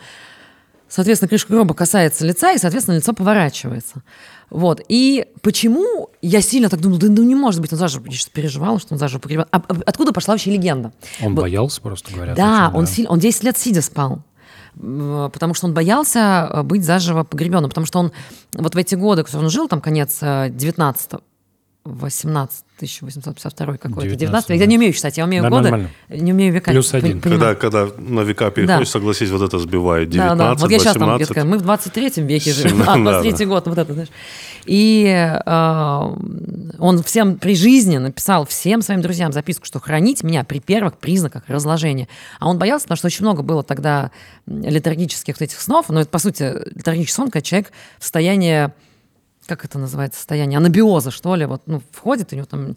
соответственно, 0.89 1.29
крышка 1.29 1.53
гроба 1.53 1.75
касается 1.75 2.27
лица, 2.27 2.53
и, 2.53 2.59
соответственно, 2.59 2.97
лицо 2.97 3.13
поворачивается. 3.13 4.03
Вот. 4.51 4.83
И 4.89 5.27
почему 5.41 6.11
я 6.21 6.43
сильно 6.43 6.69
так 6.69 6.81
думала, 6.81 7.01
да 7.01 7.07
ну 7.09 7.23
не 7.23 7.35
может 7.35 7.63
быть, 7.63 7.73
он 7.73 7.79
заживо 7.79 8.05
я 8.07 8.19
переживал, 8.35 8.79
что 8.79 8.95
он 8.95 8.99
заживо 8.99 9.21
погребен. 9.21 9.47
А, 9.51 9.57
а 9.57 9.77
откуда 9.87 10.13
пошла 10.13 10.35
вообще 10.35 10.51
легенда? 10.51 10.93
Он 11.23 11.35
Б- 11.35 11.43
боялся, 11.43 11.81
просто 11.81 12.13
говорят. 12.13 12.37
Да, 12.37 12.69
очень, 12.69 12.79
он, 12.79 12.87
силь- 12.87 13.07
он 13.09 13.19
10 13.19 13.45
лет 13.45 13.57
сидя 13.57 13.81
спал. 13.81 14.23
Потому 14.75 15.55
что 15.55 15.67
он 15.67 15.75
боялся 15.75 16.49
э, 16.51 16.63
быть 16.63 16.85
заживо 16.85 17.25
погребенным. 17.25 17.71
Потому 17.71 17.87
что 17.87 17.99
он 17.99 18.13
вот 18.55 18.75
в 18.75 18.79
эти 18.79 18.95
годы, 18.95 19.23
которые 19.23 19.45
он 19.45 19.51
жил, 19.51 19.69
там 19.69 19.81
конец 19.81 20.19
19 20.21 21.11
18 21.85 22.65
1852 22.77 23.77
какой-то, 23.77 24.17
19, 24.17 24.19
19 24.19 24.49
да. 24.49 24.55
я 24.55 24.67
не 24.67 24.77
умею 24.77 24.93
считать, 24.93 25.17
я 25.17 25.25
умею 25.25 25.43
Да, 25.43 25.51
годы, 25.51 25.63
нормально. 25.63 25.91
не 26.09 26.33
умею 26.33 26.53
века. 26.53 26.71
Плюс 26.71 26.93
один. 26.95 27.21
понимаю. 27.21 27.57
Когда, 27.57 27.87
когда 27.87 28.03
на 28.03 28.21
века 28.21 28.51
переходишь, 28.51 28.89
согласись, 28.89 29.31
вот 29.31 29.43
это 29.43 29.59
сбивает. 29.59 30.11
19, 30.11 30.39
Да, 30.39 30.55
да. 30.55 30.61
Вот 30.61 30.71
я 30.71 30.79
сейчас 30.79 30.95
там 30.95 31.11
18. 31.11 31.31
где-то, 31.31 31.47
мы 31.47 31.59
в 31.59 31.63
23 31.63 32.23
веке 32.25 32.53
живем, 32.53 32.79
Да, 32.79 32.95
а 32.95 32.97
да. 32.97 33.23
23 33.23 33.47
год, 33.47 33.67
вот 33.67 33.79
это, 33.79 33.93
знаешь. 33.93 34.11
И 34.65 35.07
э, 35.07 36.77
он 36.79 37.03
всем 37.03 37.39
при 37.39 37.57
жизни 37.57 37.99
написал 37.99 38.47
всем 38.47 38.83
своим 38.83 39.01
друзьям 39.01 39.33
записку, 39.33 39.67
что 39.67 39.81
хранить 39.81 40.23
меня 40.23 40.45
при 40.45 40.61
первых 40.61 40.99
признаках 40.99 41.45
разложения. 41.49 42.09
А 42.39 42.49
он 42.49 42.59
боялся, 42.59 42.85
потому 42.85 42.97
что 42.97 43.07
очень 43.07 43.25
много 43.25 43.43
было 43.43 43.63
тогда 43.65 44.11
летаргических 44.47 45.35
вот 45.35 45.43
этих 45.43 45.61
снов, 45.61 45.89
но 45.89 46.01
это, 46.01 46.11
по 46.11 46.19
сути, 46.19 46.53
летаргический 46.75 47.15
сон, 47.15 47.31
когда 47.31 47.43
человек 47.43 47.73
в 47.99 48.03
состоянии 48.03 48.73
как 49.57 49.67
это 49.67 49.79
называется, 49.79 50.19
состояние 50.19 50.57
анабиоза, 50.57 51.11
что 51.11 51.35
ли, 51.35 51.45
вот, 51.45 51.63
ну, 51.67 51.83
входит 51.93 52.33
у 52.33 52.37
него 52.37 52.47
там... 52.47 52.75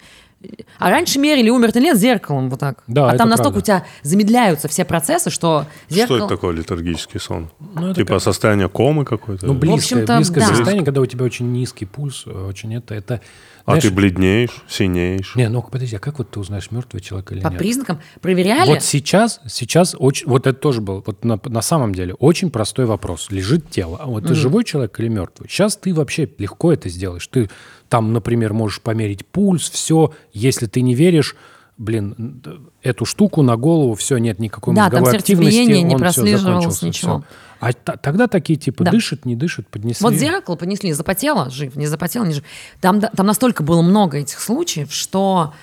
А 0.77 0.89
раньше 0.91 1.17
мерили, 1.17 1.49
умер 1.49 1.71
ты 1.71 1.79
лет 1.79 1.97
зеркалом 1.97 2.49
вот 2.49 2.59
так. 2.59 2.83
Да, 2.87 3.09
а 3.09 3.17
там 3.17 3.29
настолько 3.29 3.61
правда. 3.61 3.77
у 3.77 3.79
тебя 3.79 3.85
замедляются 4.03 4.67
все 4.67 4.83
процессы, 4.85 5.29
что 5.29 5.65
зеркало... 5.89 6.17
Что 6.17 6.25
это 6.25 6.35
такое 6.35 6.53
литургический 6.53 7.19
сон? 7.19 7.49
Ну, 7.73 7.87
это 7.87 7.95
типа 7.95 8.19
состояние 8.19 8.69
комы 8.69 9.05
какой-то? 9.05 9.47
Ну, 9.47 9.53
близкое, 9.53 9.77
общем-то, 9.77 10.17
близкое 10.17 10.39
да. 10.41 10.47
состояние, 10.47 10.85
когда 10.85 11.01
у 11.01 11.05
тебя 11.05 11.25
очень 11.25 11.51
низкий 11.51 11.85
пульс, 11.85 12.23
э, 12.27 12.29
очень 12.29 12.75
это... 12.75 12.93
это 12.93 13.21
а 13.65 13.71
знаешь, 13.71 13.83
ты 13.83 13.91
бледнеешь, 13.91 14.63
синеешь. 14.67 15.35
Не, 15.35 15.49
ну 15.49 15.61
подожди, 15.63 15.95
а 15.95 15.99
как 15.99 16.19
вот 16.19 16.29
ты 16.29 16.39
узнаешь, 16.39 16.69
мертвый 16.69 17.01
человек 17.01 17.31
или 17.31 17.41
По 17.41 17.47
нет? 17.47 17.57
признакам 17.57 17.99
проверяли. 18.21 18.69
Вот 18.69 18.83
сейчас, 18.83 19.41
сейчас 19.47 19.95
очень, 19.97 20.27
вот 20.27 20.45
это 20.45 20.57
тоже 20.57 20.81
был, 20.81 21.03
вот 21.05 21.23
на, 21.25 21.39
на 21.43 21.61
самом 21.61 21.95
деле 21.95 22.13
очень 22.15 22.51
простой 22.51 22.85
вопрос. 22.85 23.31
Лежит 23.31 23.69
тело, 23.69 23.97
а 23.99 24.05
вот 24.05 24.27
ты 24.27 24.35
живой 24.35 24.63
человек 24.63 24.99
или 24.99 25.07
мертвый? 25.07 25.49
Сейчас 25.49 25.77
ты 25.77 25.93
вообще 25.93 26.29
легко 26.37 26.71
это 26.71 26.89
сделаешь. 26.89 27.25
Ты 27.27 27.49
там, 27.89 28.13
например, 28.13 28.53
можешь 28.53 28.81
померить 28.81 29.25
пульс, 29.25 29.69
все. 29.69 30.13
Если 30.31 30.67
ты 30.67 30.81
не 30.81 30.93
веришь, 30.93 31.35
блин, 31.77 32.41
эту 32.83 33.05
штуку 33.05 33.41
на 33.41 33.57
голову, 33.57 33.95
все, 33.95 34.17
нет 34.17 34.39
никакой 34.39 34.75
Да, 34.75 34.89
там 34.89 35.01
мозговой 35.01 35.17
активности, 35.19 35.51
сердцебиение 35.51 35.83
не 35.83 35.95
он 35.95 36.37
закончился, 36.37 36.85
ничего. 36.85 37.19
всё. 37.19 37.23
А 37.59 37.73
тогда 37.73 38.27
такие 38.27 38.57
типа 38.57 38.83
Да. 38.83 38.91
дышит, 38.91 39.25
не 39.25 39.35
дышит, 39.35 39.67
поднесли. 39.67 40.03
Вот 40.03 40.13
зеркало 40.13 40.55
понесли, 40.55 40.91
запотело, 40.93 41.49
жив, 41.49 41.75
не 41.75 41.87
запотело, 41.87 42.25
не 42.25 42.33
жив. 42.33 42.43
Там, 42.81 43.01
там 43.01 43.25
настолько 43.25 43.63
было 43.63 43.81
много 43.81 44.17
этих 44.17 44.39
случаев, 44.39 44.93
что... 44.93 45.53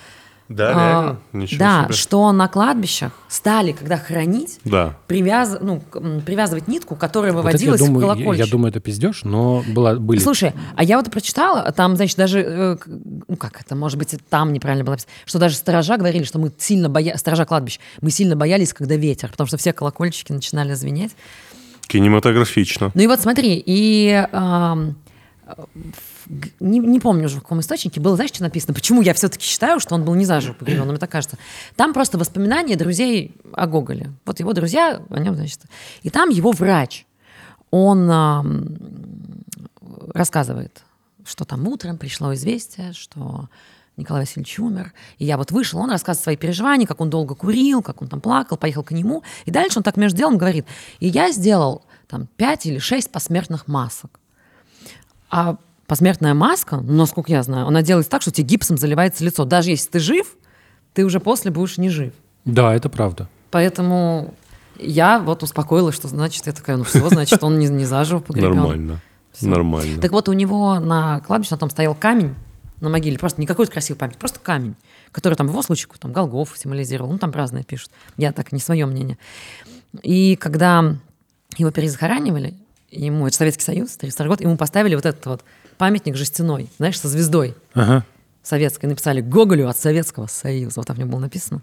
Да, 0.48 0.68
а, 0.68 0.74
реально? 0.74 1.18
Ничего 1.32 1.58
да, 1.60 1.84
себе. 1.84 1.94
что 1.94 2.32
на 2.32 2.46
кладбищах 2.46 3.12
стали, 3.28 3.72
когда 3.72 3.96
хранить, 3.96 4.58
Да. 4.64 4.96
привяз... 5.06 5.56
ну, 5.62 5.82
привязывать 6.26 6.68
нитку, 6.68 6.94
которая 6.94 7.32
Вот 7.32 7.38
это, 7.40 7.46
выводилась 7.48 7.80
я 7.80 7.86
в 7.86 7.88
думаю, 7.88 8.06
я, 8.06 8.12
колокольчик. 8.14 8.46
я 8.46 8.50
думаю, 8.50 8.70
это 8.70 8.80
пиздеж, 8.80 9.22
но 9.24 9.64
была, 9.68 9.94
были 9.94 10.18
Слушай, 10.18 10.52
а 10.76 10.84
я 10.84 10.98
вот 10.98 11.10
прочитала, 11.10 11.72
там, 11.72 11.96
значит, 11.96 12.18
даже, 12.18 12.40
э, 12.40 12.76
ну 12.86 13.36
как 13.36 13.62
это, 13.62 13.74
может 13.76 13.98
быть, 13.98 14.12
это 14.12 14.24
там 14.28 14.52
неправильно 14.52 14.84
было 14.84 14.94
написано, 14.94 15.12
что 15.24 15.38
даже 15.38 15.56
сторожа 15.56 15.96
говорили, 15.96 16.24
что 16.24 16.38
мы 16.38 16.52
сильно 16.58 16.90
боялись, 16.90 17.20
сторожа 17.20 17.46
кладбищ, 17.46 17.78
мы 18.02 18.10
сильно 18.10 18.36
боялись, 18.36 18.74
когда 18.74 18.96
ветер, 18.96 19.30
потому 19.30 19.46
что 19.46 19.56
все 19.56 19.72
колокольчики 19.72 20.32
начинали 20.32 20.74
звенеть. 20.74 21.12
Кинематографично. 21.86 22.90
Ну 22.94 23.02
и 23.02 23.06
вот 23.06 23.20
смотри, 23.20 23.62
и 23.64 24.26
г- 26.26 26.50
не, 26.60 26.78
не 26.78 27.00
помню 27.00 27.26
уже 27.26 27.36
в 27.38 27.42
каком 27.42 27.60
источнике 27.60 28.00
было, 28.00 28.16
знаешь, 28.16 28.30
что 28.32 28.42
написано? 28.42 28.74
Почему 28.74 29.02
я 29.02 29.14
все-таки 29.14 29.44
считаю, 29.44 29.80
что 29.80 29.94
он 29.94 30.04
был 30.04 30.14
не 30.14 30.24
заживо 30.24 30.54
погребен, 30.54 30.86
мне 30.88 30.98
так 30.98 31.10
кажется. 31.10 31.36
Там 31.76 31.92
просто 31.92 32.18
воспоминания 32.18 32.76
друзей 32.76 33.34
о 33.52 33.66
Гоголе. 33.66 34.12
Вот 34.24 34.40
его 34.40 34.52
друзья, 34.52 35.02
о 35.10 35.18
нем, 35.18 35.34
значит. 35.34 35.60
И 36.02 36.10
там 36.10 36.30
его 36.30 36.52
врач, 36.52 37.06
он 37.70 38.10
ам, 38.10 38.66
рассказывает, 40.14 40.82
что 41.24 41.44
там 41.44 41.66
утром 41.68 41.98
пришло 41.98 42.34
известие, 42.34 42.92
что 42.92 43.48
Николай 43.96 44.22
Васильевич 44.22 44.58
умер. 44.58 44.92
И 45.18 45.24
я 45.24 45.36
вот 45.36 45.50
вышел, 45.50 45.80
он 45.80 45.90
рассказывает 45.90 46.22
свои 46.22 46.36
переживания, 46.36 46.86
как 46.86 47.00
он 47.00 47.10
долго 47.10 47.34
курил, 47.34 47.82
как 47.82 48.00
он 48.00 48.08
там 48.08 48.20
плакал, 48.20 48.56
поехал 48.56 48.82
к 48.82 48.92
нему. 48.92 49.22
И 49.44 49.50
дальше 49.50 49.78
он 49.78 49.82
так 49.82 49.96
между 49.96 50.18
делом 50.18 50.38
говорит, 50.38 50.66
и 50.98 51.08
я 51.08 51.30
сделал 51.30 51.84
там 52.08 52.26
пять 52.36 52.66
или 52.66 52.78
шесть 52.78 53.10
посмертных 53.10 53.68
масок. 53.68 54.18
А 55.30 55.56
посмертная 55.86 56.34
маска, 56.34 56.76
ну, 56.76 56.92
насколько 56.94 57.30
я 57.30 57.42
знаю, 57.42 57.66
она 57.66 57.82
делается 57.82 58.10
так, 58.10 58.22
что 58.22 58.30
тебе 58.30 58.46
гипсом 58.46 58.78
заливается 58.78 59.24
лицо. 59.24 59.44
Даже 59.44 59.70
если 59.70 59.90
ты 59.90 59.98
жив, 59.98 60.36
ты 60.94 61.04
уже 61.04 61.20
после 61.20 61.50
будешь 61.50 61.78
не 61.78 61.90
жив. 61.90 62.14
Да, 62.44 62.74
это 62.74 62.88
правда. 62.88 63.28
Поэтому 63.50 64.34
я 64.78 65.18
вот 65.20 65.42
успокоилась, 65.42 65.94
что 65.94 66.08
значит, 66.08 66.46
я 66.46 66.52
такая, 66.52 66.76
ну 66.76 66.84
все, 66.84 67.06
значит, 67.08 67.44
он 67.44 67.58
не, 67.58 67.68
не 67.68 67.84
заживо 67.84 68.20
погребен. 68.20 68.56
Нормально. 68.56 69.00
Всё. 69.32 69.48
Нормально. 69.48 70.00
Так 70.00 70.12
вот, 70.12 70.28
у 70.28 70.32
него 70.32 70.78
на 70.80 71.20
кладбище, 71.20 71.56
там 71.56 71.70
стоял 71.70 71.94
камень 71.94 72.34
на 72.82 72.90
могиле, 72.90 73.18
просто 73.18 73.40
не 73.40 73.46
какой-то 73.46 73.72
красивый 73.72 73.98
память, 73.98 74.16
просто 74.18 74.40
камень, 74.40 74.74
который 75.10 75.34
там 75.34 75.46
в 75.46 75.50
его 75.50 75.62
случае 75.62 75.88
там 75.98 76.12
Голгоф 76.12 76.56
символизировал, 76.56 77.10
ну 77.12 77.18
там 77.18 77.30
разные 77.30 77.64
пишут, 77.64 77.90
я 78.16 78.32
так, 78.32 78.52
не 78.52 78.60
свое 78.60 78.86
мнение. 78.86 79.18
И 80.02 80.36
когда 80.36 80.96
его 81.56 81.70
перезахоранивали, 81.70 82.54
ему, 82.90 83.26
это 83.26 83.36
Советский 83.36 83.64
Союз, 83.64 83.96
32 83.96 84.26
год, 84.26 84.40
ему 84.40 84.56
поставили 84.56 84.94
вот 84.94 85.06
этот 85.06 85.24
вот 85.26 85.44
памятник 85.78 86.16
жестяной, 86.16 86.68
знаешь, 86.78 86.98
со 86.98 87.08
звездой 87.08 87.54
Ага. 87.74 88.04
советской, 88.42 88.86
написали 88.86 89.20
Гоголю 89.20 89.68
от 89.68 89.78
Советского 89.78 90.26
Союза, 90.26 90.80
вот 90.80 90.86
там 90.86 90.96
в 90.96 90.98
нем 90.98 91.10
было 91.10 91.20
написано. 91.20 91.62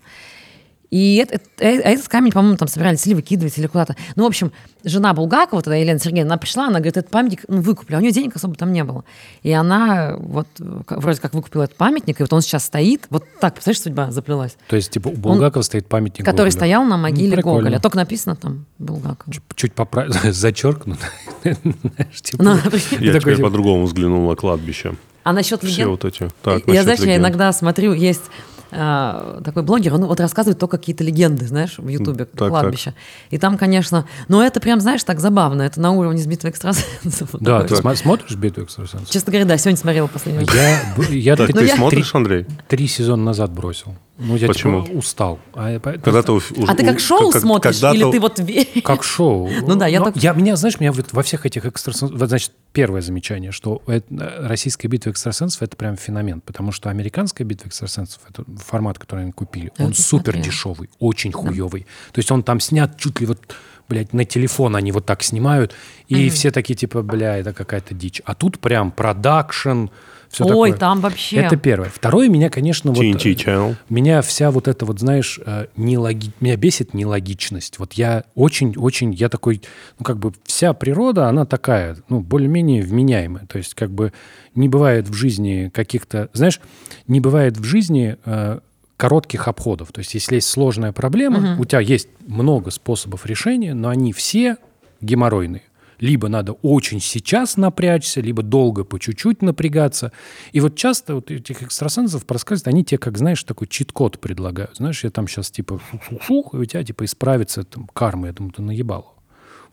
И 0.92 1.18
это- 1.18 1.36
это- 1.36 1.44
э- 1.60 1.82
этот 1.94 2.08
камень, 2.08 2.32
по-моему, 2.32 2.58
там 2.58 2.68
собирались 2.68 3.06
или 3.06 3.14
выкидывать, 3.14 3.56
или 3.60 3.68
куда-то. 3.68 3.96
Ну, 4.16 4.24
в 4.24 4.28
общем, 4.28 4.52
жена 4.84 5.14
Булгакова, 5.14 5.62
тогда 5.62 5.76
Елена 5.76 6.00
Сергеевна, 6.00 6.34
она 6.34 6.38
пришла, 6.40 6.66
она 6.66 6.80
говорит, 6.80 6.98
этот 6.98 7.12
памятник 7.12 7.46
ну, 7.48 7.62
выкупили, 7.62 7.96
а 7.96 8.00
у 8.00 8.02
нее 8.02 8.12
денег 8.12 8.36
особо 8.36 8.56
там 8.56 8.74
не 8.74 8.84
было. 8.84 9.04
И 9.44 9.52
она 9.52 10.16
вот 10.18 10.48
вроде 10.58 11.22
как 11.22 11.36
выкупила 11.36 11.64
этот 11.64 11.78
памятник, 11.78 12.20
и 12.20 12.24
вот 12.24 12.34
он 12.34 12.42
сейчас 12.42 12.66
стоит, 12.66 13.06
вот 13.12 13.24
так, 13.40 13.54
представляешь, 13.54 13.82
судьба 13.84 14.10
заплелась, 14.12 14.58
То 14.68 14.76
есть, 14.78 14.90
типа, 14.92 15.10
у 15.10 15.12
Булгакова 15.16 15.62
стоит 15.62 15.88
памятник 15.88 16.26
который 16.26 16.48
Гоголю. 16.48 16.52
стоял 16.52 16.84
на 16.86 16.98
могиле 16.98 17.36
прикольно. 17.36 17.60
Гоголя. 17.70 17.80
Только 17.80 17.98
написано 17.98 18.36
там 18.36 18.66
Булгакова. 18.80 19.32
Чуть- 19.32 19.44
Чуть 19.56 19.74
поправить, 19.74 20.14
зачеркнут. 20.34 20.98
Знаешь, 21.44 22.22
типа, 22.22 22.44
Ну, 22.44 22.56
Я 22.56 23.14
такой, 23.14 23.20
теперь 23.36 23.42
по-другому 23.42 23.86
взглянул 23.86 24.28
на 24.28 24.36
кладбище. 24.36 24.96
а 25.24 25.34
насчет 25.34 25.60
Все 25.62 25.70
легенд? 25.70 25.90
вот 25.92 26.06
эти. 26.06 26.30
Так, 26.42 26.64
я, 26.68 26.82
знаешь, 26.84 27.00
я 27.02 27.18
иногда 27.18 27.52
смотрю, 27.54 27.94
есть 27.94 28.24
а, 28.72 29.42
такой 29.44 29.64
блогер, 29.64 29.94
он 29.96 30.06
вот 30.06 30.20
рассказывает 30.20 30.60
только 30.60 30.78
какие-то 30.78 31.04
легенды, 31.04 31.48
знаешь, 31.48 31.78
в 31.78 31.88
Ютубе, 31.88 32.26
так, 32.26 32.50
кладбища. 32.50 32.94
И 33.30 33.38
там, 33.38 33.58
конечно, 33.58 34.06
но 34.28 34.44
это 34.44 34.60
прям, 34.60 34.80
знаешь, 34.80 35.04
так 35.04 35.20
забавно, 35.20 35.64
это 35.64 35.82
на 35.82 35.92
уровне 35.92 36.22
сбитого 36.22 36.50
экстрасенсов. 36.52 37.34
Вот 37.34 37.42
Да, 37.50 37.64
ты 37.64 37.76
смотришь 37.76 38.36
«Битву 38.36 38.64
экстрасенсов»? 38.64 39.10
Честно 39.10 39.32
говоря, 39.32 39.46
да, 39.46 39.58
сегодня 39.58 39.78
смотрела 39.78 40.08
последний 40.08 40.46
раз. 40.46 40.56
Я, 40.56 41.06
я 41.10 41.36
Так 41.36 41.48
ты 41.48 41.54
Ну, 41.56 41.62
я- 41.62 41.76
смотришь, 41.76 42.14
Андрей? 42.14 42.46
три 42.68 42.88
сезона 42.88 43.24
назад 43.24 43.52
бросил. 43.52 43.96
Ну, 44.20 44.36
я 44.36 44.48
Почему? 44.48 44.84
типа 44.86 44.98
устал. 44.98 45.40
А, 45.54 45.72
я 45.72 45.80
по- 45.80 45.94
Когда 45.94 46.22
ты 46.22 46.34
уж- 46.34 46.52
А 46.68 46.76
ты 46.76 46.84
как 46.86 47.00
шоу 47.00 47.32
как- 47.32 47.42
смотришь, 47.42 47.76
когда 47.76 47.94
или 47.96 48.04
ты- 48.04 48.12
ты 48.12 48.20
вот 48.20 48.40
веришь? 48.40 48.84
Как 48.84 49.02
шоу. 49.04 49.50
Ну 49.62 49.76
да, 49.76 49.88
я 49.88 50.00
Но 50.00 50.06
так- 50.12 50.18
Я, 50.18 50.34
меня, 50.34 50.56
знаешь, 50.58 50.78
меня 50.80 50.92
вот 50.92 51.14
во 51.14 51.24
всех 51.24 51.46
этих 51.46 51.66
экстрасенсах... 51.66 52.12
Вот, 52.20 52.28
значит, 52.28 52.52
первое 52.74 53.02
замечание, 53.02 53.52
что 53.54 53.82
это- 53.88 54.06
э, 54.14 54.48
российская 54.48 54.90
битва 54.90 55.12
экстрасенсов— 55.12 55.62
это 55.64 55.78
прям 55.78 55.96
феномен, 55.96 56.42
потому 56.42 56.72
что 56.74 56.90
американская 56.90 57.48
битва 57.48 57.68
экстрасенсов, 57.70 58.20
это 58.30 58.44
формат, 58.66 59.00
который 59.00 59.24
они 59.24 59.32
купили, 59.32 59.72
Я 59.78 59.86
он 59.86 59.94
супер 59.94 60.34
смотрела. 60.34 60.46
дешевый, 60.46 60.90
очень 61.00 61.32
хуевый. 61.32 61.88
То 62.12 62.20
есть 62.20 62.30
он 62.32 62.44
там 62.44 62.60
снят 62.60 62.98
чуть 62.98 63.22
ли 63.22 63.26
вот, 63.26 63.40
блядь, 63.88 64.12
на 64.14 64.26
телефон 64.26 64.76
они 64.76 64.92
вот 64.92 65.06
так 65.06 65.24
снимают, 65.24 65.74
и 66.10 66.30
все 66.30 66.52
такие 66.52 66.76
типа, 66.76 67.02
бля, 67.04 67.38
это 67.38 67.54
какая-то 67.54 67.94
дичь. 67.94 68.22
А 68.26 68.36
тут 68.36 68.60
прям 68.60 68.92
продакшн, 68.92 69.86
все 70.30 70.46
Ой, 70.46 70.70
такое. 70.70 70.74
там 70.74 71.00
вообще. 71.02 71.38
Это 71.38 71.58
первое. 71.58 71.90
Второе, 71.90 72.30
меня, 72.30 72.50
конечно, 72.50 72.92
вот... 72.92 73.04
Э, 73.04 73.12
Channel. 73.12 73.76
Меня 73.90 74.22
вся 74.22 74.52
вот 74.52 74.68
эта 74.68 74.86
вот, 74.86 75.00
знаешь, 75.00 75.40
э, 75.44 75.66
нелоги... 75.76 76.32
меня 76.40 76.56
бесит 76.56 76.94
нелогичность. 76.94 77.80
Вот 77.80 77.94
я 77.94 78.24
очень-очень, 78.36 79.12
я 79.14 79.30
такой, 79.30 79.62
ну 79.98 80.06
как 80.06 80.18
бы 80.20 80.34
вся 80.44 80.74
природа, 80.74 81.28
она 81.28 81.46
такая, 81.46 81.98
ну 82.10 82.20
более-менее 82.20 82.84
вменяемая. 82.84 83.48
То 83.48 83.58
есть 83.58 83.74
как 83.74 83.90
бы 83.90 84.14
не 84.54 84.70
бывает 84.70 85.10
в 85.10 85.14
жизни 85.14 85.72
каких-то, 85.74 86.30
знаешь, 86.34 86.62
не 87.08 87.20
бывает 87.20 87.58
в 87.58 87.64
жизни 87.64 88.18
э, 88.24 88.60
коротких 88.98 89.48
обходов. 89.48 89.92
То 89.92 90.00
есть 90.00 90.14
если 90.14 90.36
есть 90.36 90.50
сложная 90.50 90.92
проблема, 90.92 91.58
у 91.60 91.66
тебя 91.66 91.80
есть 91.80 92.10
много 92.28 92.70
способов 92.70 93.26
решения, 93.26 93.74
но 93.74 93.90
они 93.90 94.14
все 94.14 94.58
геморройные. 95.02 95.64
Либо 96.00 96.30
надо 96.30 96.54
очень 96.54 97.00
сейчас 97.00 97.58
напрячься, 97.58 98.22
либо 98.22 98.42
долго 98.42 98.84
по 98.84 99.00
чуть-чуть 99.00 99.42
напрягаться. 99.42 100.12
И 100.52 100.60
вот 100.60 100.76
часто 100.76 101.16
вот 101.16 101.30
этих 101.32 101.62
экстрасенсов 101.62 102.24
рассказывают, 102.28 102.68
они 102.68 102.84
тебе, 102.84 102.98
как 102.98 103.18
знаешь, 103.18 103.44
такой 103.44 103.68
чит-код 103.68 104.20
предлагают. 104.20 104.78
Знаешь, 104.78 105.04
я 105.04 105.10
там 105.10 105.28
сейчас 105.28 105.52
типа 105.52 105.80
шух, 106.22 106.54
и 106.54 106.58
у 106.58 106.66
тебя 106.66 106.84
типа 106.84 107.06
исправится 107.06 107.64
там, 107.64 107.88
карма. 107.94 108.28
Я 108.28 108.34
думаю, 108.34 108.54
ты 108.54 108.62
наебал. 108.62 109.16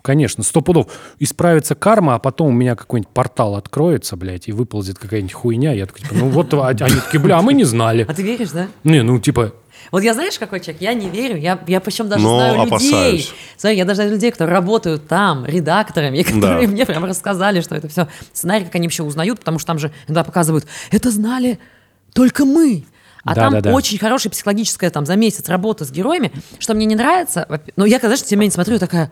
Конечно, 0.06 0.44
сто 0.44 0.60
пудов. 0.60 0.86
Исправится 1.18 1.74
карма, 1.74 2.14
а 2.14 2.18
потом 2.20 2.48
у 2.48 2.52
меня 2.52 2.76
какой-нибудь 2.76 3.12
портал 3.12 3.56
откроется, 3.56 4.16
блядь, 4.16 4.46
и 4.46 4.52
выползет 4.52 5.00
какая-нибудь 5.00 5.32
хуйня. 5.32 5.72
Я 5.72 5.86
такой, 5.86 6.02
типа, 6.02 6.14
ну 6.14 6.28
вот 6.28 6.54
а- 6.54 6.68
они 6.68 7.00
такие, 7.00 7.18
бля, 7.18 7.38
а 7.38 7.42
мы 7.42 7.54
не 7.54 7.64
знали. 7.64 8.04
А 8.08 8.14
ты 8.14 8.22
веришь, 8.22 8.50
да? 8.50 8.68
Не, 8.84 9.02
ну 9.02 9.18
типа, 9.18 9.52
Вот 9.92 10.02
я 10.02 10.14
знаешь, 10.14 10.38
какой 10.38 10.60
человек? 10.60 10.80
Я 10.82 10.94
не 10.94 11.08
верю. 11.08 11.36
Я, 11.36 11.58
я 11.66 11.80
причем 11.80 12.08
даже 12.08 12.22
Но 12.24 12.36
знаю 12.36 12.54
людей. 12.56 12.66
опасаюсь. 12.68 13.32
Смотри, 13.56 13.78
я 13.78 13.84
даже 13.84 13.96
знаю 13.96 14.10
людей, 14.12 14.30
которые 14.30 14.54
работают 14.54 15.08
там, 15.08 15.44
редакторами, 15.46 16.22
которые 16.22 16.66
Да. 16.66 16.72
мне 16.72 16.86
прям 16.86 17.04
рассказали, 17.04 17.60
что 17.60 17.74
это 17.74 17.88
все 17.88 18.08
сценарий, 18.32 18.64
как 18.64 18.74
они 18.76 18.86
вообще 18.86 19.02
узнают, 19.02 19.38
потому 19.40 19.58
что 19.58 19.66
там 19.68 19.78
же 19.78 19.92
иногда 20.06 20.24
показывают, 20.24 20.66
это 20.90 21.10
знали 21.10 21.58
только 22.14 22.44
мы. 22.44 22.84
А 23.24 23.34
Да, 23.34 23.40
там 23.42 23.52
да, 23.54 23.60
да. 23.60 23.72
очень 23.72 23.98
хорошая 23.98 24.30
психологическая 24.30 24.88
там 24.90 25.04
за 25.04 25.16
месяц 25.16 25.48
работа 25.48 25.84
с 25.84 25.90
героями, 25.90 26.30
что 26.60 26.74
мне 26.74 26.86
не 26.86 26.94
нравится. 26.94 27.46
Но 27.74 27.84
я, 27.84 27.98
когда, 27.98 28.14
знаешь, 28.16 28.22
тем 28.28 28.38
не 28.38 28.42
менее 28.42 28.54
смотрю, 28.54 28.78
такая, 28.78 29.10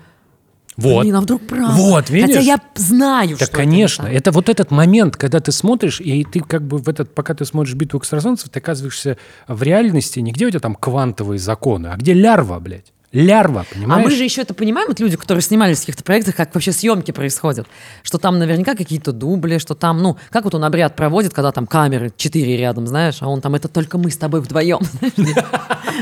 вот. 0.76 1.02
блин, 1.02 1.16
а 1.16 1.20
вдруг 1.20 1.46
правда? 1.46 1.74
Вот, 1.74 2.10
видишь? 2.10 2.36
Хотя 2.36 2.40
я 2.40 2.60
знаю, 2.74 3.36
Да, 3.38 3.46
что 3.46 3.54
конечно. 3.54 4.04
это. 4.06 4.16
Это 4.16 4.32
вот 4.32 4.48
этот 4.48 4.70
момент, 4.70 5.16
когда 5.16 5.40
ты 5.40 5.52
смотришь, 5.52 6.00
и 6.00 6.24
ты 6.24 6.40
как 6.40 6.66
бы 6.66 6.78
в 6.78 6.88
этот, 6.88 7.14
пока 7.14 7.34
ты 7.34 7.44
смотришь 7.44 7.74
битву 7.74 7.98
экстрасенсов, 7.98 8.48
ты 8.50 8.58
оказываешься 8.58 9.18
в 9.46 9.62
реальности 9.62 10.20
не 10.20 10.32
где 10.32 10.46
у 10.46 10.50
тебя 10.50 10.60
там 10.60 10.74
квантовые 10.74 11.38
законы, 11.38 11.88
а 11.88 11.96
где 11.96 12.14
лярва, 12.14 12.58
блядь. 12.58 12.93
Лярва, 13.14 13.60
А 13.70 13.74
понимаешь? 13.74 14.04
мы 14.04 14.10
же 14.10 14.24
еще 14.24 14.42
это 14.42 14.54
понимаем, 14.54 14.88
вот 14.88 14.98
люди, 14.98 15.16
которые 15.16 15.40
снимались 15.40 15.78
в 15.78 15.80
каких-то 15.82 16.02
проектах, 16.02 16.34
как 16.34 16.52
вообще 16.52 16.72
съемки 16.72 17.12
происходят. 17.12 17.66
Что 18.02 18.18
там 18.18 18.40
наверняка 18.40 18.74
какие-то 18.74 19.12
дубли, 19.12 19.58
что 19.58 19.74
там, 19.74 20.02
ну, 20.02 20.18
как 20.30 20.44
вот 20.44 20.54
он 20.56 20.64
обряд 20.64 20.96
проводит, 20.96 21.32
когда 21.32 21.52
там 21.52 21.66
камеры 21.68 22.12
четыре 22.16 22.56
рядом, 22.56 22.88
знаешь, 22.88 23.18
а 23.20 23.28
он 23.28 23.40
там, 23.40 23.54
это 23.54 23.68
только 23.68 23.98
мы 23.98 24.10
с 24.10 24.16
тобой 24.16 24.40
вдвоем. 24.40 24.80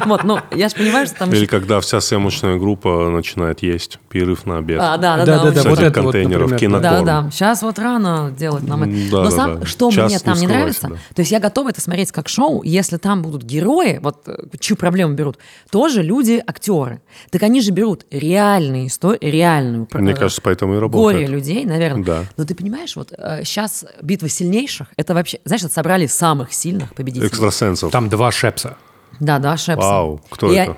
Вот, 0.07 0.25
ну, 0.25 0.39
я 0.51 0.69
же 0.69 0.75
понимаю, 0.75 1.07
что 1.07 1.19
там... 1.19 1.33
Или 1.33 1.45
когда 1.45 1.79
вся 1.81 2.01
съемочная 2.01 2.57
группа 2.57 3.11
начинает 3.11 3.63
есть 3.63 3.99
перерыв 4.09 4.47
на 4.47 4.59
обед. 4.59 4.81
А, 4.81 4.97
да, 4.97 5.19
да, 5.19 5.25
Да, 5.27 5.45
да, 5.45 5.51
да, 5.51 5.63
же- 5.63 5.69
вот 5.69 5.79
Всяких 5.79 5.93
это 5.93 6.03
вот, 6.03 6.13
контейнеров. 6.13 6.83
Да, 6.83 7.03
да. 7.03 7.31
Сейчас 7.31 7.63
вот 7.63 7.79
рано 7.79 8.33
делать 8.37 8.65
нам 8.67 8.85
это. 8.85 9.23
Но 9.23 9.31
сам, 9.31 9.67
что 9.67 9.91
мне 9.91 10.19
там 10.19 10.39
не 10.39 10.47
нравится, 10.47 10.89
то 10.89 11.21
есть 11.21 11.31
я 11.31 11.41
готова 11.41 11.69
это 11.69 11.81
смотреть 11.81 12.11
как 12.11 12.29
шоу, 12.29 12.63
если 12.63 12.97
там 12.97 13.23
будут 13.23 13.43
герои, 13.43 13.99
вот 14.03 14.23
э, 14.27 14.37
чью 14.59 14.77
проблему 14.77 15.15
берут, 15.15 15.39
тоже 15.71 16.03
люди, 16.03 16.43
актеры. 16.47 17.02
Так 17.31 17.43
они 17.43 17.61
же 17.61 17.73
берут 17.73 18.07
реальные 18.11 18.87
истории, 18.87 19.19
реальную 19.31 19.89
Мне 19.93 20.13
э, 20.13 20.17
кажется, 20.17 20.41
поэтому 20.43 20.73
и 20.73 20.77
горе 20.77 20.83
работает. 20.83 21.29
людей, 21.29 21.65
наверное. 21.65 22.05
Да. 22.05 22.25
Но 22.37 22.45
ты 22.45 22.55
понимаешь, 22.55 22.97
вот 22.97 23.13
сейчас 23.45 23.85
битва 24.01 24.29
сильнейших, 24.29 24.89
это 24.97 25.15
вообще, 25.15 25.41
знаешь, 25.45 25.63
это 25.63 25.73
собрали 25.73 26.07
самых 26.07 26.53
сильных 26.53 26.95
победителей. 26.95 27.29
Экстрасенсов. 27.29 27.93
Там 27.93 28.09
два 28.09 28.31
шепса. 28.31 28.77
Да, 29.21 29.39
да, 29.39 29.57
Шепса. 29.57 29.87
Вау, 29.87 30.21
кто 30.31 30.53
И 30.53 30.57
это? 30.57 30.77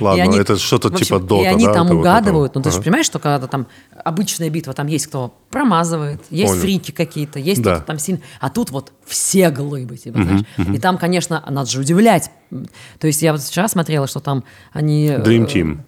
Ладно, 0.00 0.24
они- 0.24 0.38
это 0.38 0.56
что-то 0.58 0.90
типа 0.90 1.18
дота, 1.18 1.42
И 1.42 1.46
они 1.46 1.64
да, 1.66 1.72
там 1.74 1.90
угадывают. 1.90 2.52
такого? 2.52 2.60
Ну, 2.60 2.62
ты 2.64 2.70
же 2.70 2.76
Ага. 2.76 2.84
понимаешь, 2.84 3.06
что 3.06 3.18
когда 3.18 3.46
там 3.46 3.66
обычная 4.04 4.50
битва, 4.50 4.72
там 4.72 4.86
есть 4.86 5.06
кто 5.06 5.34
промазывает, 5.50 6.20
есть 6.30 6.50
Понял. 6.52 6.62
фрики 6.62 6.90
какие-то, 6.90 7.38
есть 7.38 7.62
Да. 7.62 7.72
кто-то 7.76 7.86
там 7.86 7.98
сильный. 7.98 8.22
А 8.40 8.50
тут 8.50 8.70
вот 8.70 8.92
все 9.06 9.50
глыбы, 9.50 9.96
типа, 9.96 10.22
знаешь. 10.22 10.42
И 10.58 10.78
там, 10.78 10.98
конечно, 10.98 11.42
надо 11.48 11.70
же 11.70 11.80
удивлять. 11.80 12.30
То 12.98 13.06
есть 13.06 13.22
я 13.22 13.32
вот 13.32 13.40
вчера 13.42 13.68
смотрела, 13.68 14.06
что 14.06 14.20
там 14.20 14.44
они... 14.72 15.06
э, 15.06 15.18
Dream 15.22 15.46
Team. 15.46 15.78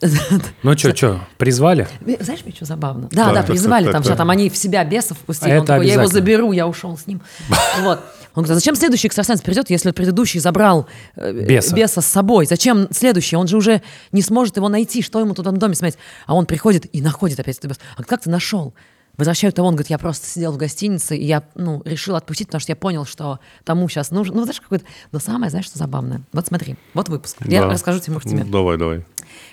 Ну 0.62 0.76
что, 0.76 0.94
что, 0.94 1.20
призвали? 1.38 1.88
Знаешь, 2.20 2.40
мне 2.44 2.54
что 2.54 2.64
забавно? 2.64 3.08
Да, 3.10 3.32
да, 3.32 3.42
так, 3.42 3.92
там 3.92 4.02
все, 4.02 4.14
там 4.14 4.30
они 4.30 4.50
в 4.50 4.56
себя 4.56 4.84
бесов 4.84 5.18
впустили. 5.18 5.56
Он 5.58 5.66
такой, 5.66 5.86
я 5.86 5.94
его 5.94 6.06
заберу, 6.06 6.52
я 6.52 6.66
ушел 6.66 6.96
с 6.96 7.06
ним. 7.06 7.20
Вот. 7.80 8.00
Он 8.34 8.44
говорит, 8.44 8.52
а 8.52 8.54
зачем 8.60 8.76
следующий 8.76 9.08
экстрасенс 9.08 9.40
придет, 9.40 9.70
если 9.70 9.90
предыдущий 9.90 10.38
забрал 10.38 10.86
э, 11.16 11.32
Беса. 11.32 12.00
с 12.00 12.06
собой? 12.06 12.46
Зачем 12.46 12.86
следующий? 12.92 13.34
Он 13.34 13.48
же 13.48 13.56
уже 13.56 13.82
не 14.12 14.22
сможет 14.22 14.56
его 14.56 14.68
найти. 14.68 15.02
Что 15.02 15.18
ему 15.18 15.34
тут 15.34 15.46
в 15.46 15.52
доме 15.52 15.74
смотреть? 15.74 15.98
А 16.26 16.34
он 16.34 16.46
приходит 16.46 16.86
и 16.94 17.02
находит 17.02 17.40
опять 17.40 17.58
этот 17.58 17.70
бес. 17.72 17.80
А 17.96 18.04
как 18.04 18.20
ты 18.20 18.30
нашел? 18.30 18.72
Возвращают 19.16 19.58
его, 19.58 19.66
он 19.66 19.74
говорит, 19.74 19.90
я 19.90 19.98
просто 19.98 20.26
сидел 20.26 20.52
в 20.52 20.56
гостинице, 20.56 21.14
и 21.16 21.26
я 21.26 21.42
ну, 21.54 21.82
решил 21.84 22.16
отпустить, 22.16 22.46
потому 22.46 22.60
что 22.60 22.72
я 22.72 22.76
понял, 22.76 23.04
что 23.04 23.38
тому 23.64 23.86
сейчас 23.88 24.10
нужно. 24.12 24.36
Ну, 24.36 24.42
знаешь, 24.44 24.60
какой-то... 24.60 24.86
Но 25.12 25.18
самое, 25.18 25.50
знаешь, 25.50 25.66
что 25.66 25.78
забавное? 25.78 26.22
Вот 26.32 26.46
смотри, 26.46 26.76
вот 26.94 27.08
выпуск. 27.10 27.36
Я 27.44 27.62
Да. 27.62 27.68
расскажу, 27.68 28.00
тебе. 28.00 28.44
Ну, 28.44 28.50
Давай, 28.50 28.78
давай. 28.78 29.04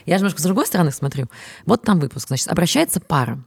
Я 0.07 0.17
же 0.17 0.21
немножко 0.23 0.41
с 0.41 0.45
другой 0.45 0.65
стороны 0.65 0.91
смотрю. 0.91 1.27
Вот 1.65 1.83
там 1.83 1.99
выпуск. 1.99 2.27
Значит, 2.29 2.47
обращается 2.47 2.99
пара. 2.99 3.39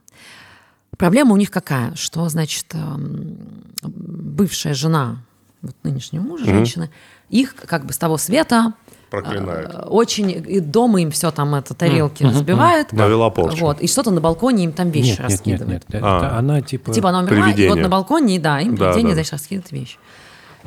Проблема 0.96 1.32
у 1.32 1.36
них 1.36 1.50
какая? 1.50 1.94
Что, 1.94 2.28
значит, 2.28 2.66
эм, 2.74 3.38
бывшая 3.82 4.74
жена 4.74 5.24
вот 5.62 5.74
нынешнего 5.82 6.22
мужа, 6.22 6.44
женщины, 6.44 6.90
их 7.28 7.54
как 7.54 7.86
бы 7.86 7.92
с 7.92 7.98
того 7.98 8.16
света 8.18 8.74
Проклинает. 9.10 9.70
э, 9.74 9.82
очень 9.88 10.30
и 10.30 10.60
дома 10.60 11.00
им 11.02 11.10
все 11.10 11.30
там 11.30 11.54
это 11.54 11.74
тарелки 11.74 12.22
разбивает. 12.24 12.92
Навела 12.92 13.30
порчу. 13.30 13.64
Вот, 13.64 13.80
и 13.80 13.86
что-то 13.86 14.10
на 14.10 14.20
балконе 14.20 14.64
им 14.64 14.72
там 14.72 14.90
вещи 14.90 15.10
Нет, 15.10 15.18
нет, 15.18 15.28
нет, 15.28 15.30
раскидывает. 15.30 15.88
нет. 15.88 16.02
А. 16.02 16.18
Это 16.18 16.38
она 16.38 16.60
типа... 16.62 16.92
Типа 16.92 17.08
она 17.10 17.20
умерла, 17.20 17.36
и 17.36 17.38
вот 17.40 17.44
Привидение. 17.54 17.82
на 17.82 17.88
балконе, 17.88 18.38
да, 18.40 18.60
им 18.60 18.74
Да, 18.74 18.86
привидение, 18.86 19.10
да. 19.12 19.14
значит, 19.16 19.32
раскидывает 19.32 19.72
вещи. 19.72 19.98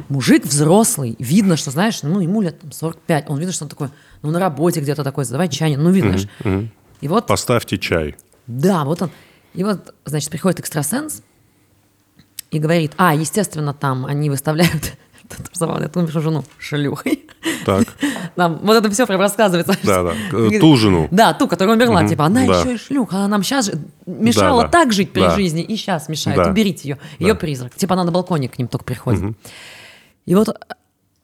Мужик 0.10 0.45
взрослый, 0.45 1.15
видно, 1.20 1.56
что, 1.57 1.70
знаешь, 1.70 2.02
ну, 2.02 2.20
ему 2.20 2.41
лет 2.41 2.60
там, 2.60 2.72
45, 2.72 3.30
он 3.30 3.38
видно, 3.38 3.53
что 3.53 3.65
он 3.65 3.70
такой, 3.70 3.90
ну, 4.24 4.32
на 4.32 4.40
работе 4.40 4.80
где-то 4.80 5.04
такой, 5.04 5.26
задавай 5.26 5.50
чайник, 5.50 5.78
ну, 5.78 5.91
видно, 5.91 6.18
знаешь. 6.18 6.70
И 7.02 7.08
вот 7.08 7.28
Поставьте 7.28 7.78
чай. 7.78 8.16
да, 8.48 8.84
вот 8.86 9.02
он. 9.04 9.12
И 9.54 9.64
вот, 9.64 9.94
значит, 10.06 10.32
приходит 10.32 10.60
экстрасенс 10.62 11.22
и 12.50 12.58
говорит, 12.60 12.94
а, 12.98 13.14
естественно, 13.14 13.74
там 13.74 14.06
они 14.06 14.30
выставляют 14.30 14.94
забавно, 15.54 15.86
эту 15.86 16.00
умершую 16.00 16.24
жену 16.24 16.44
шлюхой. 16.58 17.26
Так. 17.66 17.86
Там 18.36 18.60
вот 18.64 18.76
это 18.76 18.90
все 18.90 19.06
прям 19.06 19.20
рассказывается. 19.20 19.78
Да, 19.84 20.04
да. 20.04 20.14
Ту 20.60 20.76
жену. 20.76 21.08
Да, 21.12 21.34
ту, 21.34 21.48
которая 21.48 21.76
умерла. 21.76 22.06
Типа, 22.08 22.26
она 22.26 22.45
Да. 22.48 22.60
еще 22.60 22.74
и 22.74 22.78
шлюха, 22.78 23.18
она 23.18 23.28
нам 23.28 23.44
сейчас 23.44 23.72
мешала 24.06 24.64
Да, 24.64 24.68
да. 24.68 24.72
так 24.72 24.91
жить 24.94 25.12
при 25.14 25.22
Да. 25.22 25.30
жизни, 25.36 25.62
и 25.62 25.76
сейчас 25.76 26.10
мешает. 26.10 26.38
Да. 26.38 26.50
Уберите 26.50 26.90
ее. 26.90 26.98
Ее 27.20 27.36
призрак. 27.36 27.76
Типа, 27.76 27.94
она 27.94 28.04
на 28.06 28.12
балконе 28.12 28.50
к 28.50 28.58
ним 28.58 28.68
только 28.68 28.86
приходит. 28.86 29.38
И 30.26 30.36
вот 30.36 30.50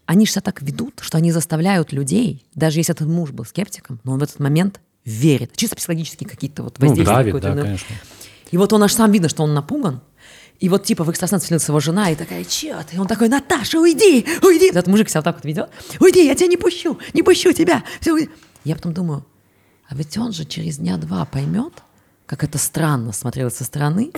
они 0.09 0.25
же 0.25 0.31
себя 0.31 0.41
так 0.41 0.63
ведут, 0.63 1.01
что 1.01 1.19
они 1.19 1.31
заставляют 1.31 1.91
людей, 1.91 2.43
даже 2.55 2.79
если 2.79 2.95
этот 2.95 3.07
муж 3.07 3.29
был 3.29 3.45
скептиком, 3.45 3.99
но 4.03 4.13
он 4.13 4.19
в 4.19 4.23
этот 4.23 4.39
момент 4.39 4.81
верит. 5.05 5.55
Чисто 5.55 5.75
психологически 5.75 6.23
какие-то 6.23 6.63
вот 6.63 6.79
Ну, 6.79 6.87
воздействия. 6.87 7.15
давит, 7.15 7.35
какое-то, 7.35 7.55
да, 7.55 7.61
конечно. 7.61 7.95
И 8.49 8.57
вот 8.57 8.73
он 8.73 8.81
аж 8.81 8.91
сам 8.91 9.11
видно, 9.11 9.29
что 9.29 9.43
он 9.43 9.53
напуган. 9.53 10.01
И 10.59 10.67
вот 10.67 10.83
типа 10.83 11.03
в 11.03 11.11
экстрасенс 11.11 11.43
вселилась 11.43 11.67
его 11.67 11.79
жена, 11.79 12.09
и 12.09 12.15
такая, 12.15 12.43
чё 12.43 12.81
ты? 12.89 12.95
И 12.95 12.99
он 12.99 13.05
такой, 13.05 13.29
Наташа, 13.29 13.79
уйди, 13.79 14.25
уйди. 14.41 14.71
Этот 14.71 14.87
мужик 14.87 15.09
себя 15.09 15.19
вот 15.19 15.25
так 15.25 15.35
вот 15.35 15.45
ведет. 15.45 15.69
Уйди, 15.99 16.25
я 16.25 16.33
тебя 16.33 16.47
не 16.47 16.57
пущу, 16.57 16.97
не 17.13 17.21
пущу 17.21 17.53
тебя. 17.53 17.83
Всё, 18.01 18.15
уйди». 18.15 18.31
Я 18.63 18.75
потом 18.77 18.93
думаю, 18.93 19.27
а 19.87 19.93
ведь 19.93 20.17
он 20.17 20.33
же 20.33 20.43
через 20.43 20.79
дня 20.79 20.97
два 20.97 21.23
поймет, 21.25 21.73
как 22.25 22.43
это 22.43 22.57
странно 22.57 23.13
смотрелось 23.13 23.57
со 23.57 23.63
стороны, 23.63 24.11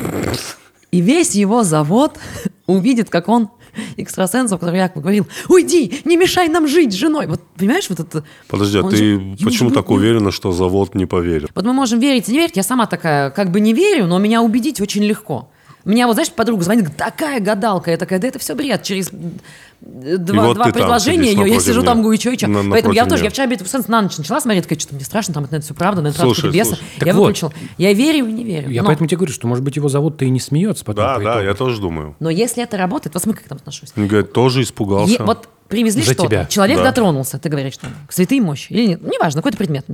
и 0.92 1.02
весь 1.02 1.36
его 1.36 1.64
завод 1.64 2.18
увидит, 2.68 3.10
как 3.10 3.28
он 3.30 3.50
экстрасенсов, 3.96 4.60
который 4.60 4.80
Яков 4.80 5.02
говорил, 5.02 5.28
уйди, 5.48 6.02
не 6.04 6.18
мешай 6.18 6.50
нам 6.50 6.68
жить 6.68 6.92
с 6.92 6.96
женой. 6.96 7.28
Вот 7.28 7.42
понимаешь, 7.58 7.90
вот 7.90 8.02
это... 8.02 8.24
Подожди, 8.50 8.78
а 8.80 8.84
ты 8.84 8.96
же- 8.98 9.04
ему 9.06 9.38
почему 9.42 9.70
же 9.70 9.76
так 9.76 9.88
не- 9.90 9.96
уверена, 9.96 10.32
что 10.32 10.52
завод 10.52 10.94
не 10.96 11.06
поверит? 11.06 11.50
Вот 11.56 11.66
мы 11.66 11.72
можем 11.74 12.00
верить 12.00 12.28
и 12.28 12.34
не 12.34 12.40
верить. 12.40 12.58
Я 12.58 12.64
сама 12.64 12.86
такая, 12.86 13.30
как 13.30 13.52
бы 13.52 13.62
не 13.62 13.74
верю, 13.74 14.08
но 14.08 14.20
меня 14.20 14.42
убедить 14.42 14.82
очень 14.82 15.04
легко. 15.04 15.50
Меня 15.84 16.06
вот, 16.08 16.14
знаешь, 16.14 16.32
подруга 16.32 16.64
звонит, 16.64 16.84
говорит, 16.84 16.98
такая 16.98 17.40
гадалка. 17.40 17.92
Я 17.92 17.98
такая, 17.98 18.20
да 18.20 18.28
это 18.28 18.38
все 18.38 18.54
бред. 18.56 18.84
Через 18.84 19.10
э, 19.12 20.18
два, 20.18 20.46
вот 20.48 20.54
два 20.56 20.66
предложения 20.72 21.32
ее, 21.32 21.52
я 21.52 21.60
сижу 21.60 21.82
там, 21.82 22.04
говорю, 22.04 22.20
что, 22.20 22.30
и 22.30 22.38
что. 22.38 22.48
На- 22.48 22.70
Поэтому 22.70 22.94
я 22.94 23.06
тоже, 23.08 23.24
я 23.24 23.30
вчера 23.32 23.48
«Битву 23.48 23.64
экстрасенсов» 23.64 23.90
на 23.90 24.02
ночь 24.04 24.18
начала 24.18 24.40
смотреть, 24.40 24.64
такая, 24.66 24.78
что-то 24.78 24.96
мне 24.96 25.04
страшно, 25.04 25.34
там 25.34 25.46
это 25.46 25.60
все 25.62 25.74
правда, 25.74 26.02
это 26.08 26.16
правда, 26.16 26.36
Слушай, 26.36 26.52
беса. 26.54 26.76
слушай. 26.76 26.84
Я 27.00 27.06
Так 27.08 27.16
вот. 27.16 27.22
выключила. 27.28 27.54
Я 27.80 27.94
верю 27.94 28.28
и 28.28 28.32
не 28.32 28.44
верю. 28.44 28.70
Я 28.70 28.82
Но- 28.84 28.88
поэтому 28.88 29.08
тебе 29.08 29.18
говорю, 29.18 29.34
что, 29.34 29.48
может 29.48 29.64
быть, 29.64 29.76
его 29.76 29.90
зовут-то 29.90 30.24
и 30.26 30.30
не 30.30 30.40
смеется 30.40 30.86
потом. 30.86 31.04
Да, 31.04 31.16
по 31.16 31.24
да, 31.24 31.42
я 31.42 31.54
тоже 31.56 31.82
думаю. 31.82 32.16
Но 32.20 32.30
если 32.30 32.62
это 32.62 32.78
работает, 32.78 33.16
вот 33.16 33.24
смотри, 33.24 33.38
как 33.42 33.46
я 33.46 33.50
там 33.50 33.58
отношусь. 33.58 33.90
Он 33.98 34.08
говорит, 34.08 34.34
тоже 34.34 34.62
испугался. 34.62 35.14
Е- 35.14 35.24
вот 35.24 35.50
привезли 35.68 36.04
За 36.04 36.14
что-то, 36.14 36.28
тебя. 36.30 36.46
человек 36.46 36.78
Да. 36.78 36.84
дотронулся, 36.84 37.40
ты 37.40 37.50
говоришь, 37.50 37.78
там, 37.78 37.92
к 38.08 38.12
святой 38.14 38.40
мощи, 38.40 38.68
или 38.74 38.86
нет, 38.88 39.02
неважно, 39.02 39.40
какой-то 39.42 39.58
предмет. 39.58 39.86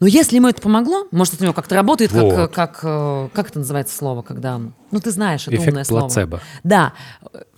Но 0.00 0.06
если 0.06 0.36
ему 0.36 0.48
это 0.48 0.60
помогло, 0.60 1.06
может, 1.10 1.34
это 1.34 1.42
у 1.42 1.46
него 1.46 1.54
как-то 1.54 1.74
работает, 1.74 2.12
как, 2.12 2.22
Вот. 2.22 2.32
э, 2.38 2.48
как, 2.48 2.80
э, 2.82 3.28
как 3.32 3.48
это 3.50 3.60
называется 3.60 3.96
слово, 3.96 4.22
когда, 4.22 4.58
ну, 4.58 5.00
ты 5.00 5.10
знаешь, 5.10 5.46
это 5.46 5.56
Эффект 5.56 5.68
умное 5.68 5.84
слово. 5.84 6.00
плацебо. 6.02 6.40
Да, 6.64 6.92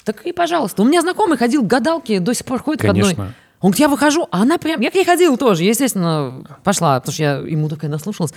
так 0.04 0.24
и 0.24 0.32
пожалуйста. 0.32 0.82
У 0.82 0.84
меня 0.84 1.02
знакомый 1.02 1.36
ходил 1.36 1.62
к 1.62 1.66
гадалке, 1.66 2.20
до 2.20 2.34
сих 2.34 2.44
пор 2.46 2.62
ходит 2.62 2.82
к 2.82 2.84
одной. 2.84 3.14
Конечно. 3.14 3.34
Он 3.60 3.70
говорит, 3.70 3.80
я 3.80 3.88
выхожу, 3.88 4.28
а 4.30 4.42
она 4.42 4.56
прям... 4.58 4.80
Я 4.80 4.90
к 4.90 4.94
ней 4.94 5.04
ходила 5.04 5.36
тоже, 5.36 5.64
естественно, 5.64 6.44
пошла, 6.62 7.00
потому 7.00 7.12
что 7.12 7.22
я 7.24 7.32
ему 7.38 7.68
такая 7.68 7.90
наслушалась. 7.90 8.32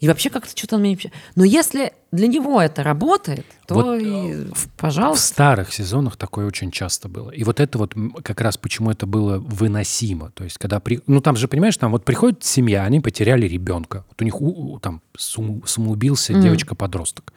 И 0.00 0.06
вообще 0.06 0.30
как-то 0.30 0.56
что-то 0.56 0.76
он 0.76 0.82
мне... 0.82 0.92
не- 0.94 1.12
Но 1.34 1.42
если 1.44 1.92
для 2.12 2.28
него 2.28 2.62
это 2.62 2.84
работает, 2.84 3.44
то 3.66 3.74
Вот, 3.74 4.00
и, 4.00 4.46
В 4.54 4.68
пожалуйста. 4.76 5.26
старых 5.26 5.72
сезонах 5.72 6.16
такое 6.16 6.46
очень 6.46 6.70
часто 6.70 7.08
было. 7.08 7.30
И 7.30 7.42
вот 7.42 7.58
это 7.58 7.78
вот 7.78 7.94
как 8.22 8.40
раз 8.40 8.56
почему 8.56 8.90
это 8.92 9.06
было 9.06 9.38
выносимо. 9.38 10.30
То 10.30 10.44
есть, 10.44 10.56
когда... 10.58 10.78
При... 10.78 11.00
Ну, 11.08 11.20
там 11.20 11.34
же, 11.36 11.48
понимаешь, 11.48 11.76
там 11.76 11.90
вот 11.90 12.04
приходит 12.04 12.44
семья, 12.44 12.84
они 12.84 13.00
потеряли 13.00 13.46
ребенка. 13.48 14.04
Вот 14.08 14.22
у 14.22 14.24
них 14.24 14.40
у- 14.40 14.78
там 14.78 15.02
самоубился 15.18 16.32
девочка-подросток. 16.34 17.32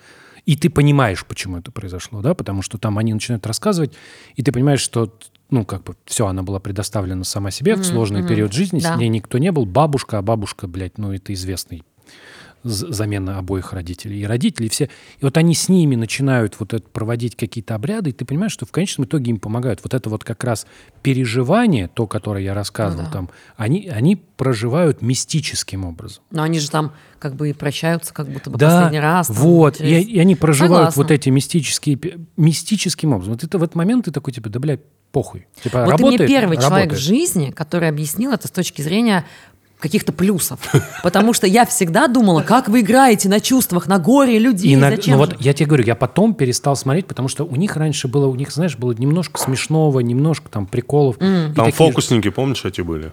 И 0.46 0.56
ты 0.56 0.70
понимаешь, 0.70 1.24
почему 1.26 1.58
это 1.58 1.72
произошло, 1.72 2.22
да, 2.22 2.34
потому 2.34 2.62
что 2.64 2.78
там 2.80 2.98
они 2.98 3.14
начинают 3.14 3.46
рассказывать, 3.46 3.94
и 4.36 4.42
ты 4.42 4.52
понимаешь, 4.52 4.80
что, 4.82 5.16
ну, 5.52 5.66
как 5.66 5.84
бы, 5.84 5.96
все, 6.06 6.26
она 6.26 6.42
была 6.42 6.60
предоставлена 6.60 7.24
сама 7.26 7.52
себе 7.52 7.76
в 7.76 7.84
сложный 7.84 8.28
период 8.28 8.52
жизни, 8.52 8.80
Да. 8.80 8.96
с 8.96 8.98
ней 8.98 9.08
никто 9.10 9.38
не 9.38 9.52
был, 9.52 9.66
бабушка, 9.68 10.18
а 10.18 10.22
бабушка, 10.24 10.68
блядь, 10.68 10.98
ну, 10.98 11.14
это 11.14 11.32
известный 11.34 11.84
замена 12.64 13.38
обоих 13.40 13.74
родителей. 13.74 14.22
И 14.22 14.26
родители 14.26 14.68
все... 14.70 14.86
И 15.20 15.24
вот 15.26 15.38
они 15.38 15.56
с 15.56 15.68
ними 15.70 15.96
начинают 15.96 16.56
вот 16.60 16.74
это, 16.74 16.88
проводить 16.88 17.36
какие-то 17.36 17.76
обряды, 17.76 18.12
и 18.12 18.14
ты 18.14 18.24
понимаешь, 18.26 18.52
что 18.52 18.66
в 18.66 18.72
конечном 18.72 19.06
итоге 19.06 19.32
им 19.32 19.40
помогают. 19.40 19.80
Вот 19.84 19.94
это 19.94 20.10
вот 20.10 20.24
как 20.24 20.44
раз 20.44 20.66
переживание, 21.02 21.88
то, 21.88 22.08
которое 22.08 22.44
я 22.44 22.54
рассказывал 22.54 23.10
там, 23.12 23.30
они, 23.58 23.88
они 23.90 24.16
проживают 24.16 25.02
мистическим 25.02 25.86
образом. 25.86 26.24
Но 26.32 26.44
они 26.44 26.60
же 26.60 26.70
там 26.70 26.94
как 27.20 27.36
бы 27.36 27.50
и 27.50 27.54
прощаются, 27.54 28.14
как 28.14 28.28
будто 28.30 28.50
бы 28.50 28.58
Да, 28.58 28.70
последний 28.70 29.00
раз. 29.00 29.28
там, 29.28 29.36
вот. 29.38 29.76
И, 29.76 29.84
через- 29.84 30.08
и 30.08 30.20
они 30.20 30.36
проживают 30.36 30.94
Согласна. 30.94 31.04
вот 31.04 31.12
эти 31.12 31.30
мистические... 31.30 32.00
Мистическим 32.38 33.14
образом. 33.14 33.34
Вот 33.34 33.44
это 33.44 33.58
в 33.58 33.64
этот 33.64 33.76
момент 33.76 34.06
ты 34.06 34.12
такой, 34.12 34.34
типа, 34.34 34.50
да, 34.50 34.60
блядь, 34.60 34.82
похуй. 35.12 35.46
Типа, 35.64 35.84
Вот 35.84 35.92
работает, 35.92 36.18
ты 36.20 36.24
мне 36.24 36.36
первый 36.36 36.58
человек 36.58 36.90
в 36.90 36.94
работает. 36.94 37.00
жизни, 37.00 37.52
который 37.52 37.90
объяснил 37.90 38.32
это 38.32 38.48
с 38.48 38.52
точки 38.52 38.82
зрения 38.82 39.26
каких-то 39.82 40.14
плюсов. 40.14 40.60
Потому 41.04 41.34
что 41.34 41.48
я 41.48 41.66
всегда 41.66 42.08
думала, 42.08 42.42
как 42.42 42.70
вы 42.70 42.80
играете 42.82 43.28
на 43.28 43.40
чувствах, 43.42 43.88
на 43.88 43.98
горе 44.00 44.40
людей, 44.40 44.72
И 44.72 44.76
на- 44.78 44.90
зачем 44.92 45.18
ну 45.18 45.26
же? 45.26 45.32
вот 45.32 45.42
я 45.42 45.54
тебе 45.54 45.66
говорю, 45.66 45.84
я 45.86 45.96
потом 45.96 46.34
перестал 46.34 46.76
смотреть, 46.78 47.08
потому 47.08 47.28
что 47.28 47.44
у 47.44 47.56
них 47.58 47.76
раньше 47.76 48.08
было, 48.08 48.28
у 48.28 48.36
них, 48.36 48.52
знаешь, 48.52 48.78
было 48.78 48.94
немножко 48.94 49.40
смешного, 49.42 50.00
немножко 50.00 50.50
там 50.50 50.66
приколов. 50.68 51.18
И 51.18 51.20
Там 51.20 51.54
такие- 51.56 51.74
фокусники, 51.74 52.30
помнишь, 52.30 52.64
эти 52.64 52.82
были? 52.82 53.12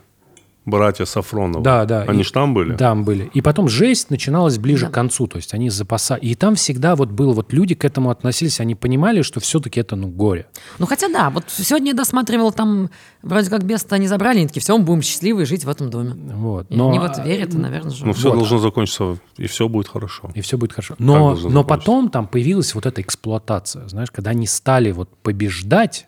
Братья 0.69 1.05
Сафроновы. 1.05 1.63
Да, 1.65 1.85
да. 1.85 2.03
Они 2.03 2.21
И- 2.21 2.25
ж 2.25 2.31
там 2.31 2.53
были? 2.55 2.77
Там 2.77 3.05
были. 3.05 3.31
И 3.35 3.41
потом 3.41 3.69
жесть 3.69 4.11
начиналась 4.11 4.59
ближе 4.59 4.87
к 4.89 4.91
концу, 4.91 5.27
то 5.27 5.37
есть 5.37 5.55
они 5.55 5.71
запасали. 5.71 6.21
И 6.21 6.35
там 6.35 6.55
всегда 6.57 6.95
вот 6.97 7.09
было, 7.11 7.33
вот 7.33 7.53
люди 7.53 7.75
к 7.75 7.85
этому 7.85 8.11
относились, 8.11 8.61
они 8.61 8.75
понимали, 8.75 9.23
что 9.23 9.41
все-таки 9.41 9.81
это, 9.81 9.97
ну, 9.97 10.09
горе. 10.09 10.47
Ну 10.79 10.87
хотя 10.87 11.09
да, 11.09 11.31
вот 11.31 11.45
сегодня 11.49 11.89
я 11.93 11.95
досматривала, 11.95 12.53
там 12.53 12.91
вроде 13.23 13.49
как 13.51 13.65
беста 13.65 13.97
не 13.99 14.09
забрали, 14.09 14.39
они 14.39 14.47
такие, 14.49 14.61
все, 14.61 14.77
мы 14.77 14.85
будем 14.85 15.03
счастливы 15.03 15.47
жить 15.47 15.65
в 15.65 15.69
этом 15.69 15.91
доме. 15.91 16.15
Вот. 16.35 16.67
И 16.71 16.77
Но, 16.77 16.91
они 16.91 16.99
в 16.99 17.05
это 17.05 17.23
верят, 17.23 17.55
и, 17.55 17.57
наверное, 17.59 17.91
же. 17.91 18.05
Ну, 18.05 18.13
все 18.13 18.29
Вот. 18.31 18.37
должно 18.39 18.59
закончиться, 18.59 19.19
и 19.37 19.47
все 19.47 19.69
будет 19.69 19.89
хорошо. 19.89 20.31
И 20.35 20.41
все 20.41 20.59
будет 20.59 20.73
хорошо. 20.73 20.95
Но, 20.99 21.35
но 21.35 21.65
потом 21.65 22.11
там 22.11 22.27
появилась 22.27 22.75
вот 22.75 22.87
эта 22.87 23.01
эксплуатация, 23.01 23.89
знаешь, 23.89 24.11
когда 24.11 24.31
они 24.31 24.47
стали 24.47 24.91
вот 24.93 25.09
побеждать 25.23 26.07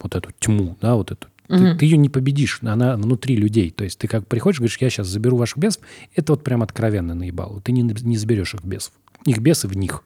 вот 0.00 0.14
эту 0.14 0.30
тьму, 0.38 0.76
да, 0.80 0.94
вот 0.94 1.10
эту. 1.10 1.26
Ты, 1.48 1.74
ты 1.74 1.84
ее 1.84 1.96
не 1.98 2.08
победишь, 2.08 2.60
она 2.62 2.96
внутри 2.96 3.36
людей. 3.36 3.70
То 3.70 3.84
есть 3.84 3.98
ты 3.98 4.08
как 4.08 4.26
приходишь, 4.26 4.58
говоришь, 4.60 4.78
я 4.80 4.88
сейчас 4.90 5.08
заберу 5.08 5.36
ваших 5.36 5.58
бесов, 5.58 5.82
это 6.14 6.32
вот 6.32 6.42
прям 6.42 6.62
откровенно 6.62 7.14
наебало. 7.14 7.60
Ты 7.60 7.72
не, 7.72 7.82
не 7.82 8.16
заберешь 8.16 8.54
их 8.54 8.62
бесов. 8.64 8.92
Их 9.26 9.38
бесы 9.38 9.68
в 9.68 9.76
них. 9.76 10.02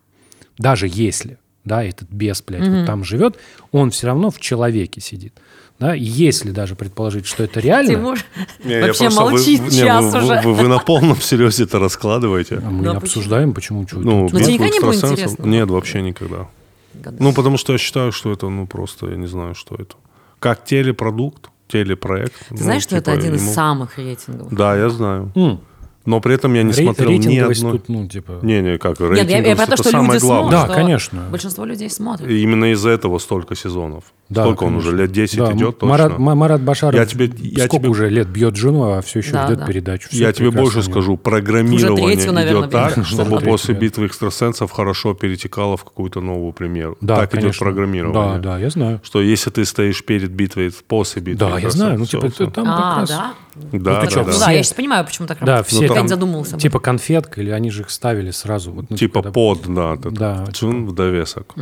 Даже 0.59 0.89
если, 0.91 1.39
да, 1.65 1.85
этот 1.85 2.11
бес, 2.11 2.43
блядь, 2.45 2.67
вот 2.69 2.87
там 2.87 3.05
живет, 3.05 3.39
он 3.71 3.91
все 3.93 4.09
равно 4.09 4.31
в 4.31 4.41
человеке 4.41 5.01
сидит. 5.01 5.33
Да, 5.79 5.95
и 5.95 6.03
если 6.03 6.51
даже 6.51 6.75
предположить, 6.75 7.25
что 7.27 7.45
это 7.45 7.61
реально, 7.61 7.91
Тимур 7.95 8.19
Не, 8.65 8.73
я 8.81 8.87
вообще 8.89 9.09
вы- 9.11 9.15
молчит 9.15 9.61
не, 9.63 9.71
час 9.71 10.13
вы, 10.13 10.19
уже. 10.19 10.41
Вы, 10.43 10.43
вы- 10.43 10.55
вы 10.55 10.69
на 10.69 10.79
полном 10.85 11.21
серьезе 11.21 11.63
это 11.65 11.79
раскладываете. 11.79 12.57
а 12.57 12.69
мы 12.69 12.85
Ну, 12.85 12.95
а 12.95 12.97
обсуждаем, 12.97 13.55
почему, 13.55 13.87
что 13.87 14.01
это. 14.01 14.09
Ну, 14.09 14.29
тебе 14.29 14.55
никогда 14.55 14.69
не 14.71 14.81
было 14.81 14.91
экстрасенсов? 14.91 15.25
интересно? 15.35 15.47
Нет, 15.49 15.69
вообще 15.71 16.03
никогда. 16.03 16.49
Гадать. 16.95 17.21
Ну, 17.21 17.33
потому 17.33 17.59
что 17.59 17.75
я 17.75 17.79
считаю, 17.79 18.11
что 18.11 18.33
это, 18.33 18.49
ну, 18.49 18.67
просто, 18.67 19.07
я 19.11 19.17
не 19.17 19.29
знаю, 19.29 19.55
что 19.55 19.77
это. 19.77 19.95
Как 20.39 20.65
телепродукт, 20.65 21.51
телепроект. 21.69 22.35
Ты 22.49 22.57
знаешь, 22.57 22.83
что 22.83 22.97
это 22.97 23.13
один 23.13 23.35
из 23.35 23.53
самых 23.53 23.99
рейтинговых? 23.99 24.55
Да, 24.55 24.77
я 24.77 24.89
знаю. 24.91 25.33
М. 25.35 25.61
Но 26.05 26.21
при 26.21 26.35
этом 26.35 26.55
я 26.55 26.63
не 26.63 26.73
Рей- 26.73 26.85
смотрел 26.87 27.11
ни 27.11 27.37
одной... 27.37 27.73
тут, 27.73 27.89
ну, 27.91 28.09
типа... 28.09 28.39
Не-не, 28.43 28.79
как, 28.79 28.99
Нет, 28.99 29.29
я, 29.29 29.41
я 29.41 29.55
рейтинговость 29.55 29.57
то, 29.57 29.63
это 29.75 29.83
что 29.83 29.91
самое 29.91 30.15
люди 30.15 30.25
главное. 30.25 30.51
Да, 30.51 30.59
смотрят. 30.65 30.77
что 30.77 30.83
конечно. 30.83 31.27
Большинство 31.31 31.65
людей 31.67 31.91
смотрят. 31.91 32.31
И 32.31 32.43
именно 32.43 32.73
из-за 32.73 32.89
этого 32.91 33.19
столько 33.19 33.55
сезонов. 33.55 34.05
Да, 34.29 34.43
Сколько 34.43 34.65
он 34.65 34.71
конечно. 34.73 34.91
уже? 34.91 34.99
Лет 34.99 35.13
10 35.13 35.39
Да, 35.39 35.53
идет 35.53 35.79
точно? 35.79 35.89
Марат, 35.89 36.19
Ма- 36.19 36.35
Марат 36.35 36.61
Башаров 36.61 36.95
Я 36.95 37.07
тебе- 37.07 37.31
я 37.41 37.65
сколько 37.65 37.85
тебе- 37.85 37.89
уже 37.91 38.11
лет 38.11 38.29
бьет 38.29 38.57
жену, 38.57 38.93
а 38.93 39.01
все 39.01 39.21
еще 39.21 39.33
Да, 39.33 39.47
ждет 39.47 39.61
да. 39.61 39.67
передачу. 39.67 40.09
Всё 40.11 40.19
Я 40.19 40.33
тебе 40.35 40.51
больше 40.51 40.83
скажу, 40.83 41.17
программирование 41.17 42.05
Уже 42.05 42.15
третью, 42.15 42.33
наверное, 42.35 42.61
идет 42.69 42.71
так, 42.71 43.07
чтобы 43.07 43.41
после 43.41 43.75
битвы 43.75 44.05
экстрасенсов 44.07 44.71
хорошо 44.71 45.15
перетекало 45.15 45.79
в 45.79 45.85
какую-то 45.85 46.21
новую 46.21 46.53
премьеру. 46.53 46.99
Да, 47.01 47.17
так 47.17 47.31
идет 47.33 47.41
конечно. 47.43 47.65
программирование. 47.65 48.23
Да, 48.35 48.39
да, 48.39 48.59
я 48.59 48.69
знаю. 48.69 49.01
Что 49.03 49.23
если 49.23 49.49
ты 49.49 49.65
стоишь 49.65 50.05
перед 50.05 50.31
битвой, 50.31 50.73
после 50.87 51.23
битвы 51.23 51.49
Да, 51.51 51.59
я 51.59 51.71
знаю. 51.71 51.99
Ну, 51.99 52.05
типа, 52.05 52.29
ты 52.31 52.47
там 52.51 52.67
как 52.67 52.75
А, 52.79 53.01
раз... 53.01 53.09
да? 53.09 53.35
Да, 53.55 53.71
ты 53.71 53.79
да, 53.79 54.01
да. 54.03 54.17
Ну 54.21 54.25
да, 54.27 54.31
Все- 54.33 54.51
я 54.51 54.63
сейчас 54.63 54.75
понимаю, 54.75 55.05
почему 55.07 55.27
так 55.27 55.39
Да, 55.43 55.63
все 55.63 55.89
там, 55.89 56.07
задумался. 56.07 56.59
типа 56.59 56.81
конфетка, 56.81 57.41
или 57.41 57.49
они 57.51 57.71
же 57.71 57.81
их 57.83 57.91
ставили 57.91 58.31
сразу. 58.31 58.73
Вот, 58.73 58.91
ну, 58.91 58.97
Типа 58.97 59.23
когда- 59.23 59.33
под, 59.33 59.75
да. 59.75 59.97
Да, 59.97 60.45
Чун 60.53 60.87
в 60.87 60.95
довесок. 60.95 61.55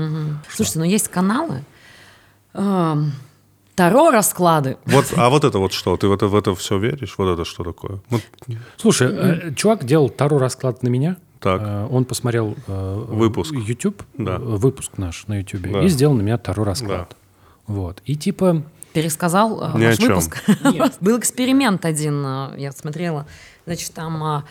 Слушайте, 0.50 0.80
ну 0.80 0.84
есть 0.84 1.08
каналы, 1.08 1.64
Таро 3.74 4.10
расклады. 4.10 4.78
Вот, 4.86 5.12
а 5.16 5.28
вот 5.28 5.44
это 5.44 5.58
вот 5.58 5.72
что? 5.74 5.96
Ты 5.98 6.08
в 6.08 6.12
это, 6.12 6.28
в 6.28 6.34
это 6.34 6.54
все 6.54 6.78
веришь? 6.78 7.14
Вот 7.18 7.28
это 7.34 7.44
что 7.44 7.62
такое? 7.62 8.00
Вот, 8.08 8.22
Слушай, 8.78 9.08
э, 9.12 9.54
чувак 9.54 9.84
делал 9.84 10.08
Таро 10.08 10.38
расклад 10.38 10.82
на 10.82 10.88
меня. 10.88 11.16
Так. 11.40 11.60
Э, 11.62 11.86
Он 11.90 12.06
посмотрел 12.06 12.56
э, 12.66 13.04
Выпуск. 13.08 13.52
YouTube, 13.52 14.02
Да. 14.16 14.36
э, 14.36 14.38
выпуск 14.38 14.92
наш 14.96 15.26
на 15.26 15.40
YouTube, 15.40 15.70
Да. 15.70 15.82
и 15.82 15.88
сделал 15.88 16.14
на 16.14 16.22
меня 16.22 16.38
Таро 16.38 16.64
расклад. 16.64 17.16
Вот. 17.66 18.00
И 18.06 18.16
типа... 18.16 18.62
Пересказал 18.94 19.62
э, 19.74 19.78
Ни 19.78 19.84
о 19.84 19.88
ваш 19.88 19.98
чем. 19.98 20.08
выпуск. 20.08 20.42
Был 21.02 21.18
эксперимент 21.18 21.84
один, 21.84 22.22
я 22.56 22.72
смотрела. 22.74 23.26
Значит, 23.66 23.92
там 23.92 24.44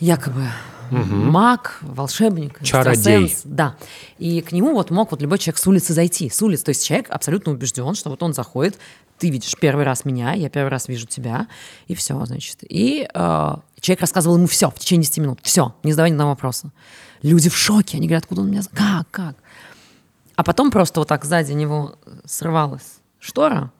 якобы 0.00 0.46
маг, 0.90 1.78
волшебник, 1.82 2.62
Чародей. 2.62 3.34
Да. 3.44 3.76
И 4.18 4.40
к 4.40 4.52
нему 4.52 4.72
вот 4.72 4.90
мог 4.90 5.12
вот 5.12 5.22
любой 5.22 5.38
человек 5.38 5.58
с 5.58 5.66
улицы 5.66 5.92
зайти. 5.92 6.28
С 6.28 6.42
улицы. 6.42 6.64
То 6.64 6.70
есть 6.70 6.84
человек 6.84 7.10
абсолютно 7.10 7.52
убежден, 7.52 7.94
что 7.94 8.10
вот 8.10 8.22
он 8.22 8.34
заходит, 8.34 8.76
ты 9.18 9.28
видишь 9.28 9.54
первый 9.60 9.84
раз 9.84 10.04
меня, 10.04 10.32
я 10.32 10.48
первый 10.48 10.70
раз 10.70 10.88
вижу 10.88 11.06
тебя, 11.06 11.46
и 11.88 11.94
все, 11.94 12.24
значит. 12.24 12.58
И 12.62 13.06
э, 13.12 13.56
человек 13.80 14.00
рассказывал 14.00 14.36
ему 14.38 14.46
все 14.46 14.70
в 14.70 14.78
течение 14.78 15.04
10 15.04 15.18
минут. 15.18 15.40
Все, 15.42 15.74
не 15.82 15.92
задавая 15.92 16.10
ни 16.10 16.14
одного 16.14 16.30
вопроса. 16.30 16.70
Люди 17.22 17.50
в 17.50 17.56
шоке, 17.56 17.98
они 17.98 18.06
говорят, 18.06 18.24
откуда 18.24 18.40
он 18.40 18.50
меня... 18.50 18.62
Как, 18.72 19.10
как? 19.10 19.36
А 20.36 20.42
потом 20.42 20.70
просто 20.70 21.00
вот 21.00 21.08
так 21.08 21.26
сзади 21.26 21.52
него 21.52 21.96
срывалась 22.24 23.00
штора, 23.18 23.70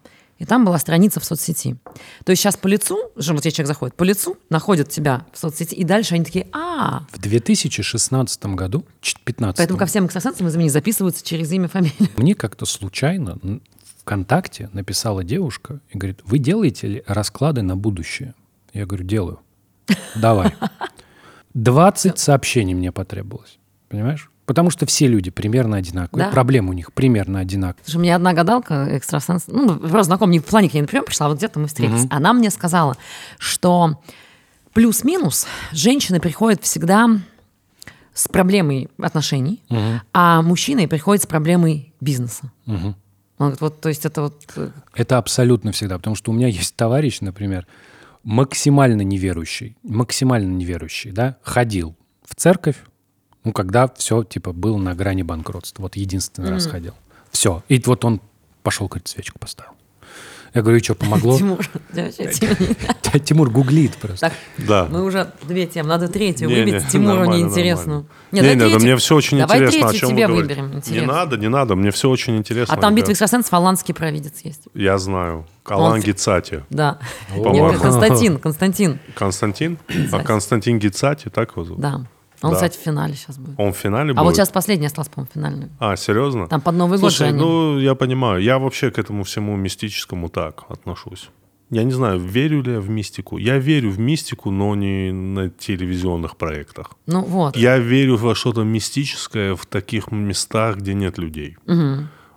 и 0.41 0.47
там 0.47 0.65
была 0.65 0.79
страница 0.79 1.21
в 1.21 1.25
соцсети. 1.25 1.77
То 2.25 2.31
есть 2.31 2.43
сейчас 2.43 2.57
по 2.57 2.67
лицу, 2.67 2.99
же 3.15 3.35
вот 3.35 3.43
человек 3.43 3.67
заходит, 3.67 3.95
по 3.95 4.05
лицу 4.05 4.39
находят 4.49 4.89
тебя 4.89 5.27
в 5.33 5.39
соцсети, 5.39 5.75
и 5.75 5.85
дальше 5.85 6.15
они 6.15 6.25
такие, 6.25 6.49
а, 6.53 7.05
В 7.13 7.19
2016 7.19 8.55
году, 8.57 8.85
15 9.25 9.59
поэтому 9.59 9.79
ко 9.79 9.85
всем 9.85 10.07
экстрасенсам, 10.07 10.49
извини, 10.49 10.71
записываются 10.71 11.25
через 11.25 11.53
имя, 11.53 11.69
фамилию. 11.69 12.09
Мне 12.17 12.35
как-то 12.35 12.65
случайно 12.65 13.39
ВКонтакте 14.01 14.71
написала 14.73 15.23
девушка 15.23 15.81
и 15.91 15.99
говорит, 15.99 16.21
вы 16.25 16.39
делаете 16.39 16.87
ли 16.87 17.05
расклады 17.07 17.61
на 17.61 17.77
будущее? 17.77 18.35
Я 18.73 18.87
говорю, 18.87 19.05
делаю. 19.05 19.41
Давай. 20.17 20.55
20 21.55 22.19
сообщений 22.19 22.73
мне 22.73 22.93
потребовалось. 22.93 23.59
Понимаешь? 23.89 24.30
Потому 24.51 24.71
что 24.71 24.85
все 24.85 25.07
люди 25.07 25.31
примерно 25.31 25.77
одинаковые. 25.77 26.27
Да. 26.27 26.33
Проблемы 26.33 26.71
у 26.71 26.73
них 26.73 26.93
примерно 26.93 27.39
одинаковые. 27.39 27.85
Слушай, 27.85 27.99
у 27.99 28.01
меня 28.01 28.17
одна 28.17 28.33
гадалка, 28.33 28.89
экстрасенс, 28.91 29.45
ну, 29.47 29.77
просто 29.79 30.03
знаком, 30.03 30.29
не 30.33 30.41
в 30.41 30.45
плане 30.45 30.69
к 30.69 30.75
ней 30.75 30.81
на 30.81 30.89
прием 30.89 31.05
пришла, 31.05 31.27
а 31.27 31.29
вот 31.29 31.39
где-то 31.39 31.61
мы 31.61 31.69
встретились. 31.69 32.09
Она 32.11 32.33
мне 32.33 32.51
сказала, 32.51 32.97
что 33.39 34.01
плюс-минус 34.73 35.47
женщины 35.71 36.19
приходят 36.19 36.65
всегда 36.65 37.09
с 38.13 38.27
проблемой 38.27 38.89
отношений, 38.99 39.63
а 40.13 40.43
мужчина 40.43 40.89
приходит 40.89 41.23
с 41.23 41.27
проблемой 41.29 41.93
бизнеса. 42.01 42.51
Он 42.67 42.97
говорит, 43.39 43.61
вот, 43.61 43.81
то 43.81 43.89
есть 43.89 44.05
это 44.05 44.23
вот... 44.23 44.43
э, 44.57 44.71
Это 44.97 45.17
абсолютно 45.19 45.71
всегда, 45.71 45.97
потому 45.97 46.17
что 46.17 46.33
у 46.33 46.35
меня 46.35 46.49
есть 46.49 46.75
товарищ, 46.75 47.21
например, 47.21 47.69
максимально 48.25 49.03
неверующий, 49.03 49.77
максимально 49.85 50.51
неверующий, 50.51 51.13
да, 51.13 51.37
ходил 51.45 51.95
в 52.27 52.35
церковь, 52.35 52.77
ну, 53.45 53.53
когда 53.53 53.89
все, 53.97 54.23
типа, 54.23 54.53
был 54.53 54.79
на 54.79 54.95
грани 54.95 55.23
банкротства. 55.23 55.83
Вот 55.83 55.97
единственный 55.97 56.51
раз 56.51 56.67
ходил. 56.67 56.95
Все. 57.31 57.63
И 57.69 57.81
вот 57.85 58.05
он 58.05 58.21
пошел, 58.63 58.87
говорит, 58.87 59.09
свечку 59.09 59.39
поставил. 59.39 59.73
Я 60.53 60.63
говорю, 60.63 60.83
что, 60.83 60.97
помогло? 60.97 61.39
Тимур, 63.25 63.51
гуглит 63.51 63.97
просто. 63.97 64.33
Да. 64.59 64.89
мы 64.91 65.05
уже 65.05 65.33
две 65.43 65.67
темы, 65.67 65.89
надо 65.89 66.09
третью 66.09 66.49
выбить. 66.49 66.89
Тимуру 66.89 67.19
нормально, 67.19 67.45
неинтересную. 67.45 68.07
Не, 68.33 68.41
давай 68.41 68.55
не, 68.57 68.61
да 68.61 68.67
третью. 68.67 68.81
мне 68.81 68.97
все 68.97 69.15
очень 69.15 69.41
интересно, 69.41 69.67
о 69.67 69.71
третью 69.71 70.01
чем 70.01 70.09
тебе 70.11 70.27
выберем. 70.27 70.83
Не 70.89 71.03
надо, 71.03 71.37
не 71.37 71.49
надо, 71.49 71.77
мне 71.77 71.93
все 71.93 72.11
очень 72.11 72.37
интересно. 72.37 72.75
А 72.75 72.81
там 72.81 72.97
битва 72.97 73.13
экстрасенсов, 73.13 73.53
аланский 73.55 73.95
провидец 73.95 74.41
есть. 74.43 74.63
Я 74.75 74.99
знаю. 74.99 75.47
Калан 75.63 76.01
Гицати. 76.01 76.65
Да. 76.69 76.99
Нет, 77.37 77.79
Константин, 77.79 78.39
Константин. 78.39 78.99
Константин? 79.15 79.79
А 80.11 80.19
Константин 80.25 80.81
Гицати, 80.81 81.29
так 81.29 81.53
его 81.53 81.65
зовут? 81.65 81.81
Да. 81.81 82.01
Он, 82.43 82.51
Да. 82.51 82.57
кстати, 82.57 82.79
в 82.79 82.81
финале 82.81 83.15
сейчас 83.15 83.39
будет. 83.39 83.55
Он 83.59 83.73
в 83.73 83.77
финале 83.77 84.11
А 84.13 84.15
будет? 84.15 84.25
вот 84.25 84.35
сейчас 84.37 84.49
последний 84.51 84.87
остался, 84.87 85.11
по-моему, 85.11 85.31
финальный. 85.35 85.69
А, 85.79 85.97
серьезно? 85.97 86.47
Там 86.49 86.61
под 86.61 86.75
Новый 86.75 86.99
год 86.99 87.11
же 87.11 87.17
Слушай, 87.19 87.29
они. 87.31 87.39
ну, 87.41 87.79
я 87.79 87.95
понимаю. 87.95 88.43
Я 88.43 88.59
вообще 88.59 88.91
к 88.91 88.99
этому 88.99 89.25
всему 89.25 89.57
мистическому 89.57 90.29
так 90.29 90.65
отношусь. 90.69 91.29
Я 91.73 91.85
не 91.85 91.93
знаю, 91.93 92.19
верю 92.19 92.63
ли 92.63 92.73
я 92.73 92.81
в 92.81 92.89
мистику. 92.91 93.37
Я 93.39 93.59
верю 93.59 93.91
в 93.91 93.99
мистику, 94.01 94.51
но 94.51 94.75
не 94.75 95.13
на 95.13 95.51
телевизионных 95.51 96.37
проектах. 96.37 96.91
Ну 97.07 97.23
вот. 97.23 97.57
Я 97.57 97.79
верю 97.79 98.17
во 98.17 98.35
что-то 98.35 98.65
мистическое 98.65 99.55
в 99.55 99.67
таких 99.67 100.11
местах, 100.11 100.79
где 100.79 100.95
нет 100.95 101.19
людей. 101.19 101.57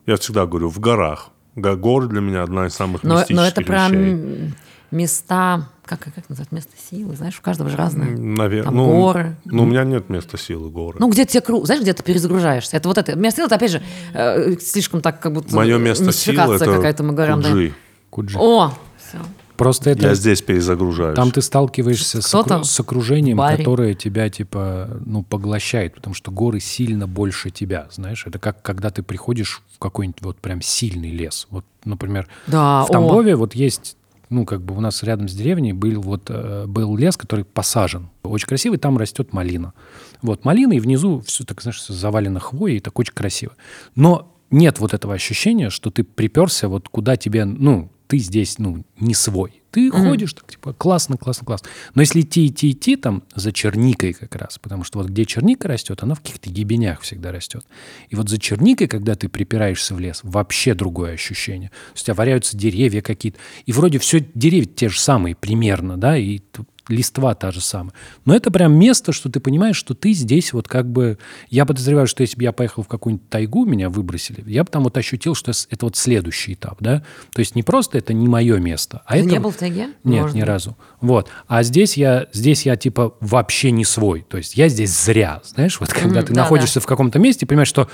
Я 0.05 0.15
всегда 0.17 0.45
говорю, 0.45 0.69
в 0.69 0.79
горах. 0.79 1.29
Го- 1.55 1.75
Горы 1.77 2.07
для 2.07 2.19
меня 2.21 2.43
одна 2.43 2.65
из 2.67 2.73
самых 2.73 3.03
Но, 3.03 3.13
мистических 3.15 3.35
но 3.35 3.45
это 3.45 3.61
вещей. 3.61 4.53
Места, 4.93 5.67
как, 5.85 5.99
как 5.99 6.29
называют, 6.29 6.51
место 6.51 6.71
силы, 6.89 7.15
знаешь, 7.15 7.37
у 7.39 7.41
каждого 7.41 7.69
же 7.69 7.75
разное. 7.75 8.07
Наверное. 8.07 8.65
Там 8.65 8.75
ну, 8.75 8.87
горы. 8.87 9.35
Ну, 9.45 9.63
у 9.63 9.65
меня 9.65 9.83
нет 9.83 10.09
места 10.09 10.37
силы 10.37 10.69
горы. 10.69 10.97
Ну, 10.99 11.09
где 11.09 11.25
тебе 11.25 11.41
кру, 11.41 11.65
знаешь, 11.65 11.81
где 11.81 11.93
ты 11.93 12.03
перезагружаешься. 12.03 12.77
Это 12.77 12.87
вот 12.87 12.97
это. 12.97 13.17
Место 13.17 13.37
силы, 13.37 13.47
это, 13.47 13.55
опять 13.55 13.71
же, 13.71 13.81
э, 14.13 14.57
слишком 14.59 15.01
так, 15.01 15.19
как 15.19 15.33
будто 15.33 15.53
Мое 15.55 15.77
место 15.77 16.11
силы 16.11 16.55
это 16.55 16.65
какая-то, 16.65 17.03
мы 17.03 17.13
говорим. 17.13 17.41
да. 17.41 17.49
Куджи. 17.49 17.73
Куджи. 18.09 18.37
О, 18.39 18.73
все. 18.97 19.19
Просто 19.57 19.91
это... 19.91 20.07
Я 20.07 20.15
здесь 20.15 20.41
перезагружаюсь. 20.41 21.15
Там 21.15 21.31
ты 21.31 21.41
сталкиваешься 21.41 22.21
с, 22.21 22.33
окру- 22.33 22.63
с 22.63 22.79
окружением, 22.79 23.37
баре. 23.37 23.57
которое 23.57 23.93
тебя 23.93 24.29
типа 24.29 24.99
ну 25.05 25.23
поглощает, 25.23 25.93
потому 25.95 26.15
что 26.15 26.31
горы 26.31 26.59
сильно 26.59 27.07
больше 27.07 27.51
тебя, 27.51 27.87
знаешь. 27.91 28.25
Это 28.25 28.39
как 28.39 28.61
когда 28.61 28.89
ты 28.89 29.03
приходишь 29.03 29.61
в 29.75 29.79
какой-нибудь 29.79 30.21
вот 30.21 30.37
прям 30.37 30.61
сильный 30.61 31.11
лес. 31.11 31.47
Вот, 31.51 31.65
например, 31.85 32.27
Да, 32.47 32.83
в 32.83 32.89
Тамбове 32.89 33.35
вот 33.35 33.53
есть, 33.53 33.95
ну 34.33 34.45
как 34.45 34.61
бы 34.61 34.75
у 34.75 34.81
нас 34.81 35.03
рядом 35.03 35.27
с 35.27 35.33
деревней 35.33 35.73
был 35.73 36.01
вот 36.01 36.29
э, 36.29 36.65
был 36.67 36.97
лес, 36.97 37.15
который 37.17 37.45
посажен, 37.45 38.09
очень 38.23 38.47
красивый, 38.47 38.79
там 38.79 38.97
растет 38.97 39.33
малина. 39.33 39.73
Вот 40.21 40.45
малина 40.45 40.73
и 40.73 40.79
внизу 40.79 41.21
все 41.25 41.43
так 41.43 41.61
знаешь 41.61 41.85
завалено 41.85 42.39
хвоей, 42.39 42.77
и 42.77 42.79
так 42.79 42.97
очень 42.99 43.13
красиво. 43.13 43.53
Но 43.95 44.35
нет 44.51 44.79
вот 44.79 44.93
этого 44.93 45.13
ощущения, 45.13 45.69
что 45.69 45.89
ты 45.89 46.03
приперся 46.03 46.67
вот 46.67 46.89
куда 46.89 47.15
тебе, 47.15 47.45
ну 47.45 47.89
ты 48.07 48.19
здесь, 48.19 48.59
ну, 48.59 48.83
не 48.99 49.15
свой. 49.15 49.62
Ты 49.73 49.89
ходишь 49.89 50.33
так, 50.33 50.51
типа, 50.51 50.73
классно, 50.73 51.17
классно, 51.17 51.47
классно. 51.47 51.67
Но 51.95 52.03
если 52.03 52.21
идти, 52.21 52.45
идти, 52.45 52.69
идти, 52.71 52.95
там, 52.95 53.23
за 53.33 53.51
черникой 53.51 54.13
как 54.13 54.35
раз, 54.35 54.59
потому 54.59 54.83
что 54.83 54.99
вот 54.99 55.09
где 55.09 55.25
черника 55.25 55.67
растет, 55.67 56.03
она 56.03 56.13
в 56.13 56.21
каких-то 56.21 56.47
ебенях 56.47 57.01
всегда 57.01 57.31
растет. 57.31 57.65
И 58.09 58.15
вот 58.15 58.29
за 58.29 58.37
черникой, 58.37 58.87
когда 58.87 59.15
ты 59.15 59.29
припираешься 59.29 59.95
в 59.95 59.99
лес, 59.99 60.19
вообще 60.21 60.75
другое 60.75 61.13
ощущение. 61.13 61.69
То 61.69 61.93
есть 61.93 62.03
у 62.03 62.05
тебя 62.05 62.13
валяются 62.13 62.55
деревья 62.55 63.01
какие-то, 63.01 63.39
и 63.65 63.71
вроде 63.71 63.97
все 63.97 64.23
деревья 64.35 64.67
те 64.67 64.89
же 64.89 64.99
самые 64.99 65.33
примерно, 65.33 65.97
да, 65.97 66.17
и 66.17 66.41
листва 66.87 67.33
та 67.35 67.51
же 67.51 67.61
самая. 67.61 67.93
Но 68.25 68.35
это 68.35 68.51
прям 68.51 68.73
место, 68.73 69.11
что 69.13 69.29
ты 69.29 69.39
понимаешь, 69.39 69.75
что 69.77 69.93
ты 69.93 70.13
здесь 70.13 70.53
вот 70.53 70.67
как 70.67 70.89
бы... 70.89 71.17
Я 71.49 71.65
подозреваю, 71.65 72.07
что 72.07 72.21
если 72.21 72.35
бы 72.37 72.43
я 72.43 72.51
поехал 72.51 72.83
в 72.83 72.87
какую-нибудь 72.87 73.29
тайгу, 73.29 73.65
меня 73.65 73.89
выбросили, 73.89 74.43
я 74.47 74.63
бы 74.63 74.69
там 74.69 74.83
вот 74.83 74.97
ощутил, 74.97 75.35
что 75.35 75.51
это 75.51 75.85
вот 75.85 75.95
следующий 75.95 76.53
этап, 76.53 76.77
да? 76.81 77.03
То 77.31 77.39
есть 77.39 77.55
не 77.55 77.63
просто 77.63 77.97
это 77.97 78.13
не 78.13 78.27
мое 78.27 78.57
место, 78.59 79.01
а 79.05 79.13
Ты 79.13 79.19
это... 79.19 79.29
не 79.29 79.39
был 79.39 79.51
в 79.51 79.55
тайге? 79.55 79.87
Нет, 80.03 80.21
Может 80.21 80.35
ни 80.35 80.41
быть. 80.41 80.47
разу. 80.47 80.77
Вот. 81.01 81.29
А 81.47 81.63
здесь 81.63 81.95
я, 81.97 82.27
здесь 82.33 82.65
я 82.65 82.75
типа 82.75 83.15
вообще 83.21 83.71
не 83.71 83.85
свой. 83.85 84.25
То 84.29 84.37
есть 84.37 84.55
я 84.55 84.67
здесь 84.67 84.91
зря. 84.91 85.41
Знаешь, 85.45 85.79
вот 85.79 85.91
когда 85.93 86.19
Мгм, 86.19 86.27
ты 86.27 86.33
да, 86.33 86.41
находишься 86.41 86.79
в 86.79 86.85
каком-то 86.85 87.19
месте, 87.19 87.45
понимаешь, 87.45 87.67
что 87.69 87.89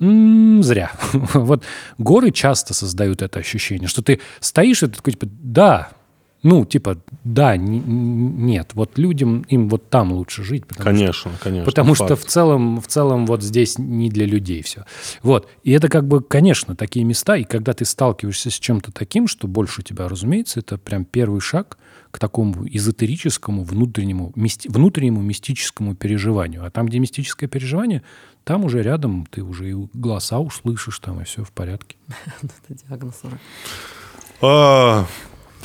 м, 0.00 0.62
зря. 0.62 0.90
вот 1.12 1.62
горы 1.98 2.30
часто 2.30 2.74
создают 2.74 3.22
это 3.22 3.38
ощущение, 3.38 3.88
что 3.88 4.02
ты 4.02 4.20
стоишь 4.40 4.82
и 4.82 4.86
ты 4.86 4.96
такой, 4.96 5.12
типа, 5.12 5.26
да, 5.30 5.90
ну, 6.44 6.64
типа, 6.64 6.98
да, 7.24 7.56
нет, 7.56 8.70
вот 8.74 8.96
людям, 8.98 9.42
им 9.48 9.68
вот 9.68 9.90
там 9.90 10.12
лучше 10.12 10.44
жить. 10.44 10.64
Потому 10.66 10.82
что- 10.84 10.94
Конечно, 10.94 11.30
конечно. 11.42 11.64
Потому 11.64 11.94
что 11.96 12.06
факт. 12.14 12.22
в 12.22 12.26
целом, 12.26 12.80
в 12.80 12.86
целом 12.86 13.26
вот 13.26 13.42
здесь 13.42 13.78
не 13.78 14.10
для 14.10 14.26
людей 14.26 14.62
все. 14.62 14.84
Вот. 15.22 15.48
И 15.64 15.72
это 15.72 15.88
как 15.88 16.06
бы, 16.06 16.22
конечно, 16.22 16.76
такие 16.76 17.04
места. 17.04 17.36
И 17.36 17.44
когда 17.44 17.72
ты 17.72 17.84
сталкиваешься 17.84 18.50
с 18.50 18.58
чем-то 18.60 18.92
таким, 18.92 19.26
что 19.26 19.48
больше 19.48 19.82
тебя, 19.82 20.06
разумеется, 20.06 20.60
это 20.60 20.78
прям 20.78 21.04
первый 21.04 21.40
шаг 21.40 21.78
к 22.10 22.18
такому 22.20 22.64
эзотерическому, 22.68 23.64
внутреннему, 23.64 24.30
мисти- 24.36 24.70
внутреннему 24.70 25.20
мистическому 25.20 25.96
переживанию. 25.96 26.64
А 26.64 26.70
там, 26.70 26.86
где 26.86 27.00
мистическое 27.00 27.48
переживание, 27.48 28.02
там 28.44 28.64
уже 28.64 28.82
рядом 28.82 29.26
ты 29.30 29.42
уже 29.42 29.70
и 29.70 29.74
голоса 29.94 30.38
услышишь, 30.38 30.98
там 31.00 31.20
и 31.20 31.24
все 31.24 31.42
в 31.42 31.50
порядке. 31.50 31.96
Это 32.42 32.84
диагноз 32.86 33.14
уже. 33.24 33.38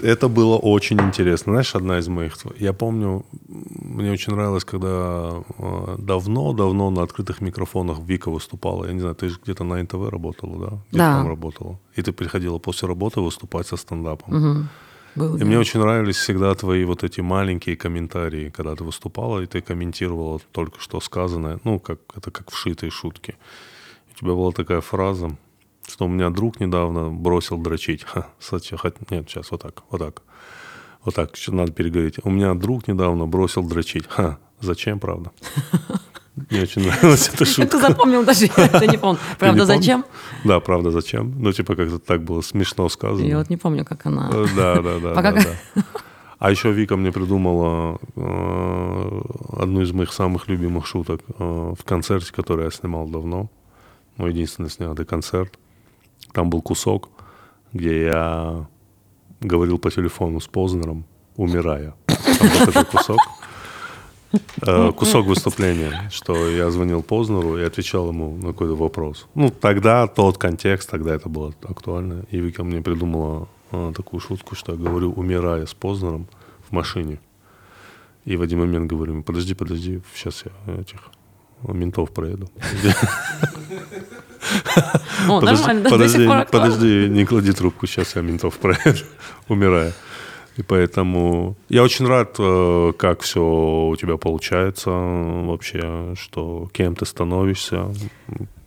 Это 0.02 0.28
было 0.30 0.58
очень 0.58 1.00
интересно. 1.02 1.54
Знаешь, 1.54 1.76
одна 1.76 2.00
из 2.00 2.08
моих... 2.08 2.36
Я 2.58 2.74
помню, 2.74 3.26
мне 3.48 4.12
очень 4.12 4.34
нравилось, 4.34 4.64
когда 4.66 5.44
э, 5.58 5.96
давно-давно 5.98 6.90
на 6.90 7.04
открытых 7.04 7.42
микрофонах 7.42 8.00
Вика 8.00 8.30
выступала. 8.32 8.86
Я 8.86 8.94
не 8.94 9.00
знаю, 9.00 9.16
ты 9.16 9.30
же 9.30 9.38
где-то 9.44 9.64
на 9.64 9.82
НТВ 9.84 10.10
работала, 10.10 10.58
да? 10.70 10.78
Где 10.90 10.98
Да. 11.00 11.18
там 11.18 11.28
работала. 11.28 11.80
И 11.96 12.02
ты 12.02 12.12
приходила 12.12 12.58
после 12.60 12.88
работы 12.88 13.22
выступать 13.22 13.68
со 13.68 13.78
стендапом. 13.78 14.70
Был, 15.16 15.36
И 15.36 15.40
да. 15.40 15.46
мне 15.46 15.58
очень 15.60 15.80
нравились 15.80 16.18
всегда 16.18 16.54
твои 16.56 16.86
вот 16.86 17.04
эти 17.04 17.20
маленькие 17.22 17.76
комментарии, 17.76 18.50
когда 18.56 18.76
ты 18.76 18.84
выступала, 18.84 19.42
и 19.42 19.48
ты 19.48 19.60
комментировала 19.62 20.40
только 20.52 20.80
что 20.80 21.00
сказанное. 21.02 21.60
Ну, 21.64 21.80
как, 21.80 22.00
это 22.16 22.30
как 22.32 22.52
вшитые 22.52 22.92
шутки. 22.92 23.36
У 24.14 24.20
тебя 24.20 24.34
была 24.34 24.52
такая 24.52 24.82
фраза, 24.82 25.36
что 25.90 26.06
у 26.06 26.07
меня 26.07 26.30
друг 26.30 26.60
недавно 26.60 27.10
бросил 27.10 27.57
дрочить. 27.57 28.03
Ха, 28.03 28.28
нет, 29.10 29.30
сейчас 29.30 29.52
вот 29.52 29.61
так, 29.61 29.84
вот 29.90 29.99
так. 29.99 30.22
Вот 31.06 31.16
так, 31.16 31.36
что 31.36 31.53
надо 31.56 31.72
переговорить. 31.72 32.16
У 32.24 32.30
меня 32.30 32.53
друг 32.53 32.88
недавно 32.88 33.26
бросил 33.26 33.64
дрочить. 33.64 34.06
Ха, 34.07 34.38
зачем, 34.60 34.99
правда? 34.99 35.32
Мне 36.49 36.61
очень 36.61 36.84
нравилась 36.84 37.30
эта 37.34 37.45
шутка. 37.45 37.78
ты 37.78 37.80
запомнил 37.80 38.24
даже, 38.24 38.45
я 38.45 38.66
это 38.66 38.88
не 38.88 38.98
помню. 38.98 39.20
Правда, 39.40 39.60
не 39.61 39.66
зачем? 39.66 40.06
Да, 40.45 40.60
правда, 40.61 40.90
зачем? 40.91 41.34
Ну, 41.38 41.52
типа, 41.52 41.76
как-то 41.76 41.99
так 41.99 42.24
было 42.24 42.40
смешно 42.41 42.88
сказано. 42.88 43.26
Я 43.26 43.38
вот 43.40 43.49
не 43.49 43.57
помню, 43.57 43.84
как 43.84 44.06
она... 44.06 44.30
Э, 44.32 44.45
Да, 44.56 44.82
да, 44.82 44.99
да. 44.99 45.14
Пока 45.16 45.32
да, 45.34 45.41
как- 45.41 45.57
да. 45.76 45.84
А 46.38 46.49
еще 46.52 46.72
Вика 46.72 46.95
мне 46.95 47.11
придумала 47.11 47.99
э, 48.16 49.22
одну 49.57 49.82
из 49.82 49.91
моих 49.91 50.14
самых 50.14 50.48
любимых 50.48 50.88
шуток 50.88 51.22
э, 51.38 51.74
в 51.78 51.84
концерте, 51.84 52.32
который 52.32 52.66
я 52.66 52.72
снимал 52.72 53.07
давно. 53.10 53.49
Мой 54.16 54.32
единственный 54.32 54.70
снятый 54.70 55.06
концерт. 55.06 55.60
Там 56.34 56.50
был 56.50 56.62
кусок, 56.62 57.10
где 57.74 58.06
я 58.06 58.68
говорил 59.42 59.78
по 59.78 59.92
телефону 59.92 60.40
с 60.40 60.48
Познером, 60.48 61.06
умирая. 61.36 61.96
Там 62.06 62.74
был 62.74 62.86
кусок. 62.86 63.20
Э, 64.62 64.92
Кусок 64.92 65.26
выступления, 65.26 66.10
что 66.12 66.48
я 66.50 66.70
звонил 66.70 67.02
Познеру 67.02 67.58
и 67.58 67.64
отвечал 67.64 68.10
ему 68.10 68.36
на 68.36 68.48
какой-то 68.50 68.76
вопрос. 68.76 69.28
Ну, 69.36 69.50
тогда 69.50 70.08
тот 70.08 70.38
контекст, 70.38 70.90
тогда 70.90 71.16
это 71.16 71.30
было 71.30 71.54
актуально. 71.64 72.26
И 72.30 72.40
Вика 72.40 72.64
мне 72.64 72.82
придумала 72.82 73.48
э, 73.72 73.94
такую 73.96 74.20
шутку, 74.20 74.56
что 74.56 74.74
я 74.74 74.78
говорю, 74.78 75.14
умирая 75.14 75.66
с 75.66 75.74
Познером 75.74 76.28
в 76.70 76.72
машине. 76.72 77.20
И 78.26 78.38
в 78.38 78.42
один 78.42 78.60
момент 78.60 78.92
говорю, 78.92 79.24
подожди, 79.24 79.56
подожди, 79.56 80.02
сейчас 80.14 80.44
я 80.46 80.76
этих 80.76 81.00
ментов 81.64 82.12
проеду. 82.12 82.50
О, 85.28 85.40
Подожди, 85.40 85.61
нормально, 85.68 85.90
подожди, 85.90 86.28
подожди, 86.52 87.10
не 87.10 87.26
клади 87.26 87.52
трубку, 87.52 87.88
сейчас 87.88 88.16
я 88.16 88.22
ментов 88.22 88.57
проеду, 88.60 89.06
умираю. 89.48 89.94
И 90.57 90.61
поэтому 90.61 91.56
я 91.70 91.84
очень 91.84 92.06
рад, 92.06 92.36
э, 92.38 92.91
как 92.98 93.22
все 93.22 93.41
у 93.41 93.95
тебя 93.95 94.18
получается 94.18 94.90
вообще, 94.90 96.16
что 96.20 96.70
кем 96.74 96.95
ты 96.95 97.06
становишься. 97.06 97.94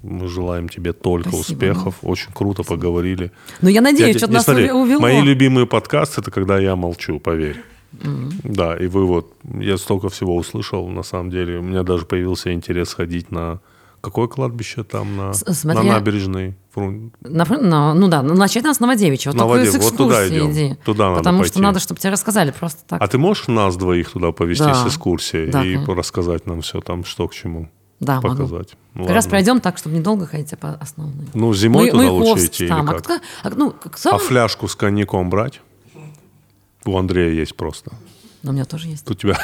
Мы 0.02 0.26
желаем 0.26 0.68
тебе 0.68 0.94
только 0.94 1.28
Спасибо, 1.28 1.54
успехов. 1.54 1.94
Очень 2.02 2.32
круто 2.32 2.62
поговорили. 2.62 3.30
Ну, 3.60 3.68
я 3.68 3.80
надеюсь, 3.82 4.16
что-то 4.16 4.32
не, 4.32 4.36
нас 4.36 4.44
смотри, 4.44 4.72
увело. 4.72 5.00
Мои 5.00 5.20
любимые 5.20 5.66
подкасты 5.66 6.22
это 6.22 6.30
когда 6.30 6.58
я 6.58 6.76
молчу, 6.76 7.20
поверь. 7.20 7.62
Да, 7.92 8.74
и 8.74 8.86
вы 8.86 9.06
вот, 9.06 9.34
я 9.60 9.76
столько 9.76 10.08
всего 10.08 10.34
услышал, 10.34 10.88
на 10.88 11.02
самом 11.02 11.30
деле. 11.30 11.58
У 11.58 11.62
меня 11.62 11.82
даже 11.82 12.06
появился 12.06 12.52
интерес 12.54 12.94
ходить 12.94 13.30
на 13.30 13.60
какое 14.02 14.26
кладбище 14.28 14.84
там 14.84 15.16
на, 15.16 15.32
С- 15.32 15.46
на 15.46 15.52
смотря- 15.54 15.92
набережной? 15.94 16.54
На, 16.74 17.44
на- 17.44 17.94
ну 17.94 18.08
да, 18.08 18.22
ну, 18.22 18.34
начать 18.34 18.62
надо 18.64 18.74
с 18.74 18.80
Новодевичьего. 18.80 19.32
только 19.34 19.44
Новодев- 19.60 19.70
с 19.80 19.84
вот 19.90 19.96
туда 19.96 20.28
идем. 20.28 20.50
иди. 20.52 20.76
Туда 20.84 21.08
надо 21.08 21.18
Потому 21.20 21.44
что 21.44 21.54
пойти. 21.54 21.62
надо, 21.62 21.80
чтобы 21.80 22.00
тебе 22.00 22.10
рассказали 22.12 22.50
просто 22.50 22.80
так. 22.86 23.00
А 23.00 23.06
ты 23.08 23.16
можешь 23.18 23.48
нас 23.48 23.76
двоих 23.76 24.10
туда 24.10 24.32
повести 24.32 24.64
Да. 24.64 24.74
с 24.74 24.86
экскурсией 24.86 25.50
Да, 25.50 25.64
и 25.64 25.74
конечно. 25.74 25.94
рассказать 25.94 26.46
нам 26.46 26.60
все 26.60 26.80
там, 26.80 27.04
что 27.04 27.26
к 27.28 27.34
чему? 27.34 27.68
да, 28.00 28.16
могу. 28.20 28.28
показать. 28.30 28.74
Ну, 28.94 29.04
Как 29.04 29.14
раз 29.14 29.24
ладно. 29.26 29.30
пройдем 29.30 29.60
так, 29.60 29.78
чтобы 29.78 29.94
недолго 29.96 30.26
ходить, 30.26 30.52
а 30.52 30.56
по 30.56 30.70
основной. 30.74 31.26
Ну, 31.34 31.54
зимой 31.54 31.90
туда 31.90 32.10
лучше 32.10 32.20
Маяковский 32.24 32.46
идти 32.48 32.64
или 32.64 32.70
там. 32.70 32.88
А 32.90 32.92
как? 32.94 33.02
кто- 33.04 33.20
а, 33.44 33.50
ну, 33.50 33.70
кто- 33.70 34.14
А 34.16 34.18
фляжку 34.18 34.66
с 34.66 34.74
коньяком 34.74 35.30
брать? 35.30 35.60
У 36.84 36.98
Андрея 36.98 37.30
есть 37.32 37.54
просто. 37.54 37.92
Ну, 38.42 38.50
у 38.50 38.52
меня 38.54 38.64
тоже 38.64 38.88
есть. 38.88 39.08
У 39.08 39.14
тебя... 39.14 39.38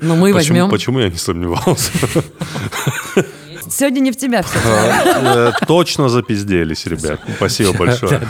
Но 0.00 0.14
мы 0.16 0.32
Почему, 0.32 0.34
возьмем. 0.34 0.70
почему 0.70 1.00
я 1.00 1.08
не 1.08 1.16
сомневался? 1.16 1.90
Сегодня 3.70 4.00
не 4.00 4.12
в 4.12 4.16
тебя 4.16 4.42
все. 4.42 4.58
Э, 4.64 5.52
Точно 5.66 6.08
запизделись, 6.08 6.86
ребят. 6.86 7.20
Спасибо 7.36 7.72
большое. 7.74 8.20